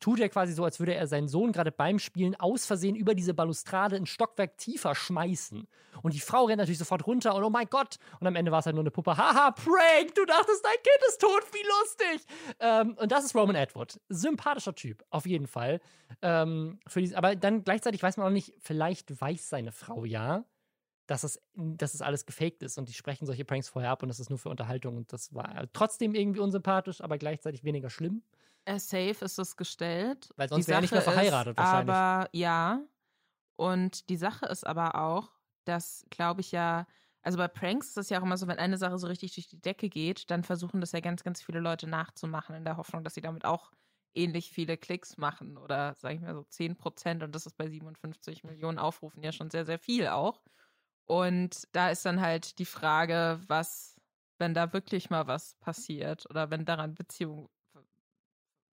tut 0.00 0.18
er 0.18 0.30
quasi 0.30 0.54
so, 0.54 0.64
als 0.64 0.78
würde 0.78 0.94
er 0.94 1.06
seinen 1.06 1.28
Sohn 1.28 1.52
gerade 1.52 1.72
beim 1.72 1.98
Spielen 1.98 2.36
aus 2.36 2.64
Versehen 2.64 2.96
über 2.96 3.14
diese 3.14 3.34
Balustrade 3.34 3.96
ein 3.96 4.06
Stockwerk 4.06 4.56
tiefer 4.56 4.94
schmeißen. 4.94 5.68
Und 6.00 6.14
die 6.14 6.20
Frau 6.20 6.46
rennt 6.46 6.56
natürlich 6.56 6.78
sofort 6.78 7.06
runter 7.06 7.34
und 7.34 7.44
oh 7.44 7.50
mein 7.50 7.68
Gott. 7.68 7.96
Und 8.18 8.26
am 8.26 8.34
Ende 8.34 8.50
war 8.50 8.60
es 8.60 8.64
halt 8.64 8.74
nur 8.74 8.84
eine 8.84 8.90
Puppe. 8.90 9.14
Haha, 9.18 9.50
Prank, 9.50 10.14
du 10.14 10.24
dachtest, 10.24 10.64
dein 10.64 10.72
Kind 10.72 11.04
ist 11.06 11.20
tot, 11.20 11.42
wie 11.52 12.14
lustig. 12.16 12.26
Ähm, 12.60 12.96
und 12.98 13.12
das 13.12 13.26
ist 13.26 13.34
Roman 13.34 13.56
Edward. 13.56 14.00
Sympathischer 14.08 14.74
Typ, 14.74 15.04
auf 15.10 15.26
jeden 15.26 15.48
Fall. 15.48 15.80
Ähm, 16.22 16.78
für 16.86 17.02
dies, 17.02 17.12
aber 17.12 17.36
dann 17.36 17.62
gleichzeitig 17.62 18.02
weiß 18.02 18.16
man 18.16 18.26
auch 18.26 18.32
nicht, 18.32 18.54
vielleicht 18.58 19.20
weiß 19.20 19.50
seine 19.50 19.72
Frau 19.72 20.06
ja, 20.06 20.46
dass 21.06 21.24
es, 21.24 21.40
dass 21.54 21.94
es 21.94 22.02
alles 22.02 22.26
gefaked 22.26 22.62
ist 22.62 22.78
und 22.78 22.88
die 22.88 22.92
sprechen 22.92 23.26
solche 23.26 23.44
Pranks 23.44 23.68
vorher 23.68 23.90
ab 23.90 24.02
und 24.02 24.08
das 24.08 24.20
ist 24.20 24.30
nur 24.30 24.38
für 24.38 24.48
Unterhaltung 24.48 24.96
und 24.96 25.12
das 25.12 25.34
war 25.34 25.66
trotzdem 25.72 26.14
irgendwie 26.14 26.40
unsympathisch, 26.40 27.00
aber 27.00 27.18
gleichzeitig 27.18 27.64
weniger 27.64 27.90
schlimm. 27.90 28.22
Äh, 28.64 28.78
safe 28.80 29.24
ist 29.24 29.38
es 29.38 29.56
gestellt. 29.56 30.30
Weil 30.36 30.48
sonst 30.48 30.66
wäre 30.66 30.78
er 30.78 30.80
nicht 30.82 30.92
mehr 30.92 31.02
verheiratet 31.02 31.52
ist, 31.52 31.58
wahrscheinlich. 31.58 31.94
Aber 31.94 32.28
ja. 32.32 32.82
Und 33.56 34.08
die 34.10 34.16
Sache 34.16 34.46
ist 34.46 34.66
aber 34.66 34.96
auch, 34.96 35.30
dass, 35.64 36.04
glaube 36.10 36.40
ich 36.40 36.52
ja, 36.52 36.86
also 37.22 37.38
bei 37.38 37.48
Pranks 37.48 37.88
ist 37.88 37.96
es 37.96 38.08
ja 38.10 38.20
auch 38.20 38.22
immer 38.22 38.36
so, 38.36 38.46
wenn 38.46 38.58
eine 38.58 38.78
Sache 38.78 38.98
so 38.98 39.06
richtig 39.06 39.34
durch 39.34 39.48
die 39.48 39.60
Decke 39.60 39.88
geht, 39.88 40.30
dann 40.30 40.44
versuchen 40.44 40.80
das 40.80 40.92
ja 40.92 41.00
ganz, 41.00 41.24
ganz 41.24 41.42
viele 41.42 41.60
Leute 41.60 41.88
nachzumachen, 41.88 42.54
in 42.54 42.64
der 42.64 42.76
Hoffnung, 42.76 43.02
dass 43.02 43.14
sie 43.14 43.20
damit 43.20 43.44
auch 43.44 43.72
ähnlich 44.14 44.50
viele 44.50 44.76
Klicks 44.76 45.16
machen 45.16 45.58
oder 45.58 45.94
sage 45.94 46.14
ich 46.14 46.20
mal 46.20 46.34
so 46.34 46.44
10 46.44 46.76
Prozent 46.76 47.22
und 47.22 47.34
das 47.34 47.46
ist 47.46 47.56
bei 47.56 47.68
57 47.68 48.44
Millionen 48.44 48.78
Aufrufen 48.78 49.22
ja 49.22 49.32
schon 49.32 49.50
sehr, 49.50 49.66
sehr 49.66 49.78
viel 49.78 50.08
auch. 50.08 50.42
Und 51.06 51.68
da 51.72 51.90
ist 51.90 52.04
dann 52.04 52.20
halt 52.20 52.58
die 52.58 52.64
Frage, 52.64 53.40
was, 53.46 53.96
wenn 54.38 54.54
da 54.54 54.72
wirklich 54.72 55.08
mal 55.10 55.26
was 55.26 55.54
passiert 55.56 56.28
oder 56.28 56.50
wenn 56.50 56.64
daran 56.64 56.94
Beziehungen 56.94 57.48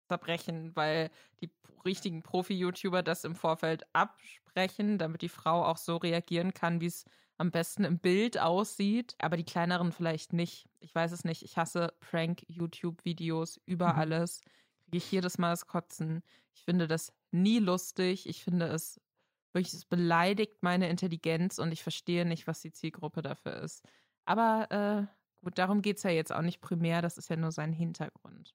zerbrechen, 0.07 0.75
weil 0.75 1.09
die 1.41 1.49
richtigen 1.85 2.21
Profi-YouTuber 2.21 3.03
das 3.03 3.23
im 3.23 3.35
Vorfeld 3.35 3.83
absprechen, 3.93 4.97
damit 4.97 5.21
die 5.21 5.29
Frau 5.29 5.65
auch 5.65 5.77
so 5.77 5.97
reagieren 5.97 6.53
kann, 6.53 6.81
wie 6.81 6.87
es 6.87 7.05
am 7.37 7.51
besten 7.51 7.85
im 7.85 7.99
Bild 7.99 8.37
aussieht, 8.37 9.15
aber 9.19 9.37
die 9.37 9.45
kleineren 9.45 9.93
vielleicht 9.93 10.33
nicht. 10.33 10.67
Ich 10.81 10.93
weiß 10.93 11.13
es 11.13 11.23
nicht. 11.23 11.41
Ich 11.43 11.57
hasse 11.57 11.93
Prank-YouTube-Videos 12.01 13.61
über 13.65 13.93
mhm. 13.93 13.99
alles. 13.99 14.41
Kriege 14.83 14.97
ich 14.97 15.11
jedes 15.11 15.37
Mal 15.37 15.51
das 15.51 15.65
Kotzen. 15.65 16.21
Ich 16.53 16.63
finde 16.63 16.87
das 16.87 17.13
nie 17.31 17.59
lustig. 17.59 18.27
Ich 18.27 18.43
finde 18.43 18.67
es 18.67 18.99
wirklich, 19.53 19.73
es 19.73 19.85
beleidigt 19.85 20.61
meine 20.61 20.89
Intelligenz 20.89 21.59
und 21.59 21.71
ich 21.71 21.83
verstehe 21.83 22.25
nicht, 22.25 22.47
was 22.47 22.61
die 22.61 22.71
Zielgruppe 22.71 23.21
dafür 23.21 23.61
ist. 23.61 23.85
Aber 24.25 24.67
äh, 24.71 25.43
gut, 25.43 25.57
darum 25.57 25.81
geht 25.81 25.97
es 25.97 26.03
ja 26.03 26.11
jetzt 26.11 26.31
auch 26.31 26.41
nicht 26.41 26.61
primär. 26.61 27.01
Das 27.01 27.17
ist 27.17 27.29
ja 27.29 27.35
nur 27.35 27.51
sein 27.51 27.73
Hintergrund. 27.73 28.53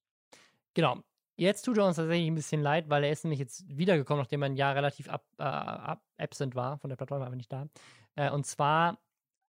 Genau. 0.75 0.99
Jetzt 1.37 1.62
tut 1.62 1.79
er 1.79 1.87
uns 1.87 1.97
tatsächlich 1.97 2.29
ein 2.29 2.37
bisschen 2.37 2.62
leid, 2.62 2.89
weil 2.89 3.03
er 3.03 3.11
ist 3.11 3.25
nämlich 3.25 3.41
jetzt 3.41 3.65
wiedergekommen, 3.69 4.23
nachdem 4.23 4.43
er 4.43 4.47
ein 4.47 4.57
Jahr 4.57 4.77
relativ 4.77 5.09
ab, 5.09 5.25
äh, 5.39 5.43
ab, 5.43 6.01
absent 6.16 6.55
war 6.55 6.79
von 6.79 6.91
der 6.91 6.97
Plattform, 6.97 7.23
aber 7.23 7.35
nicht 7.35 7.53
da. 7.53 7.66
Äh, 8.15 8.31
und 8.31 8.47
zwar 8.47 8.99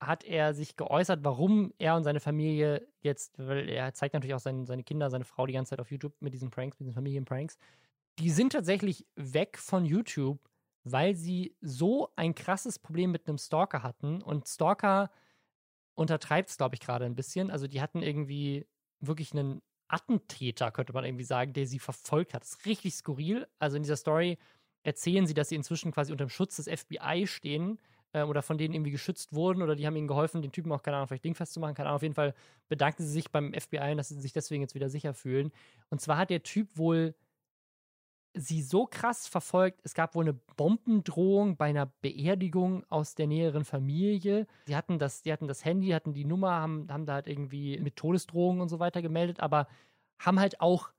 hat 0.00 0.24
er 0.24 0.54
sich 0.54 0.76
geäußert, 0.76 1.20
warum 1.22 1.72
er 1.78 1.96
und 1.96 2.04
seine 2.04 2.20
Familie 2.20 2.86
jetzt, 3.00 3.38
weil 3.38 3.68
er 3.68 3.94
zeigt 3.94 4.14
natürlich 4.14 4.34
auch 4.34 4.40
seine, 4.40 4.66
seine 4.66 4.84
Kinder, 4.84 5.10
seine 5.10 5.24
Frau 5.24 5.46
die 5.46 5.52
ganze 5.52 5.70
Zeit 5.70 5.80
auf 5.80 5.90
YouTube 5.90 6.14
mit 6.20 6.34
diesen 6.34 6.50
Pranks, 6.50 6.78
mit 6.78 6.86
diesen 6.86 6.94
Familienpranks. 6.94 7.56
Die 8.18 8.30
sind 8.30 8.52
tatsächlich 8.52 9.06
weg 9.16 9.58
von 9.58 9.84
YouTube, 9.84 10.38
weil 10.84 11.14
sie 11.14 11.56
so 11.60 12.10
ein 12.16 12.34
krasses 12.34 12.78
Problem 12.78 13.12
mit 13.12 13.28
einem 13.28 13.38
Stalker 13.38 13.82
hatten. 13.82 14.22
Und 14.22 14.48
Stalker 14.48 15.10
untertreibt 15.94 16.50
es, 16.50 16.56
glaube 16.56 16.74
ich, 16.74 16.80
gerade 16.80 17.04
ein 17.04 17.14
bisschen. 17.14 17.50
Also 17.50 17.66
die 17.66 17.80
hatten 17.80 18.02
irgendwie 18.02 18.66
wirklich 19.00 19.32
einen 19.32 19.62
Attentäter, 19.88 20.70
könnte 20.70 20.92
man 20.92 21.04
irgendwie 21.04 21.24
sagen, 21.24 21.52
der 21.52 21.66
sie 21.66 21.78
verfolgt 21.78 22.34
hat. 22.34 22.42
Das 22.42 22.54
ist 22.54 22.66
richtig 22.66 22.94
skurril. 22.94 23.46
Also 23.58 23.76
in 23.76 23.82
dieser 23.82 23.96
Story 23.96 24.38
erzählen 24.82 25.26
sie, 25.26 25.34
dass 25.34 25.50
sie 25.50 25.54
inzwischen 25.56 25.92
quasi 25.92 26.12
unter 26.12 26.24
dem 26.24 26.30
Schutz 26.30 26.56
des 26.56 26.66
FBI 26.66 27.26
stehen 27.26 27.78
äh, 28.12 28.22
oder 28.22 28.42
von 28.42 28.58
denen 28.58 28.74
irgendwie 28.74 28.90
geschützt 28.90 29.32
wurden 29.34 29.62
oder 29.62 29.76
die 29.76 29.86
haben 29.86 29.96
ihnen 29.96 30.08
geholfen, 30.08 30.42
den 30.42 30.50
Typen 30.50 30.72
auch, 30.72 30.82
keine 30.82 30.96
Ahnung, 30.96 31.08
vielleicht 31.08 31.24
dingfest 31.24 31.52
zu 31.52 31.60
machen, 31.60 31.74
keine 31.74 31.88
Ahnung. 31.88 31.96
Auf 31.96 32.02
jeden 32.02 32.14
Fall 32.14 32.34
bedanken 32.68 33.04
sie 33.04 33.12
sich 33.12 33.30
beim 33.30 33.52
FBI, 33.52 33.94
dass 33.96 34.08
sie 34.08 34.20
sich 34.20 34.32
deswegen 34.32 34.62
jetzt 34.62 34.74
wieder 34.74 34.88
sicher 34.88 35.14
fühlen. 35.14 35.52
Und 35.90 36.00
zwar 36.00 36.16
hat 36.16 36.30
der 36.30 36.42
Typ 36.42 36.76
wohl 36.76 37.14
sie 38.34 38.62
so 38.62 38.86
krass 38.86 39.26
verfolgt. 39.26 39.80
Es 39.84 39.94
gab 39.94 40.14
wohl 40.14 40.24
eine 40.24 40.32
Bombendrohung 40.56 41.56
bei 41.56 41.66
einer 41.66 41.86
Beerdigung 41.86 42.84
aus 42.88 43.14
der 43.14 43.26
näheren 43.26 43.64
Familie. 43.64 44.46
Sie 44.66 44.76
hatten 44.76 44.98
das, 44.98 45.22
die 45.22 45.32
hatten 45.32 45.48
das 45.48 45.64
Handy, 45.64 45.88
hatten 45.88 46.14
die 46.14 46.24
Nummer, 46.24 46.52
haben, 46.52 46.86
haben 46.90 47.06
da 47.06 47.14
halt 47.14 47.26
irgendwie 47.26 47.78
mit 47.78 47.96
Todesdrohungen 47.96 48.62
und 48.62 48.68
so 48.68 48.78
weiter 48.78 49.02
gemeldet, 49.02 49.40
aber 49.40 49.66
haben 50.18 50.40
halt 50.40 50.60
auch 50.60 50.90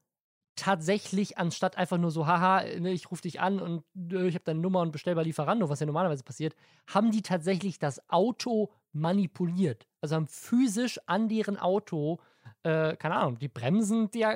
tatsächlich, 0.56 1.38
anstatt 1.38 1.78
einfach 1.78 1.98
nur 1.98 2.12
so, 2.12 2.28
haha, 2.28 2.64
ne, 2.80 2.92
ich 2.92 3.10
rufe 3.10 3.24
dich 3.24 3.42
an 3.42 3.60
und 3.60 3.84
äh, 4.12 4.28
ich 4.28 4.36
habe 4.36 4.44
deine 4.46 4.60
Nummer 4.60 4.82
und 4.82 4.92
bestell 4.92 5.16
bei 5.16 5.24
Lieferando, 5.24 5.70
was 5.70 5.80
ja 5.80 5.86
normalerweise 5.86 6.24
passiert, 6.24 6.56
haben 6.88 7.12
die 7.12 7.24
tatsächlich 7.24 7.80
das 7.80 8.08
Auto 8.10 8.72
manipuliert. 8.92 9.88
Also 10.02 10.16
haben 10.16 10.28
physisch 10.28 11.00
an 11.08 11.28
deren 11.28 11.58
Auto 11.58 12.20
äh, 12.64 12.96
keine 12.96 13.16
Ahnung, 13.16 13.38
die 13.40 13.50
Bremsen 13.50 14.10
die 14.12 14.20
ja, 14.20 14.36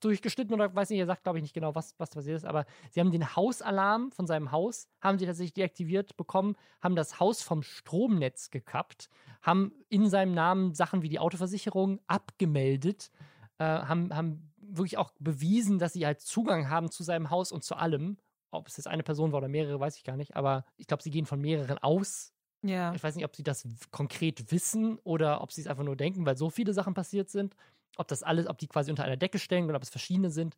durchgeschnitten 0.00 0.54
oder 0.54 0.74
weiß 0.74 0.90
nicht, 0.90 1.00
er 1.00 1.06
sagt, 1.06 1.24
glaube 1.24 1.38
ich, 1.38 1.42
nicht 1.42 1.54
genau, 1.54 1.74
was, 1.74 1.94
was 1.98 2.10
passiert 2.10 2.36
ist, 2.36 2.44
aber 2.44 2.66
sie 2.90 3.00
haben 3.00 3.10
den 3.10 3.34
Hausalarm 3.34 4.12
von 4.12 4.26
seinem 4.26 4.52
Haus, 4.52 4.88
haben 5.00 5.18
sie 5.18 5.26
tatsächlich 5.26 5.54
deaktiviert 5.54 6.16
bekommen, 6.16 6.56
haben 6.80 6.94
das 6.94 7.18
Haus 7.18 7.42
vom 7.42 7.62
Stromnetz 7.62 8.50
gekappt, 8.50 9.08
haben 9.42 9.72
in 9.88 10.08
seinem 10.08 10.34
Namen 10.34 10.74
Sachen 10.74 11.02
wie 11.02 11.08
die 11.08 11.18
Autoversicherung 11.18 12.00
abgemeldet, 12.06 13.10
äh, 13.58 13.64
haben, 13.64 14.14
haben 14.14 14.52
wirklich 14.58 14.96
auch 14.96 15.10
bewiesen, 15.18 15.78
dass 15.78 15.92
sie 15.92 16.06
halt 16.06 16.20
Zugang 16.20 16.70
haben 16.70 16.90
zu 16.90 17.02
seinem 17.02 17.30
Haus 17.30 17.52
und 17.52 17.64
zu 17.64 17.74
allem. 17.74 18.18
Ob 18.50 18.68
es 18.68 18.76
jetzt 18.76 18.86
eine 18.86 19.02
Person 19.02 19.32
war 19.32 19.38
oder 19.38 19.48
mehrere, 19.48 19.80
weiß 19.80 19.96
ich 19.96 20.04
gar 20.04 20.16
nicht, 20.16 20.36
aber 20.36 20.64
ich 20.76 20.86
glaube, 20.86 21.02
sie 21.02 21.10
gehen 21.10 21.26
von 21.26 21.40
mehreren 21.40 21.78
aus, 21.78 22.33
ja. 22.64 22.94
Ich 22.94 23.02
weiß 23.02 23.14
nicht, 23.14 23.24
ob 23.24 23.36
sie 23.36 23.42
das 23.42 23.68
konkret 23.90 24.50
wissen 24.50 24.98
oder 25.04 25.42
ob 25.42 25.52
sie 25.52 25.60
es 25.60 25.66
einfach 25.66 25.84
nur 25.84 25.96
denken, 25.96 26.24
weil 26.24 26.36
so 26.36 26.48
viele 26.48 26.72
Sachen 26.72 26.94
passiert 26.94 27.28
sind. 27.28 27.54
Ob 27.96 28.08
das 28.08 28.22
alles, 28.22 28.46
ob 28.46 28.58
die 28.58 28.66
quasi 28.66 28.90
unter 28.90 29.04
einer 29.04 29.18
Decke 29.18 29.38
stehen 29.38 29.66
oder 29.66 29.76
ob 29.76 29.82
es 29.82 29.90
verschiedene 29.90 30.30
sind. 30.30 30.56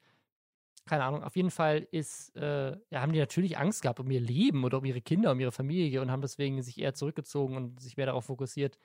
Keine 0.86 1.04
Ahnung. 1.04 1.24
Auf 1.24 1.34
jeden 1.34 1.50
Fall 1.50 1.86
ist, 1.90 2.34
äh, 2.36 2.76
ja, 2.90 3.00
haben 3.00 3.12
die 3.12 3.18
natürlich 3.18 3.58
Angst 3.58 3.82
gehabt 3.82 3.98
um 3.98 4.10
ihr 4.10 4.20
Leben 4.20 4.64
oder 4.64 4.78
um 4.78 4.84
ihre 4.84 5.00
Kinder, 5.00 5.32
um 5.32 5.40
ihre 5.40 5.50
Familie 5.50 6.00
und 6.00 6.12
haben 6.12 6.22
deswegen 6.22 6.62
sich 6.62 6.78
eher 6.78 6.94
zurückgezogen 6.94 7.56
und 7.56 7.80
sich 7.80 7.96
mehr 7.96 8.06
darauf 8.06 8.26
fokussiert, 8.26 8.78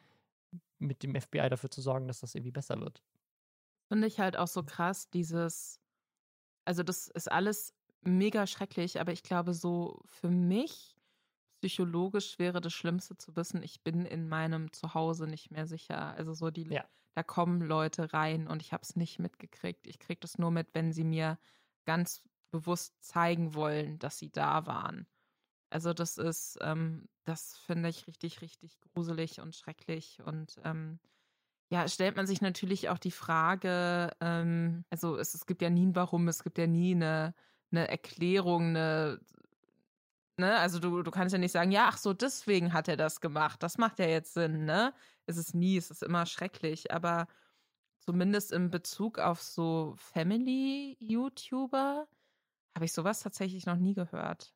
mit 0.80 1.04
dem 1.04 1.16
FBI 1.16 1.48
dafür 1.48 1.70
zu 1.70 1.80
sorgen, 1.80 2.08
dass 2.08 2.22
das 2.22 2.34
irgendwie 2.34 2.52
besser 2.52 2.80
wird. 2.82 3.04
Finde 3.88 4.08
ich 4.08 4.20
halt 4.20 4.36
auch 4.36 4.48
so 4.48 4.64
krass, 4.64 5.10
dieses, 5.12 5.80
also 6.66 6.82
das 6.82 7.08
ist 7.08 7.32
alles 7.32 7.76
mega 8.02 8.48
schrecklich, 8.48 9.00
aber 9.00 9.12
ich 9.12 9.22
glaube, 9.22 9.54
so 9.54 10.02
für 10.06 10.32
mich 10.32 10.91
psychologisch 11.62 12.40
wäre 12.40 12.60
das 12.60 12.74
Schlimmste 12.74 13.16
zu 13.18 13.36
wissen, 13.36 13.62
ich 13.62 13.84
bin 13.84 14.06
in 14.06 14.28
meinem 14.28 14.74
Zuhause 14.74 15.28
nicht 15.28 15.52
mehr 15.52 15.68
sicher. 15.68 16.16
Also 16.16 16.34
so 16.34 16.50
die, 16.50 16.68
ja. 16.68 16.84
da 17.14 17.22
kommen 17.22 17.62
Leute 17.62 18.14
rein 18.14 18.48
und 18.48 18.64
ich 18.64 18.74
habe 18.74 18.82
es 18.82 18.96
nicht 18.96 19.20
mitgekriegt. 19.20 19.86
Ich 19.86 20.00
kriege 20.00 20.20
das 20.20 20.40
nur 20.40 20.50
mit, 20.50 20.70
wenn 20.74 20.92
sie 20.92 21.04
mir 21.04 21.38
ganz 21.86 22.24
bewusst 22.50 22.96
zeigen 23.04 23.54
wollen, 23.54 24.00
dass 24.00 24.18
sie 24.18 24.32
da 24.32 24.66
waren. 24.66 25.06
Also 25.70 25.94
das 25.94 26.18
ist, 26.18 26.58
ähm, 26.62 27.08
das 27.26 27.58
finde 27.60 27.90
ich 27.90 28.08
richtig, 28.08 28.42
richtig 28.42 28.80
gruselig 28.82 29.40
und 29.40 29.56
schrecklich 29.56 30.20
und 30.26 30.60
ähm, 30.64 31.00
ja, 31.70 31.88
stellt 31.88 32.18
man 32.18 32.28
sich 32.28 32.42
natürlich 32.42 32.90
auch 32.90 32.98
die 32.98 33.12
Frage, 33.12 34.12
ähm, 34.20 34.84
also 34.90 35.16
es, 35.16 35.36
es 35.36 35.46
gibt 35.46 35.62
ja 35.62 35.70
nie 35.70 35.86
ein 35.86 35.96
Warum, 35.96 36.28
es 36.28 36.44
gibt 36.44 36.58
ja 36.58 36.68
nie 36.68 36.94
eine, 36.96 37.34
eine 37.72 37.88
Erklärung, 37.88 38.76
eine 38.76 39.22
Ne? 40.42 40.58
Also 40.58 40.80
du, 40.80 41.04
du 41.04 41.12
kannst 41.12 41.34
ja 41.34 41.40
nicht 41.40 41.54
sagen, 41.54 41.72
ja, 41.72 41.88
ach 41.88 41.98
so, 41.98 42.14
deswegen 42.14 42.74
hat 42.74 42.88
er 42.88 42.98
das 42.98 43.22
gemacht. 43.22 43.64
Das 43.64 43.78
macht 43.78 44.00
ja 44.00 44.06
jetzt 44.06 44.34
Sinn, 44.34 44.66
ne? 44.66 44.94
Es 45.26 45.38
ist 45.38 45.56
nie, 45.56 45.78
es 45.78 45.92
ist 45.92 46.04
immer 46.04 46.26
schrecklich, 46.26 46.92
aber 46.92 47.28
zumindest 48.00 48.52
in 48.52 48.70
Bezug 48.70 49.20
auf 49.20 49.42
so 49.42 49.96
Family-YouTuber 49.98 52.08
habe 52.76 52.86
ich 52.86 52.94
sowas 52.94 53.22
tatsächlich 53.22 53.66
noch 53.66 53.78
nie 53.78 53.94
gehört. 53.94 54.54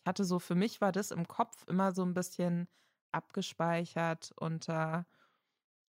Ich 0.00 0.06
hatte 0.06 0.24
so, 0.24 0.38
für 0.38 0.54
mich 0.54 0.80
war 0.80 0.92
das 0.92 1.10
im 1.10 1.28
Kopf 1.28 1.66
immer 1.66 1.92
so 1.92 2.02
ein 2.02 2.14
bisschen 2.14 2.68
abgespeichert 3.12 4.32
unter 4.36 5.06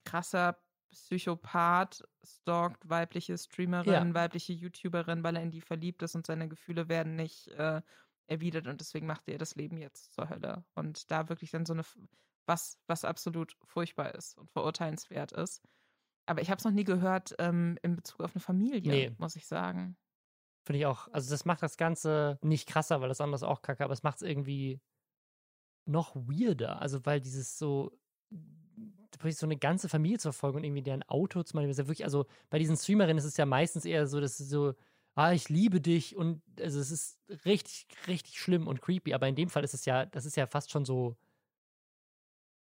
krasser 0.04 0.56
Psychopath 0.92 2.04
stalkt 2.22 2.88
weibliche 2.88 3.36
Streamerin, 3.38 4.08
ja. 4.08 4.14
weibliche 4.14 4.52
YouTuberin, 4.52 5.24
weil 5.24 5.36
er 5.36 5.42
in 5.42 5.50
die 5.50 5.60
verliebt 5.60 6.02
ist 6.02 6.14
und 6.14 6.26
seine 6.26 6.48
Gefühle 6.48 6.88
werden 6.88 7.16
nicht 7.16 7.48
äh, 7.48 7.80
erwidert 8.26 8.66
und 8.66 8.80
deswegen 8.80 9.06
macht 9.06 9.28
er 9.28 9.38
das 9.38 9.54
Leben 9.54 9.76
jetzt 9.76 10.12
zur 10.14 10.28
Hölle. 10.28 10.64
Und 10.74 11.10
da 11.10 11.28
wirklich 11.28 11.50
dann 11.50 11.66
so 11.66 11.72
eine, 11.72 11.84
was, 12.46 12.78
was 12.86 13.04
absolut 13.04 13.56
furchtbar 13.64 14.14
ist 14.14 14.36
und 14.38 14.50
verurteilenswert 14.50 15.32
ist. 15.32 15.62
Aber 16.26 16.40
ich 16.40 16.50
habe 16.50 16.58
es 16.58 16.64
noch 16.64 16.72
nie 16.72 16.84
gehört 16.84 17.34
ähm, 17.38 17.78
in 17.82 17.96
Bezug 17.96 18.20
auf 18.20 18.34
eine 18.34 18.40
Familie, 18.40 18.92
nee. 18.92 19.14
muss 19.18 19.36
ich 19.36 19.46
sagen. 19.46 19.96
Finde 20.64 20.78
ich 20.78 20.86
auch. 20.86 21.08
Also 21.12 21.30
das 21.30 21.44
macht 21.44 21.62
das 21.62 21.76
Ganze 21.76 22.38
nicht 22.42 22.68
krasser, 22.68 23.00
weil 23.00 23.08
das 23.08 23.20
andere 23.20 23.36
ist 23.36 23.42
auch 23.42 23.62
kacke, 23.62 23.82
aber 23.82 23.92
es 23.92 24.04
macht 24.04 24.16
es 24.16 24.22
irgendwie 24.22 24.80
noch 25.84 26.14
weirder. 26.14 26.80
Also 26.80 27.04
weil 27.04 27.20
dieses 27.20 27.58
so, 27.58 27.90
so 29.30 29.46
eine 29.46 29.56
ganze 29.56 29.88
Familie 29.88 30.18
zu 30.18 30.32
verfolgen 30.32 30.58
und 30.58 30.64
irgendwie 30.64 30.82
deren 30.82 31.02
Auto 31.04 31.42
zu 31.42 31.56
machen. 31.56 31.68
Ja 31.68 31.76
wirklich, 31.76 32.04
also 32.04 32.26
bei 32.50 32.58
diesen 32.58 32.76
Streamerinnen 32.76 33.18
ist 33.18 33.24
es 33.24 33.36
ja 33.36 33.46
meistens 33.46 33.84
eher 33.84 34.06
so, 34.06 34.20
dass 34.20 34.38
es 34.38 34.48
so, 34.48 34.74
ah, 35.14 35.32
ich 35.32 35.48
liebe 35.48 35.80
dich 35.80 36.16
und 36.16 36.42
also 36.60 36.80
es 36.80 36.90
ist 36.90 37.18
richtig, 37.44 37.86
richtig 38.08 38.38
schlimm 38.40 38.66
und 38.66 38.80
creepy. 38.82 39.14
Aber 39.14 39.28
in 39.28 39.36
dem 39.36 39.50
Fall 39.50 39.64
ist 39.64 39.74
es 39.74 39.84
ja, 39.84 40.06
das 40.06 40.26
ist 40.26 40.36
ja 40.36 40.46
fast 40.46 40.70
schon 40.70 40.84
so 40.84 41.16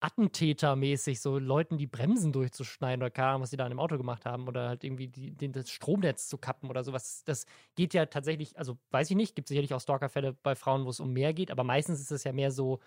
Attentätermäßig, 0.01 1.21
so 1.21 1.39
Leuten 1.41 1.77
die 1.77 1.89
Bremsen 1.89 2.33
durchzuschneiden 2.33 3.03
oder 3.03 3.11
keine 3.11 3.31
Ahnung, 3.31 3.43
was 3.43 3.51
sie 3.51 3.57
da 3.57 3.65
in 3.67 3.71
dem 3.71 3.81
Auto 3.81 3.97
gemacht 3.99 4.27
haben 4.27 4.47
oder 4.47 4.69
halt 4.69 4.85
irgendwie 4.85 5.09
die, 5.09 5.33
den, 5.33 5.51
das 5.53 5.71
Stromnetz 5.71 6.29
zu 6.29 6.39
kappen 6.39 6.71
oder 6.71 6.85
sowas. 6.85 7.25
Das 7.25 7.47
geht 7.75 7.95
ja 7.95 8.07
tatsächlich, 8.07 8.57
also 8.57 8.79
weiß 8.93 9.11
ich 9.11 9.17
nicht, 9.17 9.35
gibt 9.35 9.49
sicherlich 9.49 9.75
auch 9.75 9.81
Stalkerfälle 9.81 10.35
bei 10.35 10.55
Frauen, 10.55 10.85
wo 10.85 10.91
es 10.91 11.01
um 11.01 11.13
mehr 11.13 11.35
geht, 11.35 11.51
aber 11.51 11.65
meistens 11.65 11.99
ist 12.01 12.13
es 12.13 12.23
ja 12.23 12.33
mehr 12.33 12.53
so, 12.53 12.79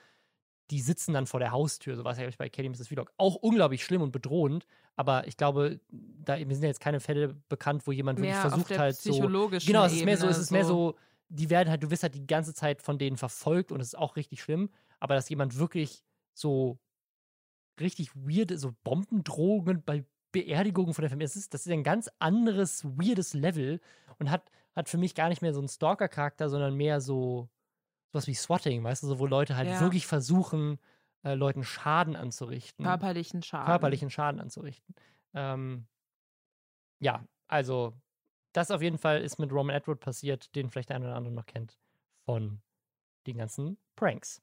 die 0.71 0.79
sitzen 0.79 1.13
dann 1.13 1.27
vor 1.27 1.39
der 1.39 1.51
Haustür, 1.51 1.97
so 1.97 2.05
was 2.05 2.17
ja 2.17 2.27
bei 2.37 2.49
Kelly 2.49 2.69
Mrs. 2.69 2.87
Vlog. 2.87 3.11
Auch 3.17 3.35
unglaublich 3.35 3.83
schlimm 3.83 4.01
und 4.01 4.11
bedrohend, 4.11 4.65
aber 4.95 5.27
ich 5.27 5.35
glaube, 5.35 5.81
da 5.91 6.37
mir 6.37 6.55
sind 6.55 6.63
ja 6.63 6.69
jetzt 6.69 6.79
keine 6.79 7.01
Fälle 7.01 7.35
bekannt, 7.49 7.85
wo 7.85 7.91
jemand 7.91 8.19
mehr 8.19 8.35
wirklich 8.35 8.51
versucht 8.51 8.79
halt 8.79 8.95
so. 8.95 9.11
Genau, 9.67 9.85
es 9.85 9.93
ist 9.93 10.05
mehr 10.05 10.17
so, 10.17 10.27
es 10.27 10.37
ist 10.37 10.47
so. 10.47 10.55
mehr 10.55 10.65
so, 10.65 10.95
die 11.27 11.49
werden 11.49 11.69
halt, 11.69 11.83
du 11.83 11.91
wirst 11.91 12.03
halt 12.03 12.15
die 12.15 12.25
ganze 12.25 12.53
Zeit 12.53 12.81
von 12.81 12.97
denen 12.97 13.17
verfolgt 13.17 13.71
und 13.73 13.81
es 13.81 13.89
ist 13.89 13.97
auch 13.97 14.15
richtig 14.15 14.41
schlimm, 14.41 14.69
aber 14.99 15.13
dass 15.13 15.29
jemand 15.29 15.57
wirklich 15.59 16.03
so 16.33 16.79
richtig 17.79 18.15
weirde, 18.15 18.57
so 18.57 18.73
Bombendrohungen 18.83 19.83
bei 19.83 20.05
Beerdigungen 20.31 20.93
von 20.93 21.01
der 21.01 21.09
Familie. 21.09 21.27
Das 21.27 21.35
ist, 21.35 21.53
das 21.53 21.65
ist 21.65 21.71
ein 21.71 21.83
ganz 21.83 22.09
anderes, 22.19 22.85
weirdes 22.85 23.33
Level 23.33 23.81
und 24.19 24.31
hat, 24.31 24.49
hat 24.73 24.87
für 24.87 24.97
mich 24.97 25.15
gar 25.15 25.27
nicht 25.27 25.41
mehr 25.41 25.53
so 25.53 25.59
einen 25.59 25.67
Stalker-Charakter, 25.67 26.49
sondern 26.49 26.75
mehr 26.75 27.01
so 27.01 27.49
sowas 28.11 28.27
wie 28.27 28.33
Swatting, 28.33 28.83
weißt 28.83 29.03
du, 29.03 29.07
so, 29.07 29.19
wo 29.19 29.25
Leute 29.25 29.55
halt 29.55 29.69
ja. 29.69 29.79
wirklich 29.79 30.05
versuchen, 30.05 30.79
äh, 31.23 31.33
Leuten 31.33 31.63
Schaden 31.63 32.15
anzurichten. 32.15 32.85
Körperlichen 32.85 33.41
Schaden. 33.41 33.65
Körperlichen 33.65 34.09
Schaden 34.09 34.39
anzurichten. 34.39 34.95
Ähm, 35.33 35.87
ja, 36.99 37.25
also 37.47 37.93
das 38.53 38.71
auf 38.71 38.81
jeden 38.81 38.97
Fall 38.97 39.21
ist 39.21 39.39
mit 39.39 39.51
Roman 39.51 39.75
Edward 39.75 39.99
passiert, 39.99 40.53
den 40.55 40.69
vielleicht 40.69 40.89
der 40.89 40.97
eine 40.97 41.05
oder 41.05 41.15
andere 41.15 41.33
noch 41.33 41.45
kennt 41.45 41.79
von 42.25 42.61
den 43.27 43.37
ganzen 43.37 43.77
Pranks. 43.95 44.41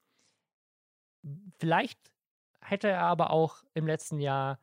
Vielleicht 1.58 1.98
hätte 2.60 2.88
er 2.88 3.02
aber 3.02 3.30
auch 3.30 3.64
im 3.74 3.86
letzten 3.86 4.20
Jahr 4.20 4.58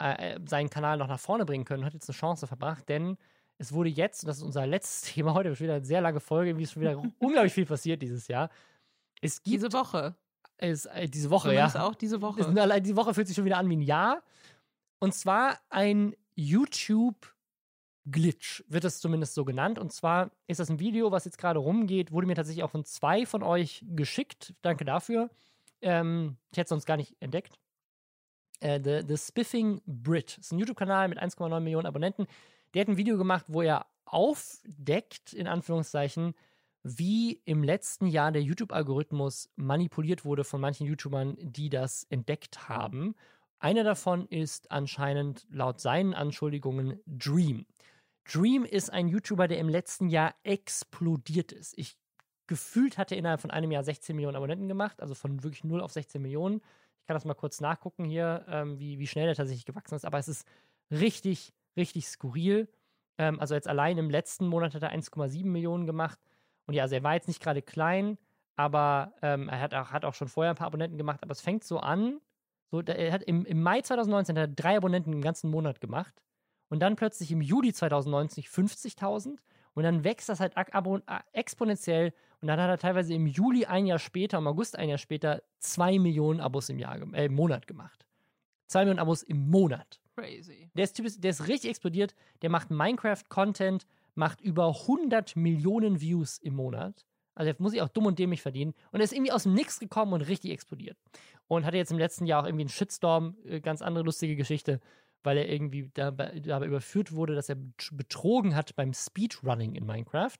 äh, 0.00 0.34
äh, 0.34 0.40
seinen 0.46 0.70
Kanal 0.70 0.96
noch 0.98 1.06
nach 1.06 1.20
vorne 1.20 1.44
bringen 1.44 1.64
können, 1.64 1.84
hat 1.84 1.94
jetzt 1.94 2.08
eine 2.08 2.16
Chance 2.16 2.46
verbracht, 2.46 2.88
denn 2.88 3.18
es 3.62 3.72
wurde 3.72 3.90
jetzt, 3.90 4.24
und 4.24 4.28
das 4.28 4.38
ist 4.38 4.42
unser 4.42 4.66
letztes 4.66 5.02
Thema 5.14 5.34
heute, 5.34 5.58
wieder 5.58 5.76
eine 5.76 5.84
sehr 5.84 6.00
lange 6.00 6.20
Folge, 6.20 6.58
wie 6.58 6.64
es 6.64 6.72
schon 6.72 6.82
wieder 6.82 7.00
unglaublich 7.18 7.52
viel 7.52 7.66
passiert 7.66 8.02
dieses 8.02 8.28
Jahr. 8.28 8.50
Es 9.20 9.42
gibt, 9.42 9.54
diese 9.54 9.72
Woche. 9.72 10.16
Ist, 10.58 10.86
äh, 10.86 11.08
diese 11.08 11.30
Woche, 11.30 11.54
ja. 11.54 11.68
auch 11.80 11.94
diese 11.94 12.20
Woche. 12.20 12.40
Ist, 12.40 12.86
die 12.86 12.96
Woche 12.96 13.14
fühlt 13.14 13.28
sich 13.28 13.36
schon 13.36 13.44
wieder 13.44 13.58
an 13.58 13.70
wie 13.70 13.76
ein 13.76 13.82
Jahr. 13.82 14.22
Und 14.98 15.14
zwar 15.14 15.58
ein 15.70 16.14
YouTube 16.34 17.32
Glitch, 18.04 18.64
wird 18.66 18.84
es 18.84 19.00
zumindest 19.00 19.34
so 19.34 19.44
genannt. 19.44 19.78
Und 19.78 19.92
zwar 19.92 20.32
ist 20.48 20.58
das 20.58 20.68
ein 20.68 20.80
Video, 20.80 21.12
was 21.12 21.24
jetzt 21.24 21.38
gerade 21.38 21.60
rumgeht, 21.60 22.10
wurde 22.10 22.26
mir 22.26 22.34
tatsächlich 22.34 22.64
auch 22.64 22.70
von 22.70 22.84
zwei 22.84 23.26
von 23.26 23.44
euch 23.44 23.84
geschickt. 23.88 24.54
Danke 24.62 24.84
dafür. 24.84 25.30
Ähm, 25.82 26.36
ich 26.50 26.58
hätte 26.58 26.66
es 26.66 26.70
sonst 26.70 26.86
gar 26.86 26.96
nicht 26.96 27.14
entdeckt. 27.20 27.60
Äh, 28.58 28.80
the, 28.82 29.06
the 29.06 29.16
Spiffing 29.16 29.82
Brit 29.86 30.38
ist 30.38 30.52
ein 30.52 30.58
YouTube-Kanal 30.58 31.08
mit 31.08 31.20
1,9 31.20 31.60
Millionen 31.60 31.86
Abonnenten. 31.86 32.26
Der 32.74 32.82
hat 32.82 32.88
ein 32.88 32.96
Video 32.96 33.18
gemacht, 33.18 33.46
wo 33.48 33.62
er 33.62 33.86
aufdeckt, 34.04 35.32
in 35.32 35.46
Anführungszeichen, 35.46 36.34
wie 36.82 37.40
im 37.44 37.62
letzten 37.62 38.06
Jahr 38.06 38.32
der 38.32 38.42
YouTube-Algorithmus 38.42 39.50
manipuliert 39.56 40.24
wurde 40.24 40.44
von 40.44 40.60
manchen 40.60 40.86
YouTubern, 40.86 41.36
die 41.40 41.68
das 41.68 42.04
entdeckt 42.04 42.68
haben. 42.68 43.14
Einer 43.60 43.84
davon 43.84 44.26
ist 44.26 44.70
anscheinend 44.72 45.46
laut 45.48 45.80
seinen 45.80 46.14
Anschuldigungen 46.14 47.00
Dream. 47.06 47.66
Dream 48.24 48.64
ist 48.64 48.92
ein 48.92 49.08
YouTuber, 49.08 49.46
der 49.46 49.58
im 49.58 49.68
letzten 49.68 50.08
Jahr 50.08 50.34
explodiert 50.42 51.52
ist. 51.52 51.78
Ich 51.78 51.96
gefühlt 52.48 52.98
hat 52.98 53.12
er 53.12 53.18
innerhalb 53.18 53.40
von 53.40 53.50
einem 53.50 53.70
Jahr 53.70 53.84
16 53.84 54.16
Millionen 54.16 54.36
Abonnenten 54.36 54.68
gemacht, 54.68 55.00
also 55.00 55.14
von 55.14 55.42
wirklich 55.42 55.64
0 55.64 55.80
auf 55.80 55.92
16 55.92 56.20
Millionen. 56.20 56.60
Ich 57.00 57.06
kann 57.06 57.14
das 57.14 57.24
mal 57.24 57.34
kurz 57.34 57.60
nachgucken 57.60 58.04
hier, 58.04 58.44
ähm, 58.48 58.78
wie, 58.78 58.98
wie 58.98 59.06
schnell 59.06 59.28
er 59.28 59.34
tatsächlich 59.34 59.64
gewachsen 59.64 59.94
ist, 59.94 60.04
aber 60.04 60.18
es 60.18 60.28
ist 60.28 60.46
richtig, 60.90 61.54
richtig 61.76 62.06
skurril. 62.06 62.68
Ähm, 63.18 63.40
also 63.40 63.54
jetzt 63.54 63.68
allein 63.68 63.98
im 63.98 64.10
letzten 64.10 64.46
Monat 64.46 64.74
hat 64.74 64.82
er 64.82 64.92
1,7 64.92 65.44
Millionen 65.46 65.86
gemacht. 65.86 66.18
Und 66.66 66.74
ja, 66.74 66.82
also 66.82 66.94
er 66.94 67.02
war 67.02 67.14
jetzt 67.14 67.28
nicht 67.28 67.42
gerade 67.42 67.62
klein, 67.62 68.18
aber 68.56 69.12
ähm, 69.22 69.48
er 69.48 69.60
hat 69.60 69.74
auch, 69.74 69.90
hat 69.90 70.04
auch 70.04 70.14
schon 70.14 70.28
vorher 70.28 70.52
ein 70.52 70.56
paar 70.56 70.68
Abonnenten 70.68 70.98
gemacht, 70.98 71.22
aber 71.22 71.32
es 71.32 71.40
fängt 71.40 71.64
so 71.64 71.78
an. 71.78 72.20
So, 72.70 72.80
er 72.80 73.12
hat 73.12 73.22
im, 73.22 73.44
im 73.44 73.62
Mai 73.62 73.82
2019 73.82 74.38
hat 74.38 74.48
er 74.48 74.54
drei 74.54 74.76
Abonnenten 74.76 75.12
im 75.12 75.20
ganzen 75.20 75.50
Monat 75.50 75.80
gemacht. 75.80 76.14
Und 76.68 76.80
dann 76.80 76.96
plötzlich 76.96 77.30
im 77.30 77.42
Juli 77.42 77.72
2019 77.72 78.44
50.000. 78.44 79.36
Und 79.74 79.82
dann 79.82 80.04
wächst 80.04 80.28
das 80.28 80.40
halt 80.40 80.54
exponentiell 81.32 82.12
und 82.42 82.48
dann 82.48 82.60
hat 82.60 82.68
er 82.68 82.78
teilweise 82.78 83.14
im 83.14 83.26
Juli 83.26 83.64
ein 83.66 83.86
Jahr 83.86 83.98
später, 83.98 84.38
im 84.38 84.46
August 84.46 84.76
ein 84.76 84.88
Jahr 84.88 84.98
später, 84.98 85.42
zwei 85.58 85.98
Millionen 85.98 86.40
Abos 86.40 86.68
im, 86.68 86.78
Jahr, 86.78 87.00
äh, 87.14 87.26
im 87.26 87.34
Monat 87.34 87.66
gemacht. 87.66 88.04
Zwei 88.66 88.80
Millionen 88.80 88.98
Abos 88.98 89.22
im 89.22 89.48
Monat. 89.48 90.01
Crazy. 90.16 90.70
Der 90.74 90.84
ist, 90.84 90.94
typisch, 90.94 91.18
der 91.18 91.30
ist 91.30 91.48
richtig 91.48 91.70
explodiert. 91.70 92.14
Der 92.42 92.50
macht 92.50 92.70
Minecraft-Content, 92.70 93.86
macht 94.14 94.40
über 94.40 94.68
100 94.68 95.36
Millionen 95.36 96.00
Views 96.00 96.38
im 96.38 96.54
Monat. 96.54 97.06
Also 97.34 97.50
der 97.50 97.62
muss 97.62 97.72
sich 97.72 97.80
auch 97.80 97.88
dumm 97.88 98.06
und 98.06 98.18
dämlich 98.18 98.42
verdienen. 98.42 98.74
Und 98.90 99.00
er 99.00 99.04
ist 99.04 99.12
irgendwie 99.12 99.32
aus 99.32 99.44
dem 99.44 99.54
Nix 99.54 99.80
gekommen 99.80 100.12
und 100.12 100.22
richtig 100.22 100.50
explodiert. 100.50 100.98
Und 101.48 101.64
hatte 101.64 101.78
jetzt 101.78 101.92
im 101.92 101.98
letzten 101.98 102.26
Jahr 102.26 102.42
auch 102.42 102.46
irgendwie 102.46 102.64
einen 102.64 102.68
Shitstorm, 102.68 103.36
äh, 103.44 103.60
ganz 103.60 103.80
andere 103.80 104.04
lustige 104.04 104.36
Geschichte, 104.36 104.80
weil 105.22 105.38
er 105.38 105.48
irgendwie 105.48 105.90
dabei, 105.94 106.40
dabei 106.40 106.66
überführt 106.66 107.12
wurde, 107.12 107.34
dass 107.34 107.48
er 107.48 107.56
betrogen 107.92 108.54
hat 108.54 108.76
beim 108.76 108.92
Speedrunning 108.92 109.74
in 109.74 109.86
Minecraft 109.86 110.38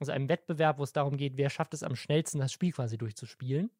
also 0.00 0.12
einem 0.12 0.28
Wettbewerb, 0.28 0.78
wo 0.78 0.82
es 0.82 0.92
darum 0.92 1.16
geht, 1.16 1.36
wer 1.36 1.50
schafft 1.50 1.74
es 1.74 1.82
am 1.82 1.94
schnellsten, 1.94 2.40
das 2.40 2.52
Spiel 2.52 2.72
quasi 2.72 2.98
durchzuspielen. 2.98 3.70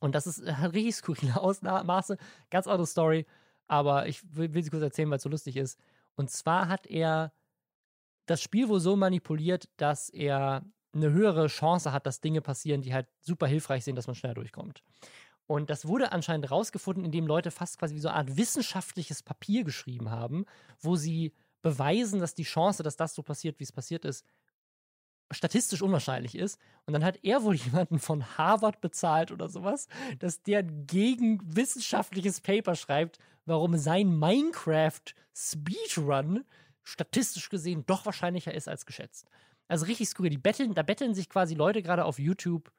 Und 0.00 0.14
das 0.14 0.26
ist 0.26 0.44
hat 0.50 0.72
richtig 0.72 0.96
skurrile 0.96 1.38
Ausmaße, 1.40 2.16
ganz 2.50 2.66
andere 2.66 2.86
Story, 2.86 3.26
aber 3.70 4.08
ich 4.08 4.20
will, 4.34 4.52
will 4.52 4.64
sie 4.64 4.70
kurz 4.70 4.82
erzählen, 4.82 5.08
weil 5.10 5.18
es 5.18 5.22
so 5.22 5.28
lustig 5.28 5.56
ist. 5.56 5.78
Und 6.16 6.28
zwar 6.28 6.68
hat 6.68 6.86
er 6.88 7.32
das 8.26 8.42
Spiel 8.42 8.68
wohl 8.68 8.80
so 8.80 8.96
manipuliert, 8.96 9.68
dass 9.76 10.08
er 10.08 10.64
eine 10.92 11.12
höhere 11.12 11.46
Chance 11.46 11.92
hat, 11.92 12.04
dass 12.04 12.20
Dinge 12.20 12.40
passieren, 12.40 12.82
die 12.82 12.92
halt 12.92 13.06
super 13.20 13.46
hilfreich 13.46 13.84
sind, 13.84 13.94
dass 13.94 14.08
man 14.08 14.16
schneller 14.16 14.34
durchkommt. 14.34 14.82
Und 15.46 15.70
das 15.70 15.86
wurde 15.86 16.10
anscheinend 16.10 16.50
rausgefunden, 16.50 17.04
indem 17.04 17.28
Leute 17.28 17.52
fast 17.52 17.78
quasi 17.78 17.94
wie 17.94 18.00
so 18.00 18.08
eine 18.08 18.18
Art 18.18 18.36
wissenschaftliches 18.36 19.22
Papier 19.22 19.62
geschrieben 19.62 20.10
haben, 20.10 20.46
wo 20.80 20.96
sie 20.96 21.32
beweisen, 21.62 22.18
dass 22.18 22.34
die 22.34 22.42
Chance, 22.42 22.82
dass 22.82 22.96
das 22.96 23.14
so 23.14 23.22
passiert, 23.22 23.60
wie 23.60 23.64
es 23.64 23.72
passiert 23.72 24.04
ist, 24.04 24.24
statistisch 25.30 25.82
unwahrscheinlich 25.82 26.34
ist. 26.34 26.58
Und 26.86 26.92
dann 26.92 27.04
hat 27.04 27.20
er 27.22 27.42
wohl 27.42 27.54
jemanden 27.56 27.98
von 27.98 28.38
Harvard 28.38 28.80
bezahlt 28.80 29.30
oder 29.30 29.48
sowas, 29.48 29.88
dass 30.18 30.42
der 30.42 30.62
gegen 30.62 31.40
wissenschaftliches 31.44 32.40
Paper 32.40 32.74
schreibt, 32.74 33.18
warum 33.46 33.76
sein 33.76 34.18
Minecraft 34.18 35.14
Speedrun 35.34 36.44
statistisch 36.82 37.48
gesehen 37.48 37.84
doch 37.86 38.06
wahrscheinlicher 38.06 38.54
ist 38.54 38.68
als 38.68 38.86
geschätzt. 38.86 39.28
Also 39.68 39.86
richtig 39.86 40.08
skurril. 40.08 40.30
Die 40.30 40.38
betteln, 40.38 40.74
da 40.74 40.82
betteln 40.82 41.14
sich 41.14 41.28
quasi 41.28 41.54
Leute 41.54 41.82
gerade 41.82 42.04
auf 42.04 42.18
YouTube 42.18 42.72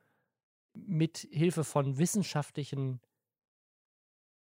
mit 0.74 1.28
Hilfe 1.32 1.64
von 1.64 1.98
wissenschaftlichen 1.98 3.00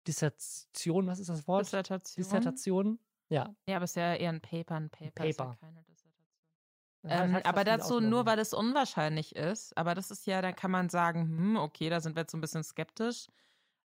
Dissertationen, 0.08 1.10
was 1.10 1.20
ist 1.20 1.30
das 1.30 1.48
Wort? 1.48 1.66
Dissertation. 1.66 2.24
Dissertationen. 2.24 3.00
Ja. 3.30 3.56
Ja, 3.68 3.78
aber 3.78 3.86
es 3.86 3.92
ist 3.92 3.96
ja 3.96 4.14
eher 4.14 4.30
ein 4.30 4.42
Paper, 4.42 4.76
ein 4.76 4.90
Paper. 4.92 5.24
Paper. 5.24 5.58
Ja 5.62 5.95
ähm, 7.10 7.34
halt 7.34 7.46
aber 7.46 7.64
dazu 7.64 8.00
nur, 8.00 8.26
weil 8.26 8.40
es 8.40 8.54
unwahrscheinlich 8.54 9.36
ist. 9.36 9.78
Aber 9.78 9.96
das 9.96 10.12
ist 10.12 10.26
ja, 10.26 10.42
da 10.42 10.52
kann 10.52 10.72
man 10.72 10.90
sagen, 10.90 11.22
hm, 11.22 11.58
okay, 11.58 11.90
da 11.90 12.00
sind 12.00 12.16
wir 12.16 12.22
jetzt 12.22 12.32
so 12.32 12.38
ein 12.38 12.42
bisschen 12.42 12.64
skeptisch. 12.64 13.28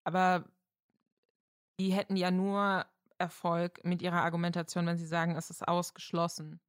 Aber 0.04 0.44
die 1.78 1.92
hätten 1.92 2.16
ja 2.16 2.30
nur 2.30 2.86
Erfolg 3.18 3.84
mit 3.84 4.02
ihrer 4.02 4.22
Argumentation, 4.22 4.86
wenn 4.86 4.96
sie 4.98 5.06
sagen, 5.06 5.36
es 5.36 5.50
ist 5.50 5.66
ausgeschlossen 5.66 6.60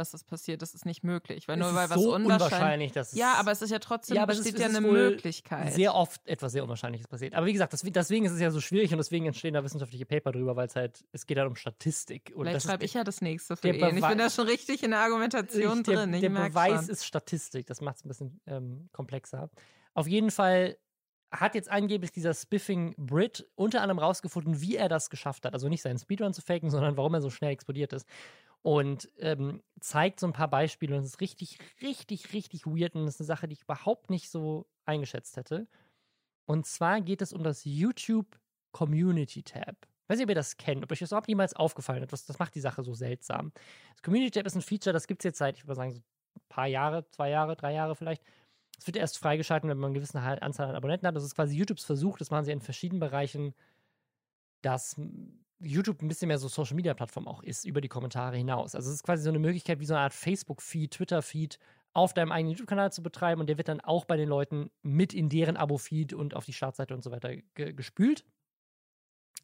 dass 0.00 0.10
das 0.10 0.24
passiert. 0.24 0.62
Das 0.62 0.74
ist 0.74 0.86
nicht 0.86 1.04
möglich. 1.04 1.46
Weil 1.46 1.60
es 1.60 1.66
nur 1.66 1.74
weil 1.74 1.88
was 1.88 2.00
so 2.00 2.14
unwahrscheinlich, 2.14 2.50
unwahrscheinlich 2.50 2.92
dass 2.92 3.12
es 3.12 3.18
Ja, 3.18 3.34
aber 3.34 3.52
es 3.52 3.62
ist 3.62 3.70
ja 3.70 3.78
trotzdem, 3.78 4.16
ja, 4.16 4.26
besteht 4.26 4.54
ist, 4.54 4.58
ja 4.58 4.66
eine 4.66 4.80
Möglichkeit. 4.80 5.72
Sehr 5.72 5.94
oft 5.94 6.26
etwas 6.26 6.52
sehr 6.52 6.62
Unwahrscheinliches 6.64 7.06
passiert. 7.06 7.34
Aber 7.34 7.46
wie 7.46 7.52
gesagt, 7.52 7.72
das, 7.72 7.82
deswegen 7.82 8.24
ist 8.24 8.32
es 8.32 8.40
ja 8.40 8.50
so 8.50 8.60
schwierig 8.60 8.90
und 8.92 8.98
deswegen 8.98 9.26
entstehen 9.26 9.54
da 9.54 9.62
wissenschaftliche 9.62 10.06
Paper 10.06 10.32
drüber, 10.32 10.56
weil 10.56 10.66
es 10.66 10.74
halt, 10.74 11.04
es 11.12 11.26
geht 11.26 11.38
halt 11.38 11.48
um 11.48 11.56
Statistik. 11.56 12.32
Und 12.34 12.46
Vielleicht 12.46 12.66
schreibe 12.66 12.84
ich 12.84 12.94
ja 12.94 13.04
das 13.04 13.20
nächste 13.20 13.56
für 13.56 13.68
ihn. 13.68 13.96
Ich 13.96 14.06
bin 14.06 14.18
da 14.18 14.30
schon 14.30 14.46
richtig 14.46 14.82
in 14.82 14.90
der 14.90 15.00
Argumentation 15.00 15.82
der, 15.82 15.96
drin. 15.96 16.14
Ich 16.14 16.20
der 16.22 16.30
Beweis 16.30 16.80
schon. 16.80 16.90
ist 16.90 17.04
Statistik. 17.04 17.66
Das 17.66 17.80
macht 17.80 17.96
es 17.96 18.04
ein 18.04 18.08
bisschen 18.08 18.40
ähm, 18.46 18.88
komplexer. 18.92 19.50
Auf 19.94 20.06
jeden 20.06 20.30
Fall 20.30 20.76
hat 21.30 21.54
jetzt 21.54 21.70
angeblich 21.70 22.10
dieser 22.10 22.34
Spiffing 22.34 22.94
Brit 22.96 23.48
unter 23.54 23.82
anderem 23.82 24.00
rausgefunden, 24.00 24.60
wie 24.60 24.76
er 24.76 24.88
das 24.88 25.10
geschafft 25.10 25.44
hat. 25.44 25.54
Also 25.54 25.68
nicht 25.68 25.82
seinen 25.82 25.98
Speedrun 25.98 26.32
zu 26.32 26.42
faken, 26.42 26.70
sondern 26.70 26.96
warum 26.96 27.14
er 27.14 27.20
so 27.20 27.30
schnell 27.30 27.52
explodiert 27.52 27.92
ist 27.92 28.06
und 28.62 29.10
ähm, 29.18 29.62
zeigt 29.80 30.20
so 30.20 30.26
ein 30.26 30.32
paar 30.32 30.48
Beispiele 30.48 30.96
und 30.96 31.02
es 31.02 31.14
ist 31.14 31.20
richtig, 31.20 31.58
richtig, 31.80 32.32
richtig 32.32 32.66
weird 32.66 32.94
und 32.94 33.06
das 33.06 33.14
ist 33.14 33.20
eine 33.20 33.26
Sache, 33.26 33.48
die 33.48 33.54
ich 33.54 33.62
überhaupt 33.62 34.10
nicht 34.10 34.30
so 34.30 34.66
eingeschätzt 34.84 35.36
hätte. 35.36 35.66
Und 36.46 36.66
zwar 36.66 37.00
geht 37.00 37.22
es 37.22 37.32
um 37.32 37.42
das 37.42 37.64
YouTube 37.64 38.38
Community 38.72 39.42
Tab. 39.42 39.76
Ich 39.80 40.08
weiß 40.08 40.18
nicht, 40.18 40.24
ob 40.24 40.30
ihr 40.30 40.34
das 40.34 40.56
kennt, 40.56 40.82
ob 40.84 40.90
euch 40.90 40.98
das 40.98 41.10
überhaupt 41.10 41.28
jemals 41.28 41.54
aufgefallen 41.54 42.02
hat. 42.02 42.12
Das, 42.12 42.26
das 42.26 42.38
macht 42.38 42.54
die 42.54 42.60
Sache 42.60 42.82
so 42.82 42.94
seltsam. 42.94 43.52
Das 43.92 44.02
Community 44.02 44.32
Tab 44.32 44.46
ist 44.46 44.56
ein 44.56 44.62
Feature, 44.62 44.92
das 44.92 45.06
gibt 45.06 45.22
es 45.22 45.24
jetzt 45.24 45.38
seit, 45.38 45.56
ich 45.56 45.64
würde 45.64 45.76
sagen, 45.76 45.92
so 45.92 46.00
ein 46.00 46.42
paar 46.48 46.66
Jahre, 46.66 47.08
zwei 47.10 47.30
Jahre, 47.30 47.56
drei 47.56 47.72
Jahre 47.72 47.94
vielleicht. 47.94 48.22
Es 48.78 48.86
wird 48.86 48.96
erst 48.96 49.18
freigeschalten, 49.18 49.68
wenn 49.68 49.78
man 49.78 49.90
eine 49.90 49.94
gewisse 49.94 50.18
Anzahl 50.18 50.68
an 50.68 50.74
Abonnenten 50.74 51.06
hat. 51.06 51.14
Das 51.14 51.24
ist 51.24 51.34
quasi 51.34 51.56
YouTubes 51.56 51.84
Versuch, 51.84 52.18
das 52.18 52.30
machen 52.30 52.44
sie 52.44 52.52
in 52.52 52.60
verschiedenen 52.60 53.00
Bereichen, 53.00 53.54
dass 54.62 55.00
YouTube 55.60 56.02
ein 56.02 56.08
bisschen 56.08 56.28
mehr 56.28 56.38
so 56.38 56.48
Social 56.48 56.74
Media 56.74 56.94
Plattform 56.94 57.28
auch 57.28 57.42
ist, 57.42 57.64
über 57.64 57.80
die 57.80 57.88
Kommentare 57.88 58.36
hinaus. 58.36 58.74
Also 58.74 58.88
es 58.88 58.96
ist 58.96 59.02
quasi 59.02 59.22
so 59.22 59.28
eine 59.28 59.38
Möglichkeit, 59.38 59.80
wie 59.80 59.84
so 59.84 59.94
eine 59.94 60.02
Art 60.02 60.14
Facebook-Feed, 60.14 60.92
Twitter-Feed 60.92 61.58
auf 61.92 62.14
deinem 62.14 62.32
eigenen 62.32 62.52
YouTube-Kanal 62.52 62.92
zu 62.92 63.02
betreiben 63.02 63.40
und 63.40 63.48
der 63.48 63.58
wird 63.58 63.68
dann 63.68 63.80
auch 63.80 64.04
bei 64.04 64.16
den 64.16 64.28
Leuten 64.28 64.70
mit 64.82 65.12
in 65.12 65.28
deren 65.28 65.56
Abo-Feed 65.56 66.14
und 66.14 66.34
auf 66.34 66.44
die 66.44 66.52
Startseite 66.52 66.94
und 66.94 67.02
so 67.02 67.10
weiter 67.10 67.36
gespült. 67.54 68.24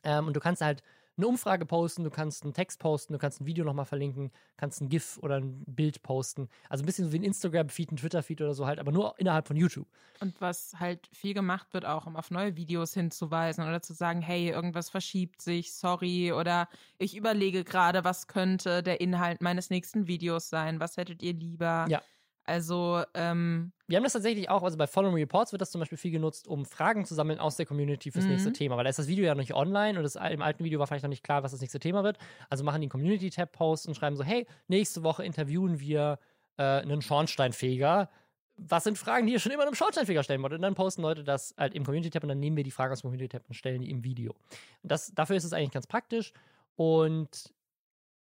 Ähm, 0.04 0.26
und 0.26 0.34
du 0.34 0.40
kannst 0.40 0.62
halt 0.62 0.82
eine 1.16 1.26
Umfrage 1.26 1.64
posten, 1.64 2.04
du 2.04 2.10
kannst 2.10 2.44
einen 2.44 2.52
Text 2.52 2.78
posten, 2.78 3.14
du 3.14 3.18
kannst 3.18 3.40
ein 3.40 3.46
Video 3.46 3.64
nochmal 3.64 3.86
verlinken, 3.86 4.30
kannst 4.56 4.80
ein 4.80 4.88
GIF 4.88 5.18
oder 5.22 5.36
ein 5.36 5.64
Bild 5.66 6.02
posten. 6.02 6.48
Also 6.68 6.82
ein 6.82 6.86
bisschen 6.86 7.06
so 7.06 7.12
wie 7.12 7.18
ein 7.18 7.22
Instagram-Feed, 7.22 7.92
ein 7.92 7.96
Twitter-Feed 7.96 8.42
oder 8.42 8.54
so 8.54 8.66
halt, 8.66 8.78
aber 8.78 8.92
nur 8.92 9.18
innerhalb 9.18 9.48
von 9.48 9.56
YouTube. 9.56 9.86
Und 10.20 10.38
was 10.40 10.74
halt 10.78 11.08
viel 11.12 11.34
gemacht 11.34 11.72
wird, 11.72 11.86
auch 11.86 12.06
um 12.06 12.16
auf 12.16 12.30
neue 12.30 12.56
Videos 12.56 12.92
hinzuweisen 12.92 13.66
oder 13.66 13.80
zu 13.80 13.94
sagen, 13.94 14.20
hey, 14.20 14.50
irgendwas 14.50 14.90
verschiebt 14.90 15.40
sich, 15.40 15.72
sorry, 15.72 16.32
oder 16.32 16.68
ich 16.98 17.16
überlege 17.16 17.64
gerade, 17.64 18.04
was 18.04 18.26
könnte 18.26 18.82
der 18.82 19.00
Inhalt 19.00 19.40
meines 19.40 19.70
nächsten 19.70 20.06
Videos 20.06 20.50
sein, 20.50 20.80
was 20.80 20.96
hättet 20.96 21.22
ihr 21.22 21.32
lieber? 21.32 21.86
Ja. 21.88 22.02
Also, 22.46 23.02
ähm, 23.14 23.72
wir 23.88 23.96
haben 23.96 24.04
das 24.04 24.12
tatsächlich 24.12 24.48
auch, 24.48 24.62
also 24.62 24.78
bei 24.78 24.86
Following 24.86 25.16
Reports 25.16 25.50
wird 25.50 25.60
das 25.60 25.72
zum 25.72 25.80
Beispiel 25.80 25.98
viel 25.98 26.12
genutzt, 26.12 26.46
um 26.46 26.64
Fragen 26.64 27.04
zu 27.04 27.14
sammeln 27.14 27.40
aus 27.40 27.56
der 27.56 27.66
Community 27.66 28.12
fürs 28.12 28.24
mhm. 28.24 28.32
nächste 28.32 28.52
Thema, 28.52 28.76
weil 28.76 28.84
da 28.84 28.90
ist 28.90 29.00
das 29.00 29.08
Video 29.08 29.24
ja 29.24 29.34
noch 29.34 29.40
nicht 29.40 29.54
online 29.54 29.98
und 29.98 30.04
das, 30.04 30.14
im 30.14 30.42
alten 30.42 30.62
Video 30.62 30.78
war 30.78 30.86
vielleicht 30.86 31.02
noch 31.02 31.10
nicht 31.10 31.24
klar, 31.24 31.42
was 31.42 31.50
das 31.50 31.60
nächste 31.60 31.80
Thema 31.80 32.04
wird. 32.04 32.18
Also 32.48 32.62
machen 32.62 32.80
die 32.80 32.84
einen 32.84 32.90
Community-Tab-Post 32.90 33.88
und 33.88 33.94
schreiben 33.96 34.14
so, 34.14 34.22
hey, 34.22 34.46
nächste 34.68 35.02
Woche 35.02 35.24
interviewen 35.24 35.80
wir 35.80 36.20
äh, 36.56 36.62
einen 36.62 37.02
Schornsteinfeger. 37.02 38.08
Was 38.58 38.84
sind 38.84 38.96
Fragen, 38.96 39.26
die 39.26 39.32
ihr 39.32 39.40
schon 39.40 39.52
immer 39.52 39.64
einem 39.64 39.74
Schornsteinfeger 39.74 40.22
stellen 40.22 40.40
wollt? 40.42 40.52
Und 40.52 40.62
dann 40.62 40.76
posten 40.76 41.02
Leute 41.02 41.24
das 41.24 41.52
halt 41.58 41.74
im 41.74 41.84
Community-Tab 41.84 42.22
und 42.22 42.28
dann 42.28 42.38
nehmen 42.38 42.56
wir 42.56 42.64
die 42.64 42.70
Fragen 42.70 42.92
aus 42.92 43.00
dem 43.00 43.10
Community-Tab 43.10 43.42
und 43.48 43.54
stellen 43.54 43.82
die 43.82 43.90
im 43.90 44.04
Video. 44.04 44.30
Und 44.82 44.92
das, 44.92 45.12
dafür 45.12 45.34
ist 45.34 45.44
es 45.44 45.52
eigentlich 45.52 45.72
ganz 45.72 45.88
praktisch 45.88 46.32
und 46.76 47.52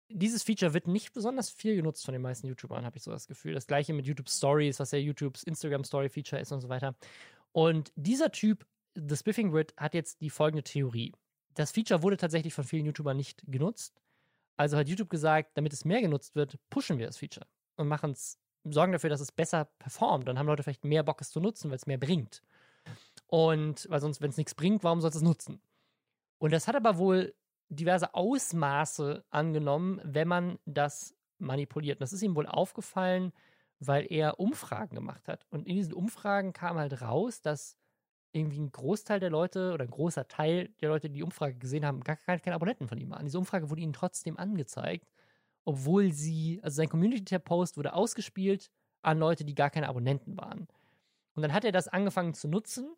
dieses 0.10 0.44
Feature 0.44 0.74
wird 0.74 0.88
nicht 0.88 1.14
besonders 1.14 1.50
viel 1.50 1.76
genutzt 1.76 2.06
von 2.06 2.14
den 2.14 2.22
meisten 2.22 2.48
YouTubern, 2.48 2.86
habe 2.86 2.98
ich 2.98 3.04
so 3.04 3.12
das 3.12 3.28
Gefühl. 3.28 3.54
Das 3.54 3.68
gleiche 3.68 3.94
mit 3.94 4.06
YouTube 4.06 4.30
Stories, 4.30 4.80
was 4.80 4.92
ja 4.92 5.00
YouTubes 5.00 5.44
Instagram 5.44 5.84
Story 5.84 6.10
Feature 6.10 6.42
ist 6.42 6.52
und 6.52 6.62
so 6.62 6.70
weiter. 6.70 6.96
Und 7.52 7.92
dieser 7.96 8.32
Typ, 8.32 8.66
The 8.96 9.16
Spiffing 9.16 9.52
Grid, 9.52 9.74
hat 9.78 9.94
jetzt 9.94 10.22
die 10.22 10.30
folgende 10.30 10.64
Theorie. 10.64 11.14
Das 11.56 11.72
Feature 11.72 12.02
wurde 12.04 12.18
tatsächlich 12.18 12.54
von 12.54 12.64
vielen 12.64 12.86
YouTubern 12.86 13.18
nicht 13.18 13.44
genutzt. 13.48 14.02
Also 14.58 14.78
hat 14.78 14.88
YouTube 14.88 15.10
gesagt, 15.10 15.52
damit 15.58 15.74
es 15.74 15.86
mehr 15.86 16.02
genutzt 16.02 16.36
wird, 16.36 16.60
pushen 16.70 17.00
wir 17.00 17.08
das 17.08 17.18
Feature 17.18 17.48
und 17.76 17.88
machen 17.88 18.12
es, 18.12 18.40
sorgen 18.64 18.92
dafür, 18.92 19.10
dass 19.10 19.22
es 19.22 19.32
besser 19.32 19.66
performt. 19.80 20.28
Dann 20.28 20.38
haben 20.38 20.48
Leute 20.48 20.64
vielleicht 20.64 20.86
mehr 20.86 21.04
Bock, 21.04 21.22
es 21.22 21.32
zu 21.32 21.40
nutzen, 21.40 21.70
weil 21.70 21.78
es 21.78 21.88
mehr 21.88 21.98
bringt. 21.98 22.44
Und 23.28 23.88
weil 23.90 24.02
sonst, 24.02 24.22
wenn 24.22 24.30
es 24.30 24.38
nichts 24.38 24.54
bringt, 24.54 24.84
warum 24.84 25.02
soll 25.02 25.10
es 25.10 25.22
nutzen? 25.22 25.62
Und 26.38 26.52
das 26.54 26.68
hat 26.68 26.76
aber 26.76 26.98
wohl 26.98 27.34
diverse 27.74 28.14
Ausmaße 28.14 29.24
angenommen, 29.30 30.02
wenn 30.04 30.28
man 30.28 30.60
das 30.66 31.16
manipuliert. 31.40 31.98
Und 31.98 32.02
das 32.02 32.14
ist 32.14 32.22
ihm 32.22 32.36
wohl 32.36 32.48
aufgefallen, 32.48 33.34
weil 33.80 34.06
er 34.10 34.40
Umfragen 34.40 34.96
gemacht 34.96 35.28
hat. 35.28 35.46
Und 35.50 35.68
in 35.68 35.76
diesen 35.76 35.94
Umfragen 35.94 36.54
kam 36.54 36.78
halt 36.78 37.02
raus, 37.02 37.42
dass 37.42 37.78
irgendwie 38.32 38.60
ein 38.60 38.72
Großteil 38.72 39.20
der 39.20 39.30
Leute 39.30 39.74
oder 39.74 39.86
ein 39.86 39.92
großer 39.92 40.28
Teil 40.28 40.70
der 40.82 40.90
Leute, 40.90 41.10
die 41.10 41.18
die 41.18 41.24
Umfrage 41.24 41.56
gesehen 41.56 41.86
haben, 41.86 42.02
gar 42.02 42.16
keine 42.18 42.56
Abonnenten 42.56 42.88
von 42.88 42.98
ihm 42.98 43.12
waren. 43.12 43.26
Diese 43.26 43.38
Umfrage 43.38 43.70
wurde 43.70 43.82
ihnen 43.82 43.94
trotzdem 43.94 44.38
angezeigt, 44.38 45.08
obwohl 45.66 46.12
sie, 46.12 46.60
also 46.64 46.76
sein 46.76 46.90
Community-Tab-Post 46.90 47.78
wurde 47.78 47.94
ausgespielt 47.94 48.72
an 49.02 49.20
Leute, 49.20 49.46
die 49.46 49.56
gar 49.56 49.70
keine 49.70 49.88
Abonnenten 49.88 50.36
waren. 50.38 50.68
Und 51.36 51.42
dann 51.44 51.54
hat 51.54 51.66
er 51.66 51.72
das 51.72 51.88
angefangen 51.88 52.34
zu 52.34 52.48
nutzen 52.48 52.96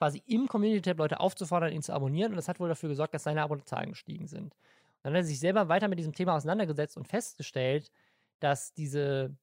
quasi 0.00 0.22
im 0.26 0.48
Community-Tab 0.48 0.96
Leute 0.96 1.20
aufzufordern, 1.20 1.74
ihn 1.74 1.82
zu 1.82 1.92
abonnieren. 1.92 2.32
Und 2.32 2.36
das 2.36 2.48
hat 2.48 2.58
wohl 2.58 2.70
dafür 2.70 2.88
gesorgt, 2.88 3.12
dass 3.12 3.24
seine 3.24 3.42
Abonnentenzahlen 3.42 3.90
gestiegen 3.90 4.26
sind. 4.26 4.54
Und 4.54 4.54
dann 5.02 5.12
hat 5.12 5.18
er 5.18 5.24
sich 5.24 5.38
selber 5.38 5.68
weiter 5.68 5.88
mit 5.88 5.98
diesem 5.98 6.14
Thema 6.14 6.34
auseinandergesetzt 6.36 6.96
und 6.96 7.06
festgestellt, 7.06 7.92
dass 8.38 8.72
diese 8.72 9.36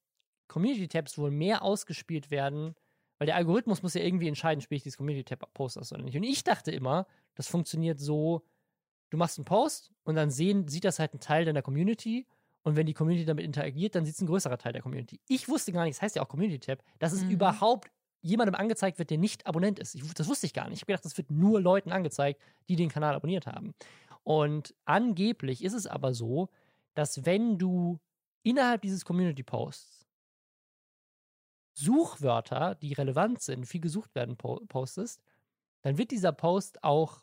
Community-Tabs 0.47 1.19
wohl 1.19 1.29
mehr 1.29 1.61
ausgespielt 1.61 2.31
werden, 2.31 2.73
weil 3.19 3.27
der 3.27 3.35
Algorithmus 3.35 3.83
muss 3.83 3.93
ja 3.93 4.01
irgendwie 4.01 4.27
entscheiden, 4.27 4.61
spiele 4.61 4.77
ich 4.77 4.83
dieses 4.83 4.97
Community-Tab-Post 4.97 5.77
aus 5.77 5.93
oder 5.93 6.01
nicht. 6.01 6.17
Und 6.17 6.23
ich 6.23 6.43
dachte 6.43 6.71
immer, 6.71 7.05
das 7.35 7.47
funktioniert 7.47 7.99
so, 7.99 8.41
du 9.11 9.17
machst 9.17 9.37
einen 9.37 9.45
Post 9.45 9.91
und 10.05 10.15
dann 10.15 10.31
sehen, 10.31 10.67
sieht 10.67 10.85
das 10.85 10.97
halt 10.97 11.13
ein 11.13 11.19
Teil 11.19 11.45
deiner 11.45 11.61
Community 11.61 12.25
und 12.63 12.75
wenn 12.75 12.87
die 12.87 12.95
Community 12.95 13.25
damit 13.25 13.45
interagiert, 13.45 13.93
dann 13.93 14.05
sieht 14.05 14.15
es 14.15 14.21
ein 14.21 14.27
größerer 14.27 14.57
Teil 14.57 14.73
der 14.73 14.81
Community. 14.81 15.19
Ich 15.27 15.47
wusste 15.47 15.71
gar 15.71 15.83
nicht, 15.83 15.97
das 15.97 16.01
heißt 16.01 16.15
ja 16.15 16.23
auch 16.23 16.27
Community 16.27 16.59
Tab, 16.59 16.83
dass 16.97 17.13
es 17.13 17.23
mhm. 17.23 17.29
überhaupt 17.29 17.91
jemandem 18.21 18.55
angezeigt 18.55 18.99
wird, 18.99 19.09
der 19.09 19.17
nicht 19.17 19.45
Abonnent 19.47 19.79
ist. 19.79 19.95
Ich, 19.95 20.13
das 20.13 20.27
wusste 20.27 20.45
ich 20.45 20.53
gar 20.53 20.69
nicht. 20.69 20.77
Ich 20.77 20.81
habe 20.81 20.93
gedacht, 20.93 21.05
das 21.05 21.17
wird 21.17 21.31
nur 21.31 21.61
Leuten 21.61 21.91
angezeigt, 21.91 22.41
die 22.69 22.75
den 22.75 22.89
Kanal 22.89 23.15
abonniert 23.15 23.47
haben. 23.47 23.73
Und 24.23 24.75
angeblich 24.85 25.63
ist 25.63 25.73
es 25.73 25.87
aber 25.87 26.13
so, 26.13 26.49
dass 26.93 27.25
wenn 27.25 27.57
du 27.57 27.99
innerhalb 28.43 28.81
dieses 28.81 29.05
Community 29.05 29.43
Posts 29.43 29.97
Suchwörter, 31.73 32.73
die 32.75 32.93
relevant 32.93 33.39
sind, 33.41 33.67
viel 33.67 33.81
gesucht 33.81 34.15
werden, 34.15 34.35
postest, 34.35 35.21
dann 35.83 35.99
wird 35.99 36.09
dieser 36.09 36.31
Post 36.31 36.83
auch 36.83 37.21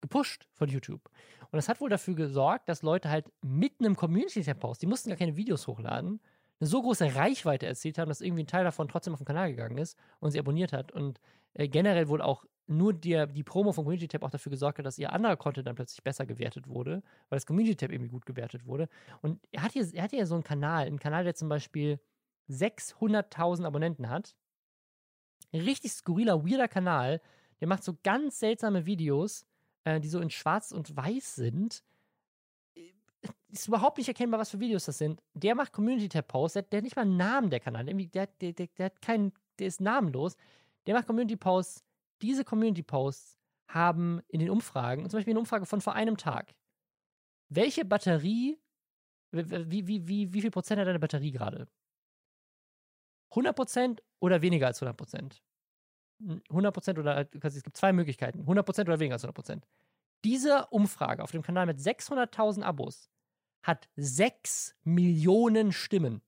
gepusht 0.00 0.48
von 0.52 0.68
YouTube. 0.68 1.08
Und 1.42 1.56
das 1.56 1.68
hat 1.68 1.80
wohl 1.80 1.90
dafür 1.90 2.14
gesorgt, 2.14 2.68
dass 2.68 2.82
Leute 2.82 3.08
halt 3.08 3.30
mit 3.40 3.78
einem 3.78 3.94
Community-Tab-Post, 3.94 4.82
die 4.82 4.86
mussten 4.86 5.10
gar 5.10 5.16
keine 5.16 5.36
Videos 5.36 5.68
hochladen, 5.68 6.20
eine 6.64 6.70
so 6.70 6.82
große 6.82 7.14
Reichweite 7.14 7.66
erzielt 7.66 7.98
haben, 7.98 8.08
dass 8.08 8.22
irgendwie 8.22 8.44
ein 8.44 8.48
Teil 8.48 8.64
davon 8.64 8.88
trotzdem 8.88 9.12
auf 9.12 9.20
den 9.20 9.26
Kanal 9.26 9.50
gegangen 9.50 9.76
ist 9.76 9.98
und 10.20 10.30
sie 10.30 10.38
abonniert 10.38 10.72
hat. 10.72 10.92
Und 10.92 11.20
äh, 11.52 11.68
generell 11.68 12.08
wohl 12.08 12.22
auch 12.22 12.46
nur 12.66 12.94
die, 12.94 13.26
die 13.32 13.42
Promo 13.42 13.72
von 13.72 13.84
Community 13.84 14.08
Tab 14.08 14.22
auch 14.22 14.30
dafür 14.30 14.50
gesorgt 14.50 14.78
hat, 14.78 14.86
dass 14.86 14.98
ihr 14.98 15.12
anderer 15.12 15.36
Content 15.36 15.66
dann 15.66 15.74
plötzlich 15.74 16.02
besser 16.02 16.24
gewertet 16.24 16.66
wurde, 16.66 17.02
weil 17.28 17.36
das 17.36 17.44
Community 17.44 17.76
Tab 17.76 17.92
irgendwie 17.92 18.10
gut 18.10 18.24
gewertet 18.24 18.64
wurde. 18.64 18.88
Und 19.20 19.46
er 19.52 19.62
hat 19.62 19.72
hier, 19.72 19.86
er 19.92 20.04
hat 20.04 20.10
hier 20.10 20.26
so 20.26 20.34
einen 20.34 20.44
Kanal, 20.44 20.86
einen 20.86 20.98
Kanal, 20.98 21.24
der 21.24 21.34
zum 21.34 21.50
Beispiel 21.50 22.00
600.000 22.48 23.66
Abonnenten 23.66 24.08
hat. 24.08 24.34
Ein 25.52 25.60
richtig 25.60 25.92
skurriler, 25.92 26.44
weirder 26.46 26.68
Kanal. 26.68 27.20
Der 27.60 27.68
macht 27.68 27.84
so 27.84 27.98
ganz 28.02 28.38
seltsame 28.38 28.86
Videos, 28.86 29.46
äh, 29.84 30.00
die 30.00 30.08
so 30.08 30.18
in 30.20 30.30
schwarz 30.30 30.72
und 30.72 30.96
weiß 30.96 31.34
sind 31.34 31.84
ist 33.48 33.68
überhaupt 33.68 33.98
nicht 33.98 34.08
erkennbar, 34.08 34.40
was 34.40 34.50
für 34.50 34.60
Videos 34.60 34.84
das 34.84 34.98
sind. 34.98 35.22
Der 35.34 35.54
macht 35.54 35.72
Community-Tab-Posts, 35.72 36.54
der, 36.54 36.62
der, 36.62 36.78
hat 36.78 36.84
nicht 36.84 36.96
mal 36.96 37.02
einen 37.02 37.16
Namen, 37.16 37.50
der 37.50 37.60
Kanal. 37.60 37.84
Der, 37.84 37.94
der, 37.94 38.52
der, 38.52 38.66
der, 38.66 38.86
hat 38.86 39.00
keinen, 39.00 39.32
der 39.58 39.68
ist 39.68 39.80
namenlos. 39.80 40.36
Der 40.86 40.94
macht 40.94 41.06
Community-Posts. 41.06 41.84
Diese 42.22 42.44
Community-Posts 42.44 43.38
haben 43.68 44.20
in 44.28 44.40
den 44.40 44.50
Umfragen, 44.50 45.08
zum 45.08 45.18
Beispiel 45.18 45.32
eine 45.32 45.40
Umfrage 45.40 45.66
von 45.66 45.80
vor 45.80 45.94
einem 45.94 46.16
Tag, 46.16 46.54
welche 47.48 47.84
Batterie, 47.84 48.58
wie, 49.30 49.86
wie, 49.86 50.08
wie, 50.08 50.32
wie 50.32 50.40
viel 50.40 50.50
Prozent 50.50 50.80
hat 50.80 50.86
deine 50.86 50.98
Batterie 50.98 51.32
gerade? 51.32 51.68
100 53.30 53.56
Prozent 53.56 54.02
oder 54.20 54.42
weniger 54.42 54.68
als 54.68 54.80
100 54.80 54.96
Prozent? 54.96 55.42
100 56.50 56.72
Prozent 56.72 56.98
oder, 56.98 57.28
es 57.32 57.62
gibt 57.62 57.76
zwei 57.76 57.92
Möglichkeiten, 57.92 58.40
100 58.40 58.64
Prozent 58.64 58.88
oder 58.88 59.00
weniger 59.00 59.14
als 59.14 59.24
100 59.24 59.34
Prozent. 59.34 59.66
Diese 60.24 60.66
Umfrage 60.66 61.22
auf 61.22 61.32
dem 61.32 61.42
Kanal 61.42 61.66
mit 61.66 61.78
600.000 61.78 62.62
Abos 62.62 63.10
hat 63.64 63.88
6 63.96 64.76
Millionen 64.84 65.72
Stimmen. 65.72 66.22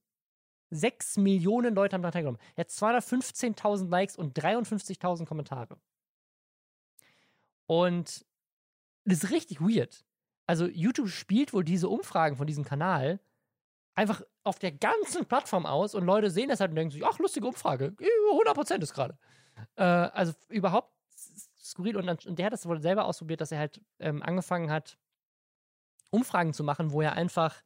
6 0.70 1.18
Millionen 1.18 1.74
Leute 1.74 1.94
haben 1.94 2.02
daran 2.02 2.12
teilgenommen. 2.12 2.40
Er 2.56 2.62
hat 2.62 2.70
215.000 2.70 3.88
Likes 3.88 4.16
und 4.16 4.36
53.000 4.36 5.26
Kommentare. 5.26 5.78
Und 7.66 8.26
das 9.04 9.22
ist 9.22 9.30
richtig 9.30 9.60
weird. 9.60 10.04
Also 10.46 10.66
YouTube 10.66 11.08
spielt 11.08 11.52
wohl 11.52 11.62
diese 11.62 11.88
Umfragen 11.88 12.36
von 12.36 12.46
diesem 12.46 12.64
Kanal 12.64 13.20
einfach 13.94 14.22
auf 14.44 14.58
der 14.58 14.72
ganzen 14.72 15.26
Plattform 15.26 15.66
aus 15.66 15.94
und 15.94 16.04
Leute 16.04 16.30
sehen 16.30 16.48
das 16.48 16.60
halt 16.60 16.70
und 16.70 16.76
denken 16.76 16.92
sich, 16.92 17.04
ach, 17.04 17.18
lustige 17.18 17.46
Umfrage, 17.46 17.96
100% 17.98 18.82
ist 18.82 18.94
gerade. 18.94 19.16
Äh, 19.76 19.82
also 19.82 20.32
überhaupt 20.48 20.92
skurril 21.58 21.96
und, 21.96 22.26
und, 22.26 22.38
der 22.38 22.46
hat 22.46 22.52
das 22.52 22.66
wohl 22.66 22.80
selber 22.80 23.06
ausprobiert, 23.06 23.40
dass 23.40 23.52
er 23.52 23.58
halt 23.58 23.80
ähm, 23.98 24.22
angefangen 24.22 24.70
hat, 24.70 24.98
Umfragen 26.10 26.52
zu 26.52 26.64
machen, 26.64 26.92
wo 26.92 27.00
er 27.00 27.14
einfach 27.14 27.62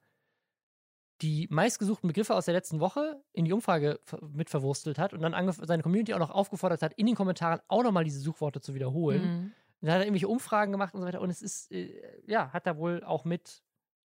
die 1.23 1.47
meistgesuchten 1.51 2.09
Begriffe 2.09 2.35
aus 2.35 2.47
der 2.47 2.55
letzten 2.55 2.81
Woche 2.81 3.23
in 3.33 3.45
die 3.45 3.53
Umfrage 3.53 4.01
mit 4.23 4.49
verwurstelt 4.49 4.99
hat 4.99 5.12
und 5.12 5.21
dann 5.21 5.53
seine 5.53 5.83
Community 5.83 6.15
auch 6.15 6.19
noch 6.19 6.31
aufgefordert 6.31 6.83
hat, 6.83 6.95
in 6.95 7.07
den 7.07 7.15
Kommentaren 7.15 7.61
auch 7.69 7.83
nochmal 7.83 8.05
diese 8.05 8.21
Suchworte 8.21 8.61
zu 8.61 8.75
wiederholen. 8.75 9.23
Mhm. 9.23 9.53
Dann 9.83 9.91
hat 9.91 9.99
er 9.99 10.05
irgendwelche 10.05 10.29
Umfragen 10.29 10.73
gemacht 10.73 10.95
und 10.95 11.01
so 11.01 11.07
weiter 11.07 11.21
und 11.21 11.31
es 11.31 11.43
ist, 11.43 11.71
äh, 11.73 12.23
ja, 12.27 12.53
hat 12.53 12.67
er 12.67 12.79
wohl 12.79 13.05
auch 13.05 13.25
mit 13.25 13.62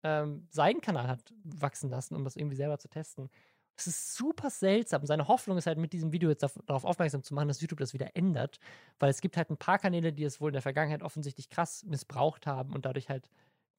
ähm, 0.04 0.48
seinen 0.50 0.82
Kanal 0.82 1.08
hat 1.08 1.34
wachsen 1.44 1.90
lassen, 1.90 2.16
um 2.16 2.24
das 2.24 2.36
irgendwie 2.36 2.56
selber 2.56 2.80
zu 2.80 2.88
testen. 2.88 3.30
Das 3.76 3.88
ist 3.88 4.16
super 4.16 4.50
seltsam. 4.50 5.06
Seine 5.06 5.28
Hoffnung 5.28 5.58
ist 5.58 5.66
halt 5.66 5.78
mit 5.78 5.94
diesem 5.94 6.12
Video 6.12 6.30
jetzt 6.30 6.44
darauf 6.66 6.84
aufmerksam 6.84 7.24
zu 7.24 7.34
machen, 7.34 7.48
dass 7.48 7.62
YouTube 7.62 7.80
das 7.80 7.94
wieder 7.94 8.16
ändert, 8.16 8.60
weil 9.00 9.10
es 9.10 9.22
gibt 9.22 9.38
halt 9.38 9.50
ein 9.50 9.58
paar 9.58 9.80
Kanäle, 9.80 10.12
die 10.12 10.24
es 10.24 10.42
wohl 10.42 10.50
in 10.50 10.54
der 10.54 10.62
Vergangenheit 10.62 11.02
offensichtlich 11.02 11.50
krass 11.50 11.84
missbraucht 11.86 12.46
haben 12.46 12.74
und 12.74 12.86
dadurch 12.86 13.10
halt 13.10 13.30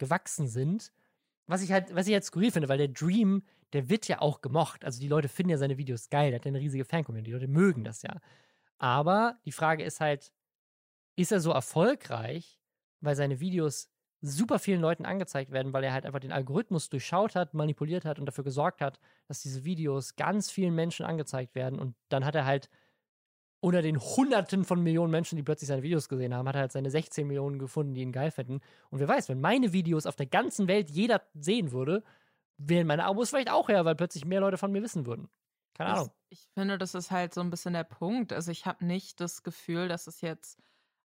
gewachsen 0.01 0.49
sind. 0.49 0.93
Was 1.47 1.63
ich 1.63 1.71
halt, 1.71 1.95
was 1.95 2.09
ich 2.09 2.13
halt 2.13 2.25
skurril 2.25 2.51
finde, 2.51 2.69
weil 2.69 2.79
der 2.79 2.89
Dream, 2.89 3.45
der 3.73 3.89
wird 3.89 4.09
ja 4.09 4.21
auch 4.21 4.41
gemocht. 4.41 4.85
Also 4.85 5.01
die 5.01 5.09
Leute 5.09 5.29
finden 5.29 5.51
ja 5.51 5.59
seine 5.59 5.79
Videos 5.79 6.11
geil, 6.11 6.31
der 6.31 6.41
hat 6.41 6.45
ja 6.45 6.51
eine 6.51 6.59
riesige 6.61 6.85
Fan-Community, 6.85 7.31
die 7.31 7.35
Leute 7.35 7.49
mögen 7.49 7.85
das 7.85 8.03
ja. 8.03 8.21
Aber 8.79 9.39
die 9.45 9.53
Frage 9.53 9.85
ist 9.85 10.01
halt, 10.01 10.33
ist 11.17 11.33
er 11.33 11.41
so 11.41 11.53
erfolgreich, 11.53 12.59
weil 13.01 13.15
seine 13.15 13.41
Videos 13.41 13.91
super 14.23 14.59
vielen 14.59 14.81
Leuten 14.81 15.07
angezeigt 15.07 15.51
werden, 15.51 15.73
weil 15.73 15.85
er 15.85 15.93
halt 15.93 16.07
einfach 16.07 16.21
den 16.21 16.33
Algorithmus 16.33 16.89
durchschaut 16.89 17.35
hat, 17.35 17.55
manipuliert 17.55 18.05
hat 18.05 18.19
und 18.19 18.27
dafür 18.27 18.45
gesorgt 18.45 18.81
hat, 18.81 19.01
dass 19.29 19.41
diese 19.41 19.65
Videos 19.65 20.17
ganz 20.17 20.51
vielen 20.51 20.75
Menschen 20.75 21.07
angezeigt 21.07 21.55
werden. 21.55 21.79
Und 21.79 21.95
dann 22.09 22.25
hat 22.25 22.35
er 22.35 22.45
halt 22.45 22.69
unter 23.61 23.83
den 23.83 23.99
Hunderten 23.99 24.65
von 24.65 24.83
Millionen 24.83 25.11
Menschen, 25.11 25.37
die 25.37 25.43
plötzlich 25.43 25.69
seine 25.69 25.83
Videos 25.83 26.09
gesehen 26.09 26.35
haben, 26.35 26.49
hat 26.49 26.55
er 26.55 26.63
halt 26.63 26.73
seine 26.73 26.91
16 26.91 27.27
Millionen 27.27 27.59
gefunden, 27.59 27.95
die 27.95 28.01
ihn 28.01 28.13
geil 28.13 28.31
finden. 28.31 28.61
Und 28.91 29.01
wer 29.01 29.09
weiß, 29.09 29.29
wenn 29.29 29.41
meine 29.41 29.73
Videos 29.73 30.07
auf 30.07 30.17
der 30.17 30.27
ganzen 30.27 30.67
Welt 30.67 30.91
jeder 30.91 31.23
sehen 31.35 31.73
würde, 31.73 32.03
wären 32.57 32.87
meine 32.87 33.05
Abos 33.05 33.31
vielleicht 33.31 33.51
auch 33.51 33.69
her, 33.69 33.85
weil 33.85 33.95
plötzlich 33.95 34.25
mehr 34.25 34.41
Leute 34.41 34.59
von 34.59 34.73
mir 34.73 34.83
wissen 34.83 35.07
würden. 35.07 35.29
Keine 35.75 35.91
Ahnung. 35.91 36.11
Ich, 36.31 36.41
ich 36.41 36.49
finde, 36.55 36.79
das 36.79 36.95
ist 36.95 37.11
halt 37.11 37.35
so 37.35 37.41
ein 37.41 37.51
bisschen 37.51 37.75
der 37.75 37.85
Punkt. 37.85 38.33
Also 38.33 38.51
ich 38.51 38.67
habe 38.67 38.85
nicht 38.85 39.21
das 39.21 39.43
Gefühl, 39.43 39.89
dass 39.89 40.07
es 40.07 40.21
jetzt 40.21 40.59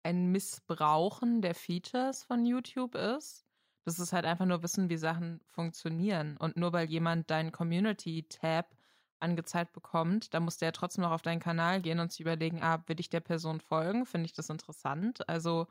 ein 0.02 0.32
Missbrauchen 0.32 1.42
der 1.42 1.54
Features 1.54 2.24
von 2.24 2.44
YouTube 2.44 2.94
ist. 2.94 3.44
Das 3.84 3.98
ist 3.98 4.12
halt 4.12 4.24
einfach 4.24 4.46
nur 4.46 4.62
wissen, 4.62 4.88
wie 4.88 4.96
Sachen 4.96 5.40
funktionieren. 5.50 6.36
Und 6.36 6.56
nur 6.56 6.72
weil 6.72 6.88
jemand 6.88 7.30
deinen 7.30 7.52
Community-Tab 7.52 8.74
angezeigt 9.22 9.72
bekommt, 9.72 10.34
da 10.34 10.40
muss 10.40 10.58
der 10.58 10.72
trotzdem 10.72 11.02
noch 11.02 11.12
auf 11.12 11.22
deinen 11.22 11.40
Kanal 11.40 11.80
gehen 11.80 12.00
und 12.00 12.10
sich 12.12 12.20
überlegen, 12.20 12.62
ah, 12.62 12.82
will 12.86 13.00
ich 13.00 13.08
der 13.10 13.20
Person 13.20 13.60
folgen? 13.60 14.06
Finde 14.06 14.26
ich 14.26 14.32
das 14.32 14.50
interessant? 14.50 15.28
Also 15.28 15.66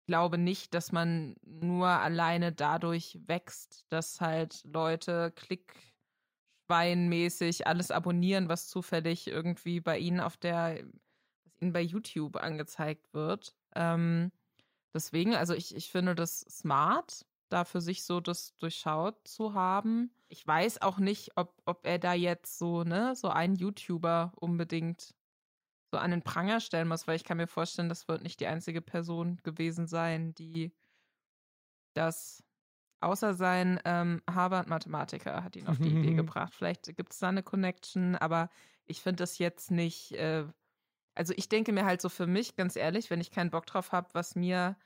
ich 0.00 0.06
glaube 0.06 0.38
nicht, 0.38 0.74
dass 0.74 0.92
man 0.92 1.36
nur 1.44 1.88
alleine 1.88 2.52
dadurch 2.52 3.18
wächst, 3.26 3.86
dass 3.90 4.20
halt 4.20 4.64
Leute 4.64 5.32
klickschweinmäßig 6.68 7.66
alles 7.66 7.90
abonnieren, 7.90 8.48
was 8.48 8.68
zufällig 8.68 9.28
irgendwie 9.28 9.80
bei 9.80 9.98
ihnen 9.98 10.20
auf 10.20 10.36
der 10.36 10.84
ihnen 11.60 11.72
bei 11.72 11.82
YouTube 11.82 12.36
angezeigt 12.36 13.12
wird. 13.12 13.54
Ähm, 13.74 14.32
deswegen, 14.94 15.34
also 15.34 15.54
ich, 15.54 15.74
ich 15.74 15.90
finde 15.90 16.14
das 16.14 16.40
smart, 16.40 17.26
da 17.48 17.64
für 17.64 17.80
sich 17.80 18.02
so 18.04 18.20
das 18.20 18.56
durchschaut 18.56 19.16
zu 19.28 19.54
haben. 19.54 20.10
Ich 20.30 20.46
weiß 20.46 20.80
auch 20.82 20.98
nicht, 20.98 21.36
ob, 21.36 21.60
ob 21.66 21.86
er 21.86 21.98
da 21.98 22.14
jetzt 22.14 22.58
so, 22.58 22.84
ne, 22.84 23.14
so 23.14 23.28
einen 23.28 23.56
YouTuber 23.56 24.32
unbedingt 24.36 25.14
so 25.92 25.98
an 25.98 26.12
den 26.12 26.22
Pranger 26.22 26.60
stellen 26.60 26.88
muss, 26.88 27.06
weil 27.06 27.16
ich 27.16 27.24
kann 27.24 27.36
mir 27.36 27.48
vorstellen, 27.48 27.88
das 27.88 28.06
wird 28.06 28.22
nicht 28.22 28.40
die 28.40 28.46
einzige 28.46 28.80
Person 28.80 29.40
gewesen 29.42 29.86
sein, 29.86 30.34
die 30.34 30.72
das 31.94 32.44
außer 33.00 33.34
sein 33.34 33.80
ähm, 33.84 34.22
Harvard-Mathematiker 34.30 35.42
hat 35.42 35.56
ihn 35.56 35.66
auf 35.66 35.78
die 35.78 35.88
Idee 35.88 36.14
gebracht. 36.14 36.54
Vielleicht 36.54 36.96
gibt 36.96 37.12
es 37.12 37.18
da 37.18 37.28
eine 37.28 37.42
Connection, 37.42 38.14
aber 38.14 38.50
ich 38.86 39.02
finde 39.02 39.22
das 39.22 39.38
jetzt 39.38 39.70
nicht 39.70 40.12
äh, 40.12 40.46
also 41.14 41.34
ich 41.36 41.48
denke 41.48 41.72
mir 41.72 41.84
halt 41.84 42.00
so 42.00 42.08
für 42.08 42.26
mich, 42.26 42.56
ganz 42.56 42.76
ehrlich, 42.76 43.10
wenn 43.10 43.20
ich 43.20 43.30
keinen 43.30 43.50
Bock 43.50 43.66
drauf 43.66 43.92
habe, 43.92 44.08
was 44.12 44.34
mir 44.36 44.76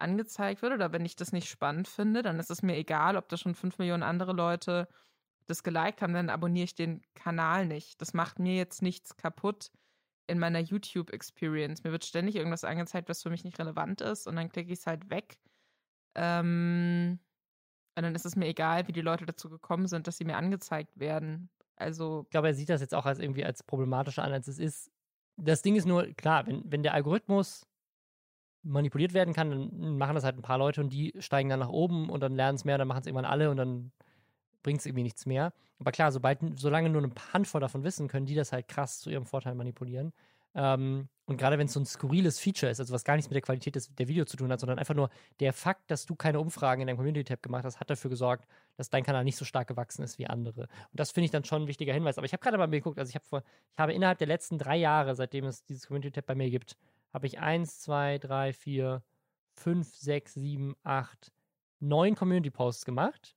angezeigt 0.00 0.62
wird 0.62 0.72
oder 0.72 0.92
wenn 0.92 1.04
ich 1.04 1.16
das 1.16 1.32
nicht 1.32 1.48
spannend 1.48 1.88
finde, 1.88 2.22
dann 2.22 2.38
ist 2.38 2.50
es 2.50 2.62
mir 2.62 2.76
egal, 2.76 3.16
ob 3.16 3.28
da 3.28 3.36
schon 3.36 3.54
fünf 3.54 3.78
Millionen 3.78 4.02
andere 4.02 4.32
Leute 4.32 4.88
das 5.46 5.62
geliked 5.62 6.02
haben, 6.02 6.14
dann 6.14 6.30
abonniere 6.30 6.64
ich 6.64 6.74
den 6.74 7.02
Kanal 7.14 7.66
nicht. 7.66 8.00
Das 8.00 8.14
macht 8.14 8.38
mir 8.38 8.54
jetzt 8.54 8.82
nichts 8.82 9.16
kaputt 9.16 9.70
in 10.26 10.38
meiner 10.38 10.60
YouTube-Experience. 10.60 11.82
Mir 11.82 11.92
wird 11.92 12.04
ständig 12.04 12.36
irgendwas 12.36 12.64
angezeigt, 12.64 13.08
was 13.08 13.22
für 13.22 13.30
mich 13.30 13.44
nicht 13.44 13.58
relevant 13.58 14.00
ist 14.00 14.26
und 14.26 14.36
dann 14.36 14.48
klicke 14.48 14.72
ich 14.72 14.78
es 14.78 14.86
halt 14.86 15.10
weg. 15.10 15.38
Ähm, 16.14 17.18
und 17.96 18.02
dann 18.02 18.14
ist 18.14 18.26
es 18.26 18.36
mir 18.36 18.46
egal, 18.46 18.86
wie 18.88 18.92
die 18.92 19.00
Leute 19.00 19.26
dazu 19.26 19.50
gekommen 19.50 19.86
sind, 19.86 20.06
dass 20.06 20.16
sie 20.16 20.24
mir 20.24 20.36
angezeigt 20.36 20.98
werden. 20.98 21.50
Also. 21.76 22.22
Ich 22.24 22.30
glaube, 22.30 22.48
er 22.48 22.54
sieht 22.54 22.68
das 22.68 22.80
jetzt 22.80 22.94
auch 22.94 23.06
als 23.06 23.18
irgendwie 23.18 23.44
als 23.44 23.62
problematischer 23.62 24.22
an, 24.22 24.32
als 24.32 24.46
es 24.46 24.58
ist 24.58 24.90
das 25.42 25.62
Ding 25.62 25.76
ist 25.76 25.86
nur, 25.86 26.06
klar, 26.14 26.46
wenn, 26.46 26.62
wenn 26.70 26.82
der 26.82 26.94
Algorithmus 26.94 27.66
manipuliert 28.62 29.14
werden 29.14 29.34
kann, 29.34 29.50
dann 29.50 29.98
machen 29.98 30.14
das 30.14 30.24
halt 30.24 30.36
ein 30.36 30.42
paar 30.42 30.58
Leute 30.58 30.80
und 30.80 30.92
die 30.92 31.14
steigen 31.18 31.48
dann 31.48 31.60
nach 31.60 31.68
oben 31.68 32.10
und 32.10 32.20
dann 32.20 32.34
lernen 32.34 32.56
es 32.56 32.64
mehr, 32.64 32.78
dann 32.78 32.88
machen 32.88 33.00
es 33.00 33.06
irgendwann 33.06 33.24
alle 33.24 33.50
und 33.50 33.56
dann 33.56 33.92
bringt 34.62 34.80
es 34.80 34.86
irgendwie 34.86 35.02
nichts 35.02 35.26
mehr. 35.26 35.52
Aber 35.78 35.92
klar, 35.92 36.12
sobald, 36.12 36.38
solange 36.58 36.90
nur 36.90 37.02
eine 37.02 37.12
Handvoll 37.32 37.60
davon 37.60 37.84
wissen, 37.84 38.08
können 38.08 38.26
die 38.26 38.34
das 38.34 38.52
halt 38.52 38.68
krass 38.68 39.00
zu 39.00 39.10
ihrem 39.10 39.24
Vorteil 39.24 39.54
manipulieren. 39.54 40.12
Ähm, 40.54 41.08
und 41.26 41.36
gerade 41.36 41.58
wenn 41.58 41.66
es 41.66 41.72
so 41.72 41.80
ein 41.80 41.86
skurriles 41.86 42.40
Feature 42.40 42.70
ist, 42.72 42.80
also 42.80 42.92
was 42.92 43.04
gar 43.04 43.14
nichts 43.14 43.30
mit 43.30 43.36
der 43.36 43.42
Qualität 43.42 43.76
des, 43.76 43.94
der 43.94 44.08
Videos 44.08 44.28
zu 44.28 44.36
tun 44.36 44.50
hat, 44.50 44.58
sondern 44.58 44.80
einfach 44.80 44.94
nur 44.94 45.08
der 45.38 45.52
Fakt, 45.52 45.90
dass 45.90 46.04
du 46.04 46.16
keine 46.16 46.40
Umfragen 46.40 46.82
in 46.82 46.88
deinem 46.88 46.96
Community-Tab 46.96 47.42
gemacht 47.42 47.64
hast, 47.64 47.78
hat 47.78 47.88
dafür 47.88 48.10
gesorgt, 48.10 48.46
dass 48.76 48.90
dein 48.90 49.04
Kanal 49.04 49.22
nicht 49.24 49.36
so 49.36 49.44
stark 49.44 49.68
gewachsen 49.68 50.02
ist 50.02 50.18
wie 50.18 50.26
andere. 50.26 50.62
Und 50.62 50.68
das 50.92 51.12
finde 51.12 51.26
ich 51.26 51.30
dann 51.30 51.44
schon 51.44 51.62
ein 51.62 51.68
wichtiger 51.68 51.94
Hinweis. 51.94 52.18
Aber 52.18 52.24
ich 52.24 52.32
habe 52.32 52.42
gerade 52.42 52.58
mal 52.58 52.68
geguckt, 52.68 52.98
also 52.98 53.08
ich 53.08 53.14
habe 53.14 53.24
vor, 53.24 53.42
ich 53.72 53.78
habe 53.78 53.92
innerhalb 53.92 54.18
der 54.18 54.26
letzten 54.26 54.58
drei 54.58 54.76
Jahre, 54.76 55.14
seitdem 55.14 55.44
es 55.44 55.64
dieses 55.64 55.86
Community-Tab 55.86 56.26
bei 56.26 56.34
mir 56.34 56.50
gibt, 56.50 56.76
habe 57.12 57.26
ich 57.26 57.38
eins, 57.38 57.80
zwei, 57.80 58.18
drei, 58.18 58.52
vier, 58.52 59.02
fünf, 59.54 59.94
sechs, 59.94 60.34
sieben, 60.34 60.76
acht, 60.82 61.32
neun 61.80 62.14
Community-Posts 62.14 62.84
gemacht. 62.84 63.36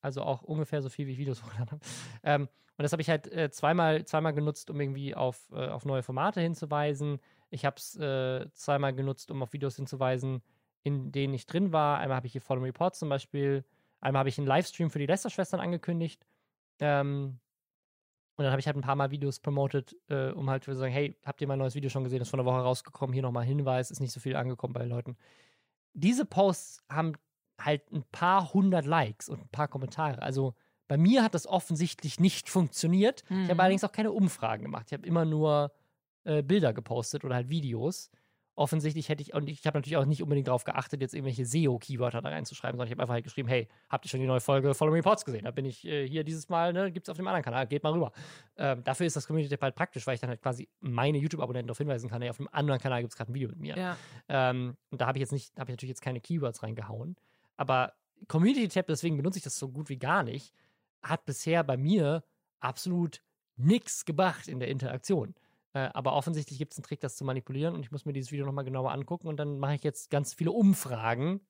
Also 0.00 0.22
auch 0.22 0.42
ungefähr 0.42 0.82
so 0.82 0.88
viel, 0.88 1.06
wie 1.06 1.12
ich 1.12 1.18
Videos 1.18 1.42
hochgeladen 1.44 1.70
habe. 1.72 1.84
Ähm, 2.22 2.48
und 2.76 2.82
das 2.82 2.92
habe 2.92 3.02
ich 3.02 3.10
halt 3.10 3.30
äh, 3.30 3.50
zweimal, 3.50 4.04
zweimal 4.04 4.32
genutzt, 4.32 4.70
um 4.70 4.80
irgendwie 4.80 5.14
auf, 5.14 5.50
äh, 5.52 5.68
auf 5.68 5.84
neue 5.84 6.02
Formate 6.02 6.40
hinzuweisen. 6.40 7.20
Ich 7.50 7.64
habe 7.64 7.76
es 7.76 7.96
äh, 7.96 8.50
zweimal 8.54 8.94
genutzt, 8.94 9.30
um 9.30 9.42
auf 9.42 9.52
Videos 9.52 9.76
hinzuweisen, 9.76 10.42
in 10.82 11.12
denen 11.12 11.34
ich 11.34 11.46
drin 11.46 11.72
war. 11.72 11.98
Einmal 11.98 12.16
habe 12.16 12.26
ich 12.26 12.32
hier 12.32 12.40
Follow 12.40 12.62
Reports 12.62 12.98
zum 12.98 13.08
Beispiel. 13.08 13.64
Einmal 14.00 14.20
habe 14.20 14.30
ich 14.30 14.38
einen 14.38 14.46
Livestream 14.46 14.90
für 14.90 14.98
die 14.98 15.06
Lester-Schwestern 15.06 15.60
angekündigt. 15.60 16.26
Ähm, 16.80 17.38
und 18.42 18.46
dann 18.46 18.50
habe 18.50 18.60
ich 18.60 18.66
halt 18.66 18.76
ein 18.76 18.82
paar 18.82 18.96
Mal 18.96 19.12
Videos 19.12 19.38
promoted, 19.38 19.96
äh, 20.08 20.30
um 20.30 20.50
halt 20.50 20.64
zu 20.64 20.74
sagen, 20.74 20.92
hey, 20.92 21.16
habt 21.24 21.40
ihr 21.40 21.46
mein 21.46 21.60
neues 21.60 21.76
Video 21.76 21.88
schon 21.88 22.02
gesehen? 22.02 22.18
Das 22.18 22.26
ist 22.26 22.30
vor 22.30 22.40
einer 22.40 22.48
Woche 22.50 22.58
rausgekommen. 22.60 23.14
Hier 23.14 23.22
nochmal 23.22 23.44
Hinweis, 23.44 23.92
ist 23.92 24.00
nicht 24.00 24.10
so 24.10 24.18
viel 24.18 24.34
angekommen 24.34 24.72
bei 24.72 24.80
den 24.80 24.88
Leuten. 24.88 25.16
Diese 25.92 26.24
Posts 26.24 26.82
haben 26.88 27.12
halt 27.60 27.92
ein 27.92 28.02
paar 28.10 28.52
hundert 28.52 28.84
Likes 28.84 29.28
und 29.28 29.42
ein 29.42 29.48
paar 29.50 29.68
Kommentare. 29.68 30.20
Also 30.22 30.54
bei 30.88 30.96
mir 30.96 31.22
hat 31.22 31.34
das 31.34 31.46
offensichtlich 31.46 32.18
nicht 32.18 32.50
funktioniert. 32.50 33.22
Mhm. 33.28 33.36
Ich 33.36 33.44
habe 33.44 33.54
mhm. 33.54 33.60
allerdings 33.60 33.84
auch 33.84 33.92
keine 33.92 34.10
Umfragen 34.10 34.64
gemacht. 34.64 34.86
Ich 34.88 34.92
habe 34.92 35.06
immer 35.06 35.24
nur 35.24 35.72
äh, 36.24 36.42
Bilder 36.42 36.72
gepostet 36.72 37.24
oder 37.24 37.36
halt 37.36 37.48
Videos. 37.48 38.10
Offensichtlich 38.54 39.08
hätte 39.08 39.22
ich, 39.22 39.32
und 39.32 39.48
ich 39.48 39.66
habe 39.66 39.78
natürlich 39.78 39.96
auch 39.96 40.04
nicht 40.04 40.22
unbedingt 40.22 40.46
darauf 40.46 40.64
geachtet, 40.64 41.00
jetzt 41.00 41.14
irgendwelche 41.14 41.46
SEO-Keywörter 41.46 42.20
da 42.20 42.28
reinzuschreiben, 42.28 42.76
sondern 42.76 42.88
ich 42.88 42.92
habe 42.92 43.02
einfach 43.02 43.14
halt 43.14 43.24
geschrieben, 43.24 43.48
hey, 43.48 43.66
habt 43.88 44.04
ihr 44.04 44.10
schon 44.10 44.20
die 44.20 44.26
neue 44.26 44.40
Folge 44.40 44.74
Follow 44.74 44.92
Reports 44.92 45.24
gesehen? 45.24 45.44
Da 45.44 45.50
bin 45.50 45.64
ich 45.64 45.86
äh, 45.86 46.06
hier 46.06 46.22
dieses 46.22 46.50
Mal, 46.50 46.74
ne, 46.74 46.92
gibt 46.92 47.08
es 47.08 47.10
auf 47.10 47.16
dem 47.16 47.26
anderen 47.26 47.42
Kanal, 47.42 47.66
geht 47.66 47.82
mal 47.82 47.92
rüber. 47.92 48.12
Ähm, 48.58 48.84
dafür 48.84 49.06
ist 49.06 49.16
das 49.16 49.26
Community 49.26 49.54
Tab 49.54 49.62
halt 49.62 49.74
praktisch, 49.74 50.06
weil 50.06 50.16
ich 50.16 50.20
dann 50.20 50.28
halt 50.28 50.42
quasi 50.42 50.68
meine 50.80 51.16
YouTube-Abonnenten 51.16 51.68
darauf 51.68 51.78
hinweisen 51.78 52.10
kann, 52.10 52.20
hey, 52.20 52.30
auf 52.30 52.36
dem 52.36 52.48
anderen 52.52 52.78
Kanal 52.78 53.00
gibt 53.00 53.12
es 53.12 53.16
gerade 53.16 53.32
ein 53.32 53.34
Video 53.34 53.48
mit 53.48 53.58
mir. 53.58 53.76
Ja. 53.76 53.96
Ähm, 54.28 54.76
und 54.90 55.00
da 55.00 55.06
habe 55.06 55.16
ich 55.16 55.20
jetzt 55.20 55.32
nicht, 55.32 55.58
habe 55.58 55.70
ich 55.70 55.74
natürlich 55.74 55.90
jetzt 55.90 56.02
keine 56.02 56.20
Keywords 56.20 56.62
reingehauen. 56.62 57.16
Aber 57.56 57.94
Community 58.28 58.68
Tab, 58.68 58.86
deswegen 58.86 59.16
benutze 59.16 59.38
ich 59.38 59.44
das 59.44 59.58
so 59.58 59.70
gut 59.70 59.88
wie 59.88 59.98
gar 59.98 60.22
nicht, 60.22 60.52
hat 61.02 61.24
bisher 61.24 61.64
bei 61.64 61.78
mir 61.78 62.22
absolut 62.60 63.22
nichts 63.56 64.04
gebracht 64.04 64.48
in 64.48 64.60
der 64.60 64.68
Interaktion. 64.68 65.34
Äh, 65.74 65.88
aber 65.94 66.12
offensichtlich 66.12 66.58
gibt 66.58 66.72
es 66.72 66.78
einen 66.78 66.84
Trick, 66.84 67.00
das 67.00 67.16
zu 67.16 67.24
manipulieren 67.24 67.74
und 67.74 67.80
ich 67.80 67.90
muss 67.90 68.04
mir 68.04 68.12
dieses 68.12 68.30
Video 68.30 68.44
nochmal 68.44 68.64
genauer 68.64 68.92
angucken 68.92 69.28
und 69.28 69.38
dann 69.38 69.58
mache 69.58 69.74
ich 69.74 69.82
jetzt 69.82 70.10
ganz 70.10 70.34
viele 70.34 70.52
Umfragen. 70.52 71.40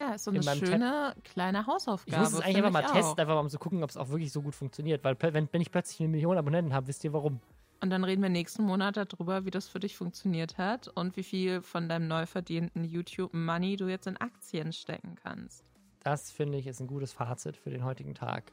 Ja, 0.00 0.14
ist 0.14 0.24
so 0.24 0.30
eine 0.30 0.42
schöne 0.42 1.12
Tab. 1.14 1.24
kleine 1.24 1.66
Hausaufgabe. 1.66 2.16
Ich 2.16 2.18
muss 2.18 2.32
es 2.32 2.40
eigentlich 2.40 2.58
einfach 2.58 2.70
mal 2.70 2.82
testen, 2.82 3.18
einfach 3.18 3.34
mal 3.34 3.40
um 3.40 3.48
zu 3.48 3.58
gucken, 3.58 3.82
ob 3.82 3.90
es 3.90 3.96
auch 3.96 4.08
wirklich 4.10 4.32
so 4.32 4.42
gut 4.42 4.54
funktioniert. 4.54 5.02
Weil 5.02 5.16
wenn, 5.20 5.48
wenn 5.50 5.60
ich 5.60 5.72
plötzlich 5.72 6.00
eine 6.00 6.08
Million 6.08 6.38
Abonnenten 6.38 6.72
habe, 6.72 6.86
wisst 6.86 7.02
ihr 7.04 7.12
warum. 7.12 7.40
Und 7.80 7.90
dann 7.90 8.04
reden 8.04 8.22
wir 8.22 8.28
nächsten 8.28 8.62
Monat 8.62 8.96
darüber, 8.96 9.44
wie 9.44 9.50
das 9.50 9.68
für 9.68 9.80
dich 9.80 9.96
funktioniert 9.96 10.58
hat 10.58 10.88
und 10.88 11.16
wie 11.16 11.22
viel 11.22 11.62
von 11.62 11.88
deinem 11.88 12.08
neu 12.08 12.26
verdienten 12.26 12.84
YouTube-Money 12.84 13.76
du 13.76 13.88
jetzt 13.88 14.06
in 14.06 14.16
Aktien 14.16 14.72
stecken 14.72 15.16
kannst. 15.22 15.64
Das 16.00 16.30
finde 16.30 16.58
ich 16.58 16.66
ist 16.66 16.80
ein 16.80 16.86
gutes 16.86 17.12
Fazit 17.12 17.56
für 17.56 17.70
den 17.70 17.84
heutigen 17.84 18.14
Tag. 18.14 18.52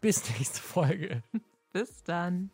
Bis 0.00 0.28
nächste 0.38 0.60
Folge. 0.60 1.22
Bis 1.72 2.02
dann. 2.02 2.50